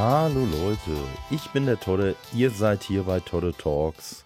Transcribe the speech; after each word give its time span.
Hallo 0.00 0.44
Leute, 0.44 0.96
ich 1.28 1.50
bin 1.50 1.66
der 1.66 1.80
Todde, 1.80 2.14
ihr 2.32 2.52
seid 2.52 2.84
hier 2.84 3.02
bei 3.02 3.18
Todde 3.18 3.52
Talks. 3.52 4.24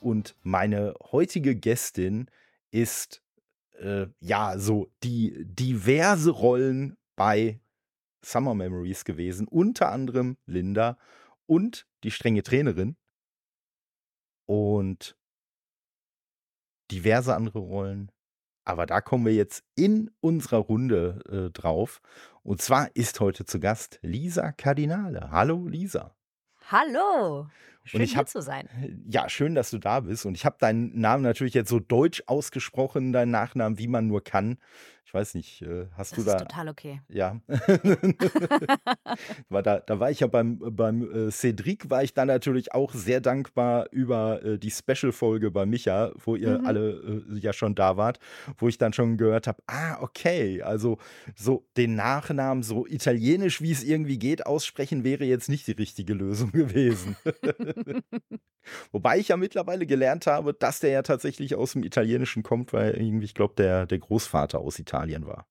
Und 0.00 0.34
meine 0.42 0.94
heutige 1.12 1.54
Gästin 1.54 2.30
ist 2.70 3.22
äh, 3.78 4.06
ja 4.20 4.56
so 4.56 4.90
die 5.02 5.34
diverse 5.44 6.30
Rollen 6.30 6.96
bei 7.14 7.60
Summer 8.24 8.54
Memories 8.54 9.04
gewesen, 9.04 9.46
unter 9.48 9.92
anderem 9.92 10.38
Linda 10.46 10.96
und 11.44 11.86
die 12.04 12.10
strenge 12.10 12.42
Trainerin. 12.42 12.96
Und 14.46 15.14
diverse 16.90 17.36
andere 17.36 17.58
Rollen. 17.58 18.10
Aber 18.64 18.86
da 18.86 19.02
kommen 19.02 19.26
wir 19.26 19.34
jetzt 19.34 19.62
in 19.74 20.10
unserer 20.20 20.58
Runde 20.58 21.20
äh, 21.28 21.50
drauf. 21.50 22.00
Und 22.44 22.60
zwar 22.60 22.90
ist 22.94 23.20
heute 23.20 23.44
zu 23.44 23.60
Gast 23.60 24.00
Lisa 24.02 24.50
Kardinale. 24.52 25.30
Hallo 25.30 25.68
Lisa. 25.68 26.16
Hallo. 26.70 27.46
Schön 27.84 28.00
und 28.00 28.04
ich 28.04 28.10
hier 28.12 28.18
hab, 28.18 28.28
zu 28.28 28.40
sein. 28.40 28.68
Ja, 29.08 29.28
schön, 29.28 29.54
dass 29.54 29.70
du 29.70 29.78
da 29.78 30.00
bist. 30.00 30.26
Und 30.26 30.34
ich 30.34 30.44
habe 30.44 30.56
deinen 30.58 30.98
Namen 30.98 31.22
natürlich 31.22 31.54
jetzt 31.54 31.68
so 31.68 31.78
deutsch 31.78 32.22
ausgesprochen, 32.26 33.12
deinen 33.12 33.30
Nachnamen, 33.30 33.78
wie 33.78 33.88
man 33.88 34.06
nur 34.06 34.24
kann. 34.24 34.58
Ich 35.04 35.12
weiß 35.12 35.34
nicht, 35.34 35.62
äh, 35.62 35.86
hast 35.96 36.12
das 36.12 36.18
du 36.18 36.24
da. 36.24 36.36
ist 36.36 36.42
total 36.42 36.68
okay. 36.68 37.00
Ja. 37.08 37.40
da, 39.50 39.80
da 39.80 40.00
war 40.00 40.10
ich 40.10 40.20
ja 40.20 40.26
beim, 40.26 40.58
beim 40.58 41.28
äh, 41.28 41.30
Cedric, 41.30 41.90
war 41.90 42.02
ich 42.02 42.14
dann 42.14 42.28
natürlich 42.28 42.72
auch 42.72 42.92
sehr 42.94 43.20
dankbar 43.20 43.86
über 43.90 44.42
äh, 44.44 44.58
die 44.58 44.70
Special-Folge 44.70 45.50
bei 45.50 45.66
Micha, 45.66 46.12
wo 46.24 46.36
ihr 46.36 46.58
Mhm. 46.60 46.66
alle 46.66 47.22
ja 47.34 47.52
schon 47.52 47.74
da 47.74 47.96
wart, 47.96 48.18
wo 48.58 48.68
ich 48.68 48.78
dann 48.78 48.92
schon 48.92 49.16
gehört 49.16 49.46
habe, 49.46 49.62
ah, 49.66 49.98
okay, 50.00 50.62
also 50.62 50.98
so 51.34 51.66
den 51.76 51.94
Nachnamen 51.94 52.62
so 52.62 52.86
italienisch, 52.86 53.60
wie 53.60 53.72
es 53.72 53.82
irgendwie 53.82 54.18
geht, 54.18 54.46
aussprechen, 54.46 55.04
wäre 55.04 55.24
jetzt 55.24 55.48
nicht 55.48 55.66
die 55.66 55.72
richtige 55.72 56.14
Lösung 56.14 56.52
gewesen. 56.52 57.16
Wobei 58.92 59.18
ich 59.18 59.28
ja 59.28 59.36
mittlerweile 59.36 59.86
gelernt 59.86 60.26
habe, 60.26 60.54
dass 60.54 60.78
der 60.80 60.90
ja 60.90 61.02
tatsächlich 61.02 61.56
aus 61.56 61.72
dem 61.72 61.82
Italienischen 61.82 62.42
kommt, 62.44 62.72
weil 62.72 62.92
irgendwie, 62.94 63.24
ich 63.24 63.34
glaube, 63.34 63.54
der, 63.56 63.86
der 63.86 63.98
Großvater 63.98 64.60
aus 64.60 64.78
Italien 64.78 64.91
war. 65.26 65.46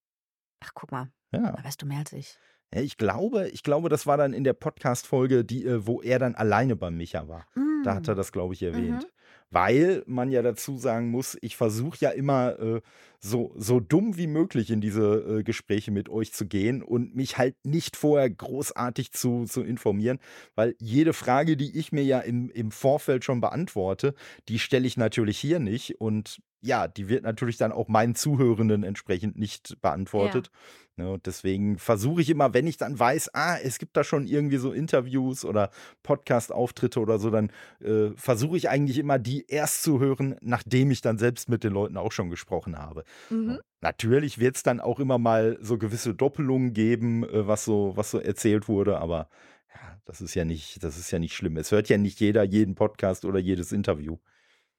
Ach, 0.63 0.71
guck 0.73 0.91
mal, 0.91 1.11
Ja. 1.31 1.51
da 1.51 1.63
weißt 1.63 1.81
du 1.81 1.85
mehr 1.85 1.99
als 1.99 2.13
ich. 2.13 2.37
Ich 2.73 2.95
glaube, 2.97 3.49
ich 3.49 3.63
glaube, 3.63 3.89
das 3.89 4.07
war 4.07 4.15
dann 4.15 4.31
in 4.33 4.43
der 4.45 4.53
Podcast-Folge, 4.53 5.43
die, 5.43 5.65
äh, 5.65 5.85
wo 5.85 6.01
er 6.01 6.19
dann 6.19 6.35
alleine 6.35 6.75
beim 6.77 6.95
Micha 6.95 7.27
war. 7.27 7.45
Da 7.83 7.95
hat 7.95 8.07
er 8.07 8.13
Mm. 8.13 8.17
das, 8.17 8.31
glaube 8.31 8.53
ich, 8.53 8.63
erwähnt. 8.63 9.03
Mhm. 9.03 9.07
Weil 9.49 10.03
man 10.05 10.31
ja 10.31 10.41
dazu 10.41 10.77
sagen 10.77 11.09
muss, 11.09 11.37
ich 11.41 11.57
versuche 11.57 11.97
ja 11.99 12.11
immer 12.11 12.57
äh, 12.59 12.81
so, 13.23 13.53
so 13.55 13.79
dumm 13.79 14.17
wie 14.17 14.27
möglich 14.27 14.71
in 14.71 14.81
diese 14.81 15.39
äh, 15.39 15.43
Gespräche 15.43 15.91
mit 15.91 16.09
euch 16.09 16.33
zu 16.33 16.47
gehen 16.47 16.81
und 16.81 17.15
mich 17.15 17.37
halt 17.37 17.55
nicht 17.63 17.95
vorher 17.95 18.29
großartig 18.29 19.11
zu, 19.11 19.45
zu 19.45 19.61
informieren, 19.61 20.19
weil 20.55 20.75
jede 20.79 21.13
Frage, 21.13 21.55
die 21.55 21.77
ich 21.77 21.91
mir 21.91 22.03
ja 22.03 22.19
im, 22.19 22.49
im 22.49 22.71
Vorfeld 22.71 23.23
schon 23.23 23.39
beantworte, 23.39 24.15
die 24.49 24.57
stelle 24.57 24.87
ich 24.87 24.97
natürlich 24.97 25.37
hier 25.37 25.59
nicht 25.59 26.01
und 26.01 26.41
ja, 26.63 26.87
die 26.87 27.09
wird 27.09 27.23
natürlich 27.23 27.57
dann 27.57 27.71
auch 27.71 27.87
meinen 27.87 28.15
Zuhörenden 28.15 28.83
entsprechend 28.83 29.37
nicht 29.37 29.81
beantwortet. 29.81 30.51
Ne, 30.97 31.09
und 31.09 31.25
deswegen 31.25 31.77
versuche 31.77 32.21
ich 32.21 32.29
immer, 32.29 32.53
wenn 32.53 32.67
ich 32.67 32.77
dann 32.77 32.99
weiß, 32.99 33.33
ah, 33.33 33.57
es 33.57 33.79
gibt 33.79 33.95
da 33.95 34.03
schon 34.03 34.27
irgendwie 34.27 34.57
so 34.57 34.73
Interviews 34.73 35.45
oder 35.45 35.71
Podcast-Auftritte 36.03 36.99
oder 36.99 37.17
so, 37.17 37.29
dann 37.29 37.49
äh, 37.79 38.09
versuche 38.15 38.57
ich 38.57 38.69
eigentlich 38.69 38.97
immer, 38.97 39.17
die 39.17 39.45
erst 39.47 39.83
zu 39.83 39.99
hören, 39.99 40.35
nachdem 40.41 40.91
ich 40.91 41.01
dann 41.01 41.17
selbst 41.17 41.49
mit 41.49 41.63
den 41.63 41.71
Leuten 41.73 41.95
auch 41.97 42.11
schon 42.11 42.29
gesprochen 42.29 42.77
habe. 42.77 43.05
Mhm. 43.29 43.59
Natürlich 43.81 44.37
wird 44.39 44.55
es 44.57 44.63
dann 44.63 44.79
auch 44.79 44.99
immer 44.99 45.17
mal 45.17 45.57
so 45.61 45.77
gewisse 45.77 46.13
Doppelungen 46.13 46.73
geben, 46.73 47.23
äh, 47.23 47.47
was 47.47 47.65
so, 47.65 47.93
was 47.95 48.11
so 48.11 48.19
erzählt 48.19 48.67
wurde, 48.67 48.99
aber 48.99 49.29
ja, 49.73 49.97
das 50.05 50.21
ist 50.21 50.35
ja 50.35 50.45
nicht, 50.45 50.83
das 50.83 50.97
ist 50.97 51.11
ja 51.11 51.19
nicht 51.19 51.33
schlimm. 51.35 51.57
Es 51.57 51.71
hört 51.71 51.89
ja 51.89 51.97
nicht 51.97 52.19
jeder 52.19 52.43
jeden 52.43 52.75
Podcast 52.75 53.25
oder 53.25 53.39
jedes 53.39 53.71
Interview. 53.71 54.17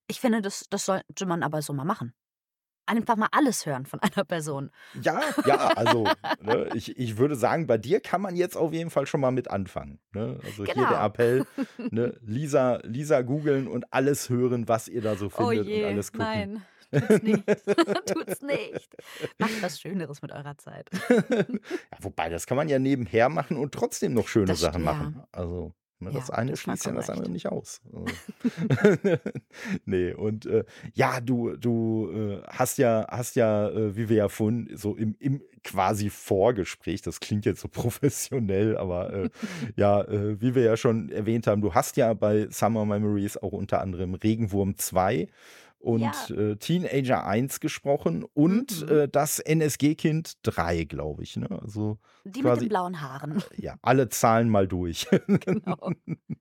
Ich 0.08 0.20
finde, 0.20 0.42
das, 0.42 0.66
das 0.70 0.84
sollte 0.86 1.26
man 1.26 1.42
aber 1.42 1.62
so 1.62 1.72
mal 1.72 1.84
machen. 1.84 2.12
Einfach 2.84 3.16
mal 3.16 3.28
alles 3.30 3.64
hören 3.64 3.86
von 3.86 4.00
einer 4.02 4.24
Person. 4.24 4.70
Ja, 5.00 5.20
ja, 5.46 5.68
also 5.68 6.04
ne, 6.40 6.68
ich, 6.74 6.96
ich 6.98 7.16
würde 7.16 7.36
sagen, 7.36 7.66
bei 7.68 7.78
dir 7.78 8.00
kann 8.00 8.20
man 8.20 8.34
jetzt 8.36 8.56
auf 8.56 8.72
jeden 8.72 8.90
Fall 8.90 9.06
schon 9.06 9.20
mal 9.20 9.30
mit 9.30 9.48
anfangen. 9.50 10.00
Ne? 10.12 10.38
Also 10.44 10.64
hier 10.64 10.74
der 10.74 10.84
Genau. 10.86 11.04
Appell, 11.06 11.46
ne? 11.90 12.18
Lisa, 12.22 12.80
Lisa 12.84 13.22
googeln 13.22 13.68
und 13.68 13.92
alles 13.92 14.28
hören, 14.28 14.66
was 14.68 14.88
ihr 14.88 15.00
da 15.00 15.14
so 15.14 15.26
Oh 15.26 15.48
findet 15.48 15.60
und 15.66 15.72
je, 15.72 15.84
alles 15.86 16.12
gucken. 16.12 16.26
nein. 16.26 16.62
Tut's 16.92 17.22
nicht. 17.22 17.44
Tut's 18.06 18.42
nicht. 18.42 18.96
Macht 19.38 19.62
was 19.62 19.80
Schöneres 19.80 20.22
mit 20.22 20.32
eurer 20.32 20.56
Zeit. 20.58 20.90
Ja, 21.10 21.98
wobei, 22.00 22.28
das 22.28 22.46
kann 22.46 22.56
man 22.56 22.68
ja 22.68 22.78
nebenher 22.78 23.28
machen 23.28 23.56
und 23.56 23.72
trotzdem 23.72 24.14
noch 24.14 24.28
schöne 24.28 24.46
Das 24.46 24.60
Sachen 24.60 24.82
st- 24.82 24.86
ja. 24.86 24.92
machen. 24.92 25.22
Also, 25.32 25.72
ne, 26.00 26.10
Ja, 26.10 26.18
das 26.18 26.30
eine 26.30 26.56
schließt 26.56 26.86
ja 26.86 26.92
das 26.92 27.10
andere 27.10 27.30
nicht 27.30 27.46
aus. 27.48 27.80
Also. 27.92 29.16
nee, 29.84 30.12
und 30.12 30.46
äh, 30.46 30.64
ja, 30.94 31.20
du, 31.20 31.56
du 31.56 32.10
äh, 32.12 32.42
hast 32.48 32.78
ja, 32.78 33.06
hast 33.10 33.36
ja, 33.36 33.68
äh, 33.68 33.96
wie 33.96 34.08
wir 34.08 34.16
ja 34.16 34.28
vorhin 34.28 34.70
so 34.74 34.96
im, 34.96 35.16
im 35.18 35.42
quasi 35.64 36.10
Vorgespräch, 36.10 37.02
das 37.02 37.20
klingt 37.20 37.44
jetzt 37.46 37.60
so 37.60 37.68
professionell, 37.68 38.76
aber 38.76 39.12
äh, 39.12 39.30
ja, 39.76 40.02
äh, 40.02 40.40
wie 40.40 40.54
wir 40.54 40.62
ja 40.62 40.76
schon 40.76 41.08
erwähnt 41.10 41.46
haben, 41.46 41.60
du 41.62 41.74
hast 41.74 41.96
ja 41.96 42.14
bei 42.14 42.48
Summer 42.50 42.84
Memories 42.84 43.36
auch 43.36 43.52
unter 43.52 43.80
anderem 43.80 44.14
Regenwurm 44.14 44.76
2 44.76 45.28
und 45.82 46.00
Ja. 46.00 46.12
äh, 46.34 46.56
Teenager 46.56 47.26
1 47.26 47.60
gesprochen 47.60 48.24
und 48.34 48.82
Mhm. 48.82 48.88
äh, 48.88 49.08
das 49.08 49.38
NSG-Kind 49.40 50.34
3, 50.42 50.84
glaube 50.84 51.22
ich. 51.24 51.36
Ne? 51.36 51.48
Also 51.60 51.98
Die 52.24 52.40
Quasi- 52.40 52.54
mit 52.54 52.62
den 52.62 52.68
blauen 52.70 53.00
Haaren. 53.00 53.42
ja, 53.56 53.76
alle 53.82 54.08
Zahlen 54.08 54.48
mal 54.48 54.66
durch. 54.68 55.06
Genau. 55.46 55.90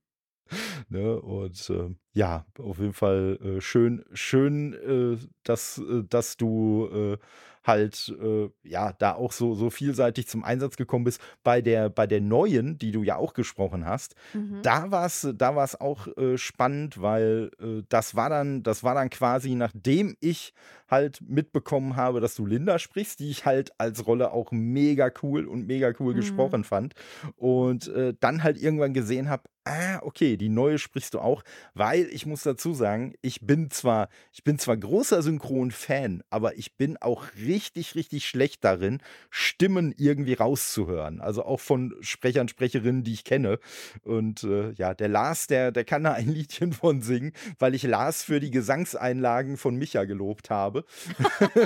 ne? 0.89 1.21
Und 1.21 1.69
äh, 1.69 1.89
ja, 2.13 2.45
auf 2.59 2.79
jeden 2.79 2.93
Fall 2.93 3.37
äh, 3.41 3.61
schön, 3.61 4.03
schön, 4.13 4.73
äh, 4.73 5.17
dass, 5.43 5.77
äh, 5.79 6.03
dass 6.07 6.37
du 6.37 7.17
halt 7.63 8.13
äh, 8.21 8.49
ja 8.63 8.93
da 8.93 9.13
auch 9.13 9.31
so, 9.31 9.53
so 9.55 9.69
vielseitig 9.69 10.27
zum 10.27 10.43
Einsatz 10.43 10.77
gekommen 10.77 11.05
bist. 11.05 11.21
Bei 11.43 11.61
der, 11.61 11.89
bei 11.89 12.07
der 12.07 12.21
neuen, 12.21 12.77
die 12.77 12.91
du 12.91 13.03
ja 13.03 13.15
auch 13.17 13.33
gesprochen 13.33 13.85
hast, 13.85 14.15
Mhm. 14.33 14.61
da 14.61 14.91
war 14.91 15.05
es 15.05 15.27
da 15.35 15.55
war's 15.55 15.79
auch 15.79 16.07
äh, 16.17 16.37
spannend, 16.37 17.01
weil 17.01 17.51
äh, 17.59 17.83
das 17.89 18.15
war 18.15 18.29
dann, 18.29 18.63
das 18.63 18.83
war 18.83 18.95
dann 18.95 19.09
quasi, 19.09 19.55
nachdem 19.55 20.15
ich 20.19 20.53
halt 20.89 21.21
mitbekommen 21.21 21.95
habe, 21.95 22.19
dass 22.19 22.35
du 22.35 22.45
Linda 22.45 22.77
sprichst, 22.79 23.19
die 23.19 23.29
ich 23.29 23.45
halt 23.45 23.71
als 23.77 24.05
Rolle 24.05 24.31
auch 24.31 24.51
mega 24.51 25.09
cool 25.23 25.45
und 25.45 25.65
mega 25.67 25.91
cool 25.99 26.13
Mhm. 26.13 26.17
gesprochen 26.17 26.63
fand. 26.63 26.93
Und 27.35 27.87
äh, 27.87 28.13
dann 28.19 28.43
halt 28.43 28.61
irgendwann 28.61 28.93
gesehen 28.93 29.29
habe, 29.29 29.43
ah, 29.63 29.99
okay, 30.01 30.37
die 30.37 30.49
neue 30.49 30.77
sprichst 30.79 31.13
du 31.13 31.19
auch, 31.19 31.43
weil 31.73 32.07
ich 32.11 32.25
muss 32.25 32.43
dazu 32.43 32.73
sagen, 32.73 33.13
ich 33.21 33.41
bin 33.45 33.69
zwar, 33.71 34.09
ich 34.33 34.43
bin 34.43 34.57
zwar 34.59 34.75
großer 34.77 35.21
Synchron-Fan, 35.21 36.23
aber 36.29 36.57
ich 36.57 36.77
bin 36.77 36.97
auch 36.97 37.25
richtig, 37.37 37.50
richtig 37.59 38.27
schlecht 38.27 38.63
darin, 38.63 38.99
Stimmen 39.29 39.93
irgendwie 39.97 40.33
rauszuhören. 40.33 41.21
Also 41.21 41.43
auch 41.43 41.59
von 41.59 41.95
Sprechern, 42.01 42.47
Sprecherinnen, 42.47 43.03
die 43.03 43.13
ich 43.13 43.23
kenne. 43.23 43.59
Und 44.03 44.43
äh, 44.43 44.71
ja, 44.73 44.93
der 44.93 45.07
Lars, 45.07 45.47
der, 45.47 45.71
der 45.71 45.83
kann 45.83 46.03
da 46.03 46.13
ein 46.13 46.29
Liedchen 46.29 46.73
von 46.73 47.01
singen, 47.01 47.33
weil 47.59 47.75
ich 47.75 47.83
Lars 47.83 48.23
für 48.23 48.39
die 48.39 48.51
Gesangseinlagen 48.51 49.57
von 49.57 49.75
Micha 49.75 50.05
gelobt 50.05 50.49
habe. 50.49 50.85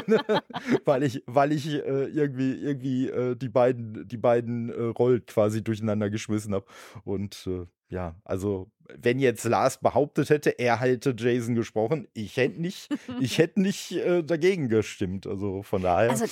weil 0.85 1.03
ich, 1.03 1.23
weil 1.25 1.51
ich 1.51 1.67
äh, 1.67 2.05
irgendwie, 2.05 2.53
irgendwie 2.53 3.07
äh, 3.09 3.35
die 3.35 3.49
beiden, 3.49 4.07
die 4.07 4.17
beiden 4.17 4.69
äh, 4.69 4.81
Rollen 4.97 5.25
quasi 5.25 5.63
durcheinander 5.63 6.09
geschmissen 6.09 6.53
habe. 6.53 6.65
Und 7.03 7.47
äh, 7.47 7.65
ja, 7.89 8.15
also 8.23 8.71
wenn 8.87 9.19
jetzt 9.19 9.43
Lars 9.45 9.79
behauptet 9.79 10.29
hätte, 10.29 10.59
er 10.59 10.79
hätte 10.79 11.15
Jason 11.17 11.55
gesprochen, 11.55 12.07
ich 12.13 12.37
hätte 12.37 12.61
nicht, 12.61 12.89
ich 13.19 13.37
hätte 13.37 13.61
nicht 13.61 13.91
äh, 13.93 14.23
dagegen 14.23 14.69
gestimmt. 14.69 15.27
Also 15.27 15.63
von 15.63 15.81
daher. 15.81 16.09
Also 16.09 16.25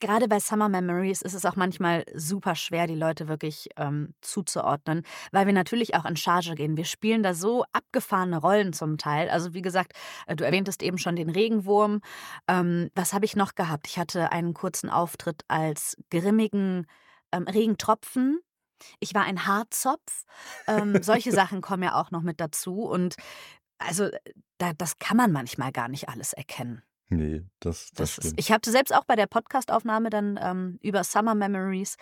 gerade 0.00 0.28
bei 0.28 0.40
Summer 0.40 0.68
Memories 0.68 1.22
ist 1.22 1.34
es 1.34 1.44
auch 1.44 1.56
manchmal 1.56 2.04
super 2.14 2.54
schwer, 2.54 2.86
die 2.86 2.94
Leute 2.94 3.28
wirklich 3.28 3.68
ähm, 3.76 4.14
zuzuordnen, 4.20 5.02
weil 5.32 5.46
wir 5.46 5.52
natürlich 5.52 5.94
auch 5.94 6.04
in 6.04 6.16
Charge 6.16 6.54
gehen. 6.54 6.76
Wir 6.76 6.84
spielen 6.84 7.22
da 7.22 7.34
so 7.34 7.64
abgefahrene 7.72 8.38
Rollen 8.38 8.72
zum 8.72 8.98
Teil. 8.98 9.28
Also 9.28 9.54
wie 9.54 9.62
gesagt, 9.62 9.92
äh, 10.26 10.36
du 10.36 10.44
erwähntest 10.44 10.82
eben 10.82 10.98
schon 10.98 11.16
den 11.16 11.30
Regenwurm. 11.30 12.00
Ähm, 12.48 12.90
was 12.94 13.12
habe 13.12 13.24
ich 13.24 13.36
noch 13.36 13.54
gehabt? 13.54 13.86
Ich 13.88 13.98
hatte 13.98 14.32
einen 14.32 14.54
kurzen 14.54 14.90
Auftritt 14.90 15.42
als 15.48 15.96
grimmigen 16.10 16.86
ähm, 17.32 17.44
Regentropfen. 17.44 18.40
Ich 19.00 19.14
war 19.14 19.22
ein 19.22 19.46
Haarzopf. 19.46 20.24
Ähm, 20.66 21.02
solche 21.02 21.32
Sachen 21.32 21.60
kommen 21.60 21.82
ja 21.82 21.94
auch 22.00 22.10
noch 22.10 22.22
mit 22.22 22.40
dazu. 22.40 22.82
Und 22.82 23.16
also 23.78 24.08
da, 24.58 24.72
das 24.72 24.98
kann 24.98 25.16
man 25.16 25.32
manchmal 25.32 25.72
gar 25.72 25.88
nicht 25.88 26.08
alles 26.08 26.32
erkennen. 26.32 26.82
nee, 27.08 27.42
das, 27.60 27.90
das, 27.94 28.16
Das 28.16 28.24
ist, 28.26 28.34
ich 28.38 28.50
hatte 28.52 28.70
selbst 28.70 28.94
auch 28.94 29.04
bei 29.04 29.16
der 29.16 29.26
Podcastaufnahme 29.26 30.10
dann 30.10 30.38
ähm, 30.42 30.78
über 30.80 31.04
Summer 31.04 31.34
Memories, 31.34 31.96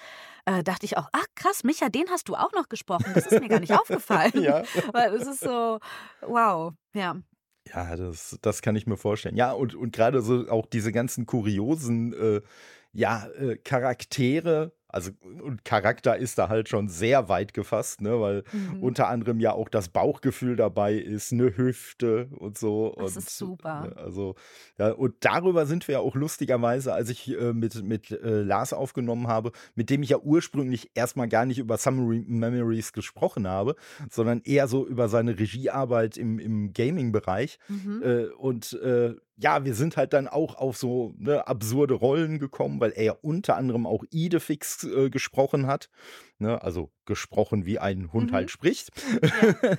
äh, 0.44 0.62
dachte 0.62 0.86
ich 0.86 0.96
auch, 0.96 1.08
ach 1.12 1.26
krass, 1.34 1.64
Micha, 1.64 1.88
den 1.88 2.08
hast 2.10 2.28
du 2.28 2.34
auch 2.34 2.52
noch 2.52 2.68
gesprochen. 2.68 3.12
Das 3.14 3.26
ist 3.26 3.40
mir 3.40 3.48
gar 3.48 3.60
nicht 3.60 3.72
aufgefallen. 3.78 4.32
ja. 4.40 4.62
Weil 4.92 5.14
es 5.14 5.26
ist 5.26 5.40
so, 5.40 5.78
wow, 6.20 6.72
ja. 6.94 7.16
Ja, 7.72 7.94
das, 7.96 8.38
das 8.42 8.60
kann 8.60 8.74
ich 8.74 8.86
mir 8.86 8.96
vorstellen. 8.96 9.36
Ja, 9.36 9.52
und, 9.52 9.74
und 9.74 9.92
gerade 9.94 10.20
so 10.20 10.48
auch 10.48 10.66
diese 10.66 10.90
ganzen 10.92 11.26
kuriosen 11.26 12.12
äh, 12.12 12.40
ja, 12.92 13.26
äh, 13.28 13.56
Charaktere, 13.56 14.72
Also 14.92 15.10
und 15.42 15.64
Charakter 15.64 16.16
ist 16.16 16.38
da 16.38 16.48
halt 16.48 16.68
schon 16.68 16.88
sehr 16.88 17.28
weit 17.28 17.54
gefasst, 17.54 18.02
ne, 18.02 18.20
weil 18.20 18.44
mhm. 18.52 18.82
unter 18.82 19.08
anderem 19.08 19.40
ja 19.40 19.52
auch 19.52 19.68
das 19.68 19.88
Bauchgefühl 19.88 20.54
dabei 20.54 20.94
ist, 20.94 21.32
eine 21.32 21.56
Hüfte 21.56 22.28
und 22.36 22.58
so. 22.58 22.94
Das 22.98 23.16
und, 23.16 23.22
ist 23.22 23.36
super. 23.36 23.88
Ne, 23.88 23.96
also 23.96 24.34
ja, 24.78 24.92
und 24.92 25.14
darüber 25.20 25.64
sind 25.64 25.88
wir 25.88 25.94
ja 25.94 26.00
auch 26.00 26.14
lustigerweise, 26.14 26.92
als 26.92 27.08
ich 27.08 27.28
äh, 27.30 27.54
mit, 27.54 27.82
mit 27.82 28.10
äh, 28.10 28.42
Lars 28.42 28.74
aufgenommen 28.74 29.28
habe, 29.28 29.52
mit 29.74 29.88
dem 29.88 30.02
ich 30.02 30.10
ja 30.10 30.18
ursprünglich 30.18 30.90
erstmal 30.94 31.28
gar 31.28 31.46
nicht 31.46 31.58
über 31.58 31.78
Summary 31.78 32.22
Memories 32.26 32.92
gesprochen 32.92 33.48
habe, 33.48 33.76
sondern 34.10 34.42
eher 34.44 34.68
so 34.68 34.86
über 34.86 35.08
seine 35.08 35.38
Regiearbeit 35.38 36.18
im, 36.18 36.38
im 36.38 36.72
Gaming-Bereich. 36.74 37.58
Mhm. 37.68 38.02
Äh, 38.04 38.24
und 38.26 38.74
äh, 38.74 39.14
ja, 39.42 39.64
wir 39.64 39.74
sind 39.74 39.96
halt 39.96 40.12
dann 40.12 40.28
auch 40.28 40.54
auf 40.54 40.76
so 40.76 41.14
ne, 41.18 41.46
absurde 41.46 41.94
Rollen 41.94 42.38
gekommen, 42.38 42.80
weil 42.80 42.92
er 42.92 43.04
ja 43.04 43.16
unter 43.20 43.56
anderem 43.56 43.86
auch 43.86 44.04
Idefix 44.10 44.84
äh, 44.84 45.10
gesprochen 45.10 45.66
hat. 45.66 45.90
Ne, 46.38 46.62
also 46.62 46.90
gesprochen, 47.04 47.66
wie 47.66 47.78
ein 47.78 48.12
Hund 48.12 48.30
mhm. 48.30 48.34
halt 48.34 48.50
spricht. 48.50 48.90
Ja. 49.22 49.76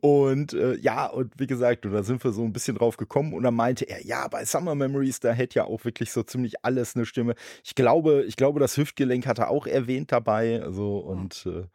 und 0.00 0.52
äh, 0.52 0.76
ja, 0.76 1.06
und 1.06 1.32
wie 1.38 1.46
gesagt, 1.46 1.84
da 1.84 2.02
sind 2.02 2.22
wir 2.24 2.32
so 2.32 2.42
ein 2.42 2.52
bisschen 2.52 2.76
drauf 2.76 2.96
gekommen 2.96 3.32
und 3.34 3.42
dann 3.42 3.54
meinte 3.54 3.84
er, 3.84 4.04
ja, 4.04 4.26
bei 4.28 4.44
Summer 4.44 4.74
Memories, 4.74 5.20
da 5.20 5.32
hätte 5.32 5.60
ja 5.60 5.64
auch 5.64 5.84
wirklich 5.84 6.10
so 6.10 6.22
ziemlich 6.22 6.64
alles 6.64 6.96
eine 6.96 7.06
Stimme. 7.06 7.34
Ich 7.62 7.74
glaube, 7.74 8.24
ich 8.24 8.36
glaube, 8.36 8.60
das 8.60 8.76
Hüftgelenk 8.76 9.26
hat 9.26 9.38
er 9.38 9.50
auch 9.50 9.66
erwähnt 9.66 10.12
dabei. 10.12 10.62
Also 10.62 10.98
und 10.98 11.46
äh, 11.46 11.66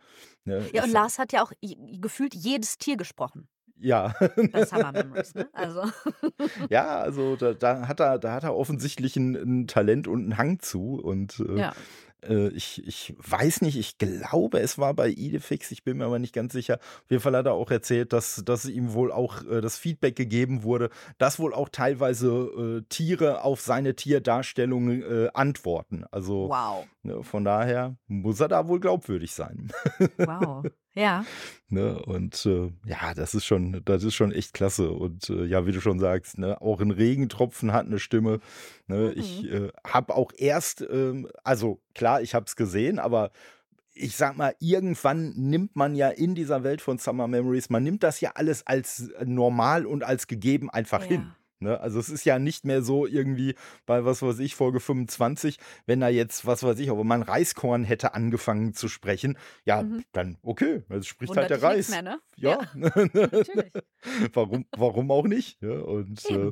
ne, 0.45 0.65
ja, 0.73 0.83
und 0.83 0.91
Lars 0.91 1.19
hat 1.19 1.31
ja 1.31 1.43
auch 1.43 1.53
gefühlt 1.99 2.33
jedes 2.33 2.77
Tier 2.77 2.97
gesprochen. 2.97 3.47
Ja. 3.79 4.13
Das 4.51 4.71
Hammer 4.71 4.91
Memories, 5.03 5.35
ne? 5.35 5.49
Also. 5.53 5.83
Ja, 6.69 6.99
also 6.99 7.35
da, 7.35 7.53
da, 7.53 7.87
hat 7.87 7.99
er, 7.99 8.19
da 8.19 8.33
hat 8.33 8.43
er 8.43 8.55
offensichtlich 8.55 9.15
ein, 9.15 9.35
ein 9.35 9.67
Talent 9.67 10.07
und 10.07 10.21
einen 10.23 10.37
Hang 10.37 10.59
zu. 10.59 10.99
Und 11.01 11.39
äh, 11.39 11.59
ja. 11.59 11.73
Äh, 12.27 12.49
ich, 12.49 12.85
ich 12.85 13.15
weiß 13.19 13.61
nicht, 13.61 13.77
ich 13.77 13.97
glaube, 13.97 14.59
es 14.59 14.77
war 14.77 14.93
bei 14.93 15.09
Idefix, 15.09 15.71
ich 15.71 15.83
bin 15.83 15.97
mir 15.97 16.05
aber 16.05 16.19
nicht 16.19 16.33
ganz 16.33 16.53
sicher. 16.53 16.75
Auf 16.75 17.11
jeden 17.11 17.21
Fall 17.21 17.35
hat 17.35 17.45
er 17.45 17.53
auch 17.53 17.71
erzählt, 17.71 18.13
dass, 18.13 18.43
dass 18.45 18.65
ihm 18.65 18.93
wohl 18.93 19.11
auch 19.11 19.43
äh, 19.45 19.61
das 19.61 19.77
Feedback 19.77 20.15
gegeben 20.15 20.63
wurde, 20.63 20.89
dass 21.17 21.39
wohl 21.39 21.53
auch 21.53 21.69
teilweise 21.69 22.29
äh, 22.29 22.81
Tiere 22.89 23.43
auf 23.43 23.61
seine 23.61 23.95
Tierdarstellungen 23.95 25.01
äh, 25.01 25.29
antworten. 25.33 26.05
Also 26.11 26.49
wow. 26.49 26.85
ne, 27.03 27.23
von 27.23 27.43
daher 27.43 27.95
muss 28.07 28.39
er 28.39 28.47
da 28.47 28.67
wohl 28.67 28.79
glaubwürdig 28.79 29.33
sein. 29.33 29.71
Wow. 30.17 30.65
Ja. 30.99 31.25
Ne, 31.69 32.01
und 32.01 32.45
äh, 32.47 32.71
ja, 32.85 33.13
das 33.13 33.35
ist 33.35 33.45
schon, 33.45 33.81
das 33.85 34.03
ist 34.03 34.15
schon 34.15 34.31
echt 34.31 34.53
klasse. 34.53 34.89
Und 34.91 35.29
äh, 35.29 35.45
ja, 35.45 35.65
wie 35.67 35.71
du 35.71 35.79
schon 35.81 35.99
sagst, 35.99 36.37
ne, 36.37 36.59
auch 36.61 36.81
ein 36.81 36.91
Regentropfen 36.91 37.71
hat 37.71 37.85
eine 37.85 37.99
Stimme. 37.99 38.39
Ne, 38.87 39.13
mhm. 39.15 39.21
Ich 39.21 39.51
äh, 39.51 39.71
habe 39.85 40.15
auch 40.15 40.31
erst, 40.35 40.81
ähm, 40.81 41.29
also 41.43 41.79
klar, 41.93 42.21
ich 42.21 42.33
habe 42.33 42.45
es 42.47 42.55
gesehen, 42.55 42.97
aber 42.99 43.31
ich 43.93 44.15
sag 44.15 44.35
mal, 44.35 44.55
irgendwann 44.59 45.33
nimmt 45.35 45.75
man 45.75 45.95
ja 45.95 46.09
in 46.09 46.33
dieser 46.33 46.63
Welt 46.63 46.81
von 46.81 46.97
Summer 46.97 47.27
Memories, 47.27 47.69
man 47.69 47.83
nimmt 47.83 48.03
das 48.03 48.19
ja 48.19 48.31
alles 48.35 48.65
als 48.65 49.11
normal 49.23 49.85
und 49.85 50.03
als 50.03 50.27
gegeben 50.27 50.69
einfach 50.69 51.01
ja. 51.03 51.07
hin. 51.07 51.31
Ne? 51.59 51.79
Also 51.79 51.99
es 51.99 52.09
ist 52.09 52.25
ja 52.25 52.39
nicht 52.39 52.65
mehr 52.65 52.81
so 52.81 53.05
irgendwie 53.05 53.55
bei, 53.85 54.05
was 54.05 54.21
weiß 54.21 54.39
ich, 54.39 54.55
Folge 54.55 54.79
25, 54.79 55.57
wenn 55.85 56.01
er 56.01 56.09
jetzt, 56.09 56.45
was 56.45 56.63
weiß 56.63 56.79
ich, 56.79 56.89
ob 56.89 57.03
man 57.03 57.21
Reiskorn 57.21 57.83
hätte 57.83 58.13
angefangen 58.13 58.73
zu 58.73 58.87
sprechen, 58.87 59.37
ja, 59.65 59.83
mhm. 59.83 60.03
dann 60.13 60.37
okay, 60.41 60.83
es 60.89 61.07
spricht 61.07 61.29
Wundert 61.29 61.51
halt 61.51 61.61
der 61.61 61.69
Reis. 61.69 61.89
Mehr, 61.89 62.01
ne? 62.01 62.19
Ja, 62.37 62.59
ja. 62.61 62.67
natürlich. 62.73 63.73
warum, 64.33 64.65
warum 64.71 65.11
auch 65.11 65.25
nicht? 65.25 65.61
Ja, 65.61 65.79
und 65.79 66.25
äh, 66.29 66.51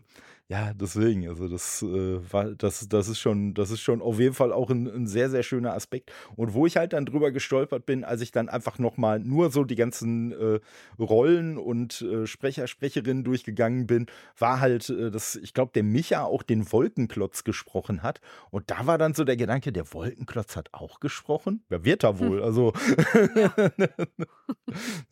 ja, 0.49 0.73
deswegen, 0.73 1.27
also 1.27 1.49
das 1.49 1.81
äh, 1.81 2.19
war, 2.31 2.45
das, 2.55 2.87
das 2.87 3.09
ist 3.09 3.19
schon, 3.19 3.53
das 3.53 3.69
ist 3.69 3.81
schon 3.81 4.01
auf 4.01 4.17
jeden 4.17 4.33
Fall 4.33 4.53
auch 4.53 4.69
ein, 4.69 4.87
ein, 4.87 5.05
sehr, 5.05 5.29
sehr 5.29 5.43
schöner 5.43 5.73
Aspekt. 5.73 6.09
Und 6.37 6.53
wo 6.53 6.65
ich 6.65 6.77
halt 6.77 6.93
dann 6.93 7.05
drüber 7.05 7.31
gestolpert 7.31 7.85
bin, 7.85 8.05
als 8.05 8.21
ich 8.21 8.31
dann 8.31 8.47
einfach 8.47 8.79
nochmal 8.79 9.19
nur 9.19 9.51
so 9.51 9.65
die 9.65 9.75
ganzen 9.75 10.31
äh, 10.31 10.61
Rollen 10.97 11.57
und 11.57 12.01
äh, 12.01 12.25
Sprecher, 12.27 12.67
Sprecherinnen 12.67 13.25
durchgegangen 13.25 13.87
bin, 13.87 14.05
war 14.37 14.61
halt, 14.61 14.89
äh, 14.89 15.11
dass 15.11 15.35
ich 15.35 15.53
glaube, 15.53 15.73
der 15.75 15.83
Micha 15.83 16.23
auch 16.23 16.43
den 16.43 16.71
Wolkenklotz 16.71 17.43
gesprochen 17.43 18.01
hat. 18.01 18.21
Und 18.49 18.71
da 18.71 18.87
war 18.87 18.97
dann 18.97 19.13
so 19.13 19.25
der 19.25 19.35
Gedanke, 19.35 19.73
der 19.73 19.91
Wolkenklotz 19.91 20.55
hat 20.55 20.69
auch 20.71 21.01
gesprochen? 21.01 21.65
Wer 21.67 21.83
wird 21.83 22.05
er 22.05 22.19
wohl? 22.19 22.37
Hm. 22.37 22.43
Also 22.45 22.71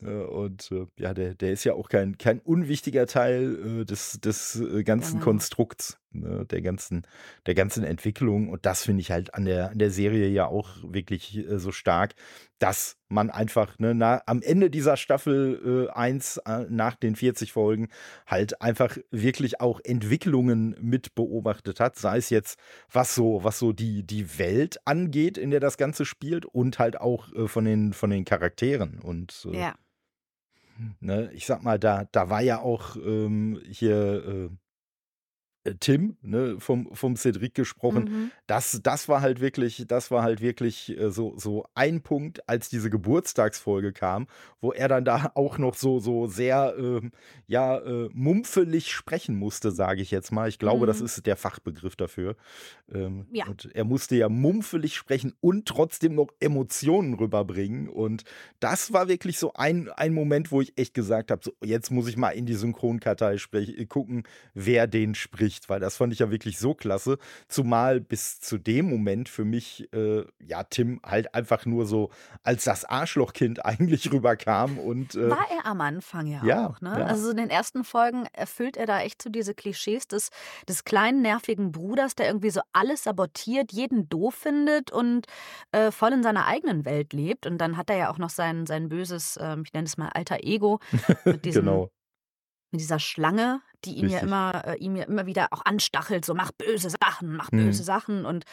und 0.00 0.72
äh, 0.72 0.86
ja, 0.98 1.12
der, 1.12 1.34
der 1.34 1.52
ist 1.52 1.64
ja 1.64 1.74
auch 1.74 1.90
kein, 1.90 2.16
kein 2.16 2.40
unwichtiger 2.40 3.06
Teil 3.06 3.80
äh, 3.82 3.84
des, 3.84 4.18
des 4.22 4.62
ganzen 4.84 5.16
genau. 5.16 5.25
Konstrukts, 5.26 5.98
ne, 6.12 6.46
der 6.46 6.62
ganzen, 6.62 7.04
der 7.46 7.56
ganzen 7.56 7.82
Entwicklung. 7.82 8.48
Und 8.48 8.64
das 8.64 8.84
finde 8.84 9.00
ich 9.00 9.10
halt 9.10 9.34
an 9.34 9.44
der, 9.44 9.70
an 9.70 9.78
der 9.80 9.90
Serie 9.90 10.28
ja 10.28 10.46
auch 10.46 10.68
wirklich 10.84 11.36
äh, 11.36 11.58
so 11.58 11.72
stark, 11.72 12.14
dass 12.60 12.96
man 13.08 13.30
einfach 13.30 13.76
ne, 13.80 13.92
na, 13.92 14.22
am 14.26 14.40
Ende 14.40 14.70
dieser 14.70 14.96
Staffel 14.96 15.90
1 15.92 16.36
äh, 16.36 16.40
äh, 16.62 16.66
nach 16.70 16.94
den 16.94 17.16
40 17.16 17.50
Folgen 17.50 17.88
halt 18.24 18.62
einfach 18.62 18.96
wirklich 19.10 19.60
auch 19.60 19.80
Entwicklungen 19.82 20.76
mit 20.80 21.16
beobachtet 21.16 21.80
hat, 21.80 21.96
sei 21.96 22.18
es 22.18 22.30
jetzt 22.30 22.60
was 22.92 23.16
so 23.16 23.42
was 23.42 23.58
so 23.58 23.72
die 23.72 24.06
die 24.06 24.38
Welt 24.38 24.78
angeht, 24.84 25.38
in 25.38 25.50
der 25.50 25.58
das 25.58 25.76
Ganze 25.76 26.04
spielt 26.04 26.46
und 26.46 26.78
halt 26.78 27.00
auch 27.00 27.32
äh, 27.32 27.48
von 27.48 27.64
den 27.64 27.94
von 27.94 28.10
den 28.10 28.24
Charakteren 28.24 29.00
und 29.00 29.44
äh, 29.52 29.58
ja. 29.58 29.74
ne, 31.00 31.32
ich 31.32 31.46
sag 31.46 31.64
mal 31.64 31.80
da 31.80 32.06
da 32.12 32.30
war 32.30 32.42
ja 32.42 32.60
auch 32.60 32.94
ähm, 32.94 33.60
hier 33.68 34.50
äh, 34.52 34.56
Tim, 35.74 36.16
ne, 36.22 36.56
vom, 36.58 36.94
vom 36.94 37.16
Cedric 37.16 37.54
gesprochen. 37.54 38.04
Mhm. 38.04 38.30
Das, 38.46 38.80
das 38.82 39.08
war 39.08 39.20
halt 39.20 39.40
wirklich, 39.40 39.84
das 39.88 40.10
war 40.10 40.22
halt 40.22 40.40
wirklich 40.40 40.96
äh, 40.98 41.10
so, 41.10 41.34
so 41.36 41.66
ein 41.74 42.02
Punkt, 42.02 42.48
als 42.48 42.68
diese 42.68 42.90
Geburtstagsfolge 42.90 43.92
kam, 43.92 44.26
wo 44.60 44.72
er 44.72 44.88
dann 44.88 45.04
da 45.04 45.30
auch 45.34 45.58
noch 45.58 45.74
so, 45.74 45.98
so 45.98 46.26
sehr, 46.26 46.74
ähm, 46.78 47.12
ja, 47.46 47.78
äh, 47.78 48.08
mumpfelig 48.12 48.92
sprechen 48.92 49.36
musste, 49.36 49.70
sage 49.70 50.02
ich 50.02 50.10
jetzt 50.10 50.32
mal. 50.32 50.48
Ich 50.48 50.58
glaube, 50.58 50.82
mhm. 50.82 50.86
das 50.86 51.00
ist 51.00 51.26
der 51.26 51.36
Fachbegriff 51.36 51.96
dafür. 51.96 52.36
Ähm, 52.92 53.26
ja. 53.32 53.46
Und 53.46 53.70
er 53.74 53.84
musste 53.84 54.16
ja 54.16 54.28
mumpfelig 54.28 54.94
sprechen 54.96 55.34
und 55.40 55.66
trotzdem 55.66 56.14
noch 56.14 56.28
Emotionen 56.40 57.14
rüberbringen. 57.14 57.88
Und 57.88 58.24
das 58.60 58.92
war 58.92 59.08
wirklich 59.08 59.38
so 59.38 59.52
ein, 59.54 59.88
ein 59.90 60.12
Moment, 60.12 60.52
wo 60.52 60.60
ich 60.60 60.76
echt 60.78 60.94
gesagt 60.94 61.30
habe, 61.30 61.42
so, 61.42 61.52
jetzt 61.62 61.90
muss 61.90 62.08
ich 62.08 62.16
mal 62.16 62.30
in 62.30 62.46
die 62.46 62.54
Synchronkartei 62.54 63.36
gucken, 63.88 64.24
wer 64.54 64.86
den 64.86 65.14
spricht 65.14 65.55
nicht, 65.56 65.68
weil 65.68 65.80
das 65.80 65.96
fand 65.96 66.12
ich 66.12 66.20
ja 66.20 66.30
wirklich 66.30 66.58
so 66.58 66.74
klasse. 66.74 67.18
Zumal 67.48 68.00
bis 68.00 68.40
zu 68.40 68.58
dem 68.58 68.88
Moment 68.88 69.28
für 69.28 69.44
mich, 69.44 69.92
äh, 69.92 70.24
ja, 70.44 70.62
Tim 70.64 71.00
halt 71.04 71.34
einfach 71.34 71.66
nur 71.66 71.86
so 71.86 72.10
als 72.42 72.64
das 72.64 72.84
Arschlochkind 72.84 73.64
eigentlich 73.64 74.12
rüberkam. 74.12 74.78
Und, 74.78 75.14
äh, 75.14 75.30
War 75.30 75.46
er 75.50 75.66
am 75.66 75.80
Anfang 75.80 76.26
ja, 76.26 76.44
ja 76.44 76.68
auch, 76.68 76.80
ne? 76.80 76.96
Ja. 76.98 77.06
Also 77.06 77.30
in 77.30 77.36
den 77.36 77.50
ersten 77.50 77.84
Folgen 77.84 78.26
erfüllt 78.32 78.76
er 78.76 78.86
da 78.86 79.00
echt 79.00 79.22
so 79.22 79.30
diese 79.30 79.54
Klischees 79.54 80.06
des, 80.08 80.30
des 80.68 80.84
kleinen, 80.84 81.22
nervigen 81.22 81.72
Bruders, 81.72 82.14
der 82.14 82.26
irgendwie 82.26 82.50
so 82.50 82.60
alles 82.72 83.04
sabotiert, 83.04 83.72
jeden 83.72 84.08
doof 84.08 84.34
findet 84.34 84.90
und 84.92 85.26
äh, 85.72 85.90
voll 85.90 86.12
in 86.12 86.22
seiner 86.22 86.46
eigenen 86.46 86.84
Welt 86.84 87.12
lebt. 87.12 87.46
Und 87.46 87.58
dann 87.58 87.76
hat 87.76 87.90
er 87.90 87.96
ja 87.96 88.10
auch 88.10 88.18
noch 88.18 88.30
sein, 88.30 88.66
sein 88.66 88.88
böses, 88.88 89.38
ähm, 89.40 89.62
ich 89.64 89.72
nenne 89.72 89.86
es 89.86 89.96
mal 89.96 90.10
alter 90.10 90.38
Ego, 90.42 90.80
mit 91.24 91.44
diesem 91.44 91.64
genau 91.64 91.90
mit 92.76 92.80
dieser 92.80 92.98
Schlange, 92.98 93.62
die 93.84 93.94
ihn 93.94 94.08
ja 94.08 94.20
immer, 94.20 94.62
äh, 94.66 94.76
ihm 94.78 94.96
ja 94.96 95.04
immer 95.04 95.26
wieder 95.26 95.48
auch 95.52 95.64
anstachelt, 95.64 96.24
so 96.24 96.34
mach 96.34 96.52
böse 96.52 96.90
Sachen, 96.90 97.36
mach 97.36 97.52
mhm. 97.52 97.66
böse 97.66 97.84
Sachen. 97.84 98.24
Und 98.24 98.44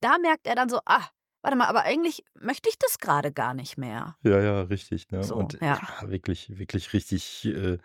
da 0.00 0.18
merkt 0.18 0.46
er 0.46 0.54
dann 0.54 0.68
so, 0.68 0.80
ah, 0.86 1.06
warte 1.42 1.56
mal, 1.56 1.66
aber 1.66 1.82
eigentlich 1.82 2.24
möchte 2.40 2.68
ich 2.68 2.78
das 2.78 2.98
gerade 2.98 3.32
gar 3.32 3.54
nicht 3.54 3.78
mehr. 3.78 4.16
Ja, 4.22 4.40
ja, 4.40 4.62
richtig. 4.62 5.10
Ne? 5.10 5.22
So, 5.24 5.36
und 5.36 5.54
ja. 5.60 5.78
ja. 6.00 6.10
wirklich, 6.10 6.58
wirklich 6.58 6.92
richtig, 6.92 7.46
äh, 7.46 7.78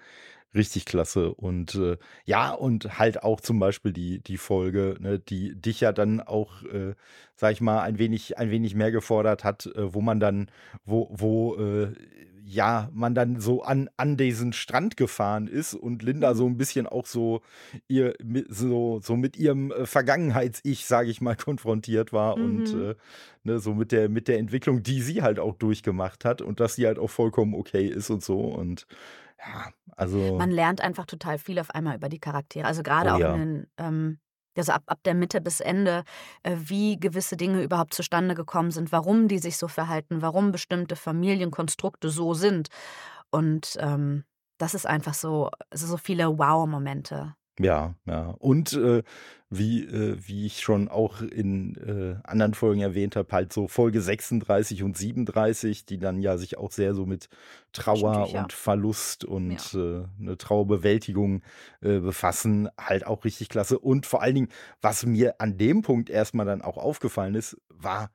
richtig 0.54 0.86
klasse. 0.86 1.34
Und 1.34 1.75
äh, 1.75 1.98
ja, 2.25 2.52
und 2.52 2.98
halt 2.98 3.24
auch 3.24 3.42
zum 3.42 3.60
Beispiel 3.60 3.94
die, 3.94 4.20
die 4.20 4.38
Folge, 4.38 4.96
ne, 5.00 5.20
die 5.20 5.56
dich 5.60 5.82
ja 5.82 5.92
dann 5.92 6.22
auch, 6.22 6.64
äh, 6.64 6.96
sag 7.36 7.52
ich 7.52 7.62
mal, 7.62 7.82
ein 7.82 8.00
wenig, 8.00 8.38
ein 8.38 8.50
wenig 8.50 8.75
mehr 8.75 8.92
gefordert 8.92 9.44
hat, 9.44 9.68
äh, 9.68 9.94
wo 9.94 10.02
man 10.02 10.20
dann, 10.20 10.50
wo, 10.86 11.10
wo 11.12 11.56
äh, 11.56 11.94
ja, 12.48 12.90
man 12.94 13.16
dann 13.16 13.40
so 13.40 13.64
an, 13.64 13.90
an 13.98 14.18
diesen 14.18 14.54
Strand 14.54 14.98
gefahren 14.98 15.48
ist 15.48 15.74
und 15.74 16.04
Linda 16.04 16.36
so 16.36 16.46
ein 16.46 16.58
bisschen 16.58 16.86
auch 16.86 17.08
so 17.08 17.42
ihr 17.88 18.14
so, 18.50 19.00
so 19.02 19.16
mit 19.16 19.36
ihrem 19.36 19.72
äh, 19.72 19.88
Vergangenheits-Ich, 19.88 20.86
sage 20.86 21.10
ich 21.10 21.22
mal, 21.22 21.36
konfrontiert 21.36 22.14
war 22.14 22.38
mhm. 22.38 22.44
und 22.44 22.74
äh, 22.74 22.96
ne, 23.44 23.58
so 23.58 23.74
mit 23.74 23.92
der, 23.92 24.10
mit 24.10 24.28
der 24.28 24.38
Entwicklung, 24.38 24.84
die 24.84 25.02
sie 25.02 25.24
halt 25.24 25.40
auch 25.40 25.56
durchgemacht 25.56 26.24
hat 26.24 26.42
und 26.42 26.60
dass 26.60 26.75
sie 26.75 26.86
halt 26.86 27.00
auch 27.00 27.10
vollkommen 27.10 27.56
okay 27.56 27.88
ist 27.88 28.12
und 28.12 28.24
so. 28.24 28.40
Und 28.40 28.86
ja, 29.40 29.72
also. 29.96 30.38
Man 30.38 30.52
lernt 30.52 30.82
einfach 30.82 31.06
total 31.06 31.40
viel 31.40 31.58
auf 31.58 31.72
einmal 31.72 31.96
über 31.96 32.10
die 32.10 32.20
Charaktere. 32.20 32.68
Also 32.68 32.84
gerade 32.84 33.10
oh, 33.10 33.14
auch 33.14 33.20
ja. 33.20 33.34
in 33.34 33.40
den 33.40 33.68
ähm, 33.80 34.20
also 34.57 34.74
ab, 34.74 34.83
ab 34.88 35.00
der 35.05 35.13
Mitte 35.13 35.41
bis 35.41 35.59
Ende, 35.59 36.03
äh, 36.43 36.55
wie 36.57 37.00
gewisse 37.00 37.38
Dinge 37.38 37.62
überhaupt 37.62 37.93
zustande 37.93 38.35
gekommen 38.35 38.71
sind, 38.71 38.91
warum 38.91 39.27
die 39.27 39.39
sich 39.39 39.57
so 39.57 39.67
verhalten, 39.67 40.21
warum 40.21 40.51
bestimmte 40.51 40.95
Familienkonstrukte 40.95 42.09
so 42.09 42.33
sind. 42.33 42.69
Und 43.31 43.77
ähm, 43.79 44.24
das 44.57 44.74
ist 44.74 44.85
einfach 44.85 45.13
so, 45.13 45.50
so 45.74 45.97
viele 45.97 46.38
Wow-Momente. 46.38 47.35
Ja, 47.59 47.95
ja. 48.05 48.35
Und 48.39 48.74
äh, 48.74 49.03
wie, 49.50 49.83
äh, 49.85 50.17
wie 50.19 50.45
ich 50.45 50.59
schon 50.59 50.89
auch 50.89 51.21
in 51.21 51.75
äh, 51.75 52.27
anderen 52.27 52.53
Folgen 52.53 52.81
erwähnt 52.81 53.15
habe, 53.15 53.31
halt 53.31 53.53
so 53.53 53.67
Folge 53.67 54.01
36 54.01 54.83
und 54.83 54.97
37, 54.97 55.85
die 55.85 55.97
dann 55.97 56.21
ja 56.21 56.38
sich 56.38 56.57
auch 56.57 56.71
sehr 56.71 56.93
so 56.93 57.05
mit 57.05 57.29
Trauer 57.71 58.13
Taschentücher. 58.13 58.43
und 58.43 58.53
Verlust 58.53 59.24
und 59.24 59.74
äh, 59.74 60.03
eine 60.19 60.38
Trauerbewältigung 60.38 61.43
äh, 61.81 62.00
befassen, 62.00 62.69
halt 62.77 63.07
auch 63.07 63.24
richtig 63.24 63.47
klasse. 63.47 63.79
Und 63.79 64.05
vor 64.05 64.21
allen 64.21 64.35
Dingen, 64.35 64.50
was 64.81 65.05
mir 65.05 65.39
an 65.39 65.57
dem 65.57 65.81
Punkt 65.81 66.09
erstmal 66.09 66.45
dann 66.45 66.62
auch 66.62 66.77
aufgefallen 66.77 67.35
ist, 67.35 67.57
war, 67.69 68.12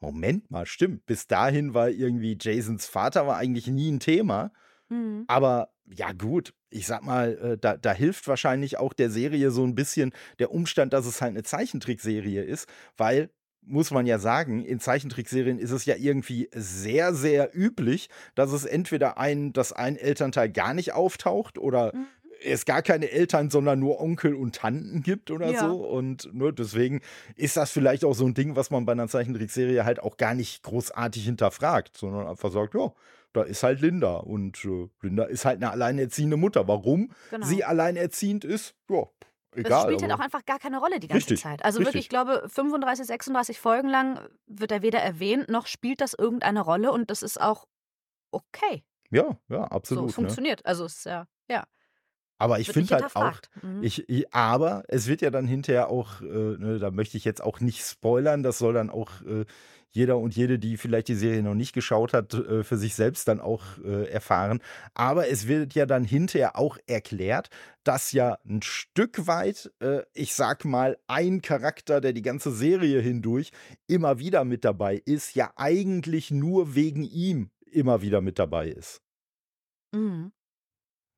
Moment 0.00 0.50
mal, 0.50 0.64
stimmt, 0.64 1.04
bis 1.06 1.26
dahin 1.26 1.74
war 1.74 1.90
irgendwie 1.90 2.38
Jasons 2.40 2.86
Vater 2.86 3.26
war 3.26 3.36
eigentlich 3.36 3.66
nie 3.66 3.90
ein 3.90 4.00
Thema. 4.00 4.52
Mhm. 4.88 5.24
Aber 5.26 5.70
ja, 5.90 6.12
gut, 6.12 6.54
ich 6.70 6.86
sag 6.86 7.02
mal, 7.02 7.38
äh, 7.38 7.58
da, 7.58 7.76
da 7.76 7.92
hilft 7.92 8.28
wahrscheinlich 8.28 8.78
auch 8.78 8.92
der 8.92 9.10
Serie 9.10 9.50
so 9.50 9.64
ein 9.64 9.74
bisschen 9.74 10.12
der 10.38 10.52
Umstand, 10.52 10.92
dass 10.92 11.06
es 11.06 11.20
halt 11.22 11.30
eine 11.30 11.42
Zeichentrickserie 11.42 12.42
ist, 12.42 12.68
weil. 12.96 13.30
Muss 13.70 13.90
man 13.90 14.06
ja 14.06 14.18
sagen, 14.18 14.64
in 14.64 14.80
Zeichentrickserien 14.80 15.58
ist 15.58 15.72
es 15.72 15.84
ja 15.84 15.94
irgendwie 15.96 16.48
sehr, 16.54 17.12
sehr 17.12 17.50
üblich, 17.54 18.08
dass 18.34 18.52
es 18.52 18.64
entweder 18.64 19.18
ein, 19.18 19.52
dass 19.52 19.74
ein 19.74 19.96
Elternteil 19.96 20.48
gar 20.48 20.72
nicht 20.72 20.94
auftaucht 20.94 21.58
oder 21.58 21.94
Mhm. 21.94 22.06
es 22.42 22.64
gar 22.64 22.80
keine 22.80 23.10
Eltern, 23.10 23.50
sondern 23.50 23.78
nur 23.78 24.00
Onkel 24.00 24.34
und 24.34 24.54
Tanten 24.54 25.02
gibt 25.02 25.30
oder 25.30 25.50
Ja. 25.50 25.68
so. 25.68 25.86
Und 25.86 26.32
ne, 26.32 26.50
deswegen 26.50 27.02
ist 27.36 27.58
das 27.58 27.70
vielleicht 27.70 28.06
auch 28.06 28.14
so 28.14 28.24
ein 28.24 28.32
Ding, 28.32 28.56
was 28.56 28.70
man 28.70 28.86
bei 28.86 28.92
einer 28.92 29.08
Zeichentrickserie 29.08 29.84
halt 29.84 30.00
auch 30.00 30.16
gar 30.16 30.32
nicht 30.34 30.62
großartig 30.62 31.24
hinterfragt, 31.26 31.94
sondern 31.98 32.26
einfach 32.26 32.50
sagt, 32.50 32.72
ja, 32.74 32.90
da 33.38 33.44
ist 33.44 33.62
halt 33.62 33.80
Linda. 33.80 34.16
Und 34.16 34.64
äh, 34.64 34.88
Linda 35.02 35.24
ist 35.24 35.44
halt 35.44 35.56
eine 35.62 35.70
alleinerziehende 35.70 36.36
Mutter. 36.36 36.68
Warum 36.68 37.10
Genau. 37.30 37.46
sie 37.46 37.64
alleinerziehend 37.64 38.44
ist, 38.44 38.74
ja, 38.88 39.04
Das 39.52 39.64
egal. 39.64 39.82
spielt 39.84 40.02
halt 40.02 40.12
auch 40.12 40.20
einfach 40.20 40.44
gar 40.44 40.58
keine 40.58 40.78
Rolle 40.78 41.00
die 41.00 41.08
ganze 41.08 41.16
Richtig, 41.30 41.40
Zeit. 41.42 41.64
Also 41.64 41.78
richtig. 41.78 41.94
wirklich, 41.94 42.04
ich 42.04 42.08
glaube, 42.10 42.44
35, 42.48 43.06
36 43.06 43.58
Folgen 43.60 43.88
lang 43.88 44.20
wird 44.46 44.72
er 44.72 44.82
weder 44.82 44.98
erwähnt, 45.00 45.48
noch 45.48 45.66
spielt 45.66 46.00
das 46.00 46.14
irgendeine 46.14 46.60
Rolle 46.60 46.92
und 46.92 47.10
das 47.10 47.22
ist 47.22 47.40
auch 47.40 47.66
okay. 48.30 48.84
ja, 49.10 49.24
ja, 49.48 49.62
So 49.62 49.62
absolut. 49.62 50.06
ne? 50.06 50.12
funktioniert. 50.12 50.66
Also 50.66 50.84
es 50.84 50.98
ist 50.98 51.06
ja, 51.06 51.26
ja. 51.50 51.64
Aber 52.40 52.60
ich 52.60 52.70
finde 52.70 52.94
halt 52.94 53.16
auch. 53.16 53.40
Mhm. 53.62 53.82
Ich, 53.82 54.08
ich, 54.08 54.32
aber 54.32 54.84
es 54.86 55.08
wird 55.08 55.22
ja 55.22 55.30
dann 55.30 55.48
hinterher 55.48 55.88
auch, 55.88 56.20
äh, 56.20 56.24
ne, 56.24 56.78
da 56.78 56.92
möchte 56.92 57.16
ich 57.16 57.24
jetzt 57.24 57.42
auch 57.42 57.58
nicht 57.58 57.82
spoilern, 57.84 58.44
das 58.44 58.58
soll 58.58 58.74
dann 58.74 58.90
auch 58.90 59.22
äh, 59.22 59.44
jeder 59.98 60.18
und 60.18 60.36
jede, 60.36 60.60
die 60.60 60.76
vielleicht 60.76 61.08
die 61.08 61.14
Serie 61.14 61.42
noch 61.42 61.56
nicht 61.56 61.72
geschaut 61.72 62.12
hat, 62.12 62.32
äh, 62.32 62.62
für 62.62 62.76
sich 62.76 62.94
selbst 62.94 63.26
dann 63.26 63.40
auch 63.40 63.64
äh, 63.84 64.08
erfahren. 64.08 64.60
Aber 64.94 65.28
es 65.28 65.48
wird 65.48 65.74
ja 65.74 65.86
dann 65.86 66.04
hinterher 66.04 66.56
auch 66.56 66.78
erklärt, 66.86 67.50
dass 67.82 68.12
ja 68.12 68.38
ein 68.48 68.62
Stück 68.62 69.26
weit, 69.26 69.72
äh, 69.80 70.02
ich 70.14 70.34
sag 70.34 70.64
mal, 70.64 70.96
ein 71.08 71.42
Charakter, 71.42 72.00
der 72.00 72.12
die 72.12 72.22
ganze 72.22 72.52
Serie 72.52 73.00
hindurch 73.00 73.50
immer 73.88 74.20
wieder 74.20 74.44
mit 74.44 74.64
dabei 74.64 75.02
ist, 75.04 75.34
ja 75.34 75.50
eigentlich 75.56 76.30
nur 76.30 76.76
wegen 76.76 77.02
ihm 77.02 77.50
immer 77.66 78.00
wieder 78.00 78.20
mit 78.20 78.38
dabei 78.38 78.68
ist. 78.68 79.02
Mhm. 79.92 80.30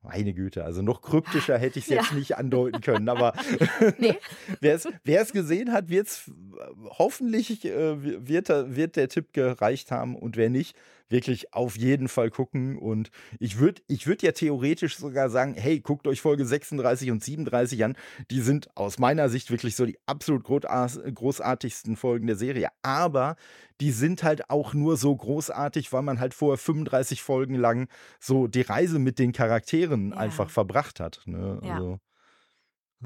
Meine 0.03 0.33
Güte, 0.33 0.65
also 0.65 0.81
noch 0.81 1.01
kryptischer 1.03 1.57
hätte 1.59 1.77
ich 1.77 1.85
es 1.85 1.91
Ja. 1.91 2.01
jetzt 2.01 2.13
nicht 2.13 2.35
andeuten 2.37 2.81
können, 2.81 3.07
aber 3.07 3.33
Nee. 3.99 4.15
wer 4.59 5.21
es 5.21 5.31
gesehen 5.31 5.71
hat, 5.71 5.89
wird's, 5.89 6.27
äh, 6.27 6.63
hoffentlich 6.97 7.63
äh, 7.65 8.27
wird, 8.27 8.49
wird 8.49 8.95
der 8.95 9.09
Tipp 9.09 9.31
gereicht 9.33 9.91
haben 9.91 10.15
und 10.15 10.37
wer 10.37 10.49
nicht, 10.49 10.75
wirklich 11.11 11.53
auf 11.53 11.77
jeden 11.77 12.07
Fall 12.07 12.29
gucken. 12.29 12.77
Und 12.77 13.11
ich 13.39 13.59
würde 13.59 13.81
ich 13.87 14.07
würd 14.07 14.23
ja 14.23 14.31
theoretisch 14.31 14.97
sogar 14.97 15.29
sagen, 15.29 15.53
hey, 15.55 15.79
guckt 15.79 16.07
euch 16.07 16.21
Folge 16.21 16.45
36 16.45 17.11
und 17.11 17.23
37 17.23 17.83
an. 17.83 17.95
Die 18.29 18.41
sind 18.41 18.75
aus 18.75 18.97
meiner 18.99 19.29
Sicht 19.29 19.51
wirklich 19.51 19.75
so 19.75 19.85
die 19.85 19.97
absolut 20.05 20.43
großar- 20.45 21.11
großartigsten 21.11 21.95
Folgen 21.95 22.27
der 22.27 22.35
Serie. 22.37 22.69
Aber 22.81 23.35
die 23.79 23.91
sind 23.91 24.23
halt 24.23 24.49
auch 24.49 24.73
nur 24.73 24.97
so 24.97 25.15
großartig, 25.15 25.91
weil 25.91 26.01
man 26.03 26.19
halt 26.19 26.33
vorher 26.33 26.57
35 26.57 27.21
Folgen 27.21 27.55
lang 27.55 27.87
so 28.19 28.47
die 28.47 28.61
Reise 28.61 28.99
mit 28.99 29.19
den 29.19 29.31
Charakteren 29.31 30.11
Ja. 30.11 30.17
einfach 30.17 30.49
verbracht 30.49 30.99
hat. 30.99 31.21
Ne? 31.25 31.59
Ja. 31.63 31.73
Also, 31.75 31.99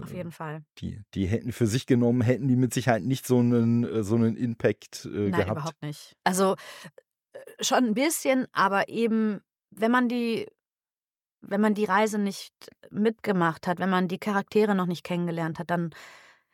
Auf 0.02 0.14
jeden 0.14 0.32
Fall. 0.34 0.64
die, 0.80 1.00
die 1.14 1.26
hätten 1.28 1.54
für 1.54 1.68
sich 1.68 1.86
genommen, 1.86 2.20
hätten 2.22 2.50
die 2.50 2.58
mit 2.58 2.74
Sicherheit 2.74 3.04
nicht 3.04 3.26
so 3.26 3.40
einen, 3.40 3.86
äh, 3.86 4.04
so 4.04 4.16
einen 4.16 4.36
Impact 4.36 5.06
äh, 5.06 5.08
Nein, 5.08 5.32
gehabt. 5.32 5.52
überhaupt 5.52 5.82
nicht. 5.82 6.18
Also 6.26 6.54
äh, 6.54 7.02
schon 7.60 7.86
ein 7.86 7.94
bisschen, 7.94 8.48
aber 8.52 8.90
eben, 8.90 9.42
wenn 9.72 9.92
man 9.92 10.08
die, 10.10 10.48
wenn 11.42 11.62
man 11.62 11.74
die 11.74 11.86
Reise 11.86 12.18
nicht 12.18 12.54
mitgemacht 12.90 13.68
hat, 13.68 13.80
wenn 13.80 13.90
man 13.90 14.08
die 14.08 14.18
Charaktere 14.20 14.76
noch 14.76 14.88
nicht 14.88 15.04
kennengelernt 15.04 15.60
hat, 15.60 15.70
dann 15.70 15.92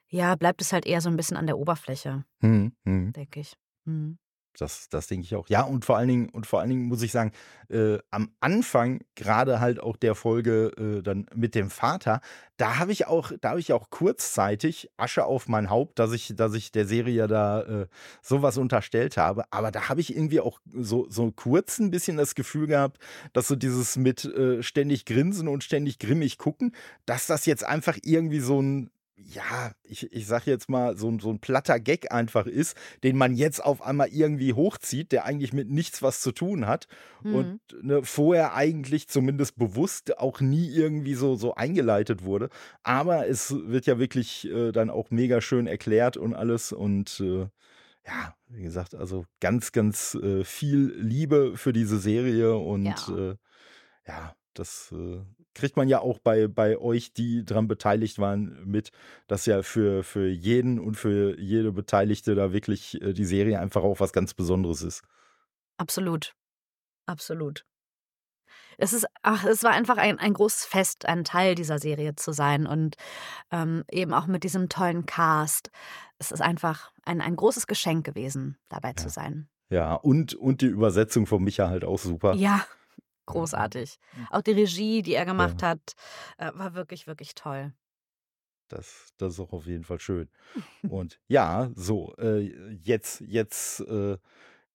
ja, 0.07 0.35
bleibt 0.35 0.61
es 0.61 0.73
halt 0.73 0.85
eher 0.85 0.99
so 1.01 1.09
ein 1.09 1.15
bisschen 1.15 1.37
an 1.37 1.47
der 1.47 1.57
Oberfläche, 1.57 2.25
Hm, 2.41 2.73
hm. 2.85 3.13
denke 3.13 3.39
ich. 3.39 3.55
Mhm. 3.85 4.17
Das, 4.57 4.89
das 4.89 5.07
denke 5.07 5.25
ich 5.25 5.35
auch. 5.35 5.47
Ja, 5.47 5.61
und 5.63 5.85
vor 5.85 5.97
allen 5.97 6.07
Dingen, 6.07 6.29
und 6.29 6.45
vor 6.45 6.59
allen 6.59 6.69
Dingen 6.69 6.83
muss 6.83 7.01
ich 7.01 7.11
sagen, 7.11 7.31
äh, 7.69 7.99
am 8.11 8.31
Anfang, 8.41 8.99
gerade 9.15 9.59
halt 9.59 9.79
auch 9.79 9.95
der 9.95 10.13
Folge 10.13 10.71
äh, 10.77 11.01
dann 11.01 11.25
mit 11.33 11.55
dem 11.55 11.69
Vater, 11.69 12.21
da 12.57 12.77
habe 12.77 12.91
ich 12.91 13.07
auch, 13.07 13.31
da 13.39 13.51
habe 13.51 13.59
ich 13.59 13.71
auch 13.73 13.89
kurzzeitig 13.89 14.91
Asche 14.97 15.25
auf 15.25 15.47
mein 15.47 15.69
Haupt, 15.69 15.99
dass 15.99 16.11
ich, 16.11 16.33
dass 16.35 16.53
ich 16.53 16.71
der 16.71 16.85
Serie 16.85 17.27
da 17.27 17.61
äh, 17.61 17.87
sowas 18.21 18.57
unterstellt 18.57 19.17
habe. 19.17 19.45
Aber 19.51 19.71
da 19.71 19.89
habe 19.89 20.01
ich 20.01 20.15
irgendwie 20.15 20.41
auch 20.41 20.59
so, 20.71 21.07
so 21.09 21.31
kurz 21.31 21.79
ein 21.79 21.91
bisschen 21.91 22.17
das 22.17 22.35
Gefühl 22.35 22.67
gehabt, 22.67 22.99
dass 23.33 23.47
so 23.47 23.55
dieses 23.55 23.95
mit 23.95 24.25
äh, 24.25 24.61
ständig 24.61 25.05
grinsen 25.05 25.47
und 25.47 25.63
ständig 25.63 25.97
grimmig 25.97 26.37
gucken, 26.37 26.75
dass 27.05 27.25
das 27.25 27.45
jetzt 27.45 27.63
einfach 27.63 27.97
irgendwie 28.03 28.41
so 28.41 28.61
ein 28.61 28.91
ja, 29.23 29.71
ich, 29.83 30.11
ich 30.11 30.25
sag 30.27 30.45
jetzt 30.47 30.69
mal, 30.69 30.97
so, 30.97 31.09
ein- 31.09 31.19
so 31.19 31.29
ein 31.29 31.39
platter 31.39 31.79
Gag 31.79 32.11
einfach 32.11 32.45
ist, 32.47 32.75
den 33.03 33.17
man 33.17 33.35
jetzt 33.35 33.63
auf 33.63 33.81
einmal 33.81 34.09
irgendwie 34.09 34.53
hochzieht, 34.53 35.11
der 35.11 35.25
eigentlich 35.25 35.53
mit 35.53 35.69
nichts 35.69 36.01
was 36.01 36.21
zu 36.21 36.31
tun 36.31 36.65
hat 36.67 36.87
Mhm. 37.23 37.33
und 37.35 37.59
ne, 37.81 38.03
vorher 38.03 38.53
eigentlich 38.55 39.07
zumindest 39.07 39.55
bewusst 39.57 40.17
auch 40.17 40.41
nie 40.41 40.69
irgendwie 40.69 41.13
so, 41.15 41.35
so 41.35 41.53
eingeleitet 41.55 42.23
wurde. 42.23 42.49
Aber 42.83 43.27
es 43.27 43.53
wird 43.67 43.85
ja 43.85 43.99
wirklich 43.99 44.47
äh, 44.49 44.71
dann 44.71 44.89
auch 44.89 45.11
mega 45.11 45.41
schön 45.41 45.67
erklärt 45.67 46.17
und 46.17 46.33
alles 46.33 46.71
und 46.71 47.19
äh, 47.19 47.47
ja, 48.07 48.35
wie 48.47 48.63
gesagt, 48.63 48.95
also 48.95 49.25
ganz, 49.39 49.71
ganz 49.71 50.15
äh, 50.15 50.43
viel 50.43 50.93
Liebe 50.97 51.55
für 51.55 51.71
diese 51.73 51.99
Serie 51.99 52.55
und 52.57 52.85
Ja. 52.85 53.17
äh, 53.17 53.35
ja, 54.07 54.35
das 54.53 54.91
äh, 54.91 55.21
kriegt 55.53 55.77
man 55.77 55.87
ja 55.87 55.99
auch 55.99 56.19
bei, 56.19 56.47
bei 56.47 56.77
euch, 56.77 57.13
die 57.13 57.43
dran 57.45 57.67
beteiligt 57.67 58.19
waren, 58.19 58.61
mit, 58.65 58.91
dass 59.27 59.45
ja 59.45 59.63
für, 59.63 60.03
für 60.03 60.27
jeden 60.27 60.79
und 60.79 60.95
für 60.95 61.39
jede 61.39 61.71
Beteiligte 61.71 62.35
da 62.35 62.53
wirklich 62.53 63.01
äh, 63.01 63.13
die 63.13 63.25
Serie 63.25 63.59
einfach 63.59 63.83
auch 63.83 63.99
was 63.99 64.13
ganz 64.13 64.33
Besonderes 64.33 64.81
ist. 64.81 65.03
Absolut. 65.77 66.33
Absolut. 67.05 67.65
Es 68.77 68.93
ist, 68.93 69.05
ach, 69.21 69.43
es 69.43 69.63
war 69.63 69.71
einfach 69.71 69.97
ein, 69.97 70.17
ein 70.17 70.33
großes 70.33 70.65
Fest, 70.65 71.05
ein 71.05 71.23
Teil 71.23 71.55
dieser 71.55 71.77
Serie 71.77 72.15
zu 72.15 72.31
sein 72.31 72.65
und 72.65 72.95
ähm, 73.51 73.83
eben 73.91 74.13
auch 74.13 74.27
mit 74.27 74.43
diesem 74.43 74.69
tollen 74.69 75.05
Cast. 75.05 75.69
Es 76.17 76.31
ist 76.31 76.41
einfach 76.41 76.91
ein, 77.05 77.21
ein 77.21 77.35
großes 77.35 77.67
Geschenk 77.67 78.05
gewesen, 78.05 78.57
dabei 78.69 78.93
zu 78.93 79.05
Ja. 79.05 79.11
sein. 79.11 79.49
Ja, 79.69 79.93
und, 79.95 80.33
und 80.33 80.61
die 80.61 80.65
Übersetzung 80.67 81.27
von 81.27 81.43
Micha 81.43 81.69
halt 81.69 81.85
auch 81.85 81.99
super. 81.99 82.33
Ja, 82.35 82.65
großartig. 83.31 83.97
Auch 84.29 84.41
die 84.41 84.51
Regie, 84.51 85.01
die 85.01 85.13
er 85.15 85.25
gemacht 85.25 85.63
hat, 85.63 85.93
äh, 86.37 86.51
war 86.53 86.73
wirklich, 86.73 87.07
wirklich 87.07 87.35
toll. 87.35 87.73
Das, 88.67 89.09
das 89.17 89.33
ist 89.33 89.39
auch 89.39 89.51
auf 89.51 89.65
jeden 89.65 89.83
Fall 89.83 89.99
schön. 89.99 90.29
Und 90.89 91.19
ja, 91.27 91.69
so, 91.75 92.13
äh, 92.17 92.39
jetzt, 92.81 93.21
jetzt 93.21 93.81
äh, 93.81 94.17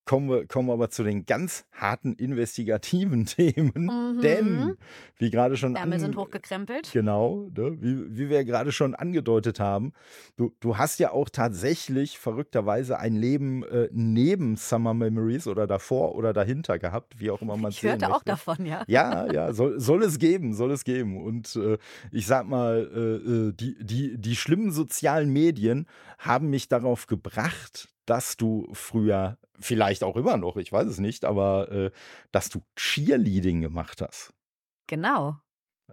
kommen, 0.07 0.31
wir, 0.31 0.47
kommen 0.47 0.69
wir 0.69 0.73
aber 0.73 0.89
zu 0.89 1.03
den 1.03 1.27
ganz 1.27 1.67
harten 1.73 2.15
investigativen 2.15 3.27
Themen. 3.27 3.73
Mhm. 3.75 4.21
Denn, 4.23 4.77
wie 5.19 5.31
gerade 5.31 5.57
schon 5.57 5.77
Ärmel 5.77 5.99
sind 6.01 6.17
hochgekrempelt. 6.17 6.91
Genau, 6.93 7.51
ne? 7.55 7.77
wie, 7.81 8.17
wie 8.17 8.31
wir 8.31 8.45
gerade 8.45 8.73
schon 8.73 8.95
angedeutet 8.95 9.61
haben. 9.61 9.93
Du, 10.37 10.55
du 10.61 10.79
hast 10.79 11.01
ja 11.01 11.11
auch 11.11 11.29
tatsächlich 11.29 12.19
verrückterweise 12.19 12.99
ein 12.99 13.17
Leben 13.17 13.65
äh, 13.65 13.89
neben 13.93 14.57
Summer 14.57 14.95
Memories 14.95 15.47
oder 15.49 15.67
davor 15.67 16.15
oder 16.15 16.33
dahinter 16.33 16.79
gehabt, 16.79 17.21
wie 17.21 17.31
auch 17.31 17.43
immer 17.43 17.57
man 17.57 17.71
es 17.71 17.79
Ich 17.79 17.83
hörte 17.83 18.15
auch 18.15 18.23
davon, 18.23 18.65
ja. 18.65 18.85
Ja, 18.87 19.31
ja, 19.33 19.53
soll, 19.53 19.81
soll 19.81 20.03
es 20.05 20.19
geben, 20.19 20.55
soll 20.55 20.71
es 20.71 20.85
geben. 20.85 21.23
Und 21.23 21.57
äh, 21.57 21.79
ich 22.13 22.27
sag 22.27 22.47
mal, 22.47 22.89
äh, 22.95 23.49
äh, 23.49 23.53
die, 23.53 23.77
die, 23.85 24.17
die 24.17 24.37
schlimmen 24.37 24.71
sozialen 24.71 25.33
Medien 25.33 25.87
haben 26.19 26.49
mich 26.49 26.69
darauf 26.69 27.09
gebracht, 27.09 27.89
dass 28.07 28.37
du 28.37 28.69
früher, 28.73 29.39
vielleicht 29.59 30.05
auch 30.05 30.17
immer 30.17 30.37
noch, 30.37 30.57
ich 30.57 30.73
weiß 30.73 30.87
es 30.87 30.99
nicht, 30.99 31.25
aber 31.25 31.71
äh, 31.71 31.91
dass 32.33 32.49
du 32.49 32.63
Cheerleading 32.77 33.61
gemacht 33.61 34.01
hast. 34.01 34.33
Genau. 34.87 35.37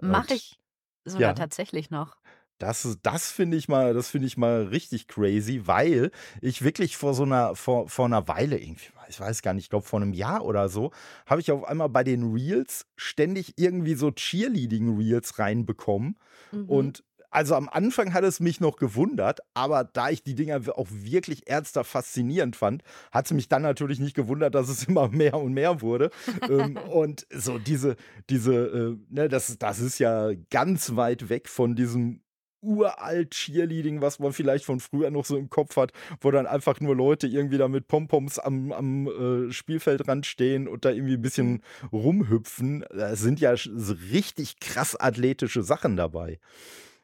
Mache 0.01 0.35
ich 0.35 0.59
sogar 1.05 1.29
ja. 1.29 1.33
tatsächlich 1.33 1.89
noch. 1.89 2.17
Das, 2.59 2.97
das 3.01 3.31
finde 3.31 3.57
ich 3.57 3.67
mal, 3.67 3.93
das 3.93 4.09
finde 4.09 4.27
ich 4.27 4.37
mal 4.37 4.63
richtig 4.67 5.07
crazy, 5.07 5.67
weil 5.67 6.11
ich 6.39 6.63
wirklich 6.63 6.95
vor 6.95 7.13
so 7.13 7.23
einer, 7.23 7.55
vor, 7.55 7.89
vor 7.89 8.05
einer 8.05 8.27
Weile 8.27 8.57
irgendwie, 8.57 8.89
ich 9.09 9.19
weiß 9.19 9.41
gar 9.41 9.53
nicht, 9.53 9.65
ich 9.65 9.69
glaube 9.69 9.85
vor 9.85 10.01
einem 10.01 10.13
Jahr 10.13 10.45
oder 10.45 10.69
so, 10.69 10.91
habe 11.25 11.41
ich 11.41 11.51
auf 11.51 11.65
einmal 11.65 11.89
bei 11.89 12.03
den 12.03 12.31
Reels 12.31 12.85
ständig 12.95 13.55
irgendwie 13.57 13.95
so 13.95 14.11
Cheerleading-Reels 14.11 15.39
reinbekommen. 15.39 16.17
Mhm. 16.51 16.69
Und 16.69 17.03
Also 17.33 17.55
am 17.55 17.67
Anfang 17.67 18.13
hat 18.13 18.23
es 18.23 18.39
mich 18.39 18.59
noch 18.59 18.75
gewundert, 18.75 19.39
aber 19.55 19.83
da 19.83 20.11
ich 20.11 20.21
die 20.21 20.35
Dinger 20.35 20.61
auch 20.77 20.87
wirklich 20.91 21.47
ernster 21.47 21.83
faszinierend 21.83 22.55
fand, 22.55 22.83
hat 23.11 23.25
es 23.25 23.31
mich 23.33 23.49
dann 23.49 23.63
natürlich 23.63 23.99
nicht 23.99 24.15
gewundert, 24.15 24.53
dass 24.53 24.69
es 24.69 24.83
immer 24.87 25.09
mehr 25.09 25.33
und 25.35 25.53
mehr 25.53 25.81
wurde. 25.81 26.11
ähm, 26.47 26.77
und 26.91 27.25
so 27.33 27.57
diese, 27.57 27.95
diese, 28.29 28.53
äh, 28.53 28.97
ne, 29.09 29.29
das, 29.29 29.57
das 29.57 29.79
ist 29.79 29.97
ja 29.97 30.29
ganz 30.51 30.95
weit 30.95 31.29
weg 31.29 31.49
von 31.49 31.75
diesem 31.75 32.21
uralt 32.61 33.31
Cheerleading, 33.31 33.99
was 33.99 34.19
man 34.19 34.31
vielleicht 34.31 34.63
von 34.63 34.79
früher 34.79 35.09
noch 35.09 35.25
so 35.25 35.35
im 35.35 35.49
Kopf 35.49 35.75
hat, 35.75 35.91
wo 36.21 36.29
dann 36.29 36.45
einfach 36.45 36.79
nur 36.79 36.95
Leute 36.95 37.27
irgendwie 37.27 37.57
da 37.57 37.67
mit 37.67 37.87
Pompoms 37.87 38.37
am, 38.37 38.71
am 38.71 39.07
äh, 39.07 39.51
Spielfeldrand 39.51 40.27
stehen 40.27 40.67
und 40.67 40.85
da 40.85 40.91
irgendwie 40.91 41.15
ein 41.15 41.21
bisschen 41.21 41.63
rumhüpfen. 41.91 42.85
Da 42.95 43.15
sind 43.15 43.39
ja 43.39 43.57
so 43.57 43.95
richtig 44.11 44.59
krass 44.59 44.95
athletische 44.95 45.63
Sachen 45.63 45.97
dabei. 45.97 46.39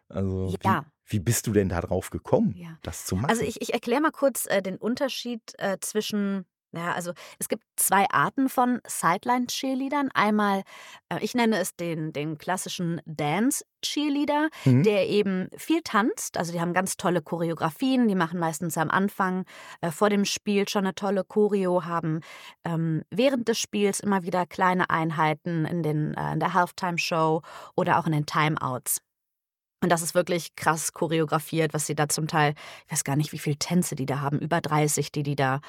Also, 0.10 0.54
ja. 0.64 0.86
wie, 1.06 1.18
wie 1.18 1.20
bist 1.20 1.48
du 1.48 1.54
denn 1.54 1.70
da 1.70 1.82
drauf 1.82 2.10
gekommen, 2.10 2.54
ja. 2.56 2.78
das 2.82 3.06
zu 3.06 3.16
machen? 3.16 3.30
Also, 3.30 3.44
ich, 3.44 3.62
ich 3.62 3.74
erkläre 3.74 4.02
mal 4.02 4.12
kurz 4.12 4.46
äh, 4.48 4.62
den 4.62 4.78
Unterschied 4.78 5.42
äh, 5.58 5.78
zwischen 5.80 6.46
ja, 6.72 6.94
also 6.94 7.14
es 7.40 7.50
gibt 7.50 7.64
zwei 7.78 8.06
Arten 8.12 8.48
von 8.48 8.80
Sideline-Cheerleadern. 8.86 10.10
Einmal, 10.14 10.62
äh, 11.10 11.18
ich 11.22 11.34
nenne 11.34 11.58
es 11.58 11.76
den, 11.76 12.14
den 12.14 12.38
klassischen 12.38 13.02
Dance-Cheerleader, 13.06 14.50
mhm. 14.66 14.84
der 14.84 15.10
eben 15.10 15.50
viel 15.58 15.82
tanzt. 15.82 16.38
Also 16.38 16.52
die 16.52 16.62
haben 16.62 16.74
ganz 16.74 16.96
tolle 16.96 17.24
Choreografien, 17.24 18.08
die 18.08 18.16
machen 18.16 18.40
meistens 18.40 18.78
am 18.78 18.92
Anfang 18.92 19.46
äh, 19.82 19.90
vor 19.90 20.10
dem 20.10 20.26
Spiel 20.26 20.70
schon 20.70 20.86
eine 20.86 20.94
tolle 20.94 21.24
Choreo, 21.24 21.86
haben 21.86 22.22
ähm, 22.64 23.02
während 23.10 23.48
des 23.48 23.58
Spiels 23.58 24.00
immer 24.00 24.22
wieder 24.22 24.46
kleine 24.46 24.92
Einheiten 24.92 25.66
in, 25.66 25.82
den, 25.82 26.14
äh, 26.14 26.34
in 26.34 26.40
der 26.40 26.54
Halftime-Show 26.54 27.42
oder 27.76 27.98
auch 27.98 28.06
in 28.06 28.12
den 28.12 28.28
Timeouts. 28.28 29.02
Und 29.82 29.90
das 29.90 30.02
ist 30.02 30.14
wirklich 30.14 30.56
krass 30.56 30.94
choreografiert, 30.94 31.74
was 31.74 31.86
sie 31.86 31.96
da 31.96 32.10
zum 32.10 32.28
Teil, 32.28 32.54
ich 32.86 32.92
weiß 32.92 33.04
gar 33.04 33.16
nicht, 33.16 33.32
wie 33.32 33.40
viele 33.40 33.58
Tänze 33.58 33.96
die 33.96 34.06
da 34.06 34.20
haben, 34.20 34.40
über 34.40 34.62
30, 34.62 35.12
die 35.12 35.24
die 35.24 35.36
da 35.36 35.62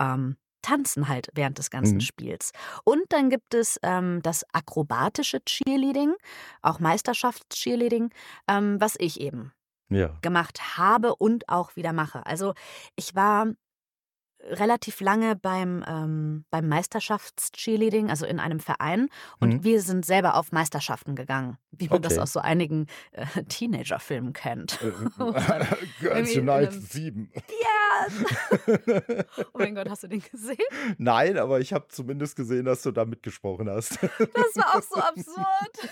ähm, 0.00 0.36
tanzen 0.62 1.08
halt 1.08 1.28
während 1.34 1.58
des 1.58 1.70
ganzen 1.70 1.96
mhm. 1.96 2.00
Spiels. 2.00 2.52
Und 2.84 3.04
dann 3.10 3.30
gibt 3.30 3.54
es 3.54 3.78
ähm, 3.82 4.20
das 4.22 4.44
akrobatische 4.52 5.44
Cheerleading, 5.44 6.14
auch 6.62 6.80
Meisterschaftscheerleading, 6.80 8.10
ähm, 8.48 8.80
was 8.80 8.94
ich 8.98 9.20
eben 9.20 9.52
ja. 9.90 10.16
gemacht 10.22 10.78
habe 10.78 11.14
und 11.16 11.48
auch 11.48 11.76
wieder 11.76 11.92
mache. 11.92 12.24
Also 12.26 12.54
ich 12.96 13.14
war 13.14 13.48
relativ 14.44 15.00
lange 15.00 15.36
beim, 15.36 15.84
ähm, 15.86 16.44
beim 16.50 16.68
Meisterschafts-Cheerleading, 16.68 18.10
also 18.10 18.26
in 18.26 18.40
einem 18.40 18.60
Verein. 18.60 19.08
Und 19.40 19.54
mhm. 19.54 19.64
wir 19.64 19.80
sind 19.80 20.04
selber 20.04 20.36
auf 20.36 20.52
Meisterschaften 20.52 21.14
gegangen, 21.14 21.58
wie 21.70 21.88
man 21.88 21.98
okay. 21.98 22.08
das 22.08 22.18
aus 22.18 22.32
so 22.32 22.40
einigen 22.40 22.86
äh, 23.12 23.24
Teenager-Filmen 23.44 24.32
kennt. 24.32 24.78
Girls 26.00 26.36
Unite 26.36 26.72
7. 26.72 27.30
Ja! 27.34 28.06
oh 29.52 29.58
mein 29.58 29.74
Gott, 29.74 29.88
hast 29.88 30.02
du 30.02 30.08
den 30.08 30.22
gesehen? 30.22 30.56
Nein, 30.98 31.38
aber 31.38 31.60
ich 31.60 31.72
habe 31.72 31.86
zumindest 31.88 32.36
gesehen, 32.36 32.64
dass 32.64 32.82
du 32.82 32.90
da 32.90 33.04
mitgesprochen 33.04 33.68
hast. 33.70 34.02
das 34.02 34.56
war 34.56 34.76
auch 34.76 34.82
so 34.82 34.96
absurd. 35.00 35.88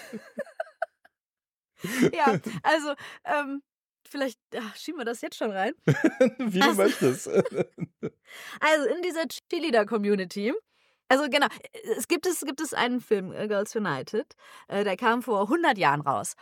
ja, 2.12 2.38
also 2.62 2.94
ähm, 3.24 3.62
vielleicht 4.10 4.38
ach, 4.56 4.76
schieben 4.76 5.00
wir 5.00 5.04
das 5.04 5.20
jetzt 5.20 5.36
schon 5.36 5.50
rein. 5.50 5.72
Wie 6.38 6.60
du 6.60 6.66
also, 6.66 6.82
möchtest. 6.82 7.28
also 8.60 8.88
in 8.94 9.02
dieser 9.02 9.26
Cheerleader-Community 9.28 10.52
also 11.10 11.28
genau, 11.28 11.48
es 11.96 12.06
gibt 12.06 12.24
es, 12.24 12.40
gibt 12.42 12.60
es 12.60 12.72
einen 12.72 13.00
Film, 13.00 13.32
äh, 13.32 13.48
Girls 13.48 13.74
United, 13.74 14.36
äh, 14.68 14.84
der 14.84 14.96
kam 14.96 15.22
vor 15.22 15.42
100 15.42 15.76
Jahren 15.76 16.02
raus. 16.02 16.34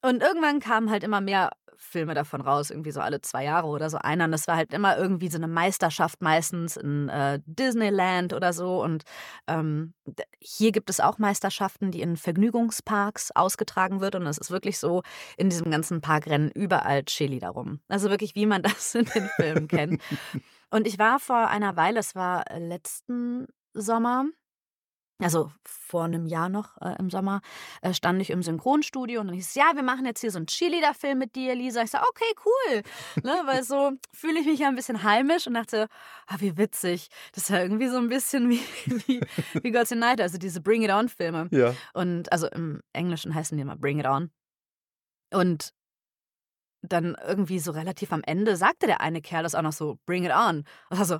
Und 0.00 0.22
irgendwann 0.22 0.60
kamen 0.60 0.90
halt 0.90 1.02
immer 1.02 1.20
mehr 1.20 1.50
Filme 1.76 2.14
davon 2.14 2.40
raus, 2.40 2.70
irgendwie 2.70 2.90
so 2.90 3.00
alle 3.00 3.20
zwei 3.20 3.44
Jahre 3.44 3.66
oder 3.66 3.90
so 3.90 3.98
einer. 3.98 4.24
Und 4.24 4.32
das 4.32 4.46
war 4.48 4.56
halt 4.56 4.72
immer 4.72 4.96
irgendwie 4.96 5.28
so 5.28 5.36
eine 5.38 5.48
Meisterschaft, 5.48 6.22
meistens 6.22 6.76
in 6.76 7.08
äh, 7.08 7.40
Disneyland 7.46 8.32
oder 8.32 8.52
so. 8.52 8.82
Und 8.82 9.04
ähm, 9.46 9.94
hier 10.40 10.72
gibt 10.72 10.90
es 10.90 11.00
auch 11.00 11.18
Meisterschaften, 11.18 11.90
die 11.90 12.02
in 12.02 12.16
Vergnügungsparks 12.16 13.30
ausgetragen 13.32 14.00
wird. 14.00 14.14
Und 14.14 14.26
es 14.26 14.38
ist 14.38 14.50
wirklich 14.50 14.78
so, 14.78 15.02
in 15.36 15.50
diesem 15.50 15.70
ganzen 15.70 16.00
Parkrennen 16.00 16.50
überall 16.50 17.04
Chili 17.04 17.38
darum. 17.38 17.80
Also 17.88 18.10
wirklich, 18.10 18.34
wie 18.34 18.46
man 18.46 18.62
das 18.62 18.94
in 18.94 19.04
den 19.06 19.28
Filmen 19.36 19.68
kennt. 19.68 20.02
Und 20.70 20.86
ich 20.86 20.98
war 20.98 21.20
vor 21.20 21.48
einer 21.48 21.76
Weile, 21.76 22.00
es 22.00 22.14
war 22.14 22.44
letzten 22.58 23.46
Sommer, 23.74 24.24
also 25.22 25.52
vor 25.64 26.04
einem 26.04 26.26
Jahr 26.26 26.48
noch 26.48 26.76
äh, 26.80 26.96
im 26.98 27.10
Sommer, 27.10 27.40
äh, 27.82 27.92
stand 27.92 28.20
ich 28.20 28.30
im 28.30 28.42
Synchronstudio 28.42 29.20
und 29.20 29.28
dann 29.28 29.34
hieß 29.34 29.48
es, 29.48 29.54
ja, 29.54 29.72
wir 29.74 29.82
machen 29.82 30.06
jetzt 30.06 30.20
hier 30.20 30.30
so 30.30 30.38
einen 30.38 30.46
Cheerleader-Film 30.46 31.18
mit 31.18 31.36
dir, 31.36 31.54
Lisa. 31.54 31.82
Ich 31.82 31.90
sage, 31.90 32.06
okay, 32.08 32.34
cool. 32.44 32.82
ne, 33.22 33.42
weil 33.44 33.62
so 33.62 33.92
fühle 34.12 34.40
ich 34.40 34.46
mich 34.46 34.60
ja 34.60 34.68
ein 34.68 34.74
bisschen 34.74 35.02
heimisch 35.02 35.46
und 35.46 35.54
dachte, 35.54 35.88
ah, 36.26 36.36
wie 36.38 36.56
witzig. 36.56 37.08
Das 37.32 37.44
ist 37.44 37.50
ja 37.50 37.60
irgendwie 37.60 37.88
so 37.88 37.98
ein 37.98 38.08
bisschen 38.08 38.48
wie, 38.48 38.60
wie, 39.06 39.20
wie 39.62 39.70
Girls 39.70 39.92
United, 39.92 40.20
also 40.20 40.38
diese 40.38 40.60
Bring 40.60 40.82
It 40.82 40.90
On-Filme. 40.90 41.48
Ja. 41.50 41.74
Und 41.94 42.32
also 42.32 42.48
im 42.48 42.80
Englischen 42.92 43.34
heißen 43.34 43.56
die 43.56 43.62
immer 43.62 43.76
Bring 43.76 44.00
It 44.00 44.06
On. 44.06 44.30
Und 45.32 45.72
dann 46.82 47.16
irgendwie 47.26 47.58
so 47.58 47.70
relativ 47.70 48.12
am 48.12 48.22
Ende 48.24 48.56
sagte 48.56 48.86
der 48.86 49.00
eine 49.00 49.22
Kerl 49.22 49.44
das 49.44 49.54
auch 49.54 49.62
noch 49.62 49.72
so, 49.72 49.98
Bring 50.06 50.24
It 50.24 50.32
On. 50.32 50.64
Und 50.90 50.98
war 50.98 51.04
so, 51.04 51.16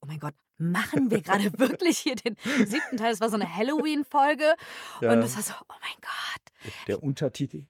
oh 0.00 0.06
mein 0.06 0.18
Gott, 0.18 0.34
machen 0.58 1.10
wir 1.10 1.20
gerade 1.20 1.52
wirklich 1.58 1.98
hier 1.98 2.16
den 2.16 2.36
siebten 2.66 2.96
Teil? 2.96 3.10
Das 3.10 3.20
war 3.20 3.30
so 3.30 3.36
eine 3.36 3.54
Halloween-Folge. 3.54 4.54
Ja. 5.00 5.12
Und 5.12 5.18
es 5.20 5.36
war 5.36 5.42
so, 5.42 5.54
oh 5.68 5.74
mein 5.80 6.00
Gott. 6.00 6.74
Der 6.88 7.02
Untertitel. 7.02 7.66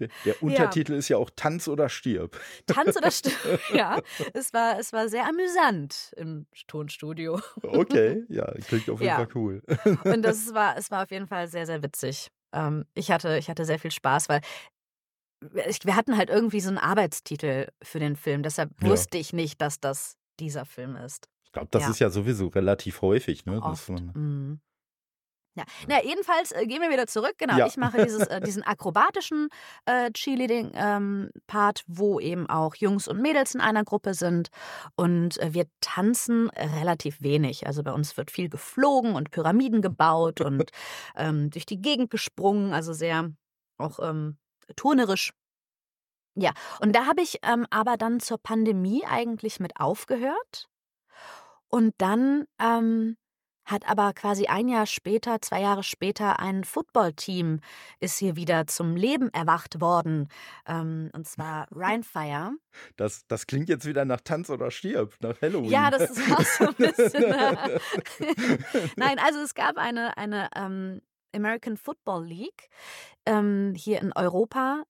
Der, 0.00 0.08
der 0.24 0.42
Untertitel 0.42 0.92
ja. 0.92 0.98
ist 0.98 1.08
ja 1.08 1.18
auch 1.18 1.30
Tanz 1.36 1.68
oder 1.68 1.88
stirb. 1.88 2.40
Tanz 2.66 2.96
oder 2.96 3.10
stirb, 3.10 3.60
ja. 3.72 4.00
Es 4.32 4.52
war, 4.52 4.78
es 4.78 4.92
war 4.92 5.08
sehr 5.08 5.26
amüsant 5.26 6.12
im 6.16 6.46
Tonstudio. 6.66 7.40
Okay, 7.62 8.24
ja, 8.28 8.50
klingt 8.66 8.88
auf 8.88 9.00
jeden 9.00 9.10
ja. 9.10 9.16
Fall 9.16 9.28
cool. 9.34 9.62
Und 10.04 10.22
das 10.22 10.54
war, 10.54 10.76
es 10.76 10.90
war 10.90 11.04
auf 11.04 11.10
jeden 11.10 11.26
Fall 11.26 11.48
sehr, 11.48 11.66
sehr 11.66 11.82
witzig. 11.82 12.30
Ähm, 12.52 12.86
ich, 12.94 13.10
hatte, 13.10 13.36
ich 13.36 13.50
hatte 13.50 13.64
sehr 13.64 13.78
viel 13.78 13.90
Spaß, 13.90 14.28
weil 14.28 14.40
wir 15.40 15.96
hatten 15.96 16.16
halt 16.16 16.28
irgendwie 16.28 16.60
so 16.60 16.68
einen 16.68 16.78
Arbeitstitel 16.78 17.68
für 17.82 17.98
den 17.98 18.16
Film. 18.16 18.42
Deshalb 18.42 18.70
wusste 18.82 19.18
ich 19.18 19.32
nicht, 19.32 19.60
dass 19.60 19.80
das 19.80 20.16
dieser 20.38 20.66
Film 20.66 20.96
ist. 20.96 21.28
Ich 21.50 21.52
glaube, 21.54 21.68
das 21.72 21.82
ja. 21.82 21.90
ist 21.90 21.98
ja 21.98 22.10
sowieso 22.10 22.46
relativ 22.46 23.02
häufig, 23.02 23.44
ne? 23.44 23.60
Mhm. 24.14 24.60
Ja, 25.56 25.64
na, 25.88 26.00
jedenfalls 26.04 26.52
äh, 26.52 26.64
gehen 26.64 26.80
wir 26.80 26.90
wieder 26.90 27.08
zurück. 27.08 27.34
Genau, 27.36 27.56
ja. 27.56 27.66
ich 27.66 27.76
mache 27.76 28.04
dieses, 28.04 28.28
äh, 28.28 28.40
diesen 28.40 28.62
akrobatischen 28.62 29.48
äh, 29.84 30.12
Cheerleading-Part, 30.12 31.84
ähm, 31.88 31.94
wo 31.96 32.20
eben 32.20 32.48
auch 32.48 32.76
Jungs 32.76 33.08
und 33.08 33.20
Mädels 33.20 33.56
in 33.56 33.60
einer 33.60 33.82
Gruppe 33.82 34.14
sind. 34.14 34.50
Und 34.94 35.38
äh, 35.38 35.52
wir 35.52 35.66
tanzen 35.80 36.50
relativ 36.50 37.20
wenig. 37.20 37.66
Also 37.66 37.82
bei 37.82 37.90
uns 37.90 38.16
wird 38.16 38.30
viel 38.30 38.48
geflogen 38.48 39.16
und 39.16 39.32
Pyramiden 39.32 39.82
gebaut 39.82 40.40
und 40.40 40.70
ähm, 41.16 41.50
durch 41.50 41.66
die 41.66 41.82
Gegend 41.82 42.10
gesprungen. 42.10 42.72
Also 42.72 42.92
sehr 42.92 43.32
auch 43.76 43.98
ähm, 44.00 44.38
turnerisch. 44.76 45.32
Ja, 46.36 46.52
und 46.80 46.94
da 46.94 47.06
habe 47.06 47.22
ich 47.22 47.40
ähm, 47.42 47.66
aber 47.70 47.96
dann 47.96 48.20
zur 48.20 48.38
Pandemie 48.38 49.02
eigentlich 49.04 49.58
mit 49.58 49.80
aufgehört 49.80 50.70
und 51.70 51.94
dann 51.98 52.44
ähm, 52.60 53.16
hat 53.70 53.88
aber 53.88 54.12
quasi 54.12 54.46
ein 54.46 54.68
Jahr 54.68 54.86
später, 54.86 55.40
zwei 55.40 55.60
Jahre 55.60 55.82
später, 55.82 56.40
ein 56.40 56.64
Footballteam 56.64 57.60
ist 58.00 58.18
hier 58.18 58.36
wieder 58.36 58.66
zum 58.66 58.96
Leben 58.96 59.32
erwacht 59.32 59.80
worden. 59.80 60.28
Ähm, 60.66 61.10
und 61.12 61.26
zwar 61.26 61.68
Rheinfire. 61.70 62.52
Das, 62.96 63.26
das 63.28 63.46
klingt 63.46 63.68
jetzt 63.68 63.86
wieder 63.86 64.04
nach 64.04 64.20
Tanz 64.20 64.50
oder 64.50 64.70
Stirb, 64.70 65.14
nach 65.20 65.40
Halloween. 65.40 65.70
Ja, 65.70 65.90
das 65.90 66.10
ist 66.10 66.32
auch 66.32 66.40
so 66.40 66.66
ein 66.66 66.74
bisschen. 66.74 67.24
Äh 67.24 67.78
Nein, 68.96 69.18
also 69.18 69.38
es 69.40 69.54
gab 69.54 69.76
eine, 69.76 70.16
eine 70.16 70.48
ähm, 70.56 71.00
American 71.34 71.76
Football 71.76 72.26
League 72.26 72.68
ähm, 73.26 73.74
hier 73.76 74.00
in 74.00 74.12
Europa 74.14 74.82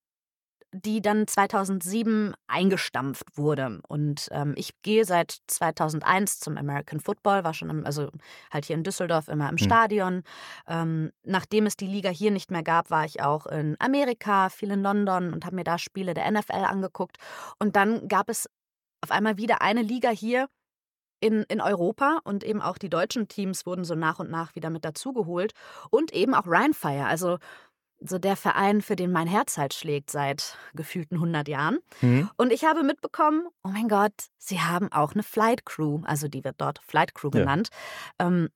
die 0.73 1.03
dann 1.03 1.27
2007 1.27 2.35
eingestampft 2.47 3.37
wurde. 3.37 3.81
Und 3.89 4.29
ähm, 4.31 4.55
ich 4.57 4.83
gehe 4.83 5.05
seit 5.05 5.39
2001 5.49 6.41
zum 6.41 6.57
American 6.57 7.01
Football, 7.01 7.45
war 7.45 7.55
schon 7.55 7.71
im, 7.71 7.85
also 7.85 8.09
halt 8.53 8.67
hier 8.67 8.77
in 8.77 8.85
Düsseldorf 8.85 9.29
immer 9.29 9.49
im 9.49 9.57
hm. 9.57 9.67
Stadion. 9.67 10.23
Ähm, 10.69 11.11
nachdem 11.25 11.67
es 11.67 11.77
die 11.77 11.87
Liga 11.87 12.11
hier 12.11 12.31
nicht 12.31 12.51
mehr 12.51 12.63
gab, 12.63 12.91
war 12.91 13.05
ich 13.05 13.23
auch 13.23 13.47
in 13.47 13.77
Amerika, 13.81 14.49
viel 14.49 14.71
in 14.71 14.83
London 14.83 15.33
und 15.33 15.45
habe 15.45 15.57
mir 15.57 15.65
da 15.65 15.79
Spiele 15.79 16.15
der 16.15 16.31
NFL 16.31 16.65
angeguckt. 16.65 17.17
Und 17.59 17.77
dann 17.77 18.07
gab 18.09 18.29
es 18.29 18.49
auf 19.03 19.11
einmal 19.11 19.39
wieder 19.39 19.63
eine 19.63 19.83
Liga 19.83 20.11
hier 20.11 20.49
in, 21.21 21.43
in 21.45 21.61
Europa 21.61 22.21
und 22.25 22.45
eben 22.45 22.63
auch 22.63 22.79
die 22.79 22.89
deutschen 22.89 23.29
Teams 23.29 23.67
wurden 23.67 23.85
so 23.85 23.95
nach 23.95 24.19
und 24.19 24.31
nach 24.31 24.55
wieder 24.55 24.71
mit 24.71 24.85
dazugeholt 24.85 25.53
und 25.91 26.13
eben 26.13 26.35
auch 26.35 26.47
Rheinfire. 26.47 27.07
Also 27.07 27.39
so 28.01 28.19
der 28.19 28.37
Verein, 28.37 28.83
für 28.83 28.97
den 28.97 29.13
mein 29.13 29.27
Herz 29.27 29.59
halt 29.59 29.75
schlägt 29.75 30.11
seit 30.11 30.57
gefühlten 30.75 31.17
100 31.17 31.49
Jahren. 31.49 31.79
Mhm. 32.01 32.31
Und 32.37 32.53
ich 32.53 32.65
habe 32.65 32.83
mitbekommen, 32.83 33.47
oh 33.63 33.69
mein 33.69 33.89
Gott, 33.89 34.13
sie 34.39 34.61
haben 34.61 34.91
auch 34.93 35.13
eine 35.13 35.23
Flight 35.23 35.67
Crew, 35.67 36.01
also 36.05 36.29
die 36.29 36.45
wird 36.45 36.57
dort 36.59 36.81
Flight 36.87 37.15
Crew 37.15 37.31
genannt. 37.31 37.69
Ja. 38.19 38.29
Ähm, 38.29 38.49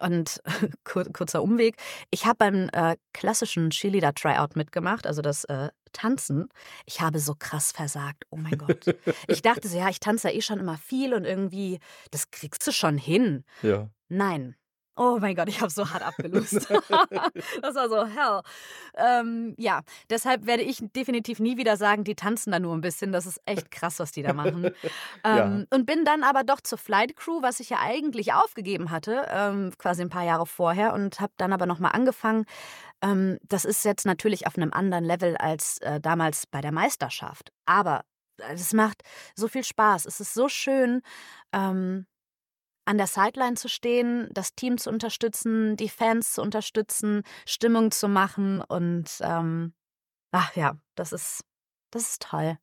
und 0.00 0.40
kur 0.84 1.04
kurzer 1.12 1.42
Umweg. 1.42 1.76
Ich 2.10 2.24
habe 2.24 2.36
beim 2.38 2.70
äh, 2.72 2.96
klassischen 3.12 3.70
Cheerleader 3.70 4.14
Tryout 4.14 4.56
mitgemacht, 4.56 5.06
also 5.06 5.22
das 5.22 5.44
äh, 5.44 5.68
tanzen. 5.92 6.48
Ich 6.86 7.00
habe 7.00 7.18
so 7.18 7.34
krass 7.38 7.72
versagt. 7.72 8.24
Oh 8.30 8.36
mein 8.36 8.58
Gott. 8.58 8.84
Ich 9.28 9.42
dachte 9.42 9.68
so, 9.68 9.76
ja, 9.76 9.88
ich 9.88 10.00
tanze 10.00 10.28
ja 10.28 10.34
eh 10.34 10.40
schon 10.40 10.58
immer 10.58 10.78
viel 10.78 11.14
und 11.14 11.24
irgendwie, 11.24 11.78
das 12.10 12.30
kriegst 12.30 12.66
du 12.66 12.72
schon 12.72 12.96
hin. 12.96 13.44
Ja. 13.62 13.90
Nein. 14.08 14.56
Oh 14.96 15.18
mein 15.20 15.34
Gott, 15.34 15.48
ich 15.48 15.60
habe 15.60 15.70
so 15.70 15.88
hart 15.88 16.02
abgelöst. 16.02 16.54
das 17.62 17.74
war 17.74 17.88
so 17.88 18.06
hell. 18.06 18.42
Ähm, 18.96 19.54
ja, 19.56 19.82
deshalb 20.10 20.46
werde 20.46 20.62
ich 20.62 20.80
definitiv 20.94 21.38
nie 21.38 21.56
wieder 21.56 21.76
sagen, 21.76 22.04
die 22.04 22.14
tanzen 22.14 22.50
da 22.50 22.58
nur 22.58 22.74
ein 22.74 22.80
bisschen. 22.80 23.12
Das 23.12 23.24
ist 23.24 23.40
echt 23.46 23.70
krass, 23.70 23.98
was 23.98 24.12
die 24.12 24.22
da 24.22 24.32
machen. 24.32 24.64
ähm, 25.24 25.66
ja. 25.70 25.76
Und 25.76 25.86
bin 25.86 26.04
dann 26.04 26.22
aber 26.22 26.44
doch 26.44 26.60
zur 26.60 26.76
Flight 26.76 27.16
Crew, 27.16 27.40
was 27.40 27.60
ich 27.60 27.70
ja 27.70 27.78
eigentlich 27.80 28.32
aufgegeben 28.32 28.90
hatte, 28.90 29.26
ähm, 29.30 29.72
quasi 29.78 30.02
ein 30.02 30.10
paar 30.10 30.24
Jahre 30.24 30.46
vorher 30.46 30.92
und 30.92 31.20
habe 31.20 31.32
dann 31.36 31.52
aber 31.52 31.66
nochmal 31.66 31.92
angefangen. 31.92 32.44
Ähm, 33.00 33.38
das 33.48 33.64
ist 33.64 33.84
jetzt 33.84 34.04
natürlich 34.04 34.46
auf 34.46 34.56
einem 34.56 34.72
anderen 34.72 35.04
Level 35.04 35.36
als 35.36 35.78
äh, 35.78 36.00
damals 36.00 36.46
bei 36.46 36.60
der 36.60 36.72
Meisterschaft. 36.72 37.52
Aber 37.64 38.04
es 38.48 38.72
macht 38.72 39.02
so 39.34 39.48
viel 39.48 39.64
Spaß. 39.64 40.06
Es 40.06 40.20
ist 40.20 40.34
so 40.34 40.48
schön. 40.48 41.02
Ähm, 41.52 42.06
an 42.90 42.98
der 42.98 43.06
Sideline 43.06 43.54
zu 43.54 43.68
stehen, 43.68 44.28
das 44.32 44.56
Team 44.56 44.76
zu 44.76 44.90
unterstützen, 44.90 45.76
die 45.76 45.88
Fans 45.88 46.32
zu 46.32 46.42
unterstützen, 46.42 47.22
Stimmung 47.46 47.92
zu 47.92 48.08
machen 48.08 48.60
und 48.60 49.08
ähm, 49.20 49.74
ach 50.32 50.56
ja, 50.56 50.76
das 50.96 51.12
ist 51.12 51.44
das 51.92 52.10
ist 52.10 52.22
toll. 52.22 52.58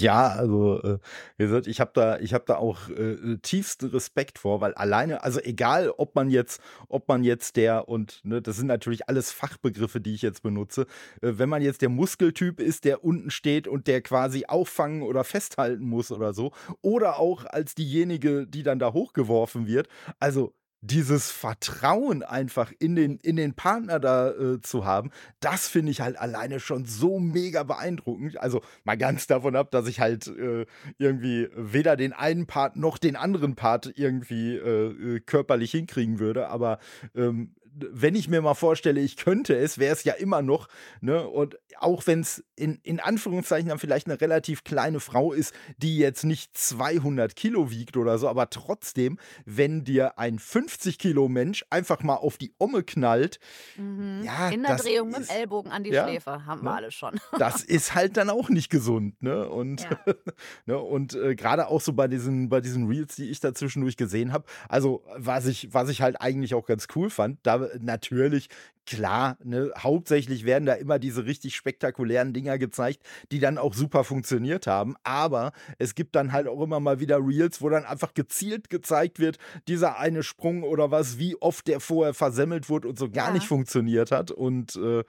Ja, 0.00 0.28
also 0.28 0.82
äh, 0.82 0.98
wie 1.36 1.44
gesagt, 1.44 1.66
ich 1.66 1.80
habe 1.80 1.90
da, 1.94 2.18
ich 2.18 2.34
habe 2.34 2.44
da 2.46 2.56
auch 2.56 2.88
äh, 2.88 3.36
tiefsten 3.42 3.86
Respekt 3.86 4.38
vor, 4.38 4.60
weil 4.60 4.74
alleine, 4.74 5.22
also 5.22 5.40
egal, 5.40 5.90
ob 5.96 6.14
man 6.14 6.30
jetzt, 6.30 6.60
ob 6.88 7.08
man 7.08 7.22
jetzt 7.24 7.56
der 7.56 7.88
und 7.88 8.20
ne, 8.24 8.40
das 8.42 8.56
sind 8.56 8.66
natürlich 8.66 9.08
alles 9.08 9.32
Fachbegriffe, 9.32 10.00
die 10.00 10.14
ich 10.14 10.22
jetzt 10.22 10.42
benutze. 10.42 10.82
Äh, 11.22 11.32
wenn 11.36 11.48
man 11.48 11.62
jetzt 11.62 11.82
der 11.82 11.88
Muskeltyp 11.88 12.60
ist, 12.60 12.84
der 12.84 13.04
unten 13.04 13.30
steht 13.30 13.68
und 13.68 13.86
der 13.86 14.00
quasi 14.02 14.44
auffangen 14.46 15.02
oder 15.02 15.24
festhalten 15.24 15.84
muss 15.84 16.10
oder 16.12 16.32
so, 16.34 16.52
oder 16.82 17.18
auch 17.18 17.44
als 17.44 17.74
diejenige, 17.74 18.46
die 18.46 18.62
dann 18.62 18.78
da 18.78 18.92
hochgeworfen 18.92 19.66
wird. 19.66 19.88
Also 20.18 20.54
dieses 20.80 21.30
Vertrauen 21.30 22.22
einfach 22.22 22.72
in 22.78 22.94
den, 22.94 23.18
in 23.18 23.36
den 23.36 23.54
Partner 23.54 23.98
da 23.98 24.30
äh, 24.30 24.60
zu 24.60 24.84
haben, 24.84 25.10
das 25.40 25.68
finde 25.68 25.90
ich 25.90 26.00
halt 26.00 26.18
alleine 26.18 26.60
schon 26.60 26.84
so 26.84 27.18
mega 27.18 27.62
beeindruckend. 27.64 28.40
Also 28.40 28.62
mal 28.84 28.96
ganz 28.96 29.26
davon 29.26 29.56
ab, 29.56 29.70
dass 29.70 29.88
ich 29.88 30.00
halt 30.00 30.28
äh, 30.28 30.66
irgendwie 30.98 31.48
weder 31.56 31.96
den 31.96 32.12
einen 32.12 32.46
Part 32.46 32.76
noch 32.76 32.98
den 32.98 33.16
anderen 33.16 33.56
Part 33.56 33.92
irgendwie 33.96 34.56
äh, 34.56 35.16
äh 35.16 35.20
körperlich 35.20 35.72
hinkriegen 35.72 36.18
würde, 36.18 36.48
aber 36.48 36.78
ähm, 37.14 37.54
wenn 37.74 38.14
ich 38.14 38.28
mir 38.28 38.42
mal 38.42 38.54
vorstelle, 38.54 39.00
ich 39.00 39.16
könnte 39.16 39.56
es, 39.56 39.78
wäre 39.78 39.92
es 39.92 40.04
ja 40.04 40.14
immer 40.14 40.42
noch, 40.42 40.68
ne? 41.00 41.26
Und 41.26 41.58
auch 41.78 42.06
wenn 42.06 42.20
es 42.20 42.44
in, 42.56 42.78
in 42.82 43.00
Anführungszeichen 43.00 43.68
dann 43.68 43.78
vielleicht 43.78 44.06
eine 44.06 44.20
relativ 44.20 44.64
kleine 44.64 45.00
Frau 45.00 45.32
ist, 45.32 45.54
die 45.76 45.98
jetzt 45.98 46.24
nicht 46.24 46.56
200 46.56 47.36
Kilo 47.36 47.70
wiegt 47.70 47.96
oder 47.96 48.18
so, 48.18 48.28
aber 48.28 48.50
trotzdem, 48.50 49.18
wenn 49.44 49.84
dir 49.84 50.18
ein 50.18 50.38
50 50.38 50.98
Kilo 50.98 51.28
Mensch 51.28 51.64
einfach 51.70 52.02
mal 52.02 52.16
auf 52.16 52.36
die 52.36 52.54
Omme 52.58 52.82
knallt, 52.82 53.38
mhm. 53.76 54.22
ja, 54.24 54.48
in 54.50 54.62
der 54.62 54.76
Drehung 54.76 55.10
ist, 55.10 55.18
mit 55.18 55.28
dem 55.28 55.36
Ellbogen 55.36 55.72
an 55.72 55.84
die 55.84 55.90
ja, 55.90 56.04
Schläfe, 56.04 56.46
haben 56.46 56.62
wir 56.62 56.70
ne? 56.70 56.76
alle 56.76 56.90
schon. 56.90 57.20
das 57.38 57.62
ist 57.62 57.94
halt 57.94 58.16
dann 58.16 58.30
auch 58.30 58.48
nicht 58.48 58.70
gesund, 58.70 59.22
ne? 59.22 59.48
Und, 59.48 59.82
ja. 59.82 59.98
ne? 60.66 60.78
und 60.78 61.14
äh, 61.14 61.34
gerade 61.34 61.68
auch 61.68 61.80
so 61.80 61.92
bei 61.92 62.08
diesen, 62.08 62.48
bei 62.48 62.60
diesen 62.60 62.86
Reels, 62.88 63.16
die 63.16 63.30
ich 63.30 63.40
da 63.40 63.54
zwischendurch 63.54 63.96
gesehen 63.96 64.32
habe, 64.32 64.44
also 64.68 65.04
was 65.16 65.46
ich, 65.46 65.72
was 65.72 65.88
ich 65.88 66.02
halt 66.02 66.20
eigentlich 66.20 66.54
auch 66.54 66.66
ganz 66.66 66.86
cool 66.94 67.10
fand, 67.10 67.38
da 67.42 67.57
natürlich, 67.80 68.48
klar, 68.86 69.36
ne, 69.44 69.70
hauptsächlich 69.76 70.44
werden 70.44 70.64
da 70.64 70.72
immer 70.72 70.98
diese 70.98 71.26
richtig 71.26 71.54
spektakulären 71.56 72.32
Dinger 72.32 72.56
gezeigt, 72.58 73.02
die 73.30 73.38
dann 73.38 73.58
auch 73.58 73.74
super 73.74 74.02
funktioniert 74.02 74.66
haben. 74.66 74.96
Aber 75.04 75.52
es 75.78 75.94
gibt 75.94 76.16
dann 76.16 76.32
halt 76.32 76.48
auch 76.48 76.62
immer 76.62 76.80
mal 76.80 76.98
wieder 76.98 77.18
Reels, 77.18 77.60
wo 77.60 77.68
dann 77.68 77.84
einfach 77.84 78.14
gezielt 78.14 78.70
gezeigt 78.70 79.18
wird, 79.18 79.38
dieser 79.68 79.98
eine 79.98 80.22
Sprung 80.22 80.62
oder 80.62 80.90
was, 80.90 81.18
wie 81.18 81.36
oft 81.36 81.66
der 81.68 81.80
vorher 81.80 82.14
versemmelt 82.14 82.68
wurde 82.70 82.88
und 82.88 82.98
so 82.98 83.10
gar 83.10 83.28
ja. 83.28 83.34
nicht 83.34 83.46
funktioniert 83.46 84.10
hat. 84.10 84.30
Und 84.30 84.76
äh, 84.76 85.04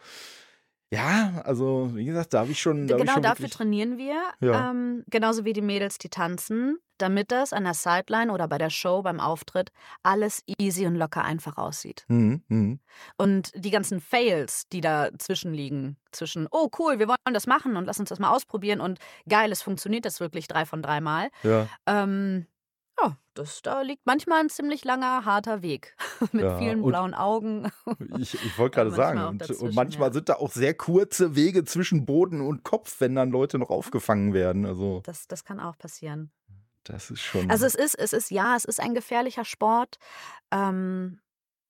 ja, 0.92 1.42
also 1.46 1.92
wie 1.94 2.06
gesagt, 2.06 2.34
da 2.34 2.40
habe 2.40 2.52
ich 2.52 2.60
schon. 2.60 2.88
Da 2.88 2.96
genau 2.98 3.06
ich 3.06 3.14
schon 3.14 3.22
dafür 3.22 3.50
trainieren 3.50 3.98
wir. 3.98 4.22
Ja. 4.40 4.72
Ähm, 4.72 5.04
genauso 5.08 5.46
wie 5.46 5.54
die 5.54 5.62
Mädels, 5.62 6.00
die 6.00 6.10
tanzen, 6.10 6.80
damit 6.98 7.32
das 7.32 7.54
an 7.54 7.64
der 7.64 7.76
Sideline 7.76 8.32
oder 8.32 8.48
bei 8.48 8.58
der 8.58 8.72
Show, 8.72 9.04
beim 9.04 9.20
Auftritt, 9.20 9.72
alles 10.02 10.42
easy 10.60 10.88
und 10.88 10.96
locker 10.96 11.24
einfach 11.24 11.58
aussieht. 11.58 12.06
Mhm, 12.08 12.44
mh. 12.48 12.78
Und 13.18 13.52
die 13.56 13.70
ganzen 13.70 14.02
Fails, 14.02 14.68
die 14.70 14.82
dazwischen 14.82 15.54
liegen, 15.54 15.98
zwischen, 16.12 16.48
oh 16.50 16.70
cool, 16.80 16.98
wir 16.98 17.08
wollen 17.08 17.18
das 17.34 17.46
machen 17.46 17.78
und 17.78 17.86
lass 17.86 18.00
uns 18.00 18.10
das 18.10 18.20
mal 18.20 18.32
ausprobieren 18.32 18.82
und 18.82 18.98
geil, 19.28 19.52
es 19.52 19.62
funktioniert 19.62 20.06
das 20.06 20.20
wirklich 20.20 20.48
drei 20.48 20.66
von 20.66 20.82
dreimal. 20.82 21.30
Ja. 21.44 21.68
Ähm, 21.86 22.48
ja, 23.02 23.18
das, 23.34 23.62
da 23.62 23.82
liegt 23.82 24.06
manchmal 24.06 24.42
ein 24.42 24.50
ziemlich 24.50 24.84
langer, 24.84 25.26
harter 25.26 25.62
Weg 25.62 25.96
mit 26.32 26.44
ja, 26.44 26.58
vielen 26.58 26.84
blauen 26.84 27.14
Augen. 27.14 27.72
Ich, 28.18 28.34
ich 28.34 28.58
wollte 28.58 28.76
gerade 28.76 28.92
sagen, 28.92 29.24
und, 29.26 29.50
und, 29.50 29.76
manchmal 29.76 30.10
ja. 30.10 30.14
sind 30.14 30.30
da 30.30 30.36
auch 30.36 30.52
sehr 30.52 30.74
kurze 30.74 31.36
Wege 31.36 31.64
zwischen 31.66 32.06
Boden 32.06 32.42
und 32.42 32.64
Kopf, 32.64 33.00
wenn 33.00 33.16
dann 33.16 33.32
Leute 33.32 33.58
noch 33.60 33.70
aufgefangen 33.70 34.34
werden. 34.34 34.66
Also. 34.66 35.02
Das, 35.06 35.28
das 35.28 35.44
kann 35.44 35.60
auch 35.60 35.78
passieren. 35.78 36.32
Das 36.84 37.12
ist 37.12 37.22
schon. 37.22 37.50
Also 37.52 37.66
es 37.66 37.76
ist, 37.76 37.96
es 37.96 38.14
ist, 38.14 38.32
ja, 38.32 38.56
es 38.56 38.66
ist 38.66 38.80
ein 38.80 38.94
gefährlicher 38.94 39.46
Sport. 39.46 39.98
Ähm, 40.52 41.20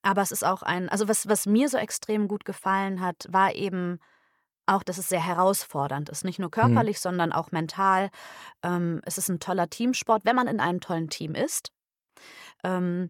aber 0.02 0.22
es 0.22 0.32
ist 0.32 0.46
auch 0.46 0.62
ein, 0.62 0.88
also 0.90 1.08
was, 1.08 1.28
was 1.28 1.46
mir 1.46 1.68
so 1.68 1.78
extrem 1.78 2.28
gut 2.28 2.46
gefallen 2.46 3.02
hat, 3.02 3.28
war 3.30 3.54
eben 3.54 4.00
auch, 4.70 4.84
dass 4.84 4.98
es 4.98 5.10
sehr 5.10 5.26
herausfordernd 5.26 6.10
ist. 6.10 6.24
Nicht 6.26 6.40
nur 6.40 6.50
mhm. 6.50 6.54
körperlich, 6.54 6.98
mhm. 6.98 7.02
sondern 7.02 7.32
auch 7.32 7.52
mental. 7.52 8.10
Ähm, 8.64 9.02
es 9.06 9.18
ist 9.18 9.30
ein 9.30 9.40
toller 9.40 9.70
Teamsport, 9.70 10.26
wenn 10.26 10.36
man 10.36 10.48
in 10.48 10.60
einem 10.60 10.80
tollen 10.80 11.10
Team 11.10 11.36
ist. 11.36 11.72
Ähm, 12.64 13.10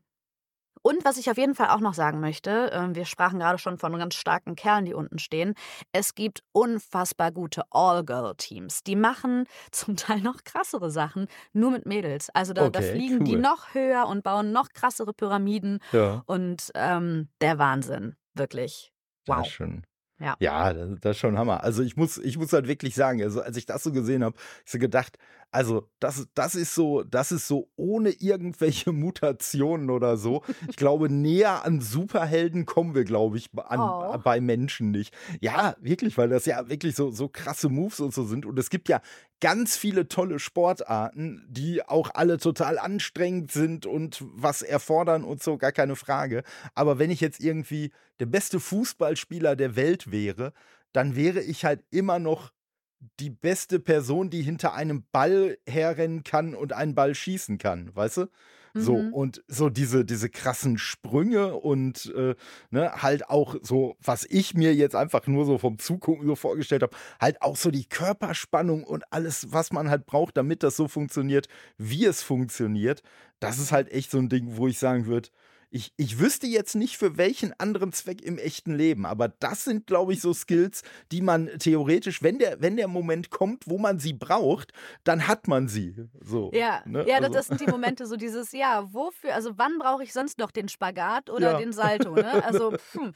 und 0.82 1.04
was 1.04 1.18
ich 1.18 1.30
auf 1.30 1.38
jeden 1.38 1.56
Fall 1.56 1.70
auch 1.70 1.82
noch 1.82 1.94
sagen 1.94 2.20
möchte, 2.20 2.72
äh, 2.72 2.96
wir 2.96 3.06
sprachen 3.06 3.40
gerade 3.40 3.58
schon 3.58 3.78
von 3.78 3.98
ganz 3.98 4.16
starken 4.16 4.56
Kerlen, 4.56 4.86
die 4.86 4.94
unten 4.94 5.20
stehen. 5.20 5.54
Es 5.92 6.16
gibt 6.16 6.42
unfassbar 6.54 7.32
gute 7.32 7.64
All-Girl-Teams. 7.72 8.84
Die 8.84 8.96
machen 8.96 9.46
zum 9.72 9.98
Teil 9.98 10.22
noch 10.22 10.44
krassere 10.44 10.90
Sachen, 10.90 11.28
nur 11.54 11.72
mit 11.72 11.86
Mädels. 11.86 12.30
Also 12.30 12.54
da, 12.54 12.66
okay, 12.66 12.72
da 12.72 12.82
fliegen 12.82 13.20
cool. 13.20 13.24
die 13.26 13.36
noch 13.36 13.74
höher 13.74 14.08
und 14.08 14.24
bauen 14.24 14.52
noch 14.52 14.70
krassere 14.70 15.14
Pyramiden. 15.14 15.80
Ja. 15.92 16.24
Und 16.26 16.72
ähm, 16.76 17.30
der 17.42 17.58
Wahnsinn, 17.58 18.16
wirklich. 18.34 18.94
Wow. 19.28 19.44
Sehr 19.44 19.52
schön. 19.52 19.84
Ja, 20.20 20.36
ja 20.40 20.74
das, 20.74 21.16
ist 21.16 21.20
schon 21.20 21.38
Hammer. 21.38 21.64
Also 21.64 21.82
ich 21.82 21.96
muss, 21.96 22.18
ich 22.18 22.38
muss 22.38 22.54
halt 22.54 22.68
wirklich 22.68 22.96
sagen, 22.96 23.22
also 23.22 23.42
als 23.42 23.58
ich 23.58 23.66
das 23.66 23.84
so 23.84 23.92
gesehen 23.92 24.24
habe, 24.24 24.36
ich 24.66 24.72
so 24.72 24.80
gedacht, 24.80 25.18
also 25.52 25.90
das, 26.00 26.28
das 26.36 26.54
ist 26.54 26.76
so, 26.76 27.04
das 27.04 27.32
ist 27.32 27.48
so 27.48 27.72
ohne 27.76 28.12
irgendwelche 28.12 28.92
Mutationen 28.94 29.90
oder 29.90 30.18
so. 30.18 30.44
Ich 30.68 30.76
glaube, 30.76 31.10
näher 31.10 31.66
an 31.66 31.82
Superhelden 31.82 32.66
kommen 32.66 32.94
wir, 32.94 33.04
glaube 33.04 33.38
ich, 33.38 33.50
an, 33.58 33.80
oh. 33.80 34.18
bei 34.24 34.42
Menschen 34.42 34.92
nicht. 34.92 35.14
Ja, 35.42 35.76
wirklich, 35.80 36.18
weil 36.18 36.30
das 36.30 36.46
ja 36.46 36.70
wirklich 36.70 36.96
so, 36.96 37.10
so 37.10 37.30
krasse 37.30 37.70
Moves 37.70 38.00
und 38.00 38.14
so 38.14 38.26
sind. 38.26 38.46
Und 38.46 38.60
es 38.60 38.70
gibt 38.70 38.90
ja 38.90 39.02
ganz 39.40 39.76
viele 39.76 40.08
tolle 40.08 40.38
Sportarten, 40.38 41.46
die 41.50 41.84
auch 41.84 42.12
alle 42.14 42.38
total 42.38 42.78
anstrengend 42.78 43.52
sind 43.52 43.86
und 43.86 44.24
was 44.34 44.62
erfordern 44.62 45.24
und 45.24 45.42
so, 45.42 45.58
gar 45.58 45.72
keine 45.72 45.96
Frage. 45.96 46.44
Aber 46.76 47.00
wenn 47.00 47.10
ich 47.10 47.22
jetzt 47.22 47.40
irgendwie 47.40 47.92
der 48.20 48.28
beste 48.28 48.60
Fußballspieler 48.60 49.56
der 49.56 49.76
Welt 49.76 50.12
wäre, 50.12 50.54
dann 50.92 51.16
wäre 51.16 51.42
ich 51.42 51.66
halt 51.66 51.84
immer 51.92 52.20
noch 52.20 52.52
die 53.20 53.30
beste 53.30 53.80
Person, 53.80 54.30
die 54.30 54.42
hinter 54.42 54.74
einem 54.74 55.04
Ball 55.12 55.58
herrennen 55.68 56.24
kann 56.24 56.56
und 56.56 56.74
einen 56.74 56.96
Ball 56.96 57.16
schießen 57.16 57.58
kann, 57.58 57.96
weißt 57.96 58.18
du? 58.18 58.26
So, 58.76 58.98
mhm. 58.98 59.14
und 59.14 59.44
so 59.48 59.70
diese, 59.70 60.06
diese 60.06 60.30
krassen 60.30 60.78
Sprünge 60.78 61.56
und 61.56 62.14
äh, 62.16 62.36
ne, 62.70 62.92
halt 63.02 63.28
auch 63.30 63.56
so, 63.62 63.96
was 64.00 64.26
ich 64.30 64.54
mir 64.54 64.76
jetzt 64.76 64.96
einfach 64.96 65.26
nur 65.28 65.46
so 65.46 65.58
vom 65.58 65.80
Zugucken 65.80 66.28
so 66.28 66.36
vorgestellt 66.36 66.84
habe, 66.84 66.96
halt 67.20 67.42
auch 67.42 67.56
so 67.56 67.72
die 67.72 67.86
Körperspannung 67.86 68.84
und 68.84 69.12
alles, 69.12 69.52
was 69.52 69.72
man 69.72 69.90
halt 69.90 70.06
braucht, 70.06 70.38
damit 70.38 70.62
das 70.62 70.76
so 70.76 70.88
funktioniert, 70.88 71.48
wie 71.78 72.06
es 72.06 72.22
funktioniert. 72.22 73.02
Das 73.40 73.58
ist 73.58 73.72
halt 73.72 73.92
echt 73.92 74.12
so 74.12 74.20
ein 74.20 74.30
Ding, 74.30 74.58
wo 74.58 74.68
ich 74.68 74.78
sagen 74.78 75.08
würde, 75.08 75.30
ich, 75.72 75.94
ich 75.98 76.20
wüsste 76.20 76.48
jetzt 76.48 76.76
nicht 76.76 76.98
für 76.98 77.18
welchen 77.18 77.54
anderen 77.60 77.92
Zweck 77.92 78.22
im 78.22 78.38
echten 78.38 78.76
Leben, 78.76 79.06
aber 79.06 79.28
das 79.28 79.64
sind, 79.64 79.86
glaube 79.86 80.14
ich, 80.14 80.22
so 80.22 80.34
Skills, 80.34 80.82
die 81.12 81.22
man 81.22 81.48
theoretisch, 81.60 82.24
wenn 82.24 82.40
der, 82.40 82.60
wenn 82.62 82.76
der 82.76 82.88
Moment 82.88 83.30
kommt, 83.30 83.68
wo 83.68 83.78
man 83.78 84.00
sie 84.00 84.14
braucht, 84.14 84.74
dann 85.04 85.28
hat 85.28 85.48
man 85.48 85.68
sie. 85.68 85.96
So, 86.22 86.50
ja, 86.54 86.82
ne? 86.86 87.06
ja 87.08 87.18
also. 87.18 87.34
das 87.34 87.48
sind 87.48 87.62
die 87.62 87.68
Momente, 87.68 88.08
so 88.08 88.16
dieses, 88.16 88.52
ja, 88.52 88.92
wofür, 88.92 89.36
also 89.36 89.58
wann 89.58 89.78
brauche 89.78 90.04
ich 90.04 90.12
sonst 90.12 90.40
noch 90.40 90.52
den 90.52 90.70
Spagat 90.70 91.30
oder 91.30 91.52
ja. 91.52 91.58
den 91.60 91.72
Salto? 91.72 92.16
Ne? 92.16 92.44
Also 92.44 92.74
hm, 92.94 93.14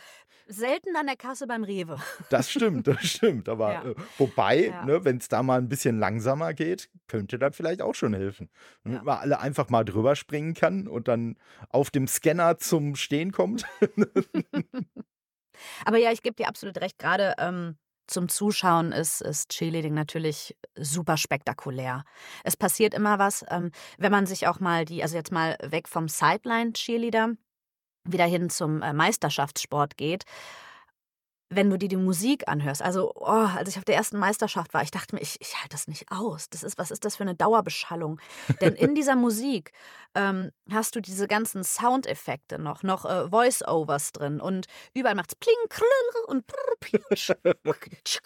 selten 0.47 0.95
an 0.95 1.07
der 1.07 1.15
Kasse 1.15 1.47
beim 1.47 1.63
Rewe. 1.63 1.97
Das 2.29 2.51
stimmt, 2.51 2.87
das 2.87 3.03
stimmt. 3.03 3.49
Aber 3.49 3.73
ja. 3.73 3.83
äh, 3.85 3.95
wobei, 4.17 4.67
ja. 4.67 4.85
ne, 4.85 5.03
wenn 5.05 5.17
es 5.17 5.27
da 5.27 5.41
mal 5.41 5.57
ein 5.57 5.69
bisschen 5.69 5.97
langsamer 5.97 6.53
geht, 6.53 6.89
könnte 7.07 7.39
das 7.39 7.55
vielleicht 7.55 7.81
auch 7.81 7.95
schon 7.95 8.13
helfen. 8.13 8.49
Damit 8.83 8.99
ja. 8.99 9.03
man 9.03 9.17
alle 9.17 9.39
einfach 9.39 9.69
mal 9.69 9.83
drüber 9.83 10.15
springen 10.15 10.53
kann 10.53 10.87
und 10.87 11.07
dann 11.07 11.37
auf 11.69 11.89
dem 11.89 12.07
Scanner 12.07 12.42
zum 12.57 12.95
Stehen 12.95 13.31
kommt. 13.31 13.65
Aber 15.85 15.97
ja, 15.97 16.11
ich 16.11 16.23
gebe 16.23 16.35
dir 16.35 16.47
absolut 16.47 16.79
recht, 16.81 16.97
gerade 16.99 17.35
ähm, 17.37 17.77
zum 18.07 18.27
Zuschauen 18.27 18.91
ist, 18.91 19.21
ist 19.21 19.49
Cheerleading 19.49 19.93
natürlich 19.93 20.55
super 20.75 21.17
spektakulär. 21.17 22.03
Es 22.43 22.57
passiert 22.57 22.93
immer 22.93 23.19
was, 23.19 23.45
ähm, 23.49 23.71
wenn 23.97 24.11
man 24.11 24.25
sich 24.25 24.47
auch 24.47 24.59
mal 24.59 24.85
die, 24.85 25.03
also 25.03 25.15
jetzt 25.15 25.31
mal 25.31 25.57
weg 25.61 25.87
vom 25.87 26.07
Sideline-Cheerleader, 26.07 27.33
wieder 28.05 28.25
hin 28.25 28.49
zum 28.49 28.81
äh, 28.81 28.93
Meisterschaftssport 28.93 29.95
geht 29.95 30.25
wenn 31.55 31.69
du 31.69 31.77
dir 31.77 31.89
die 31.89 31.95
Musik 31.97 32.47
anhörst, 32.47 32.81
also 32.81 33.13
oh, 33.15 33.25
als 33.25 33.69
ich 33.69 33.77
auf 33.77 33.85
der 33.85 33.95
ersten 33.95 34.17
Meisterschaft 34.17 34.73
war, 34.73 34.81
ich 34.83 34.91
dachte 34.91 35.15
mir, 35.15 35.21
ich, 35.21 35.39
ich 35.41 35.55
halte 35.55 35.69
das 35.69 35.87
nicht 35.87 36.11
aus. 36.11 36.49
Das 36.49 36.63
ist, 36.63 36.77
was 36.77 36.91
ist 36.91 37.05
das 37.05 37.15
für 37.15 37.23
eine 37.23 37.35
Dauerbeschallung? 37.35 38.19
Denn 38.61 38.73
in 38.75 38.95
dieser 38.95 39.15
Musik 39.17 39.71
ähm, 40.15 40.51
hast 40.71 40.95
du 40.95 41.01
diese 41.01 41.27
ganzen 41.27 41.63
Soundeffekte 41.63 42.59
noch, 42.59 42.83
noch 42.83 43.05
äh, 43.05 43.29
Voice-Overs 43.29 44.11
drin 44.11 44.39
und 44.41 44.67
überall 44.93 45.15
macht 45.15 45.31
es 45.31 45.35
pling, 45.35 45.55
klirr 45.69 46.27
und 46.27 46.43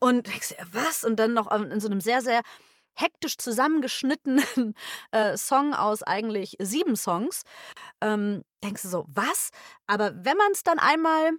und 0.00 0.26
denkst, 0.26 0.54
was? 0.72 1.04
Und 1.04 1.16
dann 1.16 1.34
noch 1.34 1.50
in 1.50 1.80
so 1.80 1.88
einem 1.88 2.00
sehr, 2.00 2.22
sehr 2.22 2.42
hektisch 2.94 3.38
zusammengeschnittenen 3.38 4.74
äh, 5.12 5.36
Song 5.36 5.74
aus 5.74 6.02
eigentlich 6.02 6.56
sieben 6.60 6.96
Songs. 6.96 7.42
Ähm, 8.00 8.42
denkst 8.62 8.82
du 8.82 8.88
so, 8.88 9.06
was? 9.08 9.50
Aber 9.86 10.12
wenn 10.14 10.36
man 10.36 10.52
es 10.52 10.62
dann 10.62 10.78
einmal 10.78 11.32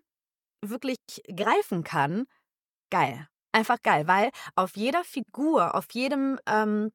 wirklich 0.61 0.97
greifen 1.35 1.83
kann, 1.83 2.25
geil. 2.89 3.27
Einfach 3.53 3.81
geil, 3.81 4.07
weil 4.07 4.29
auf 4.55 4.77
jeder 4.77 5.03
Figur, 5.03 5.75
auf 5.75 5.85
jedem, 5.91 6.39
ähm, 6.47 6.91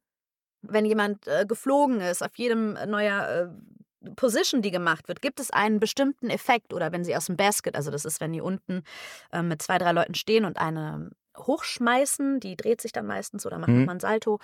wenn 0.63 0.87
jemand 0.87 1.27
äh, 1.27 1.45
geflogen 1.47 2.01
ist, 2.01 2.23
auf 2.23 2.37
jedem 2.37 2.77
äh, 2.77 2.87
neuer 2.87 3.29
äh, 3.29 4.11
Position, 4.15 4.63
die 4.63 4.71
gemacht 4.71 5.09
wird, 5.09 5.21
gibt 5.21 5.41
es 5.41 5.51
einen 5.51 5.81
bestimmten 5.81 6.31
Effekt. 6.31 6.73
Oder 6.73 6.93
wenn 6.93 7.05
sie 7.05 7.15
aus 7.17 7.27
dem 7.27 7.37
Basket, 7.37 7.77
also 7.77 7.91
das 7.91 8.05
ist, 8.05 8.21
wenn 8.21 8.33
die 8.33 8.41
unten 8.41 8.83
äh, 9.33 9.43
mit 9.43 9.61
zwei, 9.61 9.79
drei 9.79 9.93
Leuten 9.93 10.15
stehen 10.15 10.45
und 10.45 10.59
eine 10.59 11.11
hochschmeißen, 11.37 12.41
die 12.41 12.57
dreht 12.57 12.81
sich 12.81 12.93
dann 12.93 13.07
meistens 13.07 13.45
oder 13.45 13.59
macht 13.59 13.69
mhm. 13.69 13.81
nochmal 13.81 13.97
ein 13.97 14.01
Salto, 14.01 14.39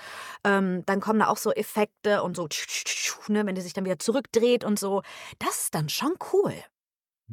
ähm, 0.44 0.84
dann 0.84 1.00
kommen 1.00 1.20
da 1.20 1.28
auch 1.28 1.38
so 1.38 1.50
Effekte 1.52 2.22
und 2.22 2.36
so, 2.36 2.48
ne, 3.28 3.46
wenn 3.46 3.54
die 3.54 3.62
sich 3.62 3.72
dann 3.72 3.86
wieder 3.86 3.98
zurückdreht 3.98 4.64
und 4.64 4.78
so. 4.78 5.02
Das 5.38 5.62
ist 5.62 5.74
dann 5.74 5.88
schon 5.88 6.14
cool. 6.32 6.52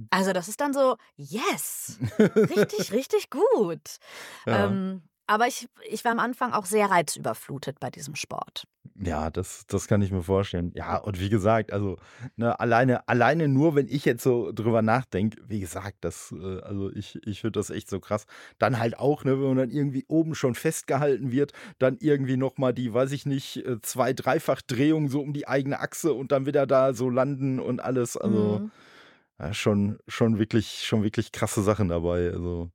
Also 0.12 0.34
das 0.34 0.48
ist 0.48 0.62
dann 0.62 0.74
so, 0.74 0.98
yes, 1.16 2.00
richtig, 2.20 2.92
richtig 2.92 3.30
gut. 3.30 3.80
Ja. 4.46 4.66
Ähm, 4.66 5.04
aber 5.30 5.46
ich, 5.46 5.70
ich 5.88 6.04
war 6.06 6.12
am 6.12 6.20
Anfang 6.20 6.54
auch 6.54 6.66
sehr 6.66 6.90
reizüberflutet 6.90 7.80
bei 7.80 7.92
diesem 7.92 8.16
Sport. 8.16 8.64
Ja, 9.00 9.30
das, 9.30 9.68
das 9.68 9.88
kann 9.88 10.02
ich 10.02 10.12
mir 10.12 10.24
vorstellen. 10.24 10.72
Ja, 10.74 10.98
und 10.98 11.20
wie 11.20 11.30
gesagt, 11.30 11.72
also 11.72 11.98
ne, 12.36 12.60
alleine, 12.60 13.08
alleine 13.08 13.48
nur, 13.48 13.76
wenn 13.76 13.88
ich 13.88 14.06
jetzt 14.06 14.24
so 14.24 14.52
drüber 14.52 14.82
nachdenke, 14.82 15.40
wie 15.48 15.60
gesagt, 15.60 15.98
das, 16.02 16.34
äh, 16.36 16.62
also 16.62 16.92
ich, 16.92 17.20
ich 17.28 17.42
finde 17.42 17.60
das 17.60 17.70
echt 17.70 17.92
so 17.92 18.00
krass. 18.00 18.26
Dann 18.58 18.80
halt 18.80 18.98
auch, 18.98 19.24
ne, 19.24 19.40
wenn 19.40 19.50
man 19.50 19.58
dann 19.58 19.70
irgendwie 19.70 20.04
oben 20.08 20.34
schon 20.34 20.56
festgehalten 20.56 21.32
wird, 21.32 21.54
dann 21.78 21.98
irgendwie 22.00 22.36
nochmal 22.36 22.74
die, 22.74 22.92
weiß 22.92 23.12
ich 23.12 23.28
nicht, 23.28 23.58
äh, 23.58 23.80
zwei, 23.84 24.14
dreifach 24.14 24.64
Drehungen 24.64 25.10
so 25.10 25.22
um 25.22 25.32
die 25.32 25.48
eigene 25.48 25.80
Achse 25.80 26.12
und 26.14 26.32
dann 26.32 26.48
wieder 26.48 26.66
da 26.66 26.94
so 26.94 27.08
landen 27.08 27.60
und 27.60 27.82
alles. 27.82 28.18
Also. 28.18 28.62
Mhm 28.64 28.72
ja, 29.40 29.54
schon, 29.54 30.00
schon 30.08 30.38
wirklich, 30.38 30.84
schon 30.86 31.04
wirklich 31.04 31.32
krasse 31.32 31.62
Sachen 31.64 31.90
dabei. 31.90 32.32
Also, 32.32 32.72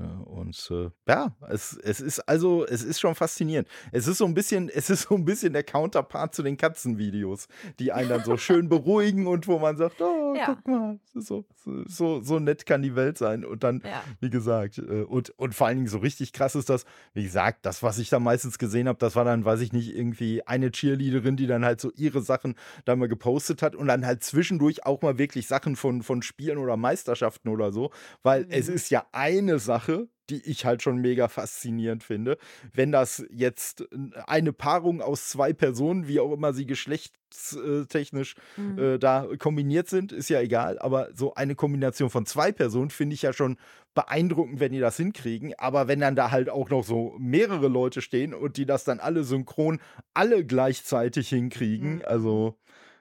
ja, 0.00 0.06
und 0.24 0.70
äh, 0.70 0.90
ja, 1.06 1.36
es, 1.50 1.76
es 1.76 2.00
ist 2.00 2.20
also, 2.20 2.64
es 2.64 2.82
ist 2.82 3.00
schon 3.00 3.14
faszinierend. 3.14 3.68
Es 3.92 4.06
ist 4.06 4.18
so 4.18 4.24
ein 4.24 4.32
bisschen, 4.32 4.68
es 4.74 4.88
ist 4.88 5.02
so 5.02 5.14
ein 5.14 5.24
bisschen 5.26 5.52
der 5.52 5.62
Counterpart 5.62 6.34
zu 6.34 6.42
den 6.42 6.56
Katzenvideos, 6.56 7.48
die 7.78 7.92
einen 7.92 8.08
dann 8.08 8.24
so 8.24 8.38
schön 8.38 8.68
beruhigen 8.68 9.26
und 9.26 9.46
wo 9.46 9.58
man 9.58 9.76
sagt, 9.76 10.00
oh, 10.00 10.29
ja. 10.34 10.46
guck 10.46 10.68
mal, 10.68 11.00
so, 11.14 11.44
so, 11.86 12.20
so 12.20 12.38
nett 12.38 12.66
kann 12.66 12.82
die 12.82 12.96
Welt 12.96 13.18
sein. 13.18 13.44
Und 13.44 13.64
dann, 13.64 13.82
ja. 13.84 14.02
wie 14.20 14.30
gesagt, 14.30 14.78
äh, 14.78 15.02
und, 15.02 15.30
und 15.30 15.54
vor 15.54 15.66
allen 15.66 15.78
Dingen 15.78 15.88
so 15.88 15.98
richtig 15.98 16.32
krass 16.32 16.54
ist 16.54 16.70
das, 16.70 16.84
wie 17.12 17.24
gesagt, 17.24 17.66
das, 17.66 17.82
was 17.82 17.98
ich 17.98 18.10
da 18.10 18.20
meistens 18.20 18.58
gesehen 18.58 18.88
habe, 18.88 18.98
das 18.98 19.16
war 19.16 19.24
dann, 19.24 19.44
weiß 19.44 19.60
ich 19.60 19.72
nicht, 19.72 19.94
irgendwie 19.94 20.46
eine 20.46 20.70
Cheerleaderin, 20.70 21.36
die 21.36 21.46
dann 21.46 21.64
halt 21.64 21.80
so 21.80 21.90
ihre 21.96 22.22
Sachen 22.22 22.54
da 22.84 22.96
mal 22.96 23.08
gepostet 23.08 23.62
hat 23.62 23.74
und 23.74 23.88
dann 23.88 24.06
halt 24.06 24.22
zwischendurch 24.22 24.86
auch 24.86 25.02
mal 25.02 25.18
wirklich 25.18 25.46
Sachen 25.46 25.76
von, 25.76 26.02
von 26.02 26.22
Spielen 26.22 26.58
oder 26.58 26.76
Meisterschaften 26.76 27.48
oder 27.48 27.72
so, 27.72 27.90
weil 28.22 28.44
mhm. 28.44 28.50
es 28.50 28.68
ist 28.68 28.90
ja 28.90 29.04
eine 29.12 29.58
Sache, 29.58 29.80
Sache, 29.80 30.08
die 30.30 30.40
ich 30.42 30.64
halt 30.64 30.82
schon 30.82 30.98
mega 30.98 31.28
faszinierend 31.28 32.02
finde. 32.02 32.38
Wenn 32.72 32.92
das 32.92 33.24
jetzt 33.30 33.86
eine 34.26 34.52
Paarung 34.52 35.02
aus 35.02 35.28
zwei 35.28 35.52
Personen, 35.52 36.08
wie 36.08 36.20
auch 36.20 36.32
immer 36.32 36.52
sie 36.52 36.66
geschlechtstechnisch 36.66 38.36
mhm. 38.56 38.78
äh, 38.78 38.98
da 38.98 39.28
kombiniert 39.38 39.88
sind, 39.88 40.12
ist 40.12 40.30
ja 40.30 40.40
egal. 40.40 40.78
Aber 40.78 41.08
so 41.14 41.34
eine 41.34 41.54
Kombination 41.54 42.10
von 42.10 42.26
zwei 42.26 42.52
Personen 42.52 42.90
finde 42.90 43.14
ich 43.14 43.22
ja 43.22 43.32
schon 43.32 43.56
beeindruckend, 43.94 44.60
wenn 44.60 44.72
die 44.72 44.80
das 44.80 44.96
hinkriegen. 44.96 45.54
Aber 45.58 45.88
wenn 45.88 46.00
dann 46.00 46.16
da 46.16 46.30
halt 46.30 46.48
auch 46.48 46.70
noch 46.70 46.84
so 46.84 47.14
mehrere 47.18 47.68
Leute 47.68 48.00
stehen 48.00 48.34
und 48.34 48.56
die 48.56 48.66
das 48.66 48.84
dann 48.84 49.00
alle 49.00 49.24
synchron, 49.24 49.80
alle 50.14 50.44
gleichzeitig 50.44 51.28
hinkriegen, 51.28 51.96
mhm. 51.96 52.02
also 52.06 52.56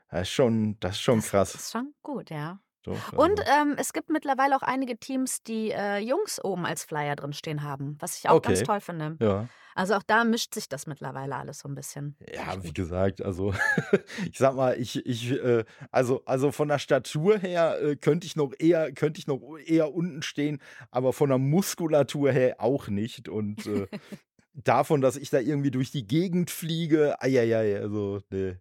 das 0.10 0.22
ist 0.24 0.30
schon, 0.30 0.78
das 0.80 0.96
ist 0.96 1.02
schon 1.02 1.20
das 1.20 1.30
krass. 1.30 1.52
Das 1.54 1.62
ist 1.62 1.72
schon 1.72 1.94
gut, 2.02 2.30
ja. 2.32 2.60
Doch, 2.90 3.14
Und 3.14 3.40
also 3.40 3.52
ähm, 3.52 3.76
es 3.78 3.94
gibt 3.94 4.10
mittlerweile 4.10 4.56
auch 4.56 4.64
einige 4.64 4.98
Teams, 4.98 5.44
die 5.44 5.70
äh, 5.70 6.00
Jungs 6.00 6.44
oben 6.44 6.66
als 6.66 6.84
Flyer 6.84 7.16
drin 7.16 7.34
stehen 7.34 7.62
haben, 7.62 7.96
was 8.00 8.18
ich 8.18 8.28
auch 8.28 8.42
ganz 8.42 8.64
toll 8.64 8.82
finde. 8.82 9.16
Ja. 9.20 9.48
Also 9.76 9.94
auch 9.94 10.04
da 10.04 10.24
mischt 10.24 10.56
sich 10.56 10.68
das 10.68 10.88
mittlerweile 10.88 11.36
alles 11.36 11.60
so 11.60 11.70
ein 11.70 11.76
bisschen. 11.76 12.16
Ja, 12.34 12.64
wie 12.64 12.74
gesagt, 12.74 13.22
also 13.22 13.54
ich 14.32 14.40
sag 14.40 14.56
mal, 14.56 14.76
ich, 14.76 15.06
ich, 15.06 15.32
äh, 15.32 15.66
also, 15.92 16.24
also 16.26 16.52
von 16.52 16.68
der 16.68 16.80
Statur 16.80 17.38
her 17.38 17.80
äh, 17.80 17.96
könnte 17.96 18.26
ich 18.26 18.36
noch 18.36 18.54
eher, 18.58 18.92
könnte 18.92 19.20
ich 19.20 19.28
noch 19.28 19.40
eher 19.64 19.94
unten 19.94 20.24
stehen, 20.24 20.60
aber 20.90 21.14
von 21.14 21.30
der 21.30 21.38
Muskulatur 21.38 22.32
her 22.32 22.56
auch 22.58 22.88
nicht. 22.88 23.30
Und 23.30 23.68
äh, 23.68 23.88
davon, 24.54 25.02
dass 25.02 25.16
ich 25.16 25.30
da 25.30 25.40
irgendwie 25.40 25.72
durch 25.72 25.92
die 25.92 26.08
Gegend 26.08 26.50
fliege, 26.50 27.22
eieiei, 27.22 27.80
also, 27.80 28.20
nee, 28.32 28.58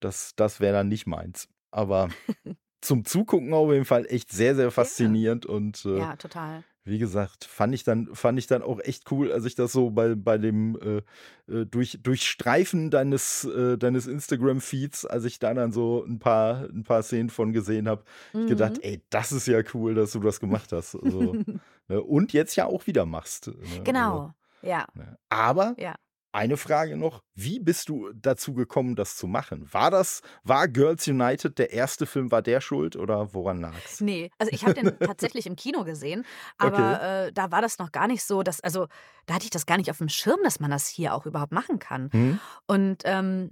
das, 0.00 0.32
das 0.34 0.58
wäre 0.58 0.72
dann 0.72 0.88
nicht 0.88 1.06
meins. 1.06 1.48
Aber 1.70 2.08
zum 2.80 3.04
Zugucken 3.04 3.52
auf 3.52 3.70
jeden 3.72 3.84
Fall 3.84 4.06
echt 4.06 4.32
sehr, 4.32 4.54
sehr 4.54 4.70
faszinierend 4.70 5.44
ja. 5.44 5.50
und 5.50 5.84
äh, 5.84 5.98
ja, 5.98 6.16
total. 6.16 6.64
Wie 6.84 6.98
gesagt, 6.98 7.44
fand 7.44 7.74
ich 7.74 7.84
dann, 7.84 8.08
fand 8.14 8.38
ich 8.38 8.46
dann 8.46 8.62
auch 8.62 8.80
echt 8.80 9.12
cool, 9.12 9.30
als 9.30 9.44
ich 9.44 9.54
das 9.54 9.70
so 9.70 9.90
bei, 9.90 10.14
bei 10.14 10.38
dem 10.38 10.78
äh, 10.80 11.52
äh 11.52 11.66
durch, 11.66 11.98
Durchstreifen 12.02 12.90
deines, 12.90 13.44
äh, 13.44 13.76
deines 13.76 14.06
Instagram-Feeds, 14.06 15.04
als 15.04 15.26
ich 15.26 15.38
da 15.38 15.52
dann 15.52 15.72
so 15.72 16.04
ein 16.04 16.18
paar, 16.18 16.64
ein 16.70 16.84
paar 16.84 17.02
Szenen 17.02 17.28
von 17.28 17.52
gesehen 17.52 17.86
habe, 17.86 18.02
mhm. 18.32 18.46
gedacht, 18.46 18.78
ey, 18.80 19.02
das 19.10 19.30
ist 19.30 19.46
ja 19.46 19.60
cool, 19.74 19.94
dass 19.94 20.12
du 20.12 20.20
das 20.20 20.40
gemacht 20.40 20.72
hast. 20.72 20.94
Also, 20.96 21.36
ne? 21.88 22.02
Und 22.02 22.32
jetzt 22.32 22.56
ja 22.56 22.64
auch 22.64 22.86
wieder 22.86 23.04
machst. 23.04 23.48
Ne? 23.48 23.82
Genau. 23.84 24.20
Also, 24.20 24.34
ja. 24.62 24.86
Ne? 24.94 25.18
Aber 25.28 25.74
ja. 25.78 25.94
Eine 26.32 26.56
Frage 26.56 26.96
noch, 26.96 27.22
wie 27.34 27.58
bist 27.58 27.88
du 27.88 28.12
dazu 28.14 28.54
gekommen, 28.54 28.94
das 28.94 29.16
zu 29.16 29.26
machen? 29.26 29.66
War 29.72 29.90
das, 29.90 30.22
war 30.44 30.68
Girls 30.68 31.08
United 31.08 31.58
der 31.58 31.72
erste 31.72 32.06
Film, 32.06 32.30
war 32.30 32.40
der 32.40 32.60
schuld 32.60 32.94
oder 32.94 33.34
woran 33.34 33.60
lag 33.60 33.74
es? 33.84 34.00
Nee, 34.00 34.30
also 34.38 34.52
ich 34.52 34.64
habe 34.64 34.74
den 34.74 34.96
tatsächlich 35.00 35.46
im 35.46 35.56
Kino 35.56 35.82
gesehen, 35.84 36.24
aber 36.58 36.94
okay. 36.94 37.26
äh, 37.28 37.32
da 37.32 37.50
war 37.50 37.62
das 37.62 37.78
noch 37.78 37.90
gar 37.90 38.06
nicht 38.06 38.22
so, 38.22 38.42
dass, 38.42 38.60
also 38.60 38.86
da 39.26 39.34
hatte 39.34 39.44
ich 39.44 39.50
das 39.50 39.66
gar 39.66 39.76
nicht 39.76 39.90
auf 39.90 39.98
dem 39.98 40.08
Schirm, 40.08 40.38
dass 40.44 40.60
man 40.60 40.70
das 40.70 40.86
hier 40.86 41.14
auch 41.14 41.26
überhaupt 41.26 41.52
machen 41.52 41.80
kann. 41.80 42.10
Hm? 42.12 42.40
Und 42.66 43.02
ähm, 43.04 43.50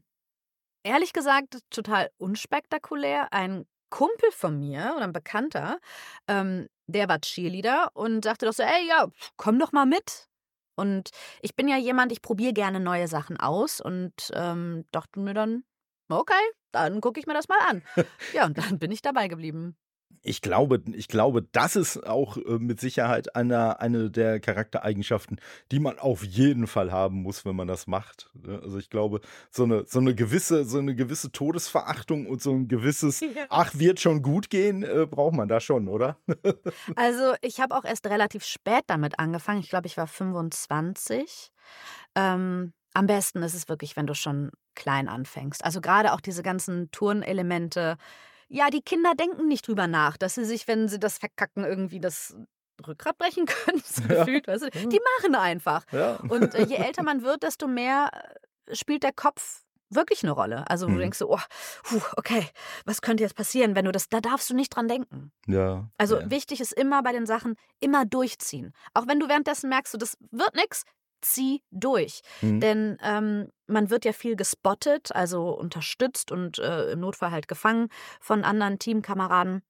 ehrlich 0.84 1.12
gesagt, 1.12 1.58
total 1.70 2.10
unspektakulär. 2.18 3.32
Ein 3.32 3.66
Kumpel 3.90 4.30
von 4.32 4.58
mir 4.58 4.92
oder 4.96 5.04
ein 5.04 5.12
Bekannter, 5.12 5.78
ähm, 6.28 6.68
der 6.86 7.08
war 7.08 7.20
Cheerleader 7.20 7.90
und 7.94 8.24
sagte 8.24 8.46
doch 8.46 8.52
so, 8.52 8.62
ey, 8.62 8.86
ja, 8.88 9.08
komm 9.36 9.58
doch 9.58 9.72
mal 9.72 9.86
mit. 9.86 10.27
Und 10.78 11.10
ich 11.42 11.56
bin 11.56 11.66
ja 11.66 11.76
jemand, 11.76 12.12
ich 12.12 12.22
probiere 12.22 12.52
gerne 12.52 12.78
neue 12.78 13.08
Sachen 13.08 13.36
aus 13.36 13.80
und 13.80 14.12
ähm, 14.32 14.84
dachte 14.92 15.18
mir 15.18 15.34
dann, 15.34 15.64
okay, 16.08 16.34
dann 16.70 17.00
gucke 17.00 17.18
ich 17.18 17.26
mir 17.26 17.34
das 17.34 17.48
mal 17.48 17.58
an. 17.68 17.82
ja, 18.32 18.46
und 18.46 18.56
dann 18.56 18.78
bin 18.78 18.92
ich 18.92 19.02
dabei 19.02 19.26
geblieben. 19.26 19.76
Ich 20.22 20.42
glaube, 20.42 20.82
ich 20.92 21.08
glaube, 21.08 21.42
das 21.52 21.76
ist 21.76 22.06
auch 22.06 22.36
äh, 22.36 22.58
mit 22.58 22.80
Sicherheit 22.80 23.34
eine, 23.36 23.80
eine 23.80 24.10
der 24.10 24.40
Charaktereigenschaften, 24.40 25.40
die 25.70 25.80
man 25.80 25.98
auf 25.98 26.24
jeden 26.24 26.66
Fall 26.66 26.92
haben 26.92 27.22
muss, 27.22 27.44
wenn 27.44 27.56
man 27.56 27.68
das 27.68 27.86
macht. 27.86 28.30
Ne? 28.34 28.60
Also 28.62 28.78
ich 28.78 28.90
glaube, 28.90 29.20
so 29.50 29.64
eine, 29.64 29.84
so 29.86 29.98
eine 29.98 30.14
gewisse, 30.14 30.64
so 30.64 30.78
eine 30.78 30.94
gewisse 30.94 31.32
Todesverachtung 31.32 32.26
und 32.26 32.42
so 32.42 32.52
ein 32.52 32.68
gewisses, 32.68 33.20
ja. 33.20 33.28
ach, 33.48 33.72
wird 33.74 34.00
schon 34.00 34.22
gut 34.22 34.50
gehen, 34.50 34.82
äh, 34.82 35.06
braucht 35.06 35.34
man 35.34 35.48
da 35.48 35.60
schon, 35.60 35.88
oder? 35.88 36.16
also 36.96 37.34
ich 37.40 37.60
habe 37.60 37.76
auch 37.76 37.84
erst 37.84 38.06
relativ 38.06 38.44
spät 38.44 38.84
damit 38.86 39.18
angefangen. 39.18 39.60
Ich 39.60 39.70
glaube, 39.70 39.86
ich 39.86 39.96
war 39.96 40.06
25. 40.06 41.50
Ähm, 42.14 42.72
am 42.94 43.06
besten 43.06 43.42
ist 43.42 43.54
es 43.54 43.68
wirklich, 43.68 43.96
wenn 43.96 44.06
du 44.06 44.14
schon 44.14 44.50
klein 44.74 45.08
anfängst. 45.08 45.64
Also 45.64 45.80
gerade 45.80 46.12
auch 46.12 46.20
diese 46.20 46.42
ganzen 46.42 46.90
Turnelemente 46.90 47.96
ja, 48.48 48.70
die 48.70 48.82
Kinder 48.82 49.14
denken 49.14 49.46
nicht 49.48 49.66
drüber 49.66 49.86
nach, 49.86 50.16
dass 50.16 50.34
sie 50.34 50.44
sich, 50.44 50.68
wenn 50.68 50.88
sie 50.88 50.98
das 50.98 51.18
verkacken, 51.18 51.64
irgendwie 51.64 52.00
das 52.00 52.36
Rückgrat 52.86 53.18
brechen 53.18 53.46
können, 53.46 53.82
so 53.84 54.02
ja. 54.08 54.08
gefühlt, 54.08 54.46
weißt 54.48 54.64
du? 54.64 54.70
Die 54.92 55.00
machen 55.20 55.34
einfach. 55.34 55.84
Ja. 55.90 56.18
Und 56.26 56.54
äh, 56.54 56.60
je 56.62 56.76
älter 56.76 57.02
man 57.02 57.22
wird, 57.22 57.42
desto 57.42 57.66
mehr 57.66 58.10
äh, 58.66 58.74
spielt 58.76 59.02
der 59.02 59.12
Kopf 59.12 59.62
wirklich 59.90 60.22
eine 60.22 60.32
Rolle. 60.32 60.68
Also, 60.70 60.88
wo 60.88 60.94
du 60.94 60.98
Mhm. 60.98 61.00
denkst 61.00 61.18
so: 61.18 61.30
„Oh, 61.32 61.38
puh, 61.82 62.00
okay, 62.16 62.46
was 62.84 63.00
könnte 63.02 63.22
jetzt 63.24 63.34
passieren, 63.36 63.74
wenn 63.74 63.84
du 63.86 63.92
das“ 63.92 64.08
da 64.08 64.20
darfst 64.20 64.50
du 64.50 64.54
nicht 64.54 64.70
dran 64.74 64.88
denken. 64.88 65.32
Ja, 65.46 65.90
Also, 65.98 66.18
ja. 66.18 66.30
wichtig 66.30 66.60
ist 66.60 66.72
immer 66.72 67.02
bei 67.02 67.12
den 67.12 67.26
Sachen 67.26 67.56
immer 67.80 68.04
durchziehen. 68.06 68.72
Auch 68.94 69.08
wenn 69.08 69.18
du 69.20 69.28
währenddessen 69.28 69.68
merkst, 69.68 69.92
so, 69.92 69.98
das 69.98 70.16
wird 70.30 70.54
nix, 70.54 70.84
zieh 71.22 71.62
durch. 71.70 72.22
Mhm. 72.42 72.60
Denn, 72.60 72.98
ähm, 73.02 73.50
man 73.66 73.90
wird 73.90 74.04
ja 74.04 74.12
viel 74.12 74.36
gespottet, 74.36 75.12
also 75.14 75.50
unterstützt 75.58 76.32
und, 76.32 76.58
äh, 76.58 76.92
im 76.92 77.00
Notfall 77.00 77.30
halt 77.32 77.48
gefangen 77.48 77.88
von 78.20 78.44
anderen 78.44 78.78
Teamkameraden. 78.78 79.62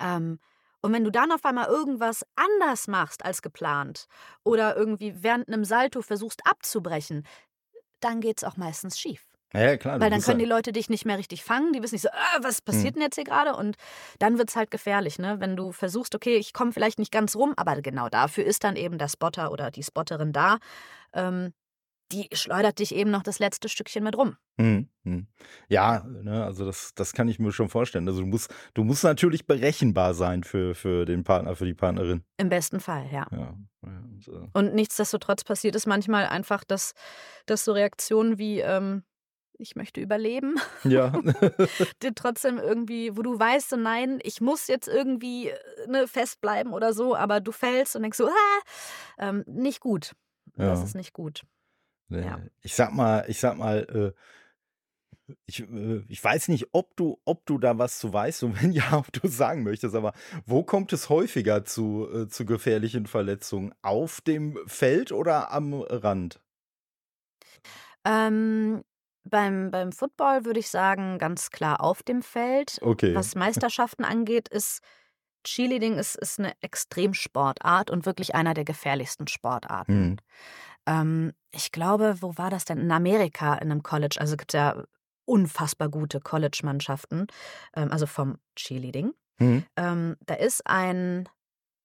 Ähm, 0.00 0.38
und 0.80 0.92
wenn 0.92 1.04
du 1.04 1.10
dann 1.12 1.30
auf 1.32 1.44
einmal 1.44 1.68
irgendwas 1.68 2.24
anders 2.34 2.88
machst 2.88 3.24
als 3.24 3.42
geplant 3.42 4.06
oder 4.44 4.76
irgendwie 4.76 5.22
während 5.22 5.48
'nem 5.48 5.64
Salto 5.64 6.02
versuchst 6.02 6.40
abzubrechen, 6.46 7.24
dann 8.00 8.20
geht's 8.20 8.44
auch 8.44 8.56
meistens 8.58 8.98
schief. 9.00 9.31
Ja, 9.54 9.76
klar, 9.76 9.98
Weil 9.98 10.10
dann 10.10 10.22
können 10.22 10.38
ja 10.38 10.40
die 10.40 10.44
Leute 10.46 10.72
dich 10.72 10.88
nicht 10.90 11.04
mehr 11.04 11.18
richtig 11.18 11.44
fangen. 11.44 11.72
Die 11.72 11.82
wissen 11.82 11.94
nicht 11.94 12.02
so: 12.02 12.08
„Ah, 12.12 12.38
was 12.42 12.60
passiert 12.62 12.94
Mhm. 12.94 12.96
denn 12.96 13.02
jetzt 13.02 13.14
hier 13.16 13.24
grade?“ 13.24 13.54
Und 13.56 13.76
dann 14.18 14.38
wird's 14.38 14.56
halt 14.56 14.70
gefährlich, 14.70 15.18
ne? 15.18 15.38
Wenn 15.40 15.56
du 15.56 15.72
versuchst: 15.72 16.14
„Okay, 16.14 16.36
ich 16.36 16.52
komme 16.52 16.72
vielleicht 16.72 16.98
nicht 16.98 17.12
ganz 17.12 17.36
rum“, 17.36 17.54
aber 17.56 17.80
genau 17.82 18.08
dafür 18.08 18.44
ist 18.44 18.64
dann 18.64 18.76
eben 18.76 18.98
der 18.98 19.08
Spotter 19.08 19.52
oder 19.52 19.70
die 19.70 19.82
Spotterin 19.82 20.32
da. 20.32 20.58
Ähm, 21.14 21.52
die 22.12 22.28
schleudert 22.34 22.78
dich 22.80 22.94
eben 22.94 23.10
noch 23.10 23.22
das 23.24 23.38
letzte 23.40 23.68
Stückchen 23.70 24.04
mit 24.04 24.16
rum. 24.18 24.36
Mhm, 24.58 24.88
mhm. 25.04 25.26
Ja, 25.68 26.04
ne, 26.06 26.44
also 26.44 26.64
das 26.66 26.94
das 26.94 27.12
kann 27.14 27.28
ich 27.28 27.38
mir 27.38 27.52
schon 27.52 27.68
vorstellen. 27.70 28.06
Also, 28.08 28.20
du 28.20 28.26
musst 28.26 28.52
du 28.74 28.84
musst 28.84 29.02
natürlich 29.04 29.46
berechenbar 29.46 30.14
sein 30.14 30.44
für 30.44 30.74
für 30.74 31.04
den 31.06 31.24
Partner, 31.24 31.56
für 31.56 31.64
die 31.64 31.74
Partnerin. 31.74 32.22
Im 32.38 32.48
besten 32.48 32.80
Fall, 32.80 33.08
ja. 33.12 33.26
Ja, 33.30 33.38
ja, 33.84 34.00
und, 34.10 34.28
äh 34.28 34.48
Und 34.54 34.74
nichtsdestotrotz 34.74 35.44
passiert 35.44 35.74
es 35.76 35.86
manchmal 35.86 36.26
einfach, 36.26 36.64
dass 36.64 36.92
dass 37.46 37.64
so 37.64 37.72
Reaktionen 37.72 38.38
wie, 38.38 38.60
ähm: 38.60 39.04
„Ich 39.62 39.76
möchte 39.76 40.00
überleben“, 40.00 40.56
Ja. 40.84 41.22
dir 42.02 42.14
trotzdem 42.14 42.58
irgendwie 42.58 43.16
wo 43.16 43.22
du 43.22 43.38
weißt, 43.38 43.70
so: 43.70 43.76
„Nein, 43.76 44.18
ich 44.22 44.40
muss 44.40 44.68
jetzt 44.68 44.88
irgendwie, 44.88 45.48
äh, 45.50 45.56
ne, 45.88 46.06
festbleiben 46.08 46.72
oder 46.72 46.92
so“, 46.94 47.14
aber 47.16 47.40
du 47.40 47.52
fällst 47.52 47.96
und 47.96 48.02
denkst 48.02 48.18
so: 48.18 48.28
„Ah!“ 48.28 48.60
Ähm, 49.18 49.44
nicht 49.46 49.80
gut. 49.80 50.12
Das 50.56 50.82
Ja. 50.82 50.84
ist 50.84 50.94
nicht 50.96 51.12
gut. 51.12 51.42
Ne, 52.08 52.22
Ja. 52.22 52.42
ich 52.62 52.74
sage 52.74 52.92
mal 52.94 53.24
ich 53.28 53.40
sage 53.40 53.58
mal, 53.58 54.14
äh, 54.16 54.18
ich 55.46 55.60
äh, 55.60 56.02
ich 56.08 56.22
weiß 56.22 56.48
nicht, 56.48 56.68
ob 56.72 56.96
du 56.96 57.20
ob 57.24 57.46
du 57.46 57.58
da 57.58 57.78
was 57.78 57.98
zu 57.98 58.12
weißt 58.12 58.42
und 58.44 58.54
wenn 58.62 58.72
ja, 58.72 58.96
ob 58.98 59.12
du's 59.12 59.36
sagen 59.36 59.62
möchtest, 59.62 59.94
aber 59.94 60.12
wo 60.46 60.62
kommt 60.64 60.92
es 60.92 61.08
häufiger 61.08 61.64
zu 61.64 62.08
äh, 62.12 62.28
zu 62.28 62.44
gefährlichen 62.46 63.06
Verletzungen? 63.06 63.74
Auf 63.82 64.20
dem 64.20 64.58
Feld 64.66 65.12
oder 65.12 65.50
am 65.52 65.74
Rand? 65.74 66.40
Ähm, 68.04 68.82
beim 69.24 69.70
beim 69.70 69.92
Football 69.92 70.44
würde 70.44 70.60
ich 70.60 70.68
sagen, 70.70 71.18
ganz 71.18 71.50
klar 71.50 71.80
auf 71.82 72.02
dem 72.02 72.22
Feld. 72.22 72.82
Okay. 72.82 73.12
Was 73.12 73.34
Meisterschaften 73.34 74.04
angeht, 74.04 74.48
ist 74.48 74.80
Cheerleading 75.44 75.98
ist 75.98 76.16
ist 76.16 76.38
'ne 76.40 76.52
Extremsportart 76.62 77.90
und 77.90 78.06
wirklich 78.06 78.34
einer 78.34 78.54
der 78.54 78.64
gefährlichsten 78.64 79.28
Sportarten. 79.28 80.10
Mhm. 80.10 80.18
Ähm, 80.86 81.32
ich 81.52 81.72
glaube, 81.72 82.16
wo 82.22 82.36
war 82.38 82.50
das 82.50 82.64
denn? 82.66 82.78
In 82.78 82.92
Amerika 82.92 83.54
in 83.56 83.68
'nem 83.68 83.82
College. 83.84 84.16
Also, 84.20 84.36
gibt's 84.36 84.54
ja 84.54 84.84
unfassbar 85.26 85.88
gute 85.90 86.20
College-Mannschaften, 86.20 87.26
ähm, 87.76 87.92
also 87.92 88.06
vom 88.06 88.38
Cheerleading. 88.56 89.12
Mhm. 89.40 89.64
Ähm, 89.78 90.16
da 90.26 90.34
ist 90.36 90.66
ein 90.66 91.28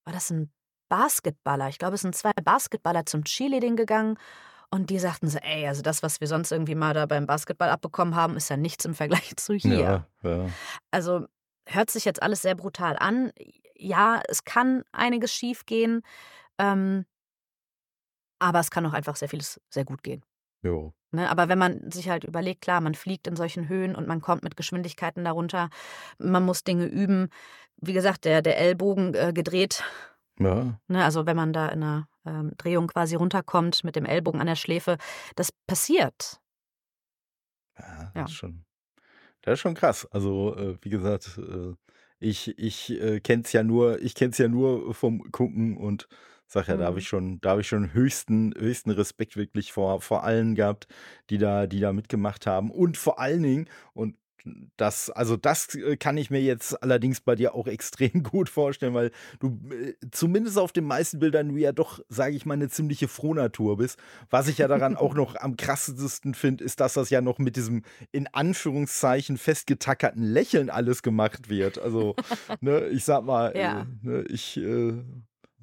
war 0.06 0.13
das 0.13 0.32
'n 0.32 0.52
Basketballer? 0.89 1.69
Ich 1.69 1.80
glaube, 1.80 1.95
es 1.95 2.02
sind 2.02 2.15
2 2.15 2.34
Basketballer 2.43 3.06
zum 3.08 3.23
Cheerleading 3.26 3.76
gegangen 3.78 4.17
und 4.72 4.90
die 4.90 5.00
sagten 5.00 5.30
so: 5.30 5.40
„Ey, 5.40 5.68
also 5.68 5.82
das, 5.82 6.04
was 6.04 6.22
wir 6.22 6.28
sonst 6.28 6.52
irgendwie 6.52 6.76
mal 6.76 6.94
da 6.94 7.06
beim 7.06 7.28
Basketball 7.28 7.70
abbekommen 7.70 8.16
haben, 8.16 8.38
ist 8.38 8.50
ja 8.50 8.58
nichts 8.58 8.86
im 8.86 8.96
Vergleich 8.96 9.36
zu 9.38 9.54
hier.“ 9.56 10.00
Ja, 10.00 10.08
ja. 10.24 10.58
Also, 10.92 11.26
hört 11.68 11.92
sich 11.92 12.06
jetzt 12.06 12.22
alles 12.24 12.42
sehr 12.44 12.56
brutal 12.56 12.98
an. 13.00 13.32
Ja, 13.78 14.22
es 14.30 14.44
kann 14.46 14.84
einiges 14.94 15.34
schiefgehen, 15.34 16.02
ähm 16.60 17.06
aber 18.42 18.60
es 18.60 18.72
kann 18.72 18.86
auch 18.86 18.94
einfach 18.94 19.16
sehr 19.16 19.30
vieles 19.30 19.60
sehr 19.70 19.86
gut 19.86 20.04
gehen. 20.04 20.24
Jo. 20.64 20.94
Ne, 21.12 21.30
aber 21.30 21.50
wenn 21.50 21.60
man 21.60 21.92
sich 21.92 22.10
halt 22.10 22.24
überlegt, 22.26 22.62
klar, 22.62 22.82
man 22.82 22.96
fliegt 22.96 23.28
in 23.28 23.36
solchen 23.38 23.70
Höhen 23.70 23.96
und 23.96 24.08
man 24.08 24.22
kommt 24.22 24.44
mit 24.44 24.58
Geschwindigkeiten 24.58 25.26
da 25.26 25.32
runter. 25.32 25.70
Man 26.20 26.44
muss 26.46 26.64
Dinge 26.66 26.86
üben. 26.88 27.30
Wie 27.78 27.94
gesagt, 27.94 28.26
der 28.26 28.42
der 28.42 28.58
Ellbogen, 28.60 29.14
äh, 29.16 29.34
gedreht, 29.34 29.84
Ja. 30.40 30.80
ne, 30.88 31.04
also 31.06 31.26
wenn 31.26 31.36
man 31.38 31.54
da 31.54 31.70
in 31.70 31.80
'ner, 31.80 32.08
ähm, 32.28 32.52
Drehung 32.58 32.88
quasi 32.88 33.16
runterkommt 33.16 33.84
mit 33.84 33.96
dem 33.96 34.06
Ellbogen 34.06 34.42
an 34.42 34.48
der 34.48 34.56
Schläfe, 34.56 34.98
das 35.36 35.52
passiert. 35.68 36.40
Ja, 37.78 38.13
das 38.16 38.16
Ja. 38.16 38.32
ist 38.32 38.36
schon 38.36 38.63
das 39.44 39.56
ist 39.56 39.62
schon 39.62 39.76
krass. 39.76 40.06
Also, 40.12 40.56
äh, 40.58 40.78
wie 40.84 40.90
gesagt, 40.90 41.38
äh, 41.40 41.74
ich 42.20 42.58
ich, 42.60 42.92
äh, 42.92 43.20
kenne 43.22 43.44
es 43.46 43.54
ja 43.54 43.63
nur 43.63 44.02
ich 44.02 44.16
kenne 44.16 44.32
es 44.32 44.38
ja 44.40 44.48
nur 44.50 44.94
vom 44.96 45.32
Gucken 45.32 45.78
und 45.78 46.08
sage 46.48 46.70
ja, 46.74 46.78
da 46.78 46.86
habe 46.86 47.00
Mhm. 47.00 47.02
ich 47.02 47.08
schon 47.10 47.42
da 47.42 47.52
habe 47.52 47.62
ich 47.62 47.68
schon 47.70 47.94
höchsten 47.94 48.54
höchsten 48.58 48.92
Respekt 48.92 49.38
wirklich 49.38 49.74
vor 49.74 50.02
vor 50.02 50.24
allen 50.26 50.56
gehabt, 50.56 50.88
die 51.32 51.38
da 51.40 51.68
die 51.68 51.80
da 51.82 51.94
mitgemacht 51.94 52.48
haben. 52.48 52.72
Und 52.72 52.98
vor 52.98 53.20
allen 53.20 53.44
Dingen 53.44 53.70
und 53.94 54.18
das 54.78 55.10
also, 55.10 55.38
das, 55.38 55.74
äh, 55.76 55.98
kann 55.98 56.18
ich 56.18 56.30
mir 56.30 56.42
jetzt 56.42 56.82
allerdings 56.84 57.22
bei 57.22 57.36
dir 57.36 57.56
auch 57.56 57.68
extrem 57.78 58.24
gut 58.24 58.50
vorstellen, 58.50 58.94
weil 58.94 59.12
du, 59.40 59.60
äh, 59.72 59.94
zumindest 60.12 60.58
auf 60.58 60.72
den 60.72 60.86
meisten 60.86 61.20
Bildern 61.20 61.50
du 61.50 61.58
ja 61.58 61.72
doch, 61.72 62.00
sage 62.10 62.36
ich 62.36 62.46
mal, 62.46 62.58
'ne 62.58 62.70
ziemliche 62.70 63.08
Frohnatur 63.08 63.78
bist. 63.78 64.00
Was 64.30 64.48
ich 64.48 64.58
ja 64.60 64.68
daran 64.68 64.96
auch 64.96 65.14
noch 65.16 65.36
am 65.36 65.58
krassesten 65.58 66.34
finde, 66.34 66.64
ist, 66.64 66.80
dass 66.80 66.94
das 66.94 67.10
ja 67.10 67.22
noch 67.22 67.40
mit 67.40 67.56
diesem 67.56 67.84
in 68.12 68.28
Anführungszeichen 68.28 69.38
festgetackerten 69.38 70.24
Lächeln 70.24 70.70
alles 70.70 71.02
gemacht 71.04 71.50
wird. 71.50 71.78
Also, 71.80 72.16
ne, 72.62 72.88
ich 72.88 73.04
sage 73.06 73.26
mal, 73.26 73.50
äh, 73.56 73.60
Ja. 73.60 73.88
ne, 74.02 74.24
ich, 74.30 74.58
äh, 74.58 74.94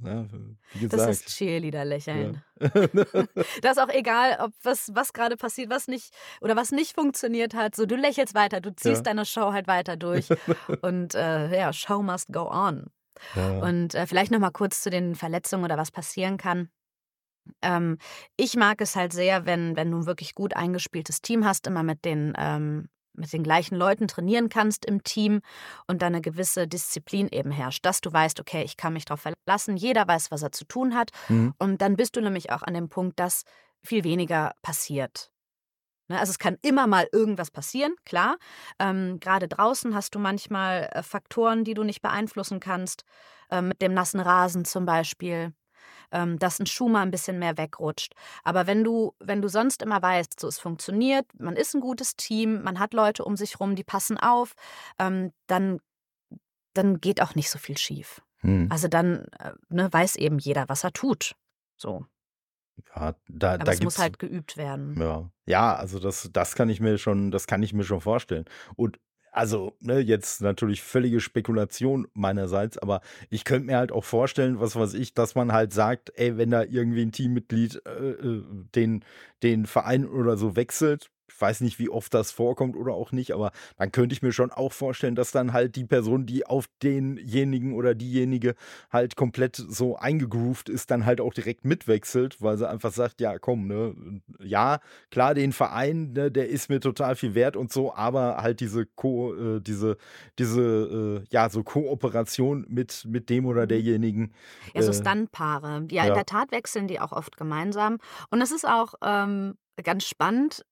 ja, 0.03 0.27
wie 0.73 0.89
Das 0.89 1.07
ist. 1.07 1.29
Cheerleader-Lächeln. 1.29 2.43
Ja. 2.61 2.61
Da 3.63 3.71
ist 3.71 3.79
auch 3.81 3.89
egal, 3.89 4.39
ob 4.41 4.53
was 4.63 4.91
was 4.95 5.13
grade 5.13 5.37
passiert, 5.37 5.71
was 5.71 5.89
nicht 5.89 6.15
oder 6.41 6.57
was 6.57 6.71
nicht 6.73 6.95
funktioniert 6.95 7.55
hat. 7.55 7.75
So, 7.77 7.87
du 7.87 7.97
lächelst 7.97 8.35
weiter, 8.35 8.61
du 8.61 8.75
ziehst 8.75 9.07
Ja. 9.07 9.13
deine 9.13 9.25
Show 9.27 9.53
halt 9.53 9.67
weiter 9.69 9.97
durch 9.97 10.33
und, 10.81 11.15
äh, 11.15 11.57
ja, 11.59 11.73
Show 11.73 12.03
must 12.03 12.33
go 12.33 12.49
on. 12.51 12.87
Und, 13.61 13.95
äh, 13.95 14.07
vielleicht 14.07 14.33
noch 14.33 14.41
mal 14.41 14.51
kurz 14.51 14.83
zu 14.83 14.91
den 14.91 15.15
Verletzungen 15.17 15.65
oder 15.65 15.79
was 15.79 15.91
passieren 15.93 16.39
kann. 16.39 16.71
Ähm, 17.63 17.99
ich 18.37 18.57
mag 18.57 18.81
es 18.81 18.97
halt 18.97 19.13
sehr, 19.13 19.47
wenn 19.47 19.77
wenn 19.77 19.91
du 19.91 19.99
'n 19.99 20.07
wirklich 20.07 20.35
gut 20.35 20.57
eingespieltes 20.57 21.23
Team 21.23 21.45
hast, 21.47 21.67
immer 21.67 21.83
mit 21.85 22.05
den 22.05 22.35
ähm, 22.39 22.89
mit 23.15 23.33
den 23.33 23.43
gleichen 23.45 23.77
Leuten 23.77 24.09
trainieren 24.09 24.49
kannst 24.49 24.85
im 24.87 25.03
Team 25.05 25.41
und 25.87 26.03
da 26.03 26.11
'ne 26.11 26.21
gewisse 26.21 26.69
Disziplin 26.69 27.29
eben 27.31 27.51
herrscht, 27.51 27.85
dass 27.87 28.01
du 28.01 28.13
weißt: 28.13 28.41
„Okay, 28.41 28.63
ich 28.65 28.77
kann 28.77 28.93
mich 28.95 29.05
drauf 29.07 29.21
verlassen.“ 29.23 29.77
Jeder 29.77 30.07
weiß, 30.09 30.31
was 30.31 30.43
er 30.43 30.53
zu 30.53 30.65
tun 30.67 30.95
hat. 30.95 31.11
Mhm. 31.31 31.55
Und 31.59 31.81
dann 31.83 31.97
bist 31.97 32.17
du 32.17 32.21
nämlich 32.21 32.51
auch 32.53 32.63
an 32.63 32.75
dem 32.75 32.89
Punkt, 32.89 33.21
dass 33.21 33.45
viel 33.85 34.05
weniger 34.05 34.53
passiert. 34.63 35.31
Ne, 36.09 36.19
also, 36.21 36.31
es 36.33 36.39
kann 36.39 36.59
immer 36.63 36.87
mal 36.87 37.09
irgendwas 37.13 37.51
passieren, 37.51 37.95
klar. 38.05 38.37
Ähm, 38.79 39.21
grade 39.21 39.49
draußen 39.49 39.95
hast 39.95 40.15
du 40.15 40.19
manchmal, 40.19 40.91
äh, 40.93 41.03
Faktoren, 41.03 41.65
die 41.65 41.75
du 41.75 41.83
nicht 41.85 42.03
beeinflussen 42.03 42.61
kannst, 42.61 43.05
ähm, 43.51 43.69
mit 43.69 43.81
dem 43.83 43.95
nassen 43.95 44.21
Rasen 44.21 44.65
zum 44.67 44.85
Beispiel, 44.87 45.55
dass 46.39 46.61
'n 46.61 46.67
Schuh 46.67 46.89
mal 46.89 47.03
'n 47.05 47.11
bisschen 47.13 47.39
mehr 47.41 47.59
wegrutscht. 47.59 48.15
Aber 48.45 48.67
wenn 48.67 48.85
du 48.85 49.15
wenn 49.21 49.43
du 49.43 49.49
sonst 49.49 49.83
immer 49.83 50.03
weißt, 50.03 50.41
so 50.41 50.49
es 50.49 50.59
funktioniert, 50.61 51.27
man 51.39 51.57
ist 51.57 51.75
'n 51.75 51.81
gutes 51.81 52.17
Team, 52.17 52.63
man 52.63 52.79
hat 52.81 52.95
Leute 52.95 53.25
um 53.25 53.37
sich 53.37 53.61
rum, 53.61 53.77
die 53.77 53.85
passen 53.85 54.19
auf, 54.19 54.55
ähm, 54.99 55.33
dann 55.49 55.81
dann 56.75 57.01
geht 57.01 57.23
auch 57.23 57.35
nicht 57.37 57.51
so 57.51 57.59
viel 57.59 57.79
schief. 57.79 58.23
Mhm. 58.43 58.75
Also, 58.75 58.89
dann, 58.89 59.27
äh, 59.41 59.53
ne, 59.71 59.93
weiß 59.93 60.17
eben 60.17 60.39
jeder, 60.41 60.69
was 60.71 60.85
er 60.85 60.93
tut. 60.93 61.35
So. 61.79 62.07
Ja, 62.97 63.15
da 63.29 63.59
Aber 63.59 63.71
da 63.71 63.73
es 63.73 63.81
muss 63.81 63.99
halt 63.99 64.19
geübt 64.19 64.57
werden. 64.57 65.01
Ja. 65.01 65.31
Ja, 65.47 65.75
also 65.77 65.99
das 65.99 66.31
das 66.33 66.55
kann 66.55 66.69
ich 66.69 66.81
mir 66.81 66.99
schon 66.99 67.31
das 67.31 67.47
kann 67.47 67.63
ich 67.63 67.73
mir 67.75 67.85
schon 67.85 68.01
vorstellen. 68.01 68.45
Und 68.77 68.99
also, 69.35 69.77
ne, 69.81 69.99
jetzt 70.01 70.41
natürlich 70.43 70.83
völlige 70.83 71.21
Spekulation 71.21 72.07
meinerseits, 72.15 72.79
aber 72.79 73.01
ich 73.31 73.45
könnte 73.45 73.67
mir 73.67 73.79
halt 73.79 73.93
auch 73.93 74.05
vorstellen, 74.05 74.61
was 74.61 74.77
weiß 74.77 74.95
ich, 74.95 75.15
dass 75.15 75.35
man 75.35 75.53
halt 75.53 75.73
sagt: 75.73 76.13
„Ey, 76.17 76.37
wenn 76.39 76.51
da 76.51 76.63
irgendwie 76.65 77.03
'n 77.03 77.13
Teammitglied, 77.13 77.83
äh, 77.87 78.11
äh, 78.13 78.43
den 78.75 79.05
den 79.43 79.67
Verein 79.67 80.07
oder 80.09 80.37
so 80.37 80.57
wechselt“ 80.57 81.11
ich 81.35 81.41
weiß 81.41 81.61
nicht, 81.63 81.79
wie 81.79 81.89
oft 81.89 82.15
das 82.15 82.31
vorkommt 82.31 82.77
oder 82.77 82.95
auch 82.95 83.13
nicht, 83.13 83.33
aber 83.33 83.51
dann 83.77 83.93
könnte 83.93 84.13
ich 84.15 84.23
mir 84.23 84.33
schon 84.33 84.51
auch 84.53 84.73
vorstellen, 84.73 85.15
dass 85.15 85.31
dann 85.33 85.53
halt 85.53 85.77
die 85.77 85.85
Person, 85.85 86.27
die 86.27 86.47
auf 86.47 86.67
denjenigen 86.83 87.75
oder 87.75 87.95
diejenige 87.95 88.55
halt 88.93 89.17
komplett 89.17 89.57
so 89.57 89.97
eingegroovt 89.97 90.69
ist, 90.69 90.91
dann 90.91 91.05
halt 91.07 91.21
auch 91.21 91.35
direkt 91.35 91.65
mitwechselt, 91.65 92.41
weil 92.41 92.57
sie 92.59 92.69
einfach 92.69 92.93
sagt: 92.93 93.21
„Ja, 93.21 93.39
komm, 93.39 93.67
ne, 93.67 93.95
ja, 94.41 94.81
klar, 95.11 95.35
den 95.35 95.53
Verein, 95.53 96.13
ne, 96.13 96.31
der 96.31 96.49
ist 96.49 96.69
mir 96.69 96.81
total 96.81 97.17
viel 97.17 97.35
wert 97.35 97.57
und 97.57 97.73
so, 97.73 97.95
aber 97.95 98.37
halt 98.43 98.61
diese 98.61 98.87
Ko 98.87 99.35
äh, 99.35 99.61
diese 99.61 99.97
diese, 100.39 101.23
äh, 101.25 101.27
ja, 101.31 101.49
so 101.51 101.63
Kooperation 101.63 102.67
mit 102.69 103.05
mit 103.07 103.31
dem 103.31 103.47
oder 103.47 103.67
Mhm. 103.67 103.67
derjenigen, 103.67 104.33
Ja, 104.75 104.83
so 104.83 104.93
äh 104.93 104.95
Stuntpaare. 104.95 105.87
Ja, 105.91 106.07
in 106.07 106.15
Ja. 106.15 106.15
der 106.15 106.27
Tat 106.27 106.51
wechseln 106.53 106.89
die 106.89 107.01
auch 107.01 107.13
oft 107.13 107.37
gemeinsam. 107.37 107.99
Und 108.31 108.41
das 108.41 108.53
ist 108.53 108.67
auch, 108.67 108.95
ähm, 109.03 109.57
ganz 109.83 110.05
spannend. 110.07 110.65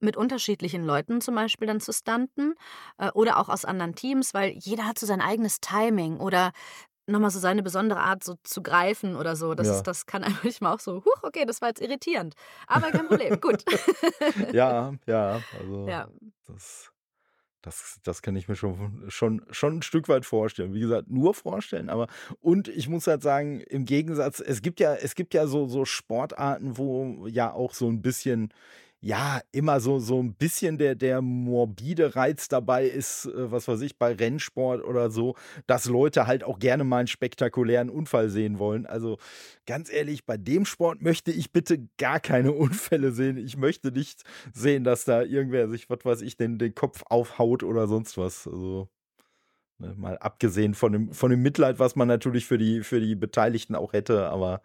Mit 0.00 0.16
unterschiedlichen 0.16 0.84
Leuten 0.84 1.20
zum 1.20 1.34
Beispiel 1.34 1.66
dann 1.66 1.80
zu 1.80 1.92
stunten 1.92 2.54
äh, 2.98 3.10
oder 3.12 3.38
auch 3.38 3.48
aus 3.48 3.64
anderen 3.64 3.94
Teams, 3.94 4.34
weil 4.34 4.50
jeder 4.50 4.86
hat 4.86 4.98
so 4.98 5.06
sein 5.06 5.20
eigenes 5.20 5.60
Timing 5.60 6.18
oder 6.18 6.52
nochmal 7.06 7.30
so 7.30 7.38
seine 7.38 7.62
besondere 7.62 8.00
Art 8.00 8.24
so 8.24 8.34
zu 8.42 8.62
greifen 8.62 9.16
oder 9.16 9.36
so. 9.36 9.54
Das, 9.54 9.68
Ja. 9.68 9.82
das 9.82 10.06
kann 10.06 10.24
einem 10.24 10.36
manchmal 10.42 10.74
auch 10.74 10.80
so, 10.80 11.04
huch, 11.04 11.22
okay, 11.22 11.44
das 11.46 11.60
war 11.60 11.68
jetzt 11.68 11.80
irritierend. 11.80 12.34
Aber 12.66 12.90
kein 12.90 13.06
Problem, 13.06 13.40
gut. 13.40 13.64
Ja, 14.52 14.94
ja, 15.06 15.42
also 15.52 15.88
Ja. 15.88 16.08
das, 16.46 16.90
das, 17.62 17.98
das 18.04 18.22
kann 18.22 18.36
ich 18.36 18.48
mir 18.48 18.56
schon, 18.56 19.04
schon, 19.08 19.44
schon 19.50 19.78
ein 19.78 19.82
Stück 19.82 20.08
weit 20.08 20.24
vorstellen. 20.24 20.74
Wie 20.74 20.80
gesagt, 20.80 21.08
nur 21.10 21.34
vorstellen, 21.34 21.88
aber 21.90 22.06
und 22.40 22.68
ich 22.68 22.88
muss 22.88 23.06
halt 23.06 23.22
sagen, 23.22 23.60
im 23.60 23.84
Gegensatz, 23.84 24.40
es 24.40 24.62
gibt 24.62 24.80
ja, 24.80 24.94
es 24.94 25.14
gibt 25.14 25.34
ja 25.34 25.46
so, 25.46 25.66
so 25.68 25.84
Sportarten, 25.84 26.76
wo 26.78 27.26
ja 27.26 27.52
auch 27.52 27.74
so 27.74 27.88
ein 27.88 28.02
bisschen, 28.02 28.52
ja, 29.06 29.40
immer 29.52 29.78
so, 29.78 30.00
so 30.00 30.20
ein 30.20 30.34
bisschen 30.34 30.78
der, 30.78 30.96
der 30.96 31.22
morbide 31.22 32.16
Reiz 32.16 32.48
dabei 32.48 32.86
ist, 32.86 33.26
äh, 33.26 33.52
was 33.52 33.68
weiß 33.68 33.80
ich, 33.82 33.98
bei 33.98 34.12
Rennsport 34.12 34.82
oder 34.82 35.10
so, 35.10 35.36
dass 35.68 35.86
Leute 35.86 36.26
halt 36.26 36.42
auch 36.42 36.58
gerne 36.58 36.82
mal 36.82 36.98
einen 36.98 37.06
spektakulären 37.06 37.88
Unfall 37.88 38.30
sehen 38.30 38.58
wollen. 38.58 38.84
Also 38.84 39.18
ganz 39.64 39.92
ehrlich, 39.92 40.26
bei 40.26 40.36
dem 40.36 40.66
Sport 40.66 41.02
möchte 41.02 41.30
ich 41.30 41.52
bitte 41.52 41.86
gar 41.98 42.18
keine 42.18 42.50
Unfälle 42.66 43.12
sehen. 43.12 43.36
Ich 43.36 43.56
möchte 43.56 43.92
nicht 43.92 44.24
sehen, 44.52 44.82
dass 44.82 45.04
da 45.04 45.22
irgendwer 45.22 45.68
sich, 45.68 45.88
was 45.88 46.04
weiß 46.04 46.22
ich, 46.22 46.36
den, 46.36 46.58
den 46.58 46.74
Kopf 46.74 47.04
aufhaut 47.08 47.62
oder 47.62 47.86
sonst 47.86 48.18
was. 48.18 48.48
Also 48.48 48.88
ne, 49.78 49.94
mal 49.96 50.18
abgesehen 50.18 50.74
von 50.74 50.92
dem, 50.92 51.12
von 51.12 51.30
dem 51.30 51.42
Mitleid, 51.42 51.78
was 51.78 51.94
man 51.94 52.08
natürlich 52.08 52.46
für 52.46 52.58
die, 52.58 52.82
für 52.82 53.00
die 53.00 53.14
Beteiligten 53.14 53.76
auch 53.76 53.92
hätte, 53.92 54.26
aber 54.30 54.62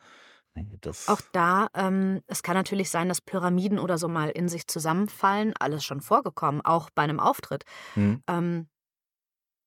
das. 0.81 1.07
Auch 1.07 1.21
da, 1.31 1.67
ähm, 1.73 2.21
es 2.27 2.43
kann 2.43 2.55
natürlich 2.55 2.89
sein, 2.89 3.09
dass 3.09 3.21
Pyramiden 3.21 3.79
oder 3.79 3.97
so 3.97 4.07
mal 4.07 4.29
in 4.29 4.47
sich 4.49 4.67
zusammenfallen. 4.67 5.53
Alles 5.59 5.83
schon 5.83 6.01
vorgekommen, 6.01 6.61
auch 6.61 6.89
bei 6.91 7.03
einem 7.03 7.19
Auftritt. 7.19 7.63
Hm, 7.95 8.21
Ähm, 8.27 8.69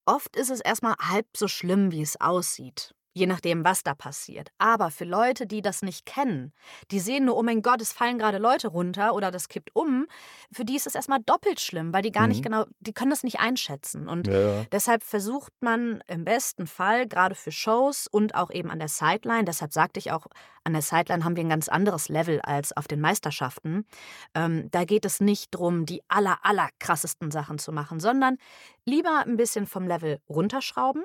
oft 0.07 0.35
ist 0.37 0.51
es 0.51 0.61
erstmal 0.61 0.95
halb 1.01 1.27
so 1.37 1.47
schlimm, 1.49 1.91
wie 1.93 2.01
es 2.03 2.19
aussieht. 2.21 2.95
Je 3.17 3.27
nachdem, 3.27 3.65
was 3.65 3.85
da 3.85 3.95
passiert. 3.95 4.51
Aber 4.59 4.91
für 4.91 5.05
Leute, 5.05 5.47
die 5.47 5.63
das 5.63 5.83
nicht 5.83 6.05
kennen, 6.05 6.53
die 6.91 6.99
sehen 6.99 7.25
nur, 7.27 7.37
oh 7.37 7.43
mein 7.45 7.63
Gott, 7.63 7.81
es 7.81 7.93
fallen 7.93 8.19
gerade 8.19 8.39
Leute 8.39 8.67
runter 8.69 9.15
oder 9.15 9.31
das 9.31 9.49
kippt 9.49 9.71
um, 9.75 10.07
für 10.53 10.65
die 10.65 10.75
ist 10.75 10.87
es 10.89 10.97
erstmal 10.97 11.21
doppelt 11.25 11.61
schlimm, 11.61 11.93
weil 11.93 12.03
die 12.03 12.11
gar 12.11 12.27
nicht 12.27 12.39
Mhm. 12.41 12.43
genau, 12.43 12.65
die 12.81 12.93
können 12.93 13.11
das 13.11 13.23
nicht 13.23 13.39
einschätzen. 13.41 14.09
Und 14.09 14.27
ja. 14.27 14.65
Deshalb 14.73 15.05
versucht 15.05 15.53
man 15.61 16.03
im 16.09 16.25
besten 16.25 16.67
Fall, 16.67 17.07
gerade 17.07 17.37
für 17.37 17.53
Shows 17.53 18.09
und 18.09 18.35
auch 18.35 18.51
eben 18.51 18.71
an 18.71 18.81
der 18.81 18.89
Sideline, 18.89 19.45
deshalb 19.45 19.73
sagte 19.73 20.01
ich 20.01 20.11
auch, 20.11 20.27
an 20.65 20.73
der 20.73 20.83
Sideline 20.83 21.25
haben 21.25 21.37
wir 21.37 21.45
ein 21.45 21.49
ganz 21.51 21.69
anderes 21.69 22.09
Level 22.09 22.41
als 22.41 22.77
auf 22.77 22.89
den 22.89 23.01
Meisterschaften. 23.01 23.87
Ähm, 24.35 24.69
da 24.73 24.85
geht 24.85 25.05
es 25.05 25.21
nicht 25.21 25.55
darum, 25.55 25.87
die 25.87 26.03
aller, 26.09 26.39
aller 26.43 26.69
krassesten 26.81 27.31
Sachen 27.31 27.59
zu 27.59 27.71
machen, 27.71 28.01
sondern 28.01 28.39
lieber 28.85 29.23
ein 29.25 29.37
bisschen 29.37 29.67
vom 29.67 29.87
Level 29.87 30.19
runterschrauben. 30.29 31.05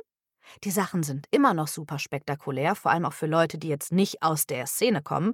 Die 0.64 0.72
Sachen 0.72 1.04
sind 1.04 1.28
immer 1.32 1.54
noch 1.54 1.68
super 1.68 2.00
spektakulär, 2.00 2.76
vor 2.76 2.92
allem 2.92 3.06
auch 3.06 3.14
für 3.14 3.28
Leute, 3.28 3.58
die 3.58 3.68
jetzt 3.70 3.92
nicht 3.92 4.22
aus 4.24 4.46
der 4.46 4.66
Szene 4.68 5.02
kommen. 5.02 5.34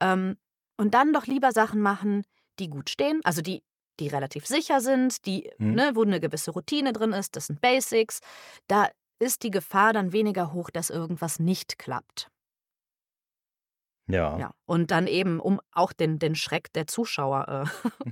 Ähm, 0.00 0.36
und 0.78 0.94
dann 0.94 1.12
doch 1.12 1.26
lieber 1.26 1.52
Sachen 1.52 1.80
machen, 1.80 2.24
die 2.58 2.68
gut 2.68 2.90
stehen, 2.90 3.20
also 3.24 3.42
die, 3.42 3.62
die 4.00 4.08
relativ 4.08 4.46
sicher 4.46 4.80
sind, 4.80 5.24
die, 5.26 5.50
Hm. 5.58 5.74
ne, 5.74 5.90
wo 5.94 6.02
eine 6.02 6.20
gewisse 6.20 6.50
Routine 6.50 6.92
drin 6.92 7.12
ist, 7.12 7.36
das 7.36 7.46
sind 7.46 7.60
Basics. 7.60 8.20
Da 8.68 8.88
ist 9.18 9.42
die 9.42 9.50
Gefahr 9.50 9.92
dann 9.92 10.12
weniger 10.12 10.52
hoch, 10.52 10.70
dass 10.70 10.90
irgendwas 10.90 11.38
nicht 11.38 11.78
klappt. 11.78 12.28
Ja. 14.08 14.38
Ja. 14.38 14.54
Und 14.66 14.90
dann 14.90 15.06
eben, 15.06 15.40
um 15.40 15.60
auch 15.72 15.92
den, 15.92 16.18
den 16.18 16.34
Schreck 16.34 16.72
der 16.72 16.86
Zuschauer 16.86 17.68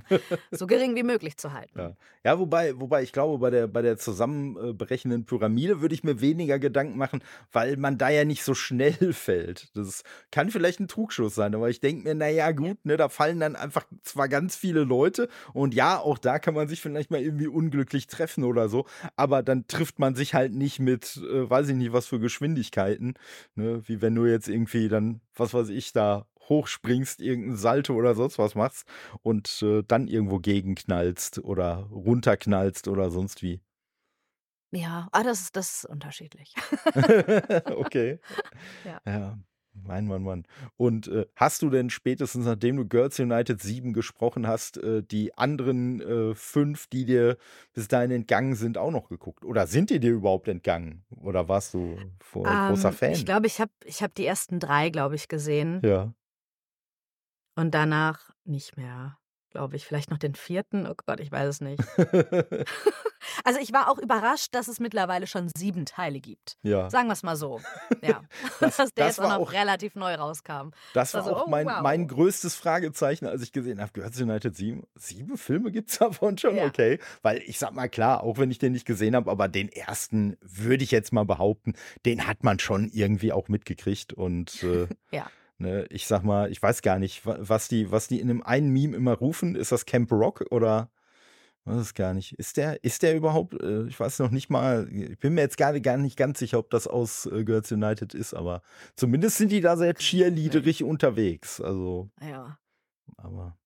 äh, 0.09 0.17
so 0.51 0.67
gering 0.67 0.95
wie 0.95 1.03
möglich 1.03 1.37
zu 1.37 1.53
halten. 1.53 1.79
Ja, 1.79 1.95
ja 2.23 2.39
wobei, 2.39 2.79
wobei 2.79 3.03
ich 3.03 3.13
glaube, 3.13 3.39
bei 3.39 3.49
der, 3.49 3.67
bei 3.67 3.81
der 3.81 3.97
zusammenbrechenden 3.97 5.25
Pyramide 5.25 5.81
würde 5.81 5.95
ich 5.95 6.03
mir 6.03 6.19
weniger 6.19 6.59
Gedanken 6.59 6.97
machen, 6.97 7.21
weil 7.51 7.77
man 7.77 7.97
da 7.97 8.09
ja 8.09 8.25
nicht 8.25 8.43
so 8.43 8.53
schnell 8.53 8.93
fällt. 9.13 9.75
Das 9.75 10.03
kann 10.31 10.49
vielleicht 10.49 10.79
ein 10.79 10.87
Trugschluss 10.87 11.35
sein, 11.35 11.55
aber 11.55 11.69
ich 11.69 11.79
denke 11.79 12.03
mir, 12.03 12.15
naja, 12.15 12.51
gut, 12.51 12.83
ne, 12.85 12.97
da 12.97 13.09
fallen 13.09 13.39
dann 13.39 13.55
einfach 13.55 13.85
zwar 14.03 14.27
ganz 14.27 14.55
viele 14.55 14.83
Leute 14.83 15.29
und 15.53 15.73
ja, 15.73 15.99
auch 15.99 16.17
da 16.17 16.39
kann 16.39 16.53
man 16.53 16.67
sich 16.67 16.81
vielleicht 16.81 17.11
mal 17.11 17.21
irgendwie 17.21 17.47
unglücklich 17.47 18.07
treffen 18.07 18.43
oder 18.43 18.67
so, 18.67 18.85
aber 19.15 19.43
dann 19.43 19.67
trifft 19.67 19.99
man 19.99 20.15
sich 20.15 20.33
halt 20.33 20.53
nicht 20.53 20.79
mit, 20.79 21.17
äh, 21.17 21.49
weiß 21.49 21.69
ich 21.69 21.75
nicht, 21.75 21.93
was 21.93 22.05
für 22.05 22.19
Geschwindigkeiten, 22.19 23.13
ne, 23.55 23.81
wie 23.87 24.01
wenn 24.01 24.15
du 24.15 24.25
jetzt 24.25 24.49
irgendwie 24.49 24.89
dann, 24.89 25.21
was 25.39 25.53
weiß 25.53 25.69
ich, 25.69 25.91
da 25.93 26.25
hochspringst, 26.49 27.21
irgendein 27.21 27.55
Salto 27.57 27.93
oder 27.95 28.13
sonst 28.15 28.37
was 28.37 28.55
machst 28.55 28.87
und 29.23 29.61
äh, 29.63 29.83
dann 29.87 30.07
irgendwo 30.07 30.39
gegenknallst 30.39 31.39
oder 31.39 31.87
runterknallst 31.91 32.87
oder 32.87 33.09
sonst 33.09 33.41
wie. 33.41 33.61
Ja, 34.71 35.07
ah, 35.11 35.23
das, 35.23 35.41
ist- 35.41 35.55
das 35.55 35.75
ist 35.77 35.85
unterschiedlich. 35.85 36.53
okay. 37.75 38.19
Ja. 38.85 38.99
Ja. 39.05 39.39
Mein 39.83 40.07
Mann, 40.07 40.23
Mann. 40.23 40.45
Und 40.77 41.07
äh, 41.07 41.25
hast 41.35 41.61
du 41.61 41.69
denn 41.69 41.89
spätestens, 41.89 42.45
nachdem 42.45 42.77
du 42.77 42.85
Girls 42.87 43.19
United 43.19 43.61
7 43.61 43.93
gesprochen 43.93 44.47
hast, 44.47 44.77
äh, 44.77 45.03
die 45.03 45.37
anderen 45.37 46.01
äh, 46.01 46.33
fünf, 46.33 46.87
die 46.87 47.05
dir 47.05 47.37
bis 47.73 47.87
dahin 47.87 48.11
entgangen 48.11 48.55
sind, 48.55 48.77
auch 48.77 48.91
noch 48.91 49.09
geguckt? 49.09 49.43
Oder 49.43 49.67
sind 49.67 49.89
die 49.89 49.99
dir 49.99 50.11
überhaupt 50.11 50.47
entgangen? 50.47 51.03
Oder 51.21 51.47
warst 51.49 51.73
du 51.73 51.97
vor, 52.19 52.43
großer 52.45 52.89
Ähm, 52.89 52.95
Fan? 52.95 53.11
ich 53.11 53.25
glaube, 53.25 53.47
ich 53.47 53.59
habe 53.59 53.71
ich 53.83 54.01
hab 54.01 54.15
die 54.15 54.25
ersten 54.25 54.59
drei, 54.59 54.89
glaube 54.89 55.15
ich, 55.15 55.27
gesehen. 55.27 55.81
ja. 55.83 56.13
Und 57.57 57.71
danach 57.73 58.31
nicht 58.43 58.75
mehr, 58.75 59.17
glaube 59.49 59.77
ich. 59.77 59.85
Vielleicht 59.85 60.11
noch 60.11 60.17
den 60.17 60.35
vierten. 60.35 60.85
Oh 60.87 60.93
Gott, 61.05 61.21
ich 61.21 61.31
weiß 61.31 61.47
es 61.47 61.61
nicht. 61.61 61.81
Also 63.43 63.59
ich 63.59 63.73
war 63.73 63.89
auch 63.89 63.97
überrascht, 63.97 64.49
dass 64.53 64.67
es 64.67 64.79
mittlerweile 64.79 65.27
schon 65.27 65.49
sieben 65.57 65.85
Teile 65.85 66.19
gibt. 66.19 66.57
ja. 66.63 66.89
Sagen 66.89 67.07
wir 67.07 67.13
es 67.13 67.23
mal 67.23 67.35
so. 67.35 67.61
Ja. 68.01 68.21
Das- 68.59 68.77
dass 68.77 68.93
der 68.93 69.07
das 69.07 69.17
jetzt 69.17 69.25
auch 69.25 69.29
noch 69.29 69.47
auch- 69.47 69.53
relativ 69.53 69.95
neu 69.95 70.15
rauskam. 70.15 70.69
Das 70.93 71.13
war 71.13 71.21
Also, 71.23 71.35
auch 71.35 71.47
oh, 71.47 71.49
mein, 71.49 71.65
wow. 71.67 71.81
mein 71.81 72.07
größtes 72.07 72.55
Fragezeichen, 72.55 73.25
als 73.25 73.41
ich 73.41 73.51
gesehen 73.51 73.81
habe, 73.81 73.91
Girls 73.93 74.19
United 74.19 74.55
7. 74.55 74.83
Sieben 74.95 75.37
Filme 75.37 75.71
gibt 75.71 75.89
es 75.91 75.97
davon 75.99 76.37
schon, 76.37 76.55
Ja. 76.55 76.65
okay. 76.65 76.99
Weil 77.21 77.39
ich 77.45 77.59
sag 77.59 77.73
mal 77.73 77.89
klar, 77.89 78.23
auch 78.23 78.37
wenn 78.37 78.51
ich 78.51 78.59
den 78.59 78.73
nicht 78.73 78.85
gesehen 78.85 79.15
habe, 79.15 79.29
aber 79.31 79.47
den 79.47 79.69
ersten 79.69 80.37
würde 80.41 80.83
ich 80.83 80.91
jetzt 80.91 81.13
mal 81.13 81.25
behaupten, 81.25 81.73
den 82.05 82.27
hat 82.27 82.43
man 82.43 82.59
schon 82.59 82.89
irgendwie 82.93 83.31
auch 83.31 83.47
mitgekriegt. 83.47 84.13
Und 84.13 84.63
äh, 84.63 84.87
Ja. 85.11 85.27
ne, 85.57 85.85
ich 85.89 86.07
sag 86.07 86.23
mal, 86.23 86.51
ich 86.51 86.61
weiß 86.61 86.81
gar 86.81 86.99
nicht, 86.99 87.25
wa- 87.25 87.37
was 87.39 87.67
die, 87.67 87.91
was 87.91 88.07
die 88.07 88.19
in 88.19 88.27
dem 88.27 88.43
einen 88.43 88.69
Meme 88.69 88.95
immer 88.95 89.13
rufen. 89.13 89.55
Ist 89.55 89.71
das 89.71 89.85
Camp 89.85 90.11
Rock 90.11 90.45
oder 90.51 90.89
weiß 91.65 91.77
es 91.77 91.93
gar 91.93 92.13
nicht. 92.13 92.33
Ist 92.33 92.57
der, 92.57 92.83
ist 92.83 93.01
der 93.03 93.15
überhaupt, 93.15 93.59
äh, 93.61 93.83
ich 93.87 93.99
weiß 93.99 94.19
noch 94.19 94.31
nicht 94.31 94.49
mal, 94.49 94.87
ich 94.91 95.19
bin 95.19 95.33
mir 95.33 95.41
jetzt 95.41 95.57
gar, 95.57 95.77
gar 95.79 95.97
nicht 95.97 96.17
ganz 96.17 96.39
sicher, 96.39 96.59
ob 96.59 96.69
das 96.69 96.87
aus 96.87 97.25
äh, 97.25 97.43
Girls 97.43 97.71
United 97.71 98.13
ist, 98.13 98.33
aber 98.33 98.61
zumindest 98.95 99.37
sind 99.37 99.51
die 99.51 99.61
da 99.61 99.75
sehr 99.77 99.93
cheerleaderig 99.95 100.83
unterwegs. 100.83 101.59
Also, 101.61 102.09
Ja. 102.21 102.57
aber 103.17 103.57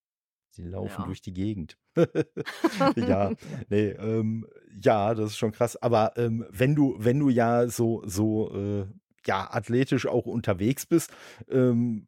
sie 0.51 0.63
laufen 0.63 1.01
Ja. 1.01 1.05
durch 1.05 1.21
die 1.21 1.33
Gegend. 1.33 1.77
ja, 2.95 3.33
nee, 3.69 3.89
ähm, 3.89 4.47
ja, 4.81 5.13
das 5.13 5.31
ist 5.31 5.37
schon 5.37 5.51
krass. 5.51 5.75
Aber 5.75 6.13
ähm, 6.17 6.45
wenn 6.49 6.75
du, 6.75 6.95
wenn 6.99 7.19
du 7.19 7.29
ja 7.29 7.67
so, 7.67 8.01
so, 8.05 8.53
äh, 8.55 8.85
ja, 9.25 9.49
athletisch 9.51 10.07
auch 10.07 10.25
unterwegs 10.25 10.85
bist, 10.85 11.11
ähm, 11.49 12.07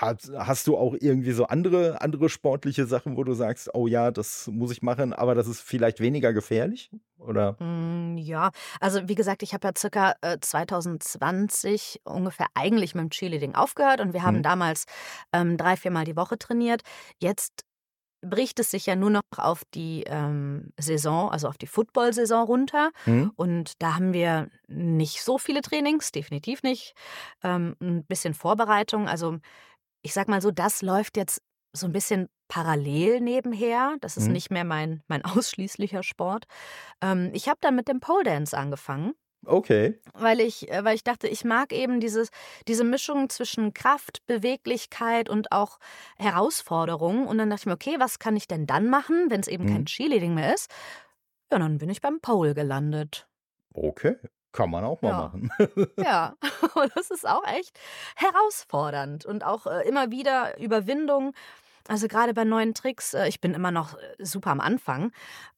hat, 0.00 0.22
hast 0.34 0.66
du 0.66 0.76
auch 0.76 0.94
irgendwie 0.98 1.32
so 1.32 1.46
andere, 1.46 2.00
andere 2.00 2.28
sportliche 2.30 2.86
Sachen, 2.86 3.16
wo 3.16 3.24
du 3.24 3.34
sagst, 3.34 3.70
oh 3.74 3.86
ja, 3.86 4.10
das 4.10 4.46
muss 4.52 4.72
ich 4.72 4.80
machen, 4.82 5.12
aber 5.12 5.34
das 5.34 5.46
ist 5.46 5.60
vielleicht 5.60 6.00
weniger 6.00 6.32
gefährlich? 6.32 6.90
Oder? 7.18 7.56
Mm, 7.60 8.16
Ja, 8.16 8.50
also 8.80 9.06
wie 9.08 9.14
gesagt, 9.14 9.42
ich 9.42 9.52
habe 9.54 9.68
ja 9.68 9.72
circa 9.76 10.14
äh, 10.22 10.38
2020 10.40 12.00
ungefähr 12.04 12.46
eigentlich 12.54 12.94
mit 12.94 13.02
dem 13.04 13.10
Cheerleading 13.10 13.54
aufgehört 13.54 14.00
und 14.00 14.12
wir 14.12 14.22
haben 14.22 14.38
Mhm. 14.38 14.42
damals 14.42 14.84
ähm, 15.32 15.56
drei, 15.56 15.76
viermal 15.76 16.04
die 16.04 16.16
Woche 16.16 16.38
trainiert. 16.38 16.82
Jetzt 17.20 17.64
bricht 18.24 18.60
es 18.60 18.70
sich 18.70 18.86
ja 18.86 18.94
nur 18.94 19.10
noch 19.10 19.22
auf 19.36 19.62
die 19.74 20.04
ähm, 20.06 20.72
Saison, 20.78 21.28
also 21.30 21.48
auf 21.48 21.58
die 21.58 21.66
Football-Saison 21.66 22.44
runter. 22.46 22.90
Hm? 23.04 23.32
Und 23.34 23.72
da 23.82 23.96
haben 23.96 24.12
wir 24.12 24.48
nicht 24.68 25.22
so 25.24 25.38
viele 25.38 25.60
Trainings, 25.60 26.12
definitiv 26.12 26.62
nicht. 26.62 26.94
Ähm, 27.42 27.74
ein 27.80 28.04
bisschen 28.04 28.34
Vorbereitung. 28.34 29.08
Also 29.08 29.38
ich 30.02 30.12
sag 30.14 30.28
mal 30.28 30.42
so, 30.42 30.50
das 30.50 30.82
läuft 30.82 31.16
jetzt 31.16 31.42
so 31.74 31.86
ein 31.86 31.92
bisschen 31.92 32.28
parallel 32.48 33.20
nebenher. 33.20 33.96
Das 34.00 34.16
ist 34.16 34.28
Mhm. 34.28 34.32
nicht 34.32 34.50
mehr 34.50 34.64
mein, 34.64 35.02
mein 35.08 35.24
ausschließlicher 35.24 36.02
Sport. 36.02 36.44
Ähm, 37.02 37.30
ich 37.34 37.48
habe 37.48 37.58
dann 37.62 37.76
mit 37.76 37.88
dem 37.88 38.00
Pole 38.00 38.24
Dance 38.24 38.56
angefangen. 38.56 39.14
Okay. 39.46 40.00
Weil 40.14 40.40
ich, 40.40 40.70
äh, 40.70 40.84
weil 40.84 40.94
ich 40.96 41.04
dachte, 41.04 41.28
ich 41.28 41.44
mag 41.44 41.72
eben 41.72 42.00
dieses, 42.00 42.28
diese 42.68 42.84
Mischung 42.84 43.30
zwischen 43.30 43.72
Kraft, 43.74 44.24
Beweglichkeit 44.26 45.28
und 45.30 45.52
auch 45.52 45.78
Herausforderung. 46.18 47.26
Und 47.26 47.38
dann 47.38 47.50
dachte 47.50 47.62
ich 47.62 47.66
mir, 47.66 47.74
okay, 47.74 47.96
was 47.98 48.18
kann 48.18 48.36
ich 48.36 48.48
denn 48.48 48.66
dann 48.66 48.88
machen, 48.90 49.30
wenn 49.30 49.40
es 49.40 49.48
eben 49.48 49.66
kein 49.66 49.82
Mhm. 49.82 49.86
Cheerleading 49.86 50.34
mehr 50.34 50.54
ist? 50.54 50.70
Ja, 51.52 51.58
dann 51.60 51.78
bin 51.78 51.90
ich 51.90 52.00
beim 52.00 52.20
Pole 52.20 52.54
gelandet. 52.54 53.28
Okay. 53.74 54.16
Kann 54.52 54.70
man 54.70 54.84
auch 54.84 55.00
mal 55.02 55.10
Ja. 55.10 55.16
machen. 55.16 55.50
Ja, 55.98 56.34
und 56.74 56.92
das 56.96 57.10
ist 57.10 57.26
auch 57.28 57.44
echt 57.46 57.78
herausfordernd 58.16 59.24
und 59.24 59.44
auch 59.44 59.66
äh, 59.66 59.86
immer 59.88 60.10
wieder 60.10 60.58
Überwindung. 60.58 61.32
Also 61.88 62.06
gerade 62.06 62.32
bei 62.32 62.44
neuen 62.44 62.74
Tricks, 62.74 63.12
äh, 63.14 63.28
ich 63.28 63.40
bin 63.40 63.54
immer 63.54 63.70
noch 63.70 63.94
äh, 63.98 64.24
super 64.24 64.50
am 64.50 64.60
Anfang, 64.60 65.10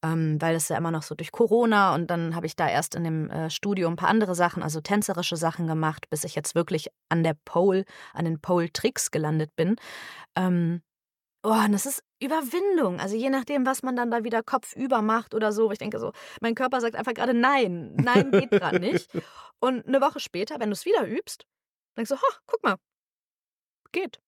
ähm, 0.02 0.40
weil 0.40 0.54
es 0.56 0.68
ja 0.68 0.76
immer 0.76 0.90
noch 0.90 1.02
so 1.02 1.14
durch 1.14 1.32
Corona 1.32 1.94
und 1.94 2.08
dann 2.10 2.34
habe 2.34 2.46
ich 2.46 2.56
da 2.56 2.68
erst 2.68 2.94
in 2.94 3.04
dem 3.04 3.30
äh, 3.30 3.50
Studio 3.50 3.88
ein 3.88 3.96
paar 3.96 4.08
andere 4.08 4.34
Sachen, 4.34 4.62
also 4.62 4.80
tänzerische 4.80 5.36
Sachen 5.36 5.66
gemacht, 5.66 6.08
bis 6.10 6.24
ich 6.24 6.34
jetzt 6.34 6.54
wirklich 6.54 6.88
an 7.08 7.22
der 7.22 7.34
Pole, 7.44 7.84
an 8.12 8.24
den 8.24 8.40
Pole-Tricks 8.40 9.10
gelandet 9.10 9.54
bin. 9.56 9.76
Ähm, 10.36 10.82
oh, 11.44 11.52
und 11.52 11.72
das 11.72 11.86
ist 11.86 12.02
Überwindung. 12.20 13.00
Also 13.00 13.16
je 13.16 13.30
nachdem, 13.30 13.66
was 13.66 13.82
man 13.82 13.96
dann 13.96 14.10
da 14.10 14.24
wieder 14.24 14.42
kopfüber 14.42 15.02
macht 15.02 15.34
oder 15.34 15.52
so. 15.52 15.70
Ich 15.70 15.78
denke 15.78 15.98
so, 16.00 16.12
mein 16.40 16.54
Körper 16.54 16.80
sagt 16.80 16.96
einfach 16.96 17.14
gerade 17.14 17.34
nein, 17.34 17.94
nein, 17.96 18.30
geht 18.32 18.50
gerade 18.50 18.80
nicht. 18.80 19.10
Und 19.60 19.86
eine 19.86 20.00
Woche 20.00 20.20
später, 20.20 20.58
wenn 20.58 20.70
du 20.70 20.74
es 20.74 20.84
wieder 20.84 21.06
übst, 21.06 21.46
denkst 21.96 22.10
du, 22.10 22.16
oh, 22.16 22.34
guck 22.46 22.62
mal, 22.62 22.76
geht. 23.92 24.20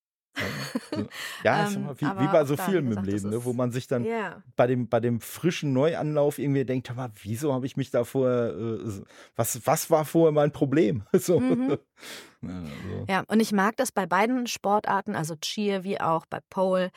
Ja, 1.45 1.67
Ähm, 1.67 1.89
wie, 1.97 2.05
wie 2.07 2.27
bei 2.29 2.45
so 2.45 2.57
vielen 2.57 2.91
im 2.93 3.03
Leben, 3.05 3.31
ne, 3.31 3.45
wo 3.45 3.53
man 3.53 3.73
sich 3.73 3.87
dann 3.87 4.05
ja. 4.05 4.43
bei 4.57 4.67
dem, 4.67 4.89
bei 4.89 5.01
dem 5.01 5.21
frischen 5.21 5.73
Neuanlauf 5.73 6.39
irgendwie 6.39 6.65
denkt, 6.65 6.95
mal, 6.95 7.11
wieso 7.23 7.53
habe 7.53 7.67
ich 7.67 7.77
mich 7.77 7.91
da 7.91 8.05
vorher, 8.05 8.55
äh, 8.55 8.89
so- 8.89 9.05
was, 9.35 9.67
was 9.67 9.91
war 9.91 10.05
vorher 10.05 10.33
mein 10.33 10.53
Problem? 10.53 11.03
So. 11.19 11.41
Mhm. 11.41 11.79
Ja, 12.43 12.59
also, 12.59 13.05
Ja, 13.09 13.25
und 13.29 13.41
ich 13.41 13.53
mag 13.53 13.77
das 13.77 13.91
bei 13.91 14.07
beiden 14.07 14.47
Sportarten, 14.47 15.17
also 15.17 15.35
Cheer 15.37 15.83
wie 15.83 16.01
auch 16.01 16.27
bei 16.27 16.39
Pole. 16.51 16.91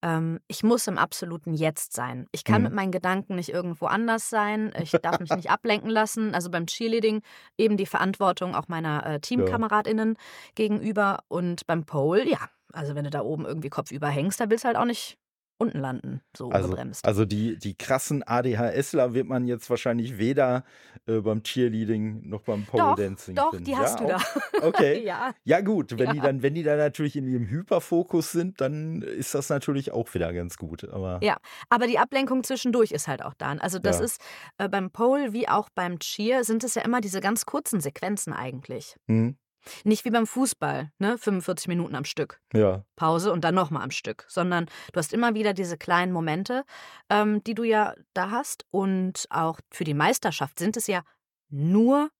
Ähm, 0.00 0.38
ich 0.48 0.62
muss 0.62 0.86
im 0.86 0.96
absoluten 0.98 1.54
Jetzt 1.54 1.92
sein. 1.94 2.26
Ich 2.30 2.44
kann 2.44 2.62
mit 2.62 2.72
mhm. 2.72 2.76
meinen 2.76 2.92
Gedanken 2.92 3.34
nicht 3.36 3.48
irgendwo 3.48 3.86
anders 3.86 4.30
sein. 4.30 4.72
Ich 4.80 4.92
darf 4.92 5.18
mich 5.18 5.30
nicht 5.30 5.50
ablenken 5.50 5.90
lassen. 5.90 6.34
Also 6.34 6.50
beim 6.50 6.66
Cheerleading 6.66 7.22
eben 7.58 7.76
die 7.76 7.86
Verantwortung 7.86 8.54
auch 8.54 8.68
meiner 8.68 9.04
äh, 9.04 9.12
Ja. 9.12 9.18
TeamkameradInnen 9.18 10.16
gegenüber. 10.54 11.20
Und 11.28 11.66
beim 11.66 11.84
Pole, 11.84 12.28
ja, 12.28 12.38
also 12.74 12.94
wenn 12.94 13.04
du 13.04 13.10
da 13.10 13.22
oben 13.22 13.44
irgendwie 13.46 13.70
kopfüber 13.70 14.08
hängst, 14.08 14.40
da 14.40 14.50
willst 14.50 14.64
du 14.64 14.68
halt 14.68 14.76
auch 14.76 14.84
nicht 14.84 15.18
unten 15.56 15.78
landen, 15.78 16.20
so 16.36 16.50
Also, 16.50 16.66
ungebremst. 16.68 17.04
also 17.04 17.24
die, 17.24 17.56
die 17.56 17.76
krassen 17.76 18.24
ADHSler 18.26 19.14
wird 19.14 19.28
man 19.28 19.46
jetzt 19.46 19.70
wahrscheinlich 19.70 20.18
weder 20.18 20.64
äh, 21.06 21.20
beim 21.20 21.44
Cheerleading 21.44 22.28
noch 22.28 22.42
beim 22.42 22.64
Pole 22.66 22.82
Doch, 22.82 22.96
Dancing 22.96 23.36
doch, 23.36 23.50
finden. 23.50 23.64
die 23.64 23.70
Ja, 23.70 23.78
hast 23.78 24.00
du 24.00 24.06
da. 24.06 24.18
Okay. 24.62 25.02
ja, 25.06 25.32
Ja, 25.44 25.60
gut, 25.60 25.96
wenn 25.96 26.10
die 26.10 26.16
ja. 26.16 26.22
dann, 26.24 26.42
wenn 26.42 26.54
die 26.54 26.64
dann 26.64 26.78
natürlich 26.78 27.14
in 27.14 27.28
ihrem 27.28 27.48
Hyperfokus 27.48 28.32
sind, 28.32 28.60
dann 28.60 29.02
ist 29.02 29.32
das 29.34 29.48
natürlich 29.48 29.92
auch 29.92 30.12
wieder 30.12 30.32
ganz 30.32 30.56
gut. 30.56 30.84
Aber 30.88 31.20
Ja, 31.22 31.36
aber 31.70 31.86
die 31.86 32.00
Ablenkung 32.00 32.42
zwischendurch 32.42 32.90
ist 32.90 33.06
halt 33.06 33.22
auch 33.22 33.34
da. 33.34 33.52
Also 33.52 33.78
das 33.78 34.00
ja. 34.00 34.04
ist 34.06 34.20
äh, 34.58 34.68
beim 34.68 34.90
Pole 34.90 35.32
wie 35.32 35.48
auch 35.48 35.68
beim 35.74 36.00
Cheer 36.00 36.42
sind 36.42 36.64
es 36.64 36.74
ja 36.74 36.82
immer 36.82 37.00
diese 37.00 37.20
ganz 37.20 37.46
kurzen 37.46 37.80
Sequenzen 37.80 38.32
eigentlich. 38.32 38.96
Hm, 39.08 39.36
Nicht 39.84 40.04
wie 40.04 40.10
beim 40.10 40.26
Fußball, 40.26 40.92
ne? 40.98 41.18
45 41.18 41.68
Minuten 41.68 41.94
am 41.94 42.04
Stück. 42.04 42.40
ja. 42.52 42.84
Pause 42.96 43.32
und 43.32 43.42
dann 43.42 43.54
nochmal 43.54 43.82
am 43.82 43.90
Stück, 43.90 44.24
sondern 44.28 44.66
du 44.92 44.98
hast 44.98 45.12
immer 45.12 45.34
wieder 45.34 45.52
diese 45.52 45.76
kleinen 45.76 46.12
Momente, 46.12 46.64
ähm, 47.10 47.42
die 47.44 47.54
du 47.54 47.64
ja 47.64 47.94
da 48.12 48.30
hast. 48.30 48.66
Und 48.70 49.26
auch 49.30 49.60
für 49.70 49.84
die 49.84 49.94
Meisterschaft 49.94 50.58
sind 50.58 50.76
es 50.76 50.86
ja 50.86 51.02
nur 51.48 52.10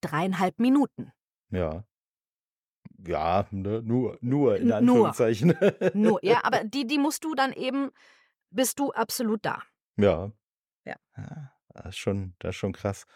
dreieinhalb 0.00 0.58
Minuten. 0.58 1.12
Ja. 1.50 1.84
Ja, 3.06 3.46
ne, 3.50 3.82
nur, 3.82 4.18
nur 4.20 4.56
in 4.56 4.70
N 4.70 4.84
nur, 4.84 5.08
Anführungszeichen. 5.08 5.54
nur. 5.94 6.24
Ja, 6.24 6.40
aber 6.44 6.64
die, 6.64 6.86
die 6.86 6.98
musst 6.98 7.24
du 7.24 7.34
dann 7.34 7.52
eben, 7.52 7.90
bist 8.50 8.78
du 8.78 8.92
absolut 8.92 9.44
da. 9.44 9.62
Ja. 9.96 10.32
Ja. 10.84 10.96
Ja, 11.16 11.50
das 11.76 11.94
ist 11.94 11.98
schon, 11.98 12.34
das 12.38 12.50
ist 12.50 12.56
schon 12.56 12.72
krass. 12.72 13.06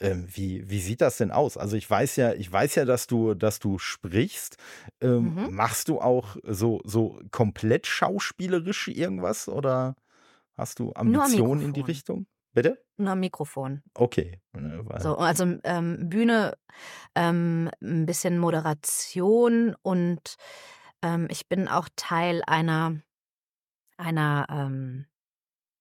Ähm, 0.00 0.26
wie, 0.32 0.68
wie 0.70 0.80
sieht 0.80 1.00
das 1.00 1.16
denn 1.18 1.30
aus? 1.30 1.56
Also 1.56 1.76
ich 1.76 1.88
weiß 1.88 2.16
ja, 2.16 2.32
ich 2.34 2.50
weiß 2.50 2.76
ja, 2.76 2.84
dass 2.84 3.06
du, 3.06 3.34
dass 3.34 3.58
du 3.58 3.78
sprichst. 3.78 4.56
Ähm, 5.00 5.34
Mhm. 5.36 5.48
machst 5.50 5.88
du 5.88 6.00
auch 6.00 6.36
so, 6.44 6.80
so 6.84 7.20
komplett 7.30 7.86
schauspielerisch 7.86 8.88
irgendwas 8.88 9.48
oder 9.48 9.96
hast 10.56 10.78
du 10.78 10.92
Ambitionen 10.94 11.62
in 11.62 11.72
die. 11.72 11.82
Richtung? 11.82 12.26
Bitte? 12.52 12.82
Nur 12.96 13.10
am 13.10 13.20
Mikrofon. 13.20 13.82
Okay. 13.94 14.40
Ne, 14.52 14.84
So, 14.98 15.16
also 15.16 15.58
ähm, 15.64 16.08
Bühne, 16.08 16.56
ähm, 17.14 17.70
ein 17.80 18.06
bisschen 18.06 18.38
Moderation 18.38 19.76
und 19.82 20.36
ähm, 21.02 21.28
ich 21.30 21.48
bin 21.48 21.68
auch 21.68 21.88
Teil 21.94 22.42
einer, 22.46 23.00
einer, 23.96 24.46
ähm, 24.50 25.06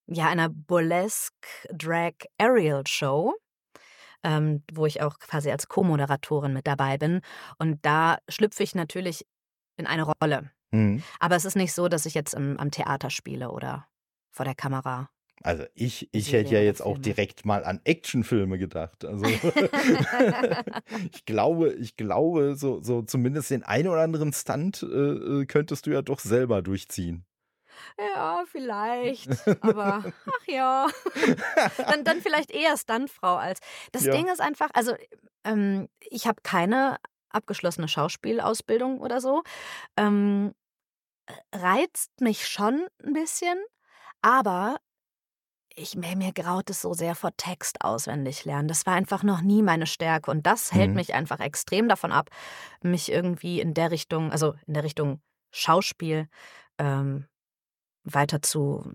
ja, 0.08 0.28
einer 0.28 0.50
Burlesque 0.50 1.48
Drag 1.72 2.14
Aerial 2.38 2.86
Show, 2.88 3.36
ähm, 4.24 4.64
wo 4.74 4.86
ich 4.86 5.02
auch 5.02 5.20
quasi 5.20 5.52
als 5.52 5.68
Co-Moderatorin 5.68 6.54
mit 6.54 6.68
dabei 6.68 6.98
bin. 6.98 7.22
Und 7.60 7.86
da 7.86 8.18
schlüpfe 8.30 8.64
ich 8.64 8.76
natürlich 8.76 9.26
in 9.78 9.86
eine 9.88 10.04
Rolle. 10.04 10.52
Mhm. 10.72 11.04
Aber 11.20 11.36
es 11.36 11.46
ist 11.46 11.56
nicht 11.56 11.74
so, 11.74 11.88
dass 11.88 12.06
ich 12.06 12.14
jetzt 12.14 12.34
im, 12.34 12.58
am 12.58 12.72
Theater 12.72 13.10
spiele 13.10 13.52
oder 13.52 13.88
vor 14.32 14.46
der 14.46 14.56
Kamera 14.56 15.10
Also 15.44 15.64
ich, 15.76 16.10
ich 16.12 16.32
hätte 16.34 16.56
ja 16.56 16.62
jetzt 16.62 16.82
auch 16.82 16.98
Filme. 16.98 17.02
direkt 17.02 17.46
mal 17.46 17.64
an 17.64 17.82
Actionfilme 17.86 18.58
gedacht. 18.58 19.06
Also 19.06 19.26
ich 21.12 21.26
glaube, 21.26 21.74
ich 21.74 21.96
glaube, 21.98 22.56
so, 22.56 22.82
so 22.82 23.02
zumindest 23.04 23.52
den 23.52 23.64
einen 23.64 23.88
oder 23.88 24.02
anderen 24.02 24.34
Stunt 24.34 24.84
äh, 24.84 24.86
äh, 25.42 25.46
könntest 25.46 25.86
du 25.86 25.92
ja 25.92 26.02
doch 26.02 26.20
selber 26.20 26.62
durchziehen. 26.62 27.26
Ja, 28.00 28.44
vielleicht. 28.52 29.30
Aber 29.62 30.04
ach 30.26 30.48
ja. 30.48 30.88
dann, 31.78 32.04
dann 32.04 32.22
vielleicht 32.22 32.52
eher 32.52 32.78
Stuntfrau 32.78 33.36
als. 33.36 33.60
Das 33.92 34.04
Ja. 34.04 34.14
Ding 34.14 34.28
ist 34.28 34.42
einfach, 34.42 34.70
also 34.74 34.96
ähm, 35.44 35.88
ich 36.00 36.28
habe 36.28 36.42
keine 36.44 36.98
abgeschlossene 37.30 37.88
Schauspielausbildung 37.88 39.00
oder 39.00 39.22
so. 39.22 39.44
Ähm, 39.98 40.54
reizt 41.54 42.22
mich 42.22 42.48
schon 42.48 42.88
ein 43.04 43.14
bisschen, 43.14 43.58
aber 44.22 44.78
ich 45.76 45.96
mir, 45.96 46.16
mir 46.16 46.34
graut 46.34 46.70
es 46.72 46.82
so 46.82 46.94
sehr 46.94 47.14
vor 47.16 47.32
Text 47.38 47.82
auswendig 47.84 48.46
lernen. 48.46 48.68
Das 48.68 48.86
war 48.88 48.94
einfach 48.96 49.22
noch 49.24 49.42
nie 49.42 49.62
meine 49.62 49.86
Stärke 49.86 50.32
und 50.32 50.46
das 50.48 50.72
hält 50.74 50.90
Mhm. 50.90 50.96
mich 50.96 51.14
einfach 51.14 51.40
extrem 51.40 51.88
davon 51.88 52.12
ab, 52.12 52.30
mich 52.82 53.12
irgendwie 53.12 53.62
in 53.62 53.74
der 53.74 53.92
Richtung, 53.92 54.32
also 54.32 54.56
in 54.66 54.74
der 54.74 54.84
Richtung 54.84 55.22
Schauspiel 55.52 56.30
ähm, 56.80 57.28
weiter 58.12 58.42
zu, 58.42 58.92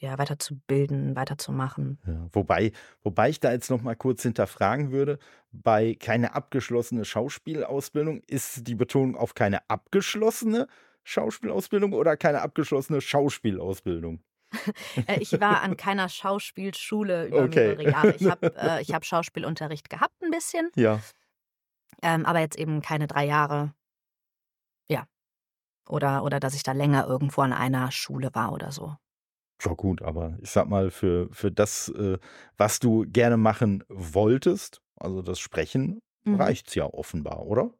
ja, 0.00 0.18
weiter 0.18 0.38
zu 0.38 0.58
bilden, 0.66 1.14
weiterzumachen. 1.16 2.00
Ja, 2.06 2.28
wobei, 2.32 2.72
wobei 3.02 3.28
ich 3.28 3.40
da 3.40 3.52
jetzt 3.52 3.70
noch 3.70 3.82
mal 3.82 3.94
kurz 3.96 4.22
hinterfragen 4.22 4.90
würde, 4.90 5.18
bei 5.52 5.94
keine 5.98 6.34
abgeschlossene 6.34 7.04
Schauspielausbildung, 7.04 8.22
ist 8.26 8.66
die 8.66 8.74
Betonung 8.74 9.16
auf 9.16 9.34
keine 9.34 9.68
abgeschlossene 9.68 10.66
Schauspielausbildung 11.04 11.92
oder 11.92 12.16
keine 12.16 12.40
abgeschlossene 12.42 13.00
Schauspielausbildung? 13.00 14.22
Äh, 15.06 15.18
ich 15.20 15.38
war 15.40 15.62
an 15.62 15.76
keiner 15.76 16.08
Schauspielschule 16.08 17.26
über 17.28 17.44
Okay. 17.44 17.68
mehrere 17.76 17.84
Jahre. 17.84 18.16
Ich 18.16 18.28
habe 18.28 18.40
äh, 18.56 18.82
ich 18.82 18.92
hab 18.92 19.04
Schauspielunterricht 19.04 19.88
gehabt 19.90 20.14
ein 20.22 20.30
bisschen, 20.30 20.70
Ja, 20.74 21.00
ähm, 22.02 22.26
aber 22.26 22.40
jetzt 22.40 22.58
eben 22.58 22.82
keine 22.82 23.06
drei 23.06 23.26
Jahre. 23.26 23.74
Oder, 25.90 26.24
oder 26.24 26.40
dass 26.40 26.54
ich 26.54 26.62
da 26.62 26.72
länger 26.72 27.06
irgendwo 27.06 27.42
an 27.42 27.52
einer 27.52 27.90
Schule 27.92 28.30
war 28.34 28.52
oder 28.52 28.72
so. 28.72 28.94
ja 29.62 29.72
gut, 29.74 30.02
aber 30.02 30.38
ich 30.40 30.50
sag 30.50 30.68
mal, 30.68 30.90
für, 30.90 31.28
für 31.32 31.50
das, 31.52 31.88
äh, 31.90 32.18
was 32.56 32.78
du 32.80 33.04
gerne 33.08 33.36
machen 33.36 33.84
wolltest, 33.88 34.80
also 34.96 35.22
das 35.22 35.38
Sprechen, 35.40 36.00
Mhm. 36.24 36.34
reicht's 36.36 36.74
ja 36.74 36.84
offenbar, 36.84 37.46
oder? 37.46 37.72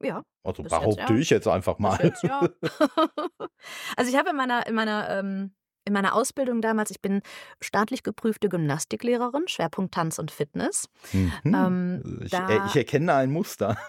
Ja, 0.00 0.22
Also 0.44 0.62
Bis 0.62 0.72
jetzt, 0.72 0.80
behaupte 0.80 1.14
ja. 1.14 1.18
ich 1.18 1.30
jetzt 1.30 1.48
einfach 1.48 1.78
mal. 1.78 1.98
jetzt 2.02 2.22
ja. 2.22 2.48
also 3.96 4.10
ich 4.10 4.16
habe 4.16 4.30
in 4.30 4.36
meiner, 4.36 4.66
in 4.66 4.74
meiner, 4.74 5.08
ähm, 5.10 5.54
in 5.86 5.92
meiner 5.92 6.14
Ausbildung 6.14 6.60
damals, 6.60 6.90
ich 6.90 7.00
bin 7.00 7.22
staatlich 7.60 8.02
geprüfte 8.02 8.48
Gymnastiklehrerin, 8.48 9.46
Schwerpunkt 9.48 9.94
Tanz 9.94 10.18
und 10.18 10.30
Fitness. 10.30 10.88
Mhm. 11.12 11.32
Ähm, 11.44 12.20
ich, 12.24 12.30
da- 12.32 12.66
ich 12.66 12.76
erkenne 12.76 13.14
ein 13.14 13.30
Muster. 13.30 13.76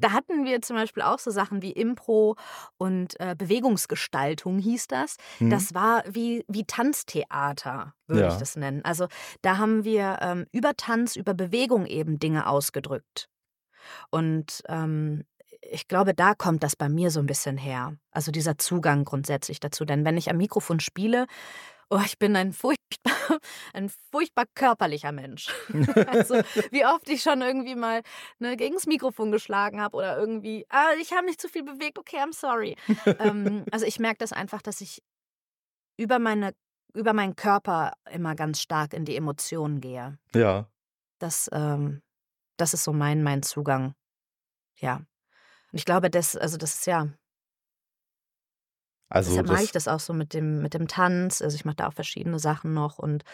Da 0.00 0.12
hatten 0.12 0.44
wir 0.44 0.62
zum 0.62 0.76
Beispiel 0.76 1.02
auch 1.02 1.18
so 1.18 1.30
Sachen 1.30 1.62
wie 1.62 1.72
Impro 1.72 2.36
und 2.78 3.18
äh, 3.20 3.34
Bewegungsgestaltung 3.36 4.58
hieß 4.58 4.86
das. 4.88 5.16
Mhm. 5.38 5.50
Das 5.50 5.74
war 5.74 6.02
wie, 6.08 6.44
wie 6.48 6.64
Tanztheater, 6.64 7.94
würde 8.06 8.26
ich 8.26 8.32
Ja. 8.34 8.38
das 8.38 8.56
nennen. 8.56 8.84
Also 8.84 9.06
da 9.42 9.58
haben 9.58 9.84
wir 9.84 10.18
ähm, 10.20 10.46
über 10.52 10.74
Tanz, 10.76 11.16
über 11.16 11.34
Bewegung 11.34 11.86
eben 11.86 12.18
Dinge 12.18 12.46
ausgedrückt. 12.48 13.28
Und 14.10 14.62
ähm, 14.68 15.24
ich 15.62 15.88
glaube, 15.88 16.14
da 16.14 16.34
kommt 16.34 16.62
das 16.62 16.76
bei 16.76 16.88
mir 16.88 17.10
so 17.10 17.20
ein 17.20 17.26
bisschen 17.26 17.56
her. 17.56 17.96
Also 18.10 18.32
dieser 18.32 18.58
Zugang 18.58 19.04
grundsätzlich 19.04 19.60
dazu. 19.60 19.84
Denn 19.84 20.04
wenn 20.04 20.16
ich 20.16 20.30
am 20.30 20.36
Mikrofon 20.36 20.80
spiele, 20.80 21.26
oh, 21.90 22.00
ich 22.04 22.18
bin 22.18 22.36
ein 22.36 22.52
furchtbar, 22.52 22.78
ein 23.74 23.90
furchtbar 24.10 24.44
körperlicher 24.54 25.12
Mensch. 25.12 25.48
also 26.06 26.34
wie 26.70 26.86
oft 26.86 27.08
ich 27.08 27.22
schon 27.22 27.42
irgendwie 27.42 27.74
mal 27.74 28.02
ne, 28.38 28.56
gegen 28.56 28.74
das 28.74 28.86
Mikrofon 28.86 29.32
geschlagen 29.32 29.80
habe 29.80 29.96
oder 29.96 30.18
irgendwie, 30.18 30.66
ah, 30.70 30.92
ich 31.00 31.12
habe 31.12 31.26
mich 31.26 31.38
zu 31.38 31.48
viel 31.48 31.64
bewegt, 31.64 31.98
okay, 31.98 32.18
I'm 32.18 32.34
sorry. 32.34 32.76
ähm, 33.18 33.64
also 33.70 33.86
ich 33.86 33.98
merke 33.98 34.18
das 34.18 34.32
einfach, 34.32 34.62
dass 34.62 34.80
ich 34.80 35.02
über 35.96 36.18
meine 36.18 36.54
über 36.92 37.12
meinen 37.12 37.36
Körper 37.36 37.92
immer 38.10 38.34
ganz 38.34 38.60
stark 38.60 38.94
in 38.94 39.04
die 39.04 39.16
Emotionen 39.16 39.80
gehe. 39.80 40.18
ja. 40.34 40.66
Das, 41.20 41.50
ähm, 41.52 42.00
das 42.56 42.72
ist 42.72 42.84
so 42.84 42.94
mein, 42.94 43.22
mein 43.22 43.42
Zugang. 43.42 43.94
Ja. 44.76 45.02
Und 45.72 45.78
ich 45.78 45.84
glaube, 45.84 46.10
das, 46.10 46.36
also 46.36 46.56
das 46.56 46.74
ist 46.76 46.86
ja, 46.86 47.08
Also 49.08 49.38
Deshalb 49.38 49.48
das 49.48 49.62
ich 49.64 49.72
das 49.72 49.86
auch 49.86 50.00
so 50.00 50.14
mit 50.14 50.32
dem, 50.32 50.62
mit 50.62 50.72
dem 50.74 50.88
Tanz. 50.88 51.42
Also 51.42 51.54
ich 51.54 51.64
mache 51.66 51.76
da 51.76 51.88
auch 51.88 51.92
verschiedene 51.92 52.38
Sachen 52.38 52.72
noch 52.72 52.98
und 52.98 53.24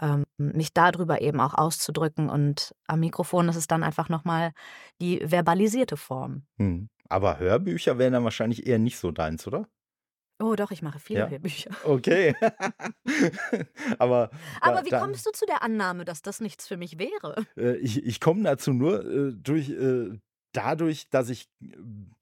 ähm, 0.00 0.24
mich 0.38 0.72
darüber 0.74 1.20
eben 1.22 1.40
auch 1.40 1.54
auszudrücken. 1.54 2.30
Und 2.30 2.74
am 2.86 3.00
Mikrofon 3.00 3.48
ist 3.48 3.56
es 3.56 3.66
dann 3.66 3.82
einfach 3.84 4.08
nochmal 4.08 4.52
die 5.00 5.20
verbalisierte 5.24 5.96
Form. 5.98 6.46
hm. 6.58 6.88
Aber 7.08 7.38
Hörbücher 7.38 7.98
wären 7.98 8.12
dann 8.14 8.24
wahrscheinlich 8.24 8.66
eher 8.66 8.78
nicht 8.78 8.98
so 8.98 9.10
deins, 9.12 9.46
oder? 9.46 9.68
Oh 10.40 10.54
doch, 10.56 10.70
ich 10.70 10.82
mache 10.82 10.98
viele 10.98 11.22
Ja. 11.22 11.28
Hörbücher. 11.28 11.76
Okay. 11.82 12.34
Aber 13.98 14.30
Aber 14.60 14.84
wie 14.84 14.92
da 14.92 15.00
kommst 15.00 15.26
du 15.26 15.30
zu 15.32 15.46
der 15.46 15.62
Annahme, 15.62 16.04
dass 16.04 16.22
das 16.22 16.40
nichts 16.40 16.66
für 16.68 16.76
mich 16.76 16.98
wäre? 16.98 17.46
Äh, 17.56 17.76
ich 17.78 18.04
ich 18.04 18.20
komme 18.20 18.42
dazu 18.42 18.72
nur, 18.72 19.04
äh, 19.04 19.32
durch 19.34 19.70
äh, 19.70 20.18
dadurch, 20.56 21.08
dass 21.10 21.28
ich 21.30 21.48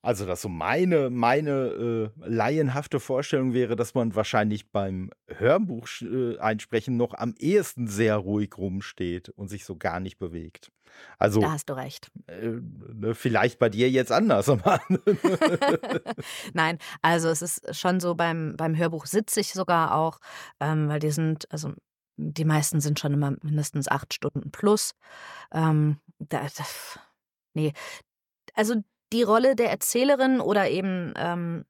also, 0.03 0.27
dass 0.27 0.43
so 0.43 0.49
meine 0.49 1.11
meine, 1.11 2.11
äh, 2.21 2.29
laienhafte 2.29 3.01
Vorstellung 3.01 3.55
wäre, 3.55 3.77
dass 3.77 3.95
man 3.95 4.15
wahrscheinlich 4.15 4.71
beim 4.71 5.11
Hörbuch 5.29 5.89
äh, 6.03 6.39
einsprechen 6.39 6.97
noch 6.97 7.15
am 7.15 7.35
ehesten 7.39 7.89
sehr 7.89 8.17
ruhig 8.17 8.57
rumsteht 8.59 9.31
und 9.31 9.49
sich 9.49 9.65
so 9.65 9.77
gar 9.77 10.01
nicht 10.01 10.19
bewegt. 10.19 10.71
Da 10.95 11.01
Also, 11.19 11.51
hast 11.51 11.69
du 11.69 11.75
recht. 11.75 12.11
äh, 12.27 12.61
ne, 12.93 13.15
vielleicht 13.15 13.59
bei 13.59 13.69
dir 13.69 13.91
jetzt 13.91 14.13
anders, 14.13 14.47
Nein, 16.53 16.79
also 17.03 17.29
es 17.29 17.43
ist 17.43 17.75
schon 17.75 18.01
so, 18.01 18.15
beim, 18.15 18.55
beim 18.57 18.77
Hörbuch 18.77 19.07
sitze 19.07 19.41
ich 19.41 19.53
sogar 19.53 19.95
auch, 19.95 20.19
ähm, 20.61 20.89
weil 20.89 21.01
die 21.01 21.11
sind, 21.11 21.51
also 21.51 21.73
die 22.17 22.45
meisten 22.45 22.81
sind 22.81 23.01
schon 23.01 23.13
immer 23.13 23.33
mindestens 23.43 23.89
acht 23.89 24.15
Stunden 24.15 24.53
plus. 24.53 24.95
Ähm, 25.53 25.99
da, 26.19 26.43
das, 26.43 26.99
nee, 27.55 27.73
also 28.55 28.77
die 29.13 29.23
Rolle 29.23 29.55
der 29.55 29.71
Erzählerin 29.71 30.41
oder 30.41 30.69
eben 30.69 31.13
ähm, 31.17 31.65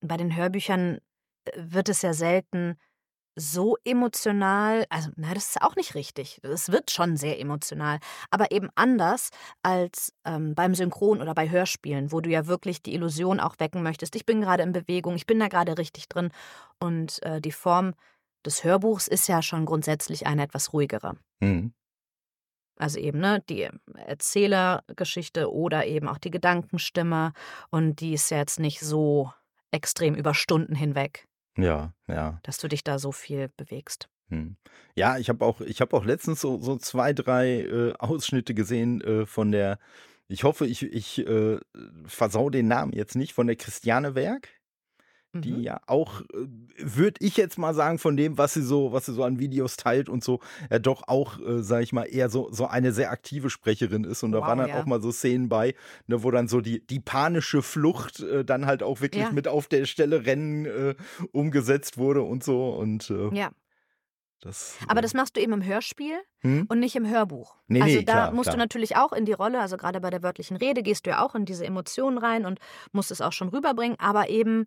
bei 0.00 0.16
den 0.16 0.36
Hörbüchern 0.36 0.98
äh, 1.44 1.52
wird 1.56 1.88
es 1.88 2.02
ja 2.02 2.12
selten 2.12 2.76
so 3.38 3.76
emotional, 3.84 4.86
also 4.88 5.10
na, 5.16 5.34
das 5.34 5.50
ist 5.50 5.62
auch 5.62 5.76
nicht 5.76 5.94
richtig. 5.94 6.40
Es 6.42 6.72
wird 6.72 6.90
schon 6.90 7.18
sehr 7.18 7.38
emotional, 7.38 7.98
aber 8.30 8.50
eben 8.50 8.70
anders 8.74 9.28
als 9.62 10.14
ähm, 10.24 10.54
beim 10.54 10.74
Synchron 10.74 11.20
oder 11.20 11.34
bei 11.34 11.50
Hörspielen, 11.50 12.12
wo 12.12 12.22
du 12.22 12.30
ja 12.30 12.46
wirklich 12.46 12.82
die 12.82 12.94
Illusion 12.94 13.38
auch 13.38 13.56
wecken 13.58 13.82
möchtest. 13.82 14.16
Ich 14.16 14.24
bin 14.24 14.40
gerade 14.40 14.62
in 14.62 14.72
Bewegung, 14.72 15.16
ich 15.16 15.26
bin 15.26 15.38
da 15.38 15.48
gerade 15.48 15.76
richtig 15.76 16.08
drin 16.08 16.30
und 16.80 17.22
äh, 17.24 17.42
die 17.42 17.52
Form 17.52 17.92
des 18.44 18.64
Hörbuchs 18.64 19.06
ist 19.06 19.28
ja 19.28 19.42
schon 19.42 19.66
grundsätzlich 19.66 20.26
eine 20.26 20.42
etwas 20.42 20.72
ruhigere. 20.72 21.16
Mhm. 21.40 21.74
Also 22.78 22.98
eben, 22.98 23.20
ne, 23.20 23.42
die 23.48 23.68
Erzählergeschichte 23.94 25.52
oder 25.52 25.86
eben 25.86 26.08
auch 26.08 26.18
die 26.18 26.30
Gedankenstimme. 26.30 27.32
Und 27.70 28.00
die 28.00 28.12
ist 28.14 28.30
ja 28.30 28.38
jetzt 28.38 28.60
nicht 28.60 28.80
so 28.80 29.32
extrem 29.70 30.14
über 30.14 30.34
Stunden 30.34 30.74
hinweg, 30.74 31.26
Ja, 31.56 31.92
ja. 32.06 32.38
dass 32.42 32.58
du 32.58 32.68
dich 32.68 32.84
da 32.84 32.98
so 32.98 33.12
viel 33.12 33.48
bewegst. 33.56 34.08
Mhm. 34.28 34.56
Ja, 34.94 35.18
ich 35.18 35.28
habe 35.28 35.44
auch 35.44 35.60
ich 35.60 35.80
habe 35.80 35.96
auch 35.96 36.04
letztens 36.04 36.40
so 36.40 36.60
so 36.60 36.76
2, 36.76 37.12
3, 37.12 37.48
äh, 37.60 37.92
Ausschnitte 37.98 38.54
gesehen, 38.54 39.00
äh, 39.02 39.26
von 39.26 39.52
der 39.52 39.78
ich 40.28 40.42
hoffe, 40.42 40.66
ich 40.66 40.82
ich, 40.82 41.24
äh, 41.26 41.58
versau 42.06 42.50
den 42.50 42.66
Namen 42.66 42.92
jetzt 42.92 43.14
nicht, 43.14 43.32
von 43.32 43.46
der 43.46 43.54
Christiane 43.56 44.14
Werk, 44.16 44.48
die 45.40 45.52
Mhm. 45.52 45.62
ja 45.62 45.80
auch, 45.86 46.20
äh, 46.22 46.46
würde 46.78 47.16
ich 47.24 47.36
jetzt 47.36 47.58
mal 47.58 47.74
sagen, 47.74 47.98
von 47.98 48.16
dem, 48.16 48.38
was 48.38 48.54
sie 48.54 48.62
so 48.62 48.92
was 48.92 49.06
sie 49.06 49.12
so 49.14 49.22
an 49.24 49.38
Videos 49.38 49.76
teilt 49.76 50.08
und 50.08 50.22
so, 50.24 50.40
ja 50.70 50.78
doch 50.78 51.08
auch, 51.08 51.38
äh, 51.40 51.62
sage 51.62 51.82
ich 51.84 51.92
mal, 51.92 52.04
eher 52.04 52.28
so 52.30 52.48
so 52.52 52.66
eine 52.66 52.92
sehr 52.92 53.10
aktive 53.10 53.50
Sprecherin 53.50 54.04
ist. 54.04 54.22
Und 54.22 54.32
da 54.32 54.40
waren 54.40 54.58
Wow, 54.58 54.66
dann 54.66 54.74
auch 54.74 54.80
ja. 54.80 54.86
mal 54.86 55.00
so 55.02 55.12
Szenen 55.12 55.48
bei, 55.48 55.74
ne, 56.06 56.22
wo 56.22 56.30
dann 56.30 56.48
so 56.48 56.60
die 56.60 56.86
die 56.86 57.00
panische 57.00 57.62
Flucht, 57.62 58.20
äh, 58.20 58.44
dann 58.44 58.66
halt 58.66 58.82
auch 58.82 59.00
wirklich 59.00 59.24
Ja. 59.24 59.32
mit 59.32 59.48
auf 59.48 59.68
der 59.68 59.84
Stelle 59.86 60.26
rennen, 60.26 60.66
äh, 60.66 60.94
umgesetzt 61.32 61.98
wurde 61.98 62.22
und 62.22 62.44
so 62.44 62.70
und, 62.70 63.10
äh, 63.10 63.34
Ja. 63.34 63.50
das, 64.40 64.76
Aber 64.88 65.00
äh 65.00 65.02
das 65.02 65.14
machst 65.14 65.36
du 65.36 65.40
eben 65.40 65.52
im 65.54 65.64
Hörspiel 65.64 66.18
Mhm. 66.42 66.66
und 66.68 66.78
nicht 66.78 66.94
im 66.94 67.08
Hörbuch. 67.08 67.56
Ne, 67.68 67.82
also 67.82 67.96
ne, 67.98 68.04
da 68.04 68.12
klar, 68.12 68.32
musst 68.32 68.48
du 68.48 68.52
klar. 68.52 68.58
natürlich 68.64 68.96
auch 68.96 69.12
in 69.12 69.24
die 69.24 69.32
Rolle, 69.32 69.60
also 69.60 69.76
gerade 69.76 70.00
bei 70.00 70.10
der 70.10 70.22
wörtlichen 70.22 70.56
Rede 70.56 70.82
gehst 70.82 71.06
du 71.06 71.10
ja 71.10 71.24
auch 71.24 71.34
in 71.34 71.44
diese 71.46 71.64
Emotionen 71.66 72.18
rein 72.18 72.44
und 72.46 72.60
musst 72.92 73.10
es 73.10 73.20
auch 73.20 73.32
schon 73.32 73.48
rüberbringen, 73.48 73.98
aber 73.98 74.28
eben, 74.28 74.66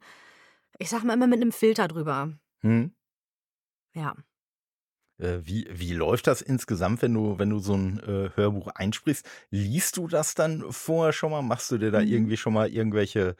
ich 0.77 0.89
sag 0.89 1.03
mal 1.03 1.13
immer 1.13 1.27
mit 1.27 1.41
einem 1.41 1.51
Filter 1.51 1.87
drüber. 1.87 2.33
Mhm. 2.63 2.91
Ja. 3.95 4.13
Äh, 5.19 5.39
wie 5.43 5.67
wie 5.69 5.93
läuft 5.93 6.27
das 6.27 6.41
insgesamt, 6.41 7.01
wenn 7.01 7.13
du 7.13 7.37
wenn 7.39 7.49
du 7.49 7.59
so 7.59 7.73
'n, 7.73 7.99
äh, 7.99 8.29
Hörbuch 8.35 8.67
einsprichst? 8.69 9.25
Liest 9.51 9.97
du 9.97 10.07
das 10.07 10.33
dann 10.33 10.63
vorher 10.71 11.11
schon 11.13 11.31
mal? 11.31 11.41
Machst 11.41 11.71
du 11.71 11.77
dir 11.77 11.91
da 11.91 12.01
Mhm. 12.01 12.07
irgendwie 12.07 12.37
schon 12.37 12.53
mal 12.53 12.69
irgendwelche 12.69 13.35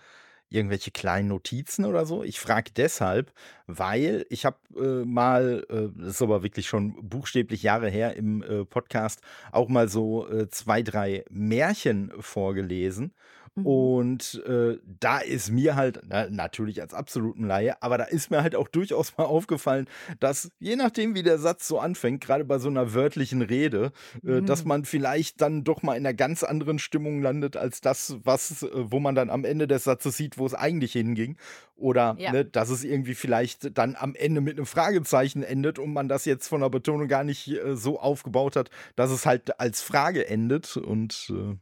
irgendwelche 0.49 0.91
kleinen 0.91 1.29
Notizen 1.29 1.85
oder 1.85 2.05
so? 2.05 2.23
Ich 2.23 2.39
frage 2.41 2.71
deshalb, 2.75 3.33
weil 3.67 4.25
ich 4.29 4.45
habe, 4.45 4.57
äh, 4.77 5.05
mal, 5.05 5.65
äh, 5.69 5.89
das 5.97 6.15
ist 6.15 6.21
aber 6.23 6.43
wirklich 6.43 6.67
schon 6.67 7.07
buchstäblich 7.09 7.63
Jahre 7.63 7.89
her, 7.89 8.15
im, 8.17 8.43
äh, 8.43 8.65
Podcast 8.65 9.21
auch 9.53 9.69
mal 9.69 9.87
so, 9.89 10.27
äh, 10.29 10.49
2, 10.49 10.81
3 10.83 11.23
Märchen 11.29 12.11
vorgelesen. 12.19 13.13
Mhm. 13.57 13.89
Und, 14.01 14.41
äh, 14.45 14.77
da 14.85 15.19
ist 15.19 15.51
mir 15.51 15.75
halt 15.75 16.01
na 16.07 16.29
natürlich 16.29 16.81
als 16.81 16.93
absoluten 16.93 17.45
Laie, 17.45 17.81
aber 17.83 17.97
da 17.97 18.05
ist 18.05 18.31
mir 18.31 18.41
halt 18.41 18.55
auch 18.55 18.69
durchaus 18.69 19.17
mal 19.17 19.25
aufgefallen, 19.25 19.87
dass 20.19 20.51
je 20.59 20.75
nachdem, 20.77 21.13
wie 21.15 21.23
der 21.23 21.37
Satz 21.39 21.67
so 21.67 21.77
anfängt, 21.79 22.21
grade 22.23 22.45
bei 22.45 22.57
so 22.59 22.69
'ner 22.69 22.93
wörtlichen 22.93 23.41
Rede, 23.41 23.91
äh, 24.25 24.41
dass 24.41 24.63
Mhm. 24.63 24.65
man 24.65 24.85
vielleicht 24.85 25.41
dann 25.41 25.65
doch 25.65 25.83
mal 25.83 25.95
in 25.97 26.03
'ner 26.03 26.13
ganz 26.13 26.43
anderen 26.43 26.79
Stimmung 26.79 27.21
landet 27.21 27.57
als 27.57 27.81
das, 27.81 28.15
was 28.23 28.63
äh, 28.63 28.69
wo 28.73 28.99
man 28.99 29.15
dann 29.15 29.29
am 29.29 29.43
Ende 29.45 29.67
des 29.67 29.83
Satzes 29.83 30.15
sieht, 30.17 30.37
wo 30.37 30.45
es 30.45 30.53
eigentlich 30.53 30.93
hinging. 30.93 31.37
Oder, 31.75 32.19
Ja. 32.19 32.33
ne, 32.33 32.45
dass 32.45 32.69
es 32.69 32.83
irgendwie 32.85 33.15
vielleicht 33.15 33.77
dann 33.77 33.95
am 33.97 34.15
Ende 34.15 34.41
mit 34.41 34.55
'nem 34.57 34.65
Fragezeichen 34.65 35.43
endet 35.43 35.79
und 35.79 35.91
man 35.93 36.07
das 36.07 36.25
jetzt 36.25 36.47
von 36.47 36.61
der 36.61 36.69
Betonung 36.69 37.07
gar 37.09 37.23
nicht, 37.25 37.47
äh, 37.49 37.75
so 37.75 37.99
aufgebaut 37.99 38.55
hat, 38.55 38.69
dass 38.95 39.11
es 39.11 39.25
halt 39.25 39.59
als 39.59 39.81
Frage 39.81 40.27
endet 40.27 40.77
und, 40.77 41.31
äh 41.35 41.59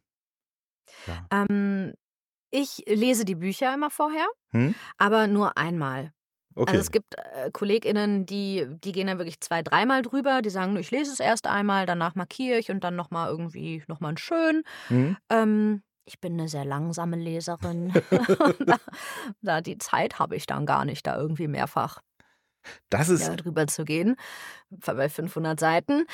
ja. 1.06 1.30
Ähm, 1.32 1.94
ich 2.52 2.84
lese 2.88 3.26
die 3.26 3.36
Bücher 3.36 3.74
immer 3.74 3.90
vorher, 3.92 4.28
Mhm. 4.54 4.74
aber 4.98 5.28
nur 5.28 5.58
einmal. 5.58 6.14
Also 6.66 6.80
Okay. 6.80 6.82
es 6.82 6.92
gibt, 6.92 7.16
äh, 7.18 7.52
KollegInnen, 7.52 8.26
die 8.28 8.68
die 8.70 8.92
gehen 8.94 9.08
dann 9.08 9.20
wirklich 9.20 9.42
zwei 9.42 9.64
dreimal 9.64 10.02
drüber. 10.04 10.42
Die 10.44 10.50
sagen: 10.52 10.78
„Ich 10.78 10.92
lese 10.92 11.12
es 11.14 11.20
erst 11.22 11.48
einmal, 11.48 11.86
danach 11.88 12.16
markiere 12.16 12.60
ich 12.60 12.72
und 12.72 12.84
dann 12.84 12.96
noch 12.98 13.12
mal 13.12 13.30
irgendwie 13.30 13.84
noch 13.88 14.00
mal 14.02 14.12
'n 14.12 14.18
schön.“ 14.18 14.64
Mhm. 14.90 15.18
Ähm, 15.32 15.84
ich 16.06 16.20
bin 16.22 16.36
'ne 16.38 16.50
sehr 16.50 16.66
langsame 16.66 17.18
Leserin. 17.18 17.96
Da 18.68 18.78
da 19.42 19.62
die 19.62 19.78
Zeit 19.80 20.20
habe 20.20 20.36
ich 20.38 20.46
dann 20.48 20.66
gar 20.68 20.86
nicht, 20.86 21.08
da 21.08 21.18
irgendwie 21.18 21.48
mehrfach 21.48 22.02
Das 22.90 23.10
ist 23.10 23.28
ja, 23.28 23.36
drüber 23.38 23.68
zu 23.68 23.86
gehen, 23.86 24.16
bei 24.70 25.10
500 25.10 25.60
Seiten. 25.60 26.06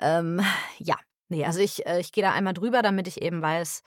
Ähm, 0.00 0.42
ja, 0.78 0.96
ne, 1.30 1.44
also 1.46 1.60
ich 1.60 1.86
äh, 1.86 2.00
ich 2.00 2.12
gehe 2.12 2.24
da 2.24 2.32
einmal 2.32 2.54
drüber, 2.54 2.82
damit 2.82 3.08
ich 3.08 3.22
eben 3.22 3.42
weiß, 3.42 3.82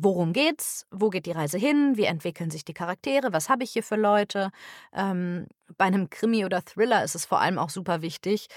worum 0.00 0.32
geht's, 0.32 0.86
wo 0.90 1.10
geht 1.10 1.26
die 1.26 1.32
Reise 1.32 1.58
hin, 1.58 1.96
wie 1.96 2.04
entwickeln 2.04 2.50
sich 2.50 2.64
die 2.64 2.74
Charaktere, 2.74 3.32
was 3.32 3.48
habe 3.48 3.64
ich 3.64 3.70
hier 3.72 3.82
für 3.82 3.96
Leute. 3.96 4.50
Ähm, 4.92 5.46
bei 5.76 5.90
'nem 5.90 6.10
Krimi 6.10 6.44
oder 6.44 6.64
Thriller 6.64 7.02
ist 7.04 7.14
es 7.14 7.26
vor 7.26 7.40
allem 7.40 7.58
auch 7.58 7.70
super 7.70 8.02
wichtig, 8.02 8.48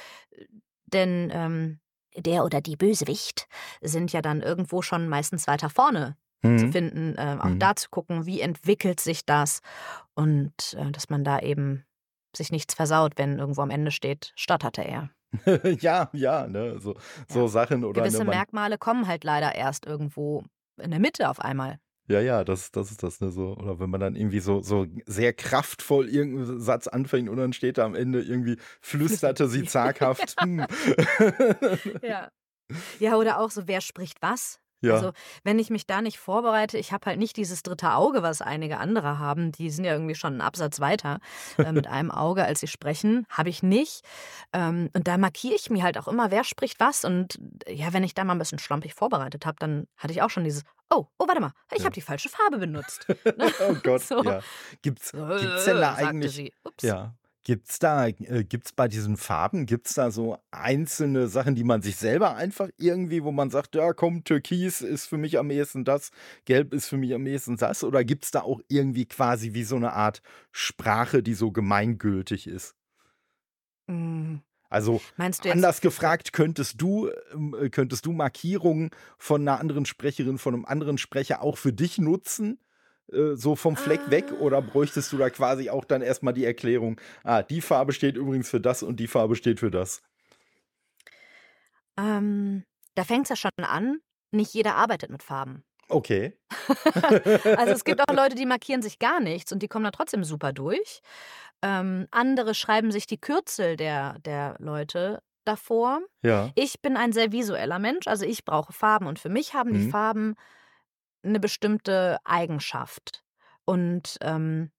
denn, 0.85 1.29
ähm, 1.33 1.79
der 2.17 2.45
oder 2.45 2.61
die 2.61 2.75
Bösewicht 2.77 3.47
sind 3.81 4.13
ja 4.13 4.21
dann 4.21 4.41
irgendwo 4.41 4.81
schon 4.83 5.09
meistens 5.09 5.47
weiter 5.47 5.69
vorne 5.69 6.17
zu 6.55 6.67
Mhm. 6.67 6.69
finden, 6.69 7.15
äh, 7.17 7.37
auch 7.41 7.55
Mhm. 7.55 7.59
da 7.59 7.75
zu 7.75 7.89
gucken, 7.89 8.25
wie 8.27 8.41
entwickelt 8.41 8.99
sich 8.99 9.25
das 9.25 9.61
und, 10.15 10.75
äh, 10.75 10.91
dass 10.91 11.09
man 11.09 11.23
da 11.25 11.39
eben 11.39 11.85
sich 12.35 12.51
nichts 12.51 12.75
versaut, 12.75 13.13
wenn 13.17 13.39
irgendwo 13.39 13.61
am 13.63 13.71
Ende 13.71 13.91
steht: 13.91 14.33
„Stotterte 14.35 14.83
er.“ 14.83 15.11
Ja, 15.81 16.09
ja, 16.13 16.47
ne, 16.47 16.79
so 16.79 16.95
so 17.27 17.47
Ja. 17.47 17.47
Sachen 17.47 17.83
oder, 17.83 18.07
ne, 18.07 18.19
Gewisse 18.19 18.23
man 18.23 18.43
Merkmale 18.43 18.77
kommen 18.77 19.07
halt 19.07 19.23
leider 19.23 19.53
erst 19.55 19.85
irgendwo 19.85 20.43
in 20.81 20.91
der 20.91 20.99
Mitte 20.99 21.29
auf 21.29 21.39
einmal. 21.39 21.79
Ja, 22.09 22.19
ja, 22.19 22.43
das 22.43 22.71
das 22.71 22.91
ist 22.91 23.01
das, 23.01 23.21
ne, 23.21 23.31
so. 23.31 23.55
Oder 23.55 23.79
wenn 23.79 23.89
man 23.89 24.01
dann 24.01 24.15
irgendwie 24.17 24.41
so 24.41 24.61
so 24.61 24.85
sehr 25.05 25.31
kraftvoll 25.31 26.09
irgend 26.09 26.49
'n 26.49 26.59
Satz 26.59 26.87
anfängt 26.87 27.29
und 27.29 27.37
dann 27.37 27.53
steht 27.53 27.77
da 27.77 27.85
am 27.85 27.95
Ende 27.95 28.21
irgendwie: 28.21 28.57
„Flüsterte 28.81 29.47
sie 29.47 29.63
zaghaft, 29.63 30.35
hm.“ 30.41 30.67
Ja. 32.01 32.29
Ja, 32.99 33.17
oder 33.17 33.39
auch 33.39 33.51
so, 33.51 33.67
wer 33.67 33.81
spricht 33.81 34.21
was? 34.21 34.59
Ja. 34.83 35.03
Also, 35.03 35.11
wenn 35.43 35.59
ich 35.59 35.69
mich 35.69 35.87
da 35.87 36.01
nicht 36.01 36.19
vorbereite 36.19 36.77
ich 36.77 36.91
habe 36.91 37.05
halt 37.07 37.19
nicht 37.19 37.37
dieses 37.37 37.63
dritte 37.63 37.93
Auge, 37.93 38.21
was 38.23 38.41
einige 38.41 38.77
andere 38.79 39.17
haben. 39.19 39.51
Die 39.51 39.69
sind 39.69 39.85
ja 39.85 39.93
irgendwie 39.93 40.15
schon 40.15 40.35
'n 40.35 40.41
Absatz 40.41 40.79
weiter, 40.81 41.19
äh, 41.61 41.71
mit 41.71 41.87
einem 41.87 42.11
Auge, 42.11 42.43
als 42.45 42.59
sie 42.59 42.67
sprechen. 42.67 43.25
Habe 43.29 43.49
ich 43.49 43.63
nicht. 43.63 44.03
Ähm, 44.53 44.89
und 44.93 45.07
da 45.07 45.17
markiere 45.17 45.55
ich 45.55 45.69
mir 45.69 45.83
halt 45.83 45.97
auch 45.97 46.07
immer, 46.07 46.31
wer 46.31 46.43
spricht 46.43 46.79
was. 46.79 47.05
Und 47.05 47.39
ja, 47.67 47.93
wenn 47.93 48.03
ich 48.03 48.13
da 48.13 48.23
mal 48.23 48.33
'n 48.35 48.39
bisschen 48.39 48.59
schlampig 48.59 48.93
vorbereitet 48.93 49.45
habe, 49.45 49.57
dann 49.59 49.87
hatte 49.97 50.13
ich 50.13 50.21
auch 50.21 50.29
schon 50.29 50.43
dieses: 50.43 50.63
„Oh, 50.89 51.05
oh, 51.19 51.27
warte 51.27 51.41
mal, 51.41 51.53
ich 51.73 51.83
Ja. 51.83 51.85
habe 51.85 51.93
die 51.95 52.01
falsche 52.01 52.29
Farbe 52.29 52.57
benutzt.“ 52.59 53.07
Ne? 53.35 53.49
Oh 53.59 53.75
Gott, 53.75 54.09
So. 54.09 54.21
ja. 54.21 54.43
Gibt's 54.81 55.13
So, 55.13 55.25
gibt's 55.37 55.63
denn 55.65 55.81
da 55.81 55.95
sagte 55.95 56.31
eigentlich 56.33 56.33
sie. 56.33 56.53
Ups. 56.63 56.93
ja, 56.93 57.15
Gibt's 57.45 57.77
da, 57.79 58.07
äh, 58.07 58.45
gibt's 58.45 58.71
bei 58.71 58.87
diesen 58.87 59.17
Farben, 59.17 59.65
gibt's 59.65 59.93
da 59.95 60.11
so 60.11 60.37
einzelne 60.51 61.27
Sachen, 61.27 61.55
die 61.55 61.65
man 61.65 61.81
sich 61.81 61.97
selber 61.97 62.35
einfach 62.35 62.69
irgendwie, 62.77 63.23
wo 63.23 63.31
man 63.33 63.49
sagt, 63.49 63.75
ja 63.75 63.91
komm, 63.93 64.23
Türkis 64.23 64.81
ist 64.81 65.07
für 65.07 65.17
mich 65.17 65.37
am 65.37 65.49
ehesten 65.51 65.83
das, 65.83 66.11
Gelb 66.45 66.73
ist 66.73 66.87
für 66.87 66.95
mich 66.97 67.13
am 67.13 67.27
ehesten 67.27 67.57
das, 67.57 67.83
oder 67.83 68.05
gibt's 68.05 68.31
da 68.31 68.41
auch 68.41 68.61
irgendwie 68.69 69.05
quasi 69.05 69.53
wie 69.53 69.63
so 69.65 69.75
eine 69.75 69.91
Art 69.93 70.21
Sprache, 70.53 71.21
die 71.21 71.33
so 71.33 71.51
gemeingültig 71.51 72.47
ist? 72.47 72.75
Mm, 73.87 74.37
Also 74.69 75.01
Meinst 75.17 75.43
du 75.45 75.49
jetzt, 75.49 75.55
anders 75.55 75.81
gefragt, 75.81 76.33
könntest 76.33 76.81
du, 76.81 77.09
ähm, 77.33 77.55
äh, 77.59 77.69
könntest 77.69 78.05
du 78.05 78.11
Markierungen 78.13 78.89
von 79.17 79.41
einer 79.41 79.59
anderen 79.59 79.85
Sprecherin, 79.85 80.37
von 80.37 80.53
einem 80.55 80.65
anderen 80.65 80.97
Sprecher 80.97 81.41
auch 81.41 81.57
für 81.57 81.73
dich 81.73 81.97
nutzen? 81.99 82.59
Äh, 83.11 83.35
so 83.35 83.55
vom 83.55 83.75
Fleck 83.77 84.09
weg 84.09 84.31
oder 84.31 84.57
ah, 84.57 84.61
bräuchtest 84.61 85.11
du 85.11 85.17
da 85.17 85.29
quasi 85.29 85.69
auch 85.69 85.85
dann 85.85 86.01
erstmal 86.01 86.33
die 86.33 86.45
Erklärung, 86.45 86.99
ah, 87.23 87.43
die 87.43 87.61
Farbe 87.61 87.93
steht 87.93 88.15
übrigens 88.17 88.49
für 88.49 88.61
das 88.61 88.83
und 88.83 88.99
die 88.99 89.07
Farbe 89.07 89.35
steht 89.35 89.59
für 89.59 89.71
das? 89.71 90.01
ähm, 91.97 92.63
da 92.95 93.03
fängt 93.03 93.23
es 93.25 93.29
ja 93.29 93.35
schon 93.35 93.51
an, 93.65 93.99
nicht 94.31 94.53
jeder 94.53 94.75
arbeitet 94.75 95.09
mit 95.09 95.23
Farben. 95.23 95.63
Okay. 95.89 96.33
Also 97.55 97.73
es 97.73 97.83
gibt 97.83 98.01
auch 98.01 98.13
Leute, 98.15 98.35
die 98.35 98.45
markieren 98.45 98.81
sich 98.81 98.99
gar 98.99 99.19
nichts 99.19 99.51
und 99.51 99.59
die 99.63 99.67
kommen 99.67 99.85
da 99.85 99.91
trotzdem 99.91 100.23
super 100.23 100.53
durch. 100.53 101.01
Ähm, 101.61 102.07
andere 102.11 102.55
schreiben 102.55 102.91
sich 102.91 103.07
die 103.07 103.19
Kürzel 103.19 103.77
der, 103.77 104.19
der 104.19 104.55
Leute 104.59 105.21
davor. 105.45 106.01
Ja. 106.23 106.55
Ich 106.55 106.81
bin 106.81 106.97
ein 106.97 107.13
sehr 107.13 107.31
visueller 107.31 107.79
Mensch, 107.79 108.07
also 108.07 108.25
ich 108.25 108.45
brauche 108.45 108.73
Farben 108.73 109.07
und 109.07 109.19
für 109.19 109.29
mich 109.29 109.53
haben 109.53 109.73
die 109.73 109.79
Mhm. 109.79 109.89
Farben 109.89 110.35
eine 111.23 111.39
bestimmte 111.39 112.17
Eigenschaft. 112.23 113.23
Und 113.65 114.17
ähm, 114.21 114.71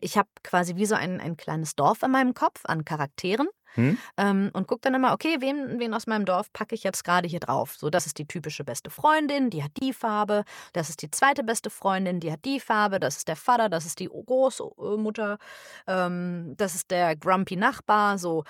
ich 0.00 0.18
habe 0.18 0.28
quasi 0.42 0.76
wie 0.76 0.86
so 0.86 0.94
ein, 0.94 1.20
ein 1.20 1.36
kleines 1.36 1.74
Dorf 1.74 2.02
in 2.02 2.10
meinem 2.10 2.34
Kopf 2.34 2.62
an 2.64 2.84
Charakteren 2.84 3.48
Hm? 3.74 3.98
ähm, 4.16 4.50
und 4.54 4.66
gucke 4.66 4.80
dann 4.82 4.94
immer, 4.94 5.12
okay, 5.12 5.36
wen, 5.40 5.78
wen 5.78 5.94
aus 5.94 6.06
meinem 6.06 6.24
Dorf 6.24 6.52
packe 6.52 6.74
ich 6.74 6.84
jetzt 6.84 7.04
gerade 7.04 7.28
hier 7.28 7.40
drauf? 7.40 7.76
So, 7.76 7.90
das 7.90 8.06
ist 8.06 8.18
die 8.18 8.26
typische 8.26 8.64
beste 8.64 8.90
Freundin, 8.90 9.50
die 9.50 9.62
hat 9.62 9.72
die 9.80 9.92
Farbe. 9.92 10.44
Das 10.72 10.88
ist 10.88 11.02
die 11.02 11.10
zweite 11.10 11.44
beste 11.44 11.70
Freundin, 11.70 12.20
die 12.20 12.32
hat 12.32 12.44
die 12.44 12.60
Farbe. 12.60 12.98
Das 12.98 13.18
ist 13.18 13.28
der 13.28 13.36
Vater, 13.36 13.68
das 13.68 13.86
ist 13.86 13.98
die 14.00 14.08
Großmutter. 14.08 15.38
Ähm, 15.86 16.54
das 16.56 16.74
ist 16.74 16.90
der 16.90 17.16
grumpy 17.16 17.56
Nachbar. 17.56 18.18
So, 18.18 18.44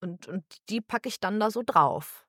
und, 0.00 0.26
und 0.26 0.44
die 0.68 0.80
packe 0.80 1.08
ich 1.08 1.20
dann 1.20 1.38
da 1.38 1.50
so 1.50 1.62
drauf. 1.64 2.26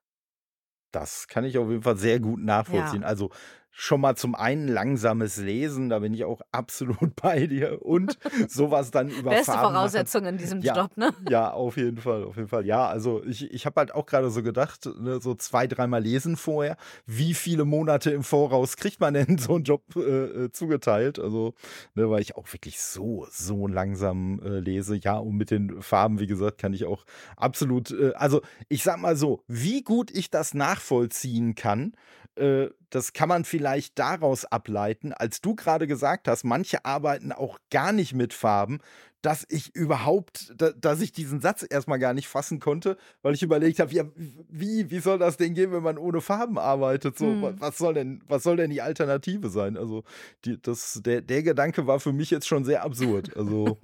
Das 0.92 1.26
kann 1.26 1.44
ich 1.44 1.58
auf 1.58 1.68
jeden 1.68 1.82
Fall 1.82 1.96
sehr 1.96 2.20
gut 2.20 2.40
nachvollziehen. 2.40 3.02
Ja. 3.02 3.08
Also 3.08 3.30
schon 3.76 4.00
mal 4.00 4.14
zum 4.14 4.36
einen 4.36 4.68
langsames 4.68 5.36
Lesen, 5.36 5.88
da 5.88 5.98
bin 5.98 6.14
ich 6.14 6.24
auch 6.24 6.40
absolut 6.52 7.16
bei 7.20 7.46
dir. 7.48 7.84
Und 7.84 8.16
sowas 8.48 8.92
dann 8.92 9.08
über 9.08 9.30
Beste 9.30 9.46
Farben 9.46 9.62
machen. 9.62 9.74
Voraussetzung 9.74 10.26
in 10.26 10.38
diesem 10.38 10.60
Ja, 10.62 10.76
Job, 10.76 10.96
ne? 10.96 11.12
ja, 11.28 11.50
auf 11.50 11.76
jeden 11.76 11.98
Fall, 11.98 12.22
auf 12.22 12.36
jeden 12.36 12.48
Fall. 12.48 12.64
Ja, 12.64 12.86
also 12.86 13.24
ich, 13.24 13.52
ich 13.52 13.66
habe 13.66 13.80
halt 13.80 13.92
auch 13.92 14.06
gerade 14.06 14.30
so 14.30 14.44
gedacht, 14.44 14.88
ne, 15.00 15.20
so 15.20 15.34
zwei, 15.34 15.66
dreimal 15.66 16.00
lesen 16.00 16.36
vorher. 16.36 16.76
Wie 17.04 17.34
viele 17.34 17.64
Monate 17.64 18.12
im 18.12 18.22
Voraus 18.22 18.76
kriegt 18.76 19.00
man 19.00 19.14
denn 19.14 19.38
so 19.38 19.56
einen 19.56 19.64
Job 19.64 19.82
äh, 19.96 20.00
äh, 20.44 20.52
zugeteilt? 20.52 21.18
Also, 21.18 21.54
ne, 21.94 22.08
weil 22.08 22.22
ich 22.22 22.36
auch 22.36 22.52
wirklich 22.52 22.80
so, 22.80 23.26
so 23.30 23.66
langsam 23.66 24.40
äh, 24.40 24.60
lese. 24.60 24.94
Ja, 24.94 25.16
und 25.16 25.34
mit 25.36 25.50
den 25.50 25.82
Farben, 25.82 26.20
wie 26.20 26.28
gesagt, 26.28 26.58
kann 26.58 26.74
ich 26.74 26.84
auch 26.84 27.04
absolut, 27.36 27.90
äh, 27.90 28.12
also 28.14 28.40
ich 28.68 28.84
sag 28.84 29.00
mal 29.00 29.16
so, 29.16 29.42
wie 29.48 29.82
gut 29.82 30.12
ich 30.12 30.30
das 30.30 30.54
nachvollziehen 30.54 31.56
kann, 31.56 31.94
äh, 32.36 32.68
das 32.90 33.12
kann 33.12 33.28
man 33.28 33.44
vielleicht 33.44 33.63
daraus 33.94 34.44
ableiten, 34.44 35.12
als 35.12 35.40
du 35.40 35.54
gerade 35.54 35.86
gesagt 35.86 36.28
hast, 36.28 36.44
manche 36.44 36.84
arbeiten 36.84 37.32
auch 37.32 37.58
gar 37.70 37.92
nicht 37.92 38.14
mit 38.14 38.32
Farben, 38.34 38.78
dass 39.22 39.46
ich 39.48 39.74
überhaupt, 39.74 40.52
da, 40.54 40.70
dass 40.72 41.00
ich 41.00 41.10
diesen 41.12 41.40
Satz 41.40 41.64
erstmal 41.68 41.98
gar 41.98 42.12
nicht 42.12 42.28
fassen 42.28 42.60
konnte, 42.60 42.98
weil 43.22 43.32
ich 43.32 43.42
überlegt 43.42 43.80
habe, 43.80 43.90
ja, 43.94 44.04
wie, 44.16 44.90
wie 44.90 44.98
soll 45.00 45.18
das 45.18 45.38
denn 45.38 45.54
gehen, 45.54 45.72
wenn 45.72 45.82
man 45.82 45.96
ohne 45.96 46.20
Farben 46.20 46.58
arbeitet? 46.58 47.16
So, 47.18 47.40
wa- 47.40 47.48
Hm. 47.48 47.56
was 47.58 47.78
soll 47.78 47.94
denn, 47.94 48.22
was 48.28 48.42
soll 48.42 48.56
denn 48.56 48.70
die 48.70 48.82
Alternative 48.82 49.48
sein? 49.48 49.78
Also, 49.78 50.04
die, 50.44 50.60
das, 50.60 51.00
der, 51.02 51.22
der 51.22 51.42
Gedanke 51.42 51.86
war 51.86 52.00
für 52.00 52.12
mich 52.12 52.30
jetzt 52.30 52.46
schon 52.46 52.64
sehr 52.66 52.82
absurd. 52.84 53.34
Also 53.34 53.78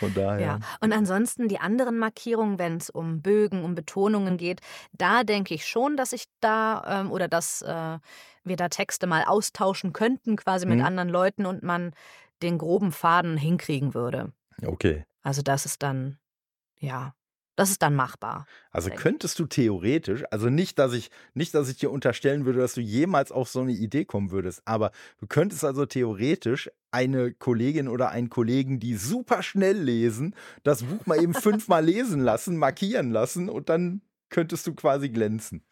von 0.00 0.12
daher. 0.14 0.40
Ja, 0.40 0.58
und 0.80 0.92
ansonsten 0.92 1.46
die 1.48 1.58
anderen 1.60 1.98
Markierungen, 1.98 2.58
wenn 2.58 2.78
es 2.78 2.90
um 2.90 3.22
Bögen, 3.22 3.62
um 3.62 3.76
Betonungen 3.76 4.38
geht, 4.38 4.60
da 4.92 5.22
denke 5.22 5.54
ich 5.54 5.66
schon, 5.66 5.96
dass 5.96 6.12
ich 6.12 6.24
da 6.40 7.00
ähm, 7.02 7.12
oder 7.12 7.28
dass 7.28 7.62
äh, 7.62 7.98
wir 8.44 8.56
da 8.56 8.68
Texte 8.68 9.06
mal 9.06 9.24
austauschen 9.24 9.92
könnten, 9.92 10.36
quasi 10.36 10.66
mit 10.66 10.78
Hm? 10.78 10.86
anderen 10.86 11.08
Leuten 11.08 11.46
und 11.46 11.62
man 11.62 11.92
den 12.42 12.58
groben 12.58 12.92
Faden 12.92 13.36
hinkriegen 13.36 13.94
würde. 13.94 14.32
Okay. 14.64 15.04
Also 15.22 15.42
das 15.42 15.66
ist 15.66 15.82
dann, 15.82 16.18
ja, 16.78 17.14
das 17.56 17.70
ist 17.70 17.82
dann 17.82 17.94
machbar. 17.94 18.46
Also 18.70 18.88
könntest 18.88 19.38
du 19.38 19.44
theoretisch, 19.44 20.24
also 20.30 20.48
nicht, 20.48 20.78
dass 20.78 20.94
ich, 20.94 21.10
nicht, 21.34 21.54
dass 21.54 21.68
ich 21.68 21.76
dir 21.76 21.90
unterstellen 21.90 22.46
würde, 22.46 22.60
dass 22.60 22.72
du 22.72 22.80
jemals 22.80 23.32
auf 23.32 23.50
so 23.50 23.60
eine 23.60 23.72
Idee 23.72 24.06
kommen 24.06 24.30
würdest, 24.30 24.62
aber 24.64 24.92
du 25.18 25.26
könntest 25.26 25.64
also 25.64 25.84
theoretisch 25.84 26.70
eine 26.90 27.34
Kollegin 27.34 27.88
oder 27.88 28.10
einen 28.10 28.30
Kollegen, 28.30 28.80
die 28.80 28.94
super 28.94 29.42
schnell 29.42 29.76
lesen, 29.78 30.34
das 30.62 30.84
Buch 30.84 31.04
mal 31.04 31.22
eben 31.22 31.34
fünfmal 31.34 31.84
lesen 31.84 32.20
lassen, 32.20 32.56
markieren 32.56 33.10
lassen 33.10 33.50
und 33.50 33.68
dann 33.68 34.00
könntest 34.30 34.66
du 34.66 34.74
quasi 34.74 35.08
glänzen. 35.10 35.62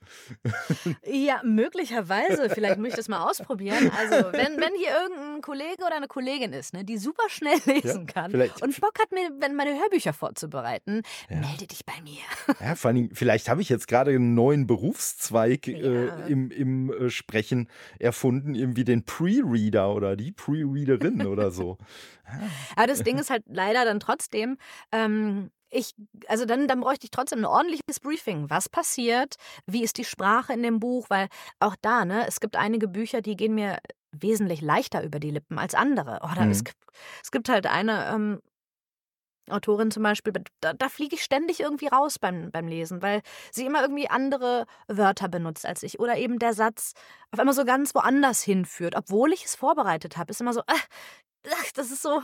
Ja, 1.05 1.41
möglicherweise. 1.45 2.51
Vielleicht 2.51 2.79
möchte 2.79 2.95
ich 3.01 3.07
das 3.07 3.09
mal 3.09 3.25
ausprobieren. 3.29 3.91
Also, 3.97 4.33
wenn, 4.33 4.57
wenn 4.61 4.75
hier 4.77 4.91
irgendein 5.03 5.41
Kollege 5.43 5.85
oder 5.87 5.97
eine 5.97 6.09
Kollegin 6.09 6.53
ist, 6.53 6.75
ne, 6.75 6.85
die 6.85 6.99
super 6.99 7.29
schnell 7.29 7.59
lesen 7.67 8.07
kann 8.07 8.31
vielleicht- 8.31 8.63
und 8.63 8.81
Bock 8.81 8.99
hat, 9.01 9.13
mir 9.13 9.31
wenn 9.39 9.55
meine 9.55 9.79
Hörbücher 9.79 10.13
vorzubereiten, 10.13 11.03
Ja. 11.29 11.37
melde 11.41 11.67
dich 11.67 11.85
bei 11.85 11.95
mir. 12.03 12.21
Ja, 12.61 12.75
vor 12.75 12.91
allem, 12.91 13.11
vielleicht 13.13 13.49
habe 13.49 13.63
ich 13.63 13.69
jetzt 13.69 13.89
gerade 13.89 14.11
einen 14.11 14.35
neuen 14.35 14.67
Berufszweig 14.67 15.67
Ja. 15.67 15.77
äh, 15.77 16.31
im, 16.31 16.51
im 16.51 16.93
äh, 16.93 17.11
Sprechen 17.11 17.69
erfunden, 17.99 18.55
irgendwie 18.55 18.85
den 18.85 19.05
Pre-Reader 19.05 19.95
oder 19.95 20.17
die 20.17 20.33
Pre-Readerin 20.33 21.27
oder 21.27 21.51
so. 21.51 21.79
Aber 22.77 22.87
das 22.87 23.03
Ding 23.03 23.19
ist 23.19 23.31
halt 23.31 23.45
leider 23.47 23.85
dann 23.85 24.01
trotzdem, 24.01 24.59
ähm, 24.93 25.51
ich, 25.71 25.95
also 26.29 26.45
dann, 26.45 26.66
dann 26.69 26.81
bräuchte 26.81 27.05
ich 27.05 27.11
trotzdem 27.11 27.41
ein 27.41 27.45
ordentliches 27.45 28.01
Briefing. 28.01 28.49
Was 28.51 28.69
passiert? 28.69 29.37
Wie 29.66 29.83
ist 29.83 29.99
die 29.99 30.05
Sprache 30.05 30.53
in 30.53 30.62
dem 30.62 30.81
Buch? 30.81 31.07
Weil 31.11 31.29
auch 31.61 31.77
da, 31.81 32.05
ne, 32.05 32.27
es 32.27 32.41
gibt 32.41 32.57
einige 32.57 32.89
Bücher, 32.89 33.21
die 33.21 33.37
gehen 33.37 33.55
mir 33.55 33.79
wesentlich 34.12 34.62
leichter 34.62 35.03
über 35.05 35.21
die 35.21 35.31
Lippen 35.31 35.59
als 35.59 35.75
andere. 35.75 36.21
Oder 36.23 36.47
Mhm. 36.47 36.51
es, 36.51 36.64
gibt, 36.64 36.79
es 37.23 37.31
gibt 37.31 37.49
halt 37.49 37.66
eine 37.66 38.07
ähm, 38.09 38.41
Autorin 39.51 39.91
zum 39.91 40.03
Beispiel, 40.03 40.33
da, 40.61 40.75
da 40.75 40.89
fliege 40.89 41.16
ich 41.16 41.23
ständig 41.25 41.61
irgendwie 41.61 41.87
raus 41.87 42.19
beim, 42.19 42.51
beim 42.51 42.69
Lesen, 42.69 43.01
weil 43.01 43.23
sie 43.51 43.64
immer 43.64 43.81
irgendwie 43.81 44.11
andere 44.11 44.66
Wörter 44.89 45.29
benutzt 45.29 45.64
als 45.64 45.83
ich. 45.83 46.01
Oder 46.01 46.19
eben 46.19 46.39
der 46.39 46.53
Satz 46.53 46.93
auf 47.31 47.39
einmal 47.39 47.55
so 47.55 47.64
ganz 47.64 47.95
woanders 47.95 48.43
hinführt, 48.43 48.95
obwohl 48.95 49.33
ich 49.33 49.47
es 49.47 49.55
vorbereitet 49.55 50.16
habe. 50.19 50.31
Ist 50.31 50.41
immer 50.43 50.53
so, 50.53 50.62
ach, 50.66 50.87
ach, 51.51 51.73
das 51.75 51.91
ist 51.91 52.03
so 52.03 52.23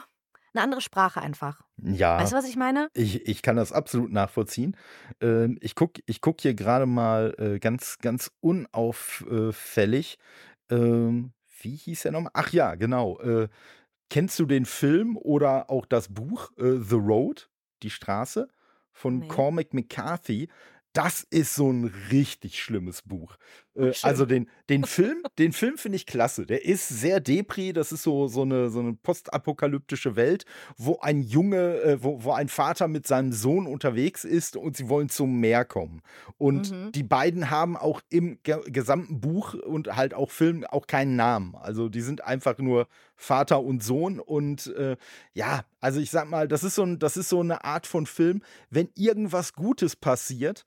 eine 0.54 0.62
andere 0.62 0.80
Sprache 0.80 1.20
einfach. 1.20 1.62
Ja. 1.82 2.18
Weißt 2.20 2.32
du, 2.32 2.36
was 2.36 2.48
ich 2.48 2.56
meine? 2.56 2.88
Ich, 2.94 3.26
ich 3.26 3.42
kann 3.42 3.56
das 3.56 3.72
absolut 3.72 4.12
nachvollziehen. 4.12 4.76
Ähm, 5.20 5.58
ich 5.60 5.74
gucke 5.74 6.02
ich 6.06 6.20
guck 6.20 6.40
hier 6.40 6.54
gerade 6.54 6.86
mal 6.86 7.34
äh, 7.38 7.58
ganz, 7.58 7.98
ganz 7.98 8.30
unauffällig. 8.40 10.18
Ähm, 10.70 11.32
wie 11.60 11.76
hieß 11.76 12.04
er 12.04 12.12
nochmal? 12.12 12.32
Ach 12.34 12.52
ja, 12.52 12.74
genau. 12.74 13.18
Äh, 13.20 13.48
kennst 14.10 14.38
du 14.38 14.46
den 14.46 14.66
Film 14.66 15.16
oder 15.16 15.70
auch 15.70 15.86
das 15.86 16.08
Buch 16.08 16.52
äh, 16.58 16.78
The 16.80 16.96
Road, 16.96 17.50
die 17.82 17.90
Straße 17.90 18.48
von 18.92 19.18
Nee. 19.20 19.28
Cormac 19.28 19.74
McCarthy? 19.74 20.48
Das 20.92 21.24
ist 21.24 21.54
so 21.56 21.70
ein 21.72 21.86
richtig 22.12 22.62
schlimmes 22.62 23.02
Buch. 23.02 23.36
Äh, 23.76 23.92
also 24.02 24.26
den, 24.26 24.48
den 24.68 24.84
Film, 24.84 25.22
den 25.38 25.52
Film 25.52 25.78
finde 25.78 25.96
ich 25.96 26.06
klasse. 26.06 26.46
Der 26.46 26.64
ist 26.64 26.88
sehr 26.88 27.20
depri. 27.20 27.72
Das 27.72 27.92
ist 27.92 28.02
so, 28.02 28.28
so, 28.28 28.42
eine, 28.42 28.70
so 28.70 28.80
eine 28.80 28.94
postapokalyptische 28.94 30.16
Welt, 30.16 30.44
wo 30.76 30.98
ein 31.00 31.20
Junge, 31.22 31.80
äh, 31.82 32.02
wo, 32.02 32.22
wo 32.24 32.32
ein 32.32 32.48
Vater 32.48 32.88
mit 32.88 33.06
seinem 33.06 33.32
Sohn 33.32 33.66
unterwegs 33.66 34.24
ist 34.24 34.56
und 34.56 34.76
sie 34.76 34.88
wollen 34.88 35.08
zum 35.08 35.40
Meer 35.40 35.64
kommen. 35.64 36.02
Und 36.38 36.70
Mhm. 36.70 36.92
die 36.92 37.02
beiden 37.02 37.50
haben 37.50 37.76
auch 37.76 38.00
im 38.10 38.38
ge 38.42 38.58
gesamten 38.70 39.20
Buch 39.20 39.54
und 39.54 39.96
halt 39.96 40.14
auch 40.14 40.30
Film 40.30 40.64
auch 40.64 40.86
keinen 40.86 41.16
Namen. 41.16 41.54
Also 41.56 41.88
die 41.88 42.00
sind 42.00 42.24
einfach 42.24 42.58
nur 42.58 42.86
Vater 43.16 43.62
und 43.62 43.82
Sohn. 43.82 44.20
Und 44.20 44.68
äh, 44.76 44.96
ja, 45.32 45.64
also 45.80 46.00
ich 46.00 46.10
sag 46.10 46.28
mal, 46.28 46.48
das 46.48 46.64
ist 46.64 46.74
so 46.76 46.82
ein, 46.84 46.98
das 46.98 47.16
ist 47.16 47.28
so 47.28 47.40
eine 47.40 47.64
Art 47.64 47.86
von 47.86 48.06
Film, 48.06 48.42
wenn 48.70 48.88
irgendwas 48.94 49.52
Gutes 49.52 49.96
passiert, 49.96 50.64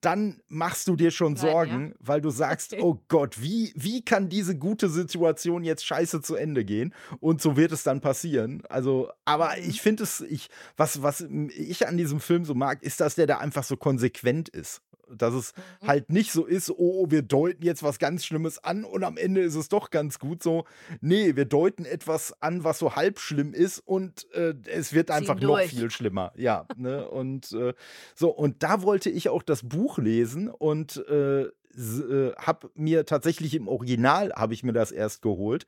dann 0.00 0.40
machst 0.48 0.88
du 0.88 0.96
dir 0.96 1.10
schon 1.10 1.34
Nein, 1.34 1.44
ja. 1.44 1.50
Sorgen, 1.52 1.94
weil 2.00 2.20
du 2.20 2.30
sagst, 2.30 2.72
Okay. 2.72 2.82
oh 2.84 2.98
Gott, 3.08 3.40
wie, 3.40 3.72
wie 3.76 4.04
kann 4.04 4.28
diese 4.28 4.56
gute 4.58 4.88
Situation 4.88 5.62
jetzt 5.64 5.84
scheiße 5.86 6.20
zu 6.22 6.34
Ende 6.34 6.64
gehen? 6.64 6.92
Und 7.20 7.40
so 7.40 7.56
wird 7.56 7.72
es 7.72 7.82
dann 7.84 8.00
passieren. 8.00 8.62
Also, 8.68 9.10
aber 9.24 9.50
Mhm. 9.56 9.68
ich 9.70 9.80
finde 9.80 10.02
es, 10.02 10.20
ich, 10.20 10.50
was, 10.76 11.02
was 11.02 11.20
ich 11.20 11.86
an 11.86 11.96
diesem 11.96 12.20
Film 12.20 12.44
so 12.44 12.54
mag, 12.54 12.82
ist, 12.82 13.00
dass 13.00 13.14
der 13.14 13.26
da 13.26 13.38
einfach 13.38 13.64
so 13.64 13.76
konsequent 13.76 14.48
ist. 14.48 14.82
Dass 15.16 15.34
es 15.34 15.54
mhm. 15.82 15.88
halt 15.88 16.10
nicht 16.10 16.32
so 16.32 16.44
ist, 16.44 16.70
oh, 16.70 17.06
wir 17.10 17.22
deuten 17.22 17.64
jetzt 17.64 17.82
was 17.82 17.98
ganz 17.98 18.24
Schlimmes 18.24 18.62
an 18.62 18.84
und 18.84 19.04
am 19.04 19.16
Ende 19.16 19.40
ist 19.40 19.54
es 19.54 19.68
doch 19.68 19.90
ganz 19.90 20.18
gut 20.18 20.42
so. 20.42 20.64
Nee, 21.00 21.36
wir 21.36 21.44
deuten 21.44 21.84
etwas 21.84 22.34
an, 22.42 22.64
was 22.64 22.78
so 22.78 22.96
halb 22.96 23.18
schlimm 23.18 23.54
ist 23.54 23.78
und 23.78 24.30
äh, 24.32 24.54
es 24.66 24.92
wird 24.92 25.10
einfach 25.10 25.40
noch 25.40 25.60
viel 25.60 25.90
schlimmer. 25.90 26.32
Ja, 26.36 26.66
ne? 26.76 27.08
Und 27.08 27.52
äh, 27.52 27.74
so, 28.14 28.30
und 28.30 28.62
da 28.62 28.82
wollte 28.82 29.10
ich 29.10 29.28
auch 29.28 29.42
das 29.42 29.62
Buch 29.62 29.98
lesen 29.98 30.48
und 30.48 31.04
äh, 31.08 31.42
äh 31.42 32.34
habe 32.36 32.70
mir 32.74 33.06
tatsächlich 33.06 33.54
im 33.54 33.66
Original 33.66 34.32
habe 34.34 34.52
ich 34.52 34.62
mir 34.62 34.74
das 34.74 34.92
erst 34.92 35.22
geholt 35.22 35.66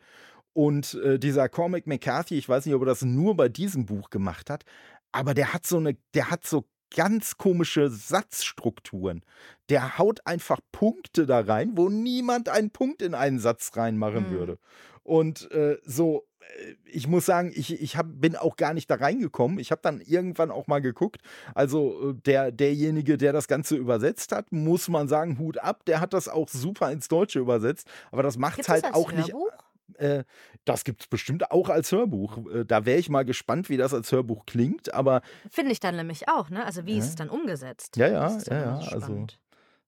und 0.54 0.94
äh, 0.94 1.18
dieser 1.18 1.48
Cormac 1.48 1.86
McCarthy, 1.86 2.38
ich 2.38 2.48
weiß 2.48 2.64
nicht, 2.64 2.74
ob 2.74 2.82
er 2.82 2.86
das 2.86 3.02
nur 3.02 3.36
bei 3.36 3.48
diesem 3.48 3.86
Buch 3.86 4.08
gemacht 4.08 4.50
hat, 4.50 4.64
aber 5.10 5.34
der 5.34 5.52
hat 5.52 5.66
so 5.66 5.76
eine, 5.76 5.96
der 6.14 6.30
hat 6.30 6.46
so 6.46 6.64
ganz 6.94 7.36
komische 7.36 7.90
Satzstrukturen. 7.90 9.22
Der 9.68 9.98
haut 9.98 10.26
einfach 10.26 10.60
Punkte 10.72 11.26
da 11.26 11.40
rein, 11.40 11.72
wo 11.74 11.88
niemand 11.88 12.48
einen 12.48 12.70
Punkt 12.70 13.02
in 13.02 13.14
einen 13.14 13.38
Satz 13.38 13.72
reinmachen 13.76 14.28
mhm. 14.28 14.30
würde. 14.30 14.58
Und 15.02 15.50
äh, 15.50 15.78
so, 15.84 16.26
äh, 16.40 16.74
ich 16.86 17.06
muss 17.06 17.26
sagen, 17.26 17.52
ich, 17.54 17.80
ich 17.80 17.96
hab, 17.96 18.06
bin 18.08 18.36
auch 18.36 18.56
gar 18.56 18.74
nicht 18.74 18.90
da 18.90 18.96
reingekommen. 18.96 19.58
Ich 19.58 19.70
habe 19.70 19.80
dann 19.82 20.00
irgendwann 20.00 20.50
auch 20.50 20.66
mal 20.66 20.80
geguckt. 20.80 21.20
Also 21.54 22.10
äh, 22.10 22.14
der, 22.14 22.52
derjenige, 22.52 23.18
der 23.18 23.32
das 23.32 23.48
Ganze 23.48 23.76
übersetzt 23.76 24.32
hat, 24.32 24.52
muss 24.52 24.88
man 24.88 25.08
sagen, 25.08 25.38
Hut 25.38 25.58
ab. 25.58 25.84
Der 25.86 26.00
hat 26.00 26.12
das 26.12 26.28
auch 26.28 26.48
super 26.48 26.90
ins 26.90 27.08
Deutsche 27.08 27.38
übersetzt. 27.38 27.88
Aber 28.10 28.22
das 28.22 28.38
macht 28.38 28.60
es 28.60 28.68
halt 28.68 28.84
auch 28.94 29.12
Hörbuch? 29.12 29.44
nicht. 29.50 29.63
Äh, 29.98 30.24
das 30.64 30.84
gibt 30.84 31.02
es 31.02 31.06
bestimmt 31.06 31.50
auch 31.50 31.68
als 31.68 31.92
Hörbuch. 31.92 32.38
Äh, 32.52 32.64
da 32.64 32.84
wäre 32.86 32.98
ich 32.98 33.08
mal 33.08 33.24
gespannt, 33.24 33.68
wie 33.68 33.76
das 33.76 33.94
als 33.94 34.10
Hörbuch 34.12 34.46
klingt, 34.46 34.92
aber. 34.94 35.22
Finde 35.50 35.72
ich 35.72 35.80
dann 35.80 35.96
nämlich 35.96 36.28
auch, 36.28 36.50
ne? 36.50 36.64
Also 36.64 36.86
wie 36.86 36.92
ja. 36.92 36.98
ist 36.98 37.08
es 37.08 37.14
dann 37.16 37.28
umgesetzt? 37.28 37.96
Ja, 37.96 38.08
ja, 38.08 38.38
ja, 38.48 38.54
ja. 38.54 38.78
Also. 38.92 39.26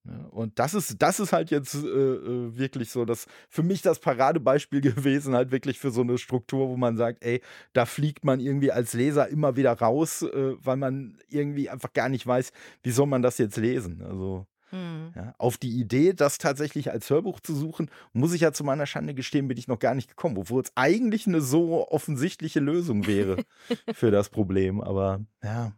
Ja, 0.08 0.26
und 0.30 0.58
das 0.58 0.74
ist, 0.74 1.02
das 1.02 1.18
ist 1.18 1.32
halt 1.32 1.50
jetzt 1.50 1.74
äh, 1.74 1.78
äh, 1.78 2.56
wirklich 2.56 2.90
so, 2.90 3.04
dass 3.04 3.26
für 3.48 3.62
mich 3.62 3.82
das 3.82 3.98
Paradebeispiel 3.98 4.80
gewesen, 4.80 5.34
halt 5.34 5.50
wirklich 5.50 5.78
für 5.78 5.90
so 5.90 6.02
eine 6.02 6.18
Struktur, 6.18 6.68
wo 6.68 6.76
man 6.76 6.96
sagt, 6.96 7.24
ey, 7.24 7.42
da 7.72 7.86
fliegt 7.86 8.24
man 8.24 8.38
irgendwie 8.38 8.70
als 8.70 8.92
Leser 8.92 9.28
immer 9.28 9.56
wieder 9.56 9.72
raus, 9.72 10.22
äh, 10.22 10.54
weil 10.60 10.76
man 10.76 11.18
irgendwie 11.28 11.68
einfach 11.68 11.92
gar 11.92 12.08
nicht 12.08 12.26
weiß, 12.26 12.52
wie 12.82 12.90
soll 12.90 13.06
man 13.06 13.22
das 13.22 13.38
jetzt 13.38 13.56
lesen. 13.56 14.02
Also 14.02 14.46
Mhm. 14.72 15.12
Ja, 15.14 15.34
auf 15.38 15.58
die 15.58 15.78
Idee, 15.78 16.12
das 16.12 16.38
tatsächlich 16.38 16.90
als 16.90 17.08
Hörbuch 17.10 17.40
zu 17.40 17.54
suchen, 17.54 17.90
muss 18.12 18.32
ich 18.32 18.40
ja 18.40 18.52
zu 18.52 18.64
meiner 18.64 18.86
Schande 18.86 19.14
gestehen, 19.14 19.48
bin 19.48 19.58
ich 19.58 19.68
noch 19.68 19.78
gar 19.78 19.94
nicht 19.94 20.08
gekommen, 20.08 20.36
obwohl 20.38 20.62
es 20.62 20.72
eigentlich 20.74 21.26
eine 21.26 21.40
so 21.40 21.88
offensichtliche 21.88 22.60
Lösung 22.60 23.06
wäre 23.06 23.44
für 23.94 24.10
das 24.10 24.28
Problem. 24.28 24.80
Aber 24.80 25.20
ja, 25.42 25.72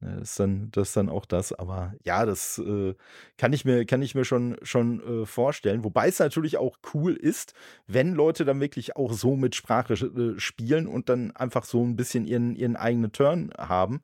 ne, 0.00 0.16
das 0.20 0.30
ist 0.30 0.40
dann, 0.40 0.70
das 0.70 0.88
ist 0.88 0.96
dann 0.96 1.08
auch 1.08 1.26
das. 1.26 1.52
Aber 1.52 1.94
ja, 2.04 2.24
das 2.26 2.58
äh, 2.58 2.94
kann 3.38 3.52
ich 3.52 3.64
mir, 3.64 3.84
kann 3.84 4.02
ich 4.02 4.14
mir 4.14 4.24
schon, 4.24 4.56
schon 4.62 5.22
äh, 5.22 5.26
vorstellen. 5.26 5.82
Wobei 5.84 6.08
es 6.08 6.18
natürlich 6.18 6.58
auch 6.58 6.78
cool 6.94 7.14
ist, 7.14 7.54
wenn 7.86 8.14
Leute 8.14 8.44
dann 8.44 8.60
wirklich 8.60 8.96
auch 8.96 9.12
so 9.12 9.36
mit 9.36 9.54
Sprache 9.54 9.94
äh, 9.94 10.38
spielen 10.38 10.86
und 10.86 11.08
dann 11.08 11.32
einfach 11.32 11.64
so 11.64 11.84
ein 11.84 11.96
bisschen 11.96 12.24
ihren, 12.24 12.54
ihren 12.54 12.76
eigenen 12.76 13.12
Turn 13.12 13.52
haben. 13.58 14.02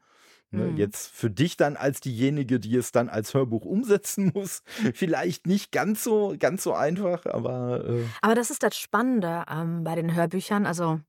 Ne, 0.55 0.65
mhm. 0.65 0.77
Jetzt 0.77 1.11
für 1.11 1.31
dich 1.31 1.57
dann 1.57 1.77
als 1.77 2.03
diejenige, 2.03 2.61
die 2.61 2.77
es 2.77 2.93
dann 2.93 3.09
als 3.09 3.33
Hörbuch 3.33 3.65
umsetzen 3.65 4.33
muss, 4.35 4.63
vielleicht 4.95 5.47
nicht 5.47 5.73
ganz 5.73 6.05
so, 6.05 6.35
ganz 6.39 6.63
so 6.63 6.75
einfach, 6.75 7.25
aber. 7.25 7.85
Äh 7.89 8.05
aber 8.21 8.35
das 8.35 8.51
ist 8.51 8.63
das 8.63 8.77
Spannende 8.77 9.47
ähm, 9.51 9.83
bei 9.83 9.95
den 9.95 10.15
Hörbüchern. 10.15 10.67
Also, 10.67 11.01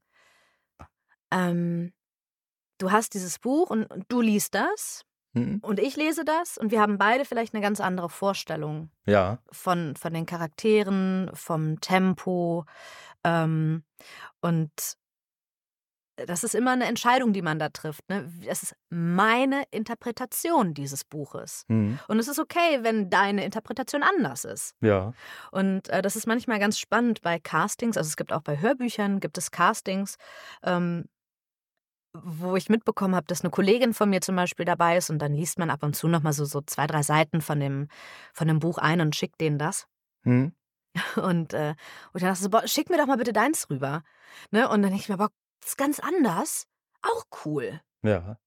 ähm, 1.32 1.92
du 2.78 2.92
hast 2.92 3.14
dieses 3.16 3.38
Buch 3.40 3.70
und, 3.70 3.86
und 3.86 4.06
du 4.08 4.22
liest 4.22 4.56
das. 4.56 5.04
Mhm. 5.34 5.60
Und 5.62 5.80
ich 5.80 5.98
lese 5.98 6.24
das 6.24 6.58
und 6.58 6.72
wir 6.72 6.80
haben 6.80 6.98
beide 6.98 7.26
vielleicht 7.26 7.54
eine 7.54 7.64
ganz 7.64 7.82
andere 7.82 8.08
Vorstellung 8.08 8.92
ja. 9.06 9.40
von, 9.52 9.96
von 9.98 10.14
den 10.14 10.26
Charakteren, 10.26 11.30
vom 11.34 11.82
Tempo. 11.82 12.66
Ähm, 13.24 13.84
und 14.42 14.72
das 16.16 16.44
ist 16.44 16.54
immer 16.54 16.72
eine 16.72 16.86
Entscheidung, 16.86 17.34
die 17.34 17.42
man 17.42 17.60
da 17.60 17.70
trifft. 17.70 18.08
Ne? 18.10 18.32
Das 18.46 18.64
ist 18.64 18.76
meine 18.90 19.64
Interpretation 19.72 20.74
dieses 20.74 21.04
Buches. 21.04 21.66
Mhm. 21.68 22.00
Und 22.08 22.20
es 22.20 22.28
ist 22.28 22.40
okay, 22.40 22.80
wenn 22.82 23.10
deine 23.10 23.44
Interpretation 23.44 24.04
anders 24.04 24.46
ist. 24.46 24.76
Ja. 24.82 25.14
Und 25.52 25.90
äh, 25.90 26.02
das 26.02 26.16
ist 26.16 26.28
manchmal 26.28 26.60
ganz 26.60 26.78
spannend 26.78 27.22
bei 27.22 27.40
Castings. 27.40 27.98
Also 27.98 28.08
es 28.08 28.16
gibt 28.16 28.32
auch 28.32 28.42
bei 28.42 28.60
Hörbüchern 28.60 29.20
gibt 29.20 29.38
es 29.38 29.52
Castings, 29.52 30.18
ähm, 30.64 31.06
wo 32.14 32.56
ich 32.56 32.70
mitbekommen 32.70 33.16
habe, 33.16 33.26
dass 33.26 33.42
eine 33.42 33.50
Kollegin 33.50 33.94
von 33.94 34.10
mir 34.10 34.22
zum 34.22 34.36
Beispiel 34.36 34.66
dabei 34.66 34.98
ist 34.98 35.10
und 35.10 35.18
dann 35.20 35.34
liest 35.34 35.58
man 35.58 35.72
ab 35.72 35.82
und 35.82 35.96
zu 35.96 36.08
nochmal 36.08 36.34
so, 36.34 36.46
so 36.46 36.62
zwei, 36.62 36.86
drei 36.86 37.02
Seiten 37.02 37.42
von 37.42 37.60
dem, 37.60 37.88
von 38.34 38.48
dem 38.48 38.60
Buch 38.60 38.78
ein 38.78 39.02
und 39.02 39.16
schickt 39.16 39.42
denen 39.42 39.58
das. 39.58 39.88
Mhm. 40.24 40.54
Und, 41.16 41.56
äh, 41.56 41.74
und 42.14 42.22
dann 42.22 42.30
dachte 42.30 42.34
ich 42.34 42.40
so, 42.44 42.50
boah, 42.52 42.68
schick 42.68 42.92
mir 42.92 42.98
doch 42.98 43.08
mal 43.08 43.18
bitte 43.18 43.34
deins 43.34 43.68
rüber. 43.68 44.04
Ne? 44.52 44.70
Und 44.70 44.84
dann 44.84 44.92
denke 44.92 44.98
ich 44.98 45.10
mir, 45.10 45.18
boah, 45.18 45.30
ist 45.66 45.78
ganz 45.78 46.00
anders. 46.00 46.68
Auch 47.02 47.26
cool. 47.46 47.82
Ja. 48.04 48.38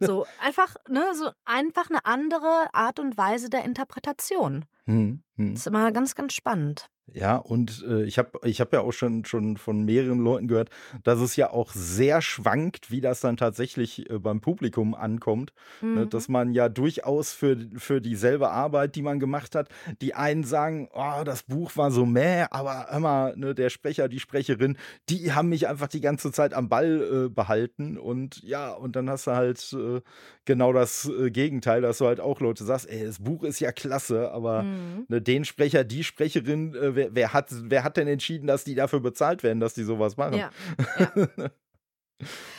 so 0.00 0.26
einfach, 0.40 0.76
ne, 0.88 1.04
so 1.14 1.30
einfach 1.44 1.90
eine 1.90 2.04
andere 2.04 2.68
Art 2.72 2.98
und 2.98 3.16
Weise 3.16 3.50
der 3.50 3.64
Interpretation. 3.64 4.64
Hm, 4.86 5.22
hm. 5.36 5.54
Das 5.54 5.60
ist 5.60 5.66
immer 5.66 5.92
ganz, 5.92 6.14
ganz 6.14 6.32
spannend. 6.32 6.88
Ja, 7.14 7.36
und 7.36 7.84
äh, 7.86 8.04
ich 8.04 8.18
habe 8.18 8.38
ich 8.44 8.60
hab 8.60 8.72
ja 8.72 8.80
auch 8.80 8.92
schon, 8.92 9.24
schon 9.24 9.56
von 9.56 9.84
mehreren 9.84 10.20
Leuten 10.20 10.48
gehört, 10.48 10.70
dass 11.04 11.20
es 11.20 11.36
ja 11.36 11.50
auch 11.50 11.70
sehr 11.72 12.22
schwankt, 12.22 12.90
wie 12.90 13.00
das 13.00 13.20
dann 13.20 13.36
tatsächlich 13.36 14.08
äh, 14.10 14.18
beim 14.18 14.40
Publikum 14.40 14.94
ankommt. 14.94 15.52
Ne, 15.80 15.88
mhm. 15.88 15.94
Ne, 15.94 16.06
dass 16.06 16.28
man 16.28 16.52
ja 16.52 16.68
durchaus 16.68 17.32
für, 17.32 17.56
für 17.76 18.00
dieselbe 18.00 18.50
Arbeit, 18.50 18.96
die 18.96 19.02
man 19.02 19.20
gemacht 19.20 19.54
hat, 19.54 19.68
die 20.00 20.14
einen 20.14 20.44
sagen, 20.44 20.88
oh, 20.92 21.22
das 21.24 21.42
Buch 21.42 21.76
war 21.76 21.90
so 21.90 22.06
mäh, 22.06 22.46
aber 22.50 22.88
immer 22.94 23.34
ne, 23.36 23.54
der 23.54 23.70
Sprecher, 23.70 24.08
die 24.08 24.20
Sprecherin, 24.20 24.76
die 25.08 25.32
haben 25.32 25.48
mich 25.48 25.68
einfach 25.68 25.88
die 25.88 26.00
ganze 26.00 26.32
Zeit 26.32 26.54
am 26.54 26.68
Ball 26.68 27.26
äh, 27.26 27.28
behalten. 27.28 27.98
Und 27.98 28.42
ja, 28.42 28.72
und 28.72 28.96
dann 28.96 29.10
hast 29.10 29.26
du 29.26 29.32
halt 29.32 29.72
äh, 29.74 30.00
genau 30.44 30.72
das 30.72 31.08
äh, 31.08 31.30
Gegenteil, 31.30 31.82
dass 31.82 31.98
du 31.98 32.06
halt 32.06 32.20
auch 32.20 32.40
Leute 32.40 32.64
sagst, 32.64 32.88
ey, 32.88 33.04
das 33.04 33.18
Buch 33.18 33.44
ist 33.44 33.60
ja 33.60 33.72
klasse, 33.72 34.32
aber 34.32 34.62
mhm. 34.62 35.04
ne, 35.08 35.20
den 35.20 35.44
Sprecher, 35.44 35.84
die 35.84 36.04
Sprecherin, 36.04 36.74
äh, 36.74 37.01
wer, 37.02 37.14
wer, 37.14 37.32
hat, 37.32 37.48
wer 37.50 37.84
hat 37.84 37.96
denn 37.96 38.08
entschieden, 38.08 38.46
dass 38.46 38.64
die 38.64 38.74
dafür 38.74 39.00
bezahlt 39.00 39.42
werden, 39.42 39.60
dass 39.60 39.74
die 39.74 39.84
sowas 39.84 40.16
machen? 40.16 40.34
Ja. 40.34 40.50
ja. 41.36 41.50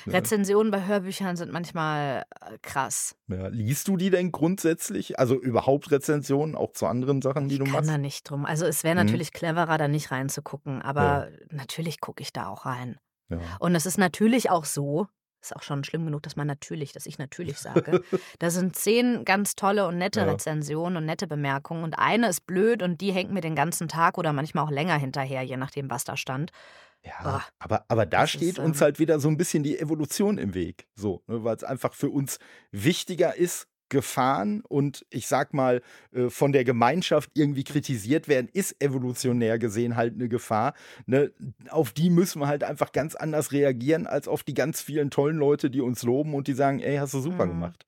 Rezensionen 0.07 0.71
bei 0.71 0.85
Hörbüchern 0.85 1.35
sind 1.35 1.51
manchmal 1.51 2.23
äh, 2.41 2.57
krass. 2.61 3.15
Ja, 3.27 3.47
liest 3.47 3.87
du 3.87 3.97
die 3.97 4.09
denn 4.09 4.31
grundsätzlich? 4.31 5.19
Also 5.19 5.39
überhaupt 5.39 5.91
Rezensionen, 5.91 6.55
auch 6.55 6.73
zu 6.73 6.85
anderen 6.85 7.21
Sachen, 7.21 7.47
die 7.47 7.55
ich 7.55 7.59
du 7.59 7.65
machst? 7.65 7.85
Ich 7.85 7.87
kann 7.87 7.87
da 7.87 7.97
nicht 7.97 8.29
drum. 8.29 8.45
Also 8.45 8.65
es 8.65 8.83
wäre 8.83 8.95
mhm. 8.95 9.05
natürlich 9.05 9.29
mhm. 9.33 9.37
cleverer, 9.37 9.77
da 9.77 9.87
nicht 9.87 10.11
reinzugucken, 10.11 10.81
aber 10.81 11.29
ja. 11.29 11.37
natürlich 11.51 11.99
gucke 12.01 12.21
ich 12.21 12.33
da 12.33 12.47
auch 12.47 12.65
rein. 12.65 12.97
Ja. 13.29 13.39
Und 13.59 13.75
es 13.75 13.85
ist 13.85 13.97
natürlich 13.97 14.49
auch 14.49 14.65
so, 14.65 15.07
ist 15.43 15.55
auch 15.55 15.63
schon 15.63 15.83
schlimm 15.83 16.05
genug, 16.05 16.23
dass 16.23 16.35
man 16.35 16.47
natürlich, 16.47 16.93
dass 16.93 17.05
ich 17.05 17.17
natürlich 17.17 17.57
sage. 17.59 18.03
da 18.39 18.49
sind 18.49 18.75
zehn 18.75 19.25
ganz 19.25 19.55
tolle 19.55 19.87
und 19.87 19.97
nette 19.97 20.21
ja. 20.21 20.25
Rezensionen 20.25 20.97
und 20.97 21.05
nette 21.05 21.27
Bemerkungen 21.27 21.83
und 21.83 21.99
eine 21.99 22.29
ist 22.29 22.45
blöd 22.45 22.81
und 22.81 23.01
die 23.01 23.11
hängt 23.11 23.31
mir 23.31 23.41
den 23.41 23.55
ganzen 23.55 23.87
Tag 23.87 24.17
oder 24.17 24.33
manchmal 24.33 24.65
auch 24.65 24.71
länger 24.71 24.97
hinterher, 24.97 25.43
je 25.43 25.57
nachdem, 25.57 25.89
was 25.89 26.03
da 26.03 26.17
stand. 26.17 26.51
Ja, 27.05 27.13
oh, 27.25 27.51
aber, 27.59 27.85
aber 27.89 28.05
da 28.05 28.27
steht 28.27 28.57
ist, 28.57 28.59
uns 28.59 28.79
halt 28.79 28.97
wieder 28.97 29.19
so 29.19 29.27
ein 29.27 29.35
bisschen 29.35 29.63
die 29.63 29.77
Evolution 29.77 30.37
im 30.37 30.53
Weg. 30.53 30.87
So, 30.95 31.21
ne, 31.27 31.43
weil 31.43 31.55
es 31.55 31.63
einfach 31.63 31.93
für 31.93 32.09
uns 32.09 32.39
wichtiger 32.71 33.35
ist, 33.35 33.67
Gefahren 33.93 34.61
und 34.67 35.05
ich 35.11 35.27
sag 35.27 35.53
mal, 35.53 35.81
äh, 36.13 36.29
von 36.29 36.51
der 36.51 36.63
Gemeinschaft 36.65 37.29
irgendwie 37.35 37.63
kritisiert 37.63 38.27
werden, 38.27 38.49
ist 38.51 38.81
evolutionär 38.81 39.59
gesehen 39.59 39.95
halt 39.95 40.15
eine 40.15 40.27
Gefahr. 40.27 40.73
Ne? 41.05 41.31
Auf 41.69 41.93
die 41.93 42.09
müssen 42.09 42.41
wir 42.41 42.47
halt 42.47 42.63
einfach 42.63 42.91
ganz 42.91 43.15
anders 43.15 43.51
reagieren, 43.51 44.07
als 44.07 44.27
auf 44.27 44.43
die 44.43 44.55
ganz 44.55 44.81
vielen 44.81 45.11
tollen 45.11 45.37
Leute, 45.37 45.69
die 45.69 45.81
uns 45.81 46.01
loben 46.03 46.33
und 46.33 46.47
die 46.47 46.53
sagen, 46.53 46.79
ey, 46.79 46.97
hast 46.97 47.13
du 47.13 47.19
super 47.21 47.45
mhm. 47.45 47.51
gemacht. 47.51 47.85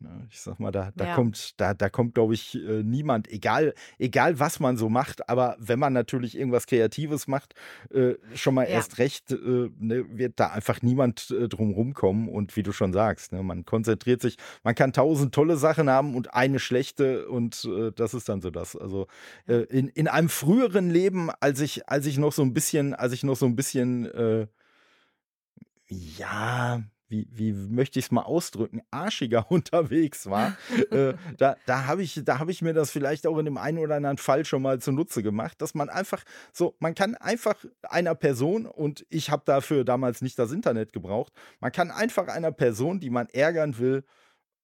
Ne, 0.00 0.28
ich 0.30 0.40
sag 0.40 0.60
mal, 0.60 0.70
da, 0.70 0.92
da 0.94 1.06
ja. 1.06 1.14
kommt, 1.16 1.60
da, 1.60 1.74
da 1.74 1.88
kommt, 1.88 2.14
glaube 2.14 2.32
ich, 2.32 2.54
äh, 2.54 2.84
niemand, 2.84 3.28
egal, 3.32 3.74
egal 3.98 4.38
was 4.38 4.60
man 4.60 4.76
so 4.76 4.88
macht, 4.88 5.28
aber 5.28 5.56
wenn 5.58 5.80
man 5.80 5.92
natürlich 5.92 6.38
irgendwas 6.38 6.66
Kreatives 6.66 7.26
macht, 7.26 7.54
äh, 7.90 8.14
schon 8.34 8.54
mal 8.54 8.62
ja. 8.62 8.74
erst 8.74 8.98
recht, 8.98 9.32
äh, 9.32 9.70
ne, 9.76 10.06
wird 10.16 10.38
da 10.38 10.50
einfach 10.50 10.82
niemand 10.82 11.32
äh, 11.32 11.48
drum 11.48 11.72
rumkommen. 11.72 12.28
Und 12.28 12.54
wie 12.56 12.62
du 12.62 12.70
schon 12.70 12.92
sagst, 12.92 13.32
ne, 13.32 13.42
man 13.42 13.64
konzentriert 13.64 14.22
sich, 14.22 14.36
man 14.62 14.76
kann 14.76 14.92
tausend 14.92 15.34
tolle 15.34 15.56
Sachen 15.56 15.90
haben 15.90 16.14
und 16.14 16.32
eine 16.32 16.60
schlechte 16.60 17.28
und 17.28 17.68
das 17.96 18.14
ist 18.14 18.28
dann 18.28 18.40
so 18.40 18.50
das. 18.50 18.76
Also 18.76 19.06
in, 19.46 19.88
in 19.88 20.06
einem 20.06 20.28
früheren 20.28 20.90
Leben, 20.90 21.30
als 21.40 21.60
ich, 21.60 21.88
als 21.88 22.06
ich 22.06 22.18
noch 22.18 22.32
so 22.32 22.42
ein 22.42 22.54
bisschen, 22.54 22.94
als 22.94 23.12
ich 23.12 23.24
noch 23.24 23.36
so 23.36 23.46
ein 23.46 23.56
bisschen 23.56 24.48
ja, 25.88 26.82
wie, 27.08 27.26
wie 27.30 27.52
möchte 27.52 27.98
ich 27.98 28.06
es 28.06 28.10
mal 28.10 28.22
ausdrücken, 28.22 28.82
arschiger 28.90 29.46
unterwegs 29.50 30.26
war, 30.26 30.56
äh, 30.90 31.14
da, 31.36 31.56
da 31.66 31.86
habe 31.86 32.02
ich, 32.02 32.16
hab 32.16 32.48
ich 32.48 32.62
mir 32.62 32.74
das 32.74 32.90
vielleicht 32.90 33.26
auch 33.26 33.38
in 33.38 33.46
dem 33.46 33.58
einen 33.58 33.78
oder 33.78 33.96
anderen 33.96 34.18
Fall 34.18 34.44
schon 34.44 34.62
mal 34.62 34.80
zunutze 34.80 35.22
gemacht, 35.22 35.60
dass 35.60 35.74
man 35.74 35.88
einfach 35.88 36.24
so, 36.52 36.76
man 36.78 36.94
kann 36.94 37.14
einfach 37.14 37.64
einer 37.82 38.14
Person, 38.14 38.66
und 38.66 39.06
ich 39.08 39.30
habe 39.30 39.42
dafür 39.44 39.84
damals 39.84 40.22
nicht 40.22 40.38
das 40.38 40.52
Internet 40.52 40.92
gebraucht, 40.92 41.32
man 41.60 41.72
kann 41.72 41.90
einfach 41.90 42.28
einer 42.28 42.52
Person, 42.52 43.00
die 43.00 43.10
man 43.10 43.28
ärgern 43.28 43.78
will, 43.78 44.04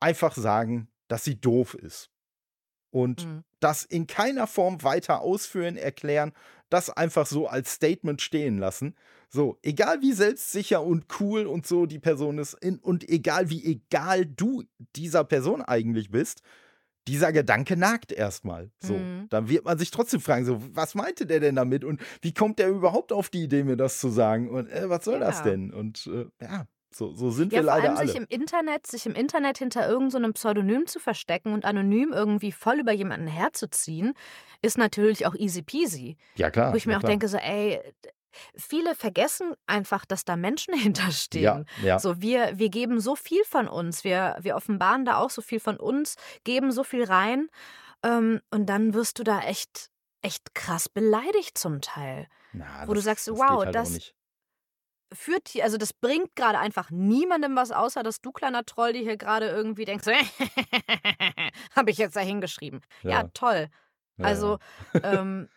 einfach 0.00 0.34
sagen, 0.34 0.88
dass 1.08 1.24
sie 1.24 1.40
doof 1.40 1.74
ist. 1.74 2.13
Und 2.94 3.26
mhm. 3.26 3.42
das 3.58 3.82
in 3.82 4.06
keiner 4.06 4.46
Form 4.46 4.84
weiter 4.84 5.20
ausführen, 5.20 5.76
erklären, 5.76 6.32
das 6.70 6.90
einfach 6.90 7.26
so 7.26 7.48
als 7.48 7.72
Statement 7.72 8.22
stehen 8.22 8.58
lassen. 8.58 8.94
So, 9.28 9.58
egal 9.62 10.00
wie 10.00 10.12
selbstsicher 10.12 10.80
und 10.80 11.06
cool 11.18 11.46
und 11.46 11.66
so 11.66 11.86
die 11.86 11.98
Person 11.98 12.38
ist 12.38 12.54
in, 12.54 12.78
und 12.78 13.08
egal 13.08 13.50
wie 13.50 13.64
egal 13.64 14.24
du 14.24 14.62
dieser 14.94 15.24
Person 15.24 15.60
eigentlich 15.60 16.12
bist, 16.12 16.42
dieser 17.08 17.32
Gedanke 17.32 17.76
nagt 17.76 18.12
erstmal. 18.12 18.70
So, 18.78 18.94
mhm. 18.94 19.26
dann 19.28 19.48
wird 19.48 19.64
man 19.64 19.76
sich 19.76 19.90
trotzdem 19.90 20.20
fragen, 20.20 20.44
so, 20.44 20.62
was 20.72 20.94
meinte 20.94 21.26
der 21.26 21.40
denn 21.40 21.56
damit 21.56 21.82
und 21.82 22.00
wie 22.22 22.32
kommt 22.32 22.60
der 22.60 22.68
überhaupt 22.68 23.12
auf 23.12 23.28
die 23.28 23.42
Idee, 23.42 23.64
mir 23.64 23.76
das 23.76 23.98
zu 23.98 24.08
sagen 24.08 24.50
und 24.50 24.70
äh, 24.70 24.88
was 24.88 25.04
soll 25.04 25.14
ja. 25.14 25.26
das 25.26 25.42
denn? 25.42 25.72
Und 25.74 26.06
äh, 26.06 26.26
ja, 26.40 26.66
so, 26.94 27.12
so 27.12 27.30
sind 27.30 27.52
ja, 27.52 27.58
wir 27.58 27.64
leider 27.64 27.88
allem 27.88 27.96
alle. 27.96 28.06
Sich 28.06 28.16
im 28.16 28.26
Internet, 28.28 28.86
sich 28.86 29.04
im 29.06 29.14
Internet 29.14 29.58
hinter 29.58 29.88
irgendeinem 29.88 30.30
so 30.30 30.32
Pseudonym 30.34 30.86
zu 30.86 31.00
verstecken 31.00 31.52
und 31.52 31.64
anonym 31.64 32.12
irgendwie 32.12 32.52
voll 32.52 32.78
über 32.78 32.92
jemanden 32.92 33.26
herzuziehen, 33.26 34.14
ist 34.62 34.78
natürlich 34.78 35.26
auch 35.26 35.34
easy 35.34 35.62
peasy. 35.62 36.16
Ja, 36.36 36.50
klar. 36.50 36.72
Wo 36.72 36.76
ich 36.76 36.86
mir 36.86 36.92
ja, 36.92 36.98
auch 36.98 37.02
denke, 37.02 37.26
so, 37.28 37.36
ey, 37.36 37.80
viele 38.56 38.94
vergessen 38.94 39.54
einfach, 39.66 40.04
dass 40.04 40.24
da 40.24 40.36
Menschen 40.36 40.74
hinterstehen. 40.78 41.42
Ja, 41.42 41.64
ja. 41.82 41.98
So, 41.98 42.20
wir, 42.20 42.58
wir 42.58 42.68
geben 42.68 43.00
so 43.00 43.16
viel 43.16 43.42
von 43.44 43.68
uns, 43.68 44.04
wir, 44.04 44.36
wir 44.40 44.56
offenbaren 44.56 45.04
da 45.04 45.18
auch 45.18 45.30
so 45.30 45.42
viel 45.42 45.60
von 45.60 45.76
uns, 45.76 46.14
geben 46.44 46.70
so 46.70 46.84
viel 46.84 47.04
rein 47.04 47.48
ähm, 48.04 48.40
und 48.50 48.66
dann 48.66 48.94
wirst 48.94 49.18
du 49.18 49.24
da 49.24 49.40
echt, 49.40 49.90
echt 50.22 50.54
krass 50.54 50.88
beleidigt 50.88 51.58
zum 51.58 51.80
Teil. 51.80 52.28
Na, 52.52 52.86
wo 52.86 52.94
das, 52.94 53.02
du 53.02 53.04
sagst, 53.04 53.30
wow, 53.30 53.64
halt 53.64 53.74
das 53.74 54.12
führt 55.14 55.48
hier, 55.48 55.64
also 55.64 55.76
das 55.76 55.92
bringt 55.92 56.36
gerade 56.36 56.58
einfach 56.58 56.90
niemandem 56.90 57.56
was, 57.56 57.72
außer 57.72 58.02
dass 58.02 58.20
du, 58.20 58.32
kleiner 58.32 58.64
Troll, 58.64 58.92
die 58.92 59.02
hier 59.02 59.16
gerade 59.16 59.48
irgendwie 59.48 59.84
denkst, 59.84 60.06
habe 61.76 61.90
ich 61.90 61.98
jetzt 61.98 62.16
da 62.16 62.20
hingeschrieben. 62.20 62.80
Ja, 63.02 63.10
ja 63.10 63.22
toll. 63.34 63.68
Ja, 64.16 64.26
also, 64.26 64.58
ähm, 65.02 65.48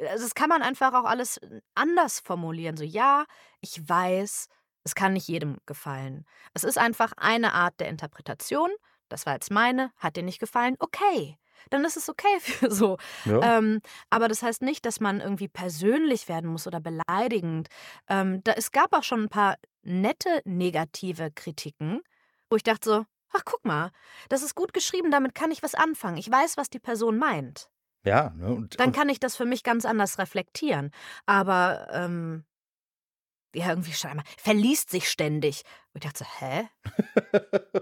also 0.00 0.24
das 0.24 0.34
kann 0.34 0.48
man 0.48 0.62
einfach 0.62 0.94
auch 0.94 1.04
alles 1.04 1.40
anders 1.74 2.20
formulieren. 2.20 2.76
So, 2.76 2.84
ja, 2.84 3.24
ich 3.60 3.88
weiß, 3.88 4.48
es 4.84 4.94
kann 4.94 5.12
nicht 5.12 5.28
jedem 5.28 5.58
gefallen. 5.66 6.24
Es 6.54 6.64
ist 6.64 6.78
einfach 6.78 7.12
eine 7.16 7.52
Art 7.52 7.78
der 7.80 7.88
Interpretation. 7.88 8.70
Das 9.08 9.26
war 9.26 9.34
jetzt 9.34 9.50
meine, 9.50 9.90
hat 9.96 10.16
dir 10.16 10.22
nicht 10.22 10.38
gefallen, 10.38 10.76
okay 10.78 11.38
dann 11.70 11.84
ist 11.84 11.96
es 11.96 12.08
okay 12.08 12.38
für 12.40 12.70
so. 12.70 12.98
Ja. 13.24 13.58
Ähm, 13.58 13.80
aber 14.10 14.28
das 14.28 14.42
heißt 14.42 14.62
nicht, 14.62 14.84
dass 14.86 15.00
man 15.00 15.20
irgendwie 15.20 15.48
persönlich 15.48 16.28
werden 16.28 16.50
muss 16.50 16.66
oder 16.66 16.80
beleidigend. 16.80 17.68
Ähm, 18.08 18.42
da, 18.44 18.52
es 18.52 18.72
gab 18.72 18.92
auch 18.94 19.04
schon 19.04 19.24
ein 19.24 19.28
paar 19.28 19.56
nette 19.82 20.42
negative 20.44 21.30
Kritiken, 21.30 22.00
wo 22.50 22.56
ich 22.56 22.62
dachte 22.62 22.88
so, 22.88 23.06
ach 23.32 23.42
guck 23.44 23.64
mal, 23.64 23.90
das 24.28 24.42
ist 24.42 24.54
gut 24.54 24.72
geschrieben, 24.72 25.10
damit 25.10 25.34
kann 25.34 25.50
ich 25.50 25.62
was 25.62 25.74
anfangen. 25.74 26.18
Ich 26.18 26.30
weiß, 26.30 26.56
was 26.56 26.70
die 26.70 26.78
Person 26.78 27.18
meint. 27.18 27.70
Ja, 28.04 28.30
ne, 28.36 28.48
und, 28.48 28.80
dann 28.80 28.92
kann 28.92 29.08
ich 29.08 29.20
das 29.20 29.36
für 29.36 29.44
mich 29.44 29.62
ganz 29.62 29.84
anders 29.84 30.18
reflektieren. 30.18 30.90
Aber 31.26 31.88
ähm, 31.92 32.44
ja, 33.54 33.70
irgendwie 33.70 33.92
scheinbar 33.92 34.24
verliest 34.38 34.90
sich 34.90 35.08
ständig. 35.08 35.62
Und 35.92 36.04
ich 36.04 36.10
dachte 36.10 36.24
so, 36.24 36.30
hä? 36.40 36.68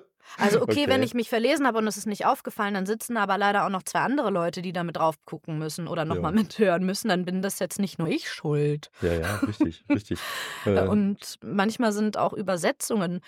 Also 0.38 0.62
okay, 0.62 0.82
okay. 0.82 0.88
wenn 0.88 1.02
ich 1.02 1.14
mich 1.14 1.28
verlesen 1.28 1.66
habe 1.66 1.78
und 1.78 1.86
es 1.86 1.96
ist 1.96 2.06
nicht 2.06 2.26
aufgefallen, 2.26 2.74
dann 2.74 2.86
sitzen 2.86 3.16
aber 3.16 3.38
leider 3.38 3.64
auch 3.64 3.70
noch 3.70 3.82
zwei 3.82 4.00
andere 4.00 4.30
Leute, 4.30 4.62
die 4.62 4.72
da 4.72 4.84
mit 4.84 4.96
drauf 4.96 5.16
gucken 5.24 5.58
müssen 5.58 5.88
oder 5.88 6.04
nochmal 6.04 6.32
mithören 6.32 6.84
müssen. 6.84 7.08
Dann 7.08 7.24
bin 7.24 7.42
das 7.42 7.58
jetzt 7.58 7.78
nicht 7.78 7.98
nur 7.98 8.08
ich 8.08 8.30
schuld. 8.30 8.90
Ja, 9.02 9.14
ja, 9.14 9.36
richtig, 9.36 9.84
richtig. 9.88 10.18
Äh, 10.66 10.86
und 10.86 11.38
manchmal 11.42 11.92
sind 11.92 12.16
auch 12.16 12.32
Übersetzungen 12.32 13.20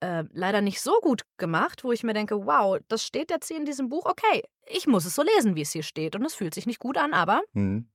äh, 0.00 0.24
leider 0.32 0.60
nicht 0.60 0.80
so 0.80 1.00
gut 1.00 1.22
gemacht, 1.38 1.84
wo 1.84 1.92
ich 1.92 2.02
mir 2.02 2.14
denke, 2.14 2.46
wow, 2.46 2.78
das 2.88 3.04
steht 3.04 3.30
jetzt 3.30 3.48
hier 3.48 3.56
in 3.56 3.64
diesem 3.64 3.88
Buch, 3.88 4.06
okay, 4.06 4.42
ich 4.66 4.86
muss 4.86 5.04
es 5.04 5.14
so 5.14 5.22
lesen, 5.22 5.54
wie 5.56 5.62
es 5.62 5.72
hier 5.72 5.82
steht. 5.82 6.14
Und 6.16 6.24
es 6.24 6.34
fühlt 6.34 6.54
sich 6.54 6.66
nicht 6.66 6.78
gut 6.78 6.98
an, 6.98 7.14
aber 7.14 7.42
mhm. 7.52 7.88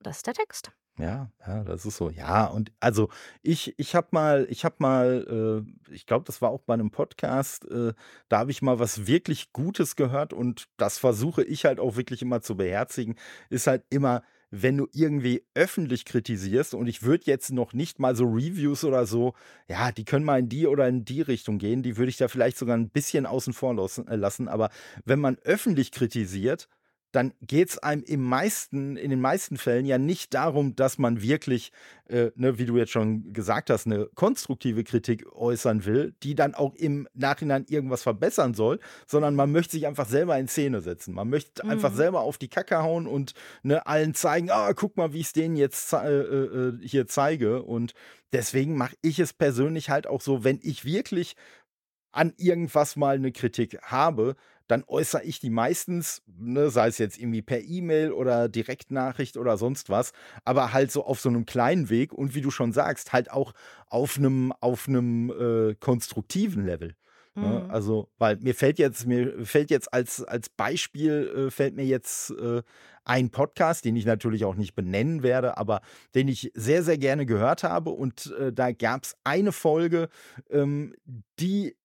das 0.00 0.18
ist 0.18 0.26
der 0.26 0.34
Text. 0.34 0.72
Ja, 1.00 1.30
ja, 1.46 1.64
das 1.64 1.86
ist 1.86 1.96
so. 1.96 2.10
Ja, 2.10 2.44
und 2.46 2.72
also 2.78 3.08
ich, 3.42 3.74
ich 3.78 3.94
habe 3.94 4.08
mal, 4.10 4.46
ich 4.50 4.66
habe 4.66 4.76
mal, 4.78 5.64
äh, 5.88 5.92
ich 5.94 6.04
glaube, 6.04 6.26
das 6.26 6.42
war 6.42 6.50
auch 6.50 6.60
bei 6.60 6.74
einem 6.74 6.90
Podcast, 6.90 7.64
äh, 7.70 7.94
da 8.28 8.38
habe 8.38 8.50
ich 8.50 8.60
mal 8.60 8.78
was 8.78 9.06
wirklich 9.06 9.52
Gutes 9.54 9.96
gehört 9.96 10.34
und 10.34 10.68
das 10.76 10.98
versuche 10.98 11.42
ich 11.42 11.64
halt 11.64 11.80
auch 11.80 11.96
wirklich 11.96 12.20
immer 12.20 12.42
zu 12.42 12.54
beherzigen, 12.56 13.16
ist 13.48 13.66
halt 13.66 13.84
immer, 13.88 14.22
wenn 14.50 14.76
du 14.76 14.88
irgendwie 14.92 15.42
öffentlich 15.54 16.04
kritisierst 16.04 16.74
und 16.74 16.86
ich 16.86 17.02
würde 17.02 17.24
jetzt 17.26 17.50
noch 17.50 17.72
nicht 17.72 17.98
mal 17.98 18.14
so 18.14 18.24
Reviews 18.24 18.84
oder 18.84 19.06
so, 19.06 19.32
ja, 19.68 19.92
die 19.92 20.04
können 20.04 20.24
mal 20.26 20.40
in 20.40 20.50
die 20.50 20.66
oder 20.66 20.86
in 20.86 21.06
die 21.06 21.22
Richtung 21.22 21.56
gehen, 21.58 21.82
die 21.82 21.96
würde 21.96 22.10
ich 22.10 22.18
da 22.18 22.28
vielleicht 22.28 22.58
sogar 22.58 22.76
ein 22.76 22.90
bisschen 22.90 23.24
außen 23.24 23.54
vor 23.54 23.72
äh, 23.72 24.16
lassen, 24.16 24.48
aber 24.48 24.68
wenn 25.06 25.20
man 25.20 25.38
öffentlich 25.44 25.92
kritisiert, 25.92 26.68
dann 27.12 27.32
geht 27.40 27.70
es 27.70 27.78
einem 27.78 28.02
im 28.04 28.22
meisten, 28.22 28.96
in 28.96 29.10
den 29.10 29.20
meisten 29.20 29.56
Fällen 29.56 29.86
ja 29.86 29.98
nicht 29.98 30.32
darum, 30.34 30.76
dass 30.76 30.98
man 30.98 31.22
wirklich, 31.22 31.72
äh, 32.08 32.30
ne, 32.36 32.58
wie 32.58 32.66
du 32.66 32.76
jetzt 32.76 32.92
schon 32.92 33.32
gesagt 33.32 33.70
hast, 33.70 33.86
eine 33.86 34.06
konstruktive 34.14 34.84
Kritik 34.84 35.26
äußern 35.32 35.84
will, 35.84 36.14
die 36.22 36.34
dann 36.34 36.54
auch 36.54 36.74
im 36.76 37.08
Nachhinein 37.14 37.66
irgendwas 37.68 38.02
verbessern 38.02 38.54
soll, 38.54 38.78
sondern 39.06 39.34
man 39.34 39.50
möchte 39.50 39.72
sich 39.72 39.86
einfach 39.86 40.08
selber 40.08 40.38
in 40.38 40.48
Szene 40.48 40.80
setzen. 40.80 41.14
Man 41.14 41.28
möchte 41.28 41.64
mhm. 41.64 41.70
einfach 41.70 41.92
selber 41.92 42.20
auf 42.20 42.38
die 42.38 42.48
Kacke 42.48 42.82
hauen 42.82 43.06
und 43.06 43.34
ne, 43.62 43.86
allen 43.86 44.14
zeigen, 44.14 44.50
ah, 44.50 44.72
guck 44.72 44.96
mal, 44.96 45.12
wie 45.12 45.20
ich 45.20 45.26
es 45.26 45.32
denen 45.32 45.56
jetzt 45.56 45.92
äh, 45.92 46.20
äh, 46.20 46.78
hier 46.82 47.06
zeige. 47.08 47.62
Und 47.62 47.94
deswegen 48.32 48.76
mache 48.76 48.94
ich 49.02 49.18
es 49.18 49.32
persönlich 49.32 49.90
halt 49.90 50.06
auch 50.06 50.20
so, 50.20 50.44
wenn 50.44 50.60
ich 50.62 50.84
wirklich 50.84 51.34
an 52.12 52.32
irgendwas 52.36 52.96
mal 52.96 53.16
eine 53.16 53.32
Kritik 53.32 53.80
habe, 53.82 54.36
dann 54.70 54.84
äußere 54.86 55.24
ich 55.24 55.40
die 55.40 55.50
meistens, 55.50 56.22
ne, 56.26 56.70
sei 56.70 56.88
es 56.88 56.98
jetzt 56.98 57.18
irgendwie 57.18 57.42
per 57.42 57.60
E-Mail 57.60 58.12
oder 58.12 58.48
Direktnachricht 58.48 59.36
oder 59.36 59.56
sonst 59.56 59.90
was, 59.90 60.12
aber 60.44 60.72
halt 60.72 60.92
so 60.92 61.04
auf 61.04 61.20
so 61.20 61.28
einem 61.28 61.46
kleinen 61.46 61.90
Weg 61.90 62.12
und 62.12 62.34
wie 62.34 62.40
du 62.40 62.50
schon 62.50 62.72
sagst, 62.72 63.12
halt 63.12 63.30
auch 63.30 63.52
auf 63.86 64.16
einem 64.16 64.52
auf 64.60 64.88
einem 64.88 65.30
äh, 65.30 65.74
konstruktiven 65.74 66.64
Level. 66.64 66.94
Ne? 67.34 67.62
Mhm. 67.64 67.70
Also, 67.70 68.08
weil 68.18 68.36
mir 68.38 68.54
fällt 68.54 68.78
jetzt, 68.78 69.06
mir 69.06 69.44
fällt 69.44 69.70
jetzt 69.70 69.92
als, 69.92 70.22
als 70.24 70.48
Beispiel, 70.48 71.46
äh, 71.46 71.50
fällt 71.50 71.76
mir 71.76 71.84
jetzt 71.84 72.30
äh, 72.30 72.62
ein 73.04 73.30
Podcast, 73.30 73.84
den 73.84 73.96
ich 73.96 74.04
natürlich 74.04 74.44
auch 74.44 74.56
nicht 74.56 74.74
benennen 74.74 75.22
werde, 75.22 75.56
aber 75.56 75.80
den 76.14 76.28
ich 76.28 76.50
sehr, 76.54 76.82
sehr 76.82 76.98
gerne 76.98 77.26
gehört 77.26 77.62
habe. 77.62 77.90
Und 77.90 78.34
äh, 78.38 78.52
da 78.52 78.72
gab 78.72 79.04
es 79.04 79.16
eine 79.24 79.52
Folge, 79.52 80.08
ähm, 80.50 80.94
die 81.38 81.76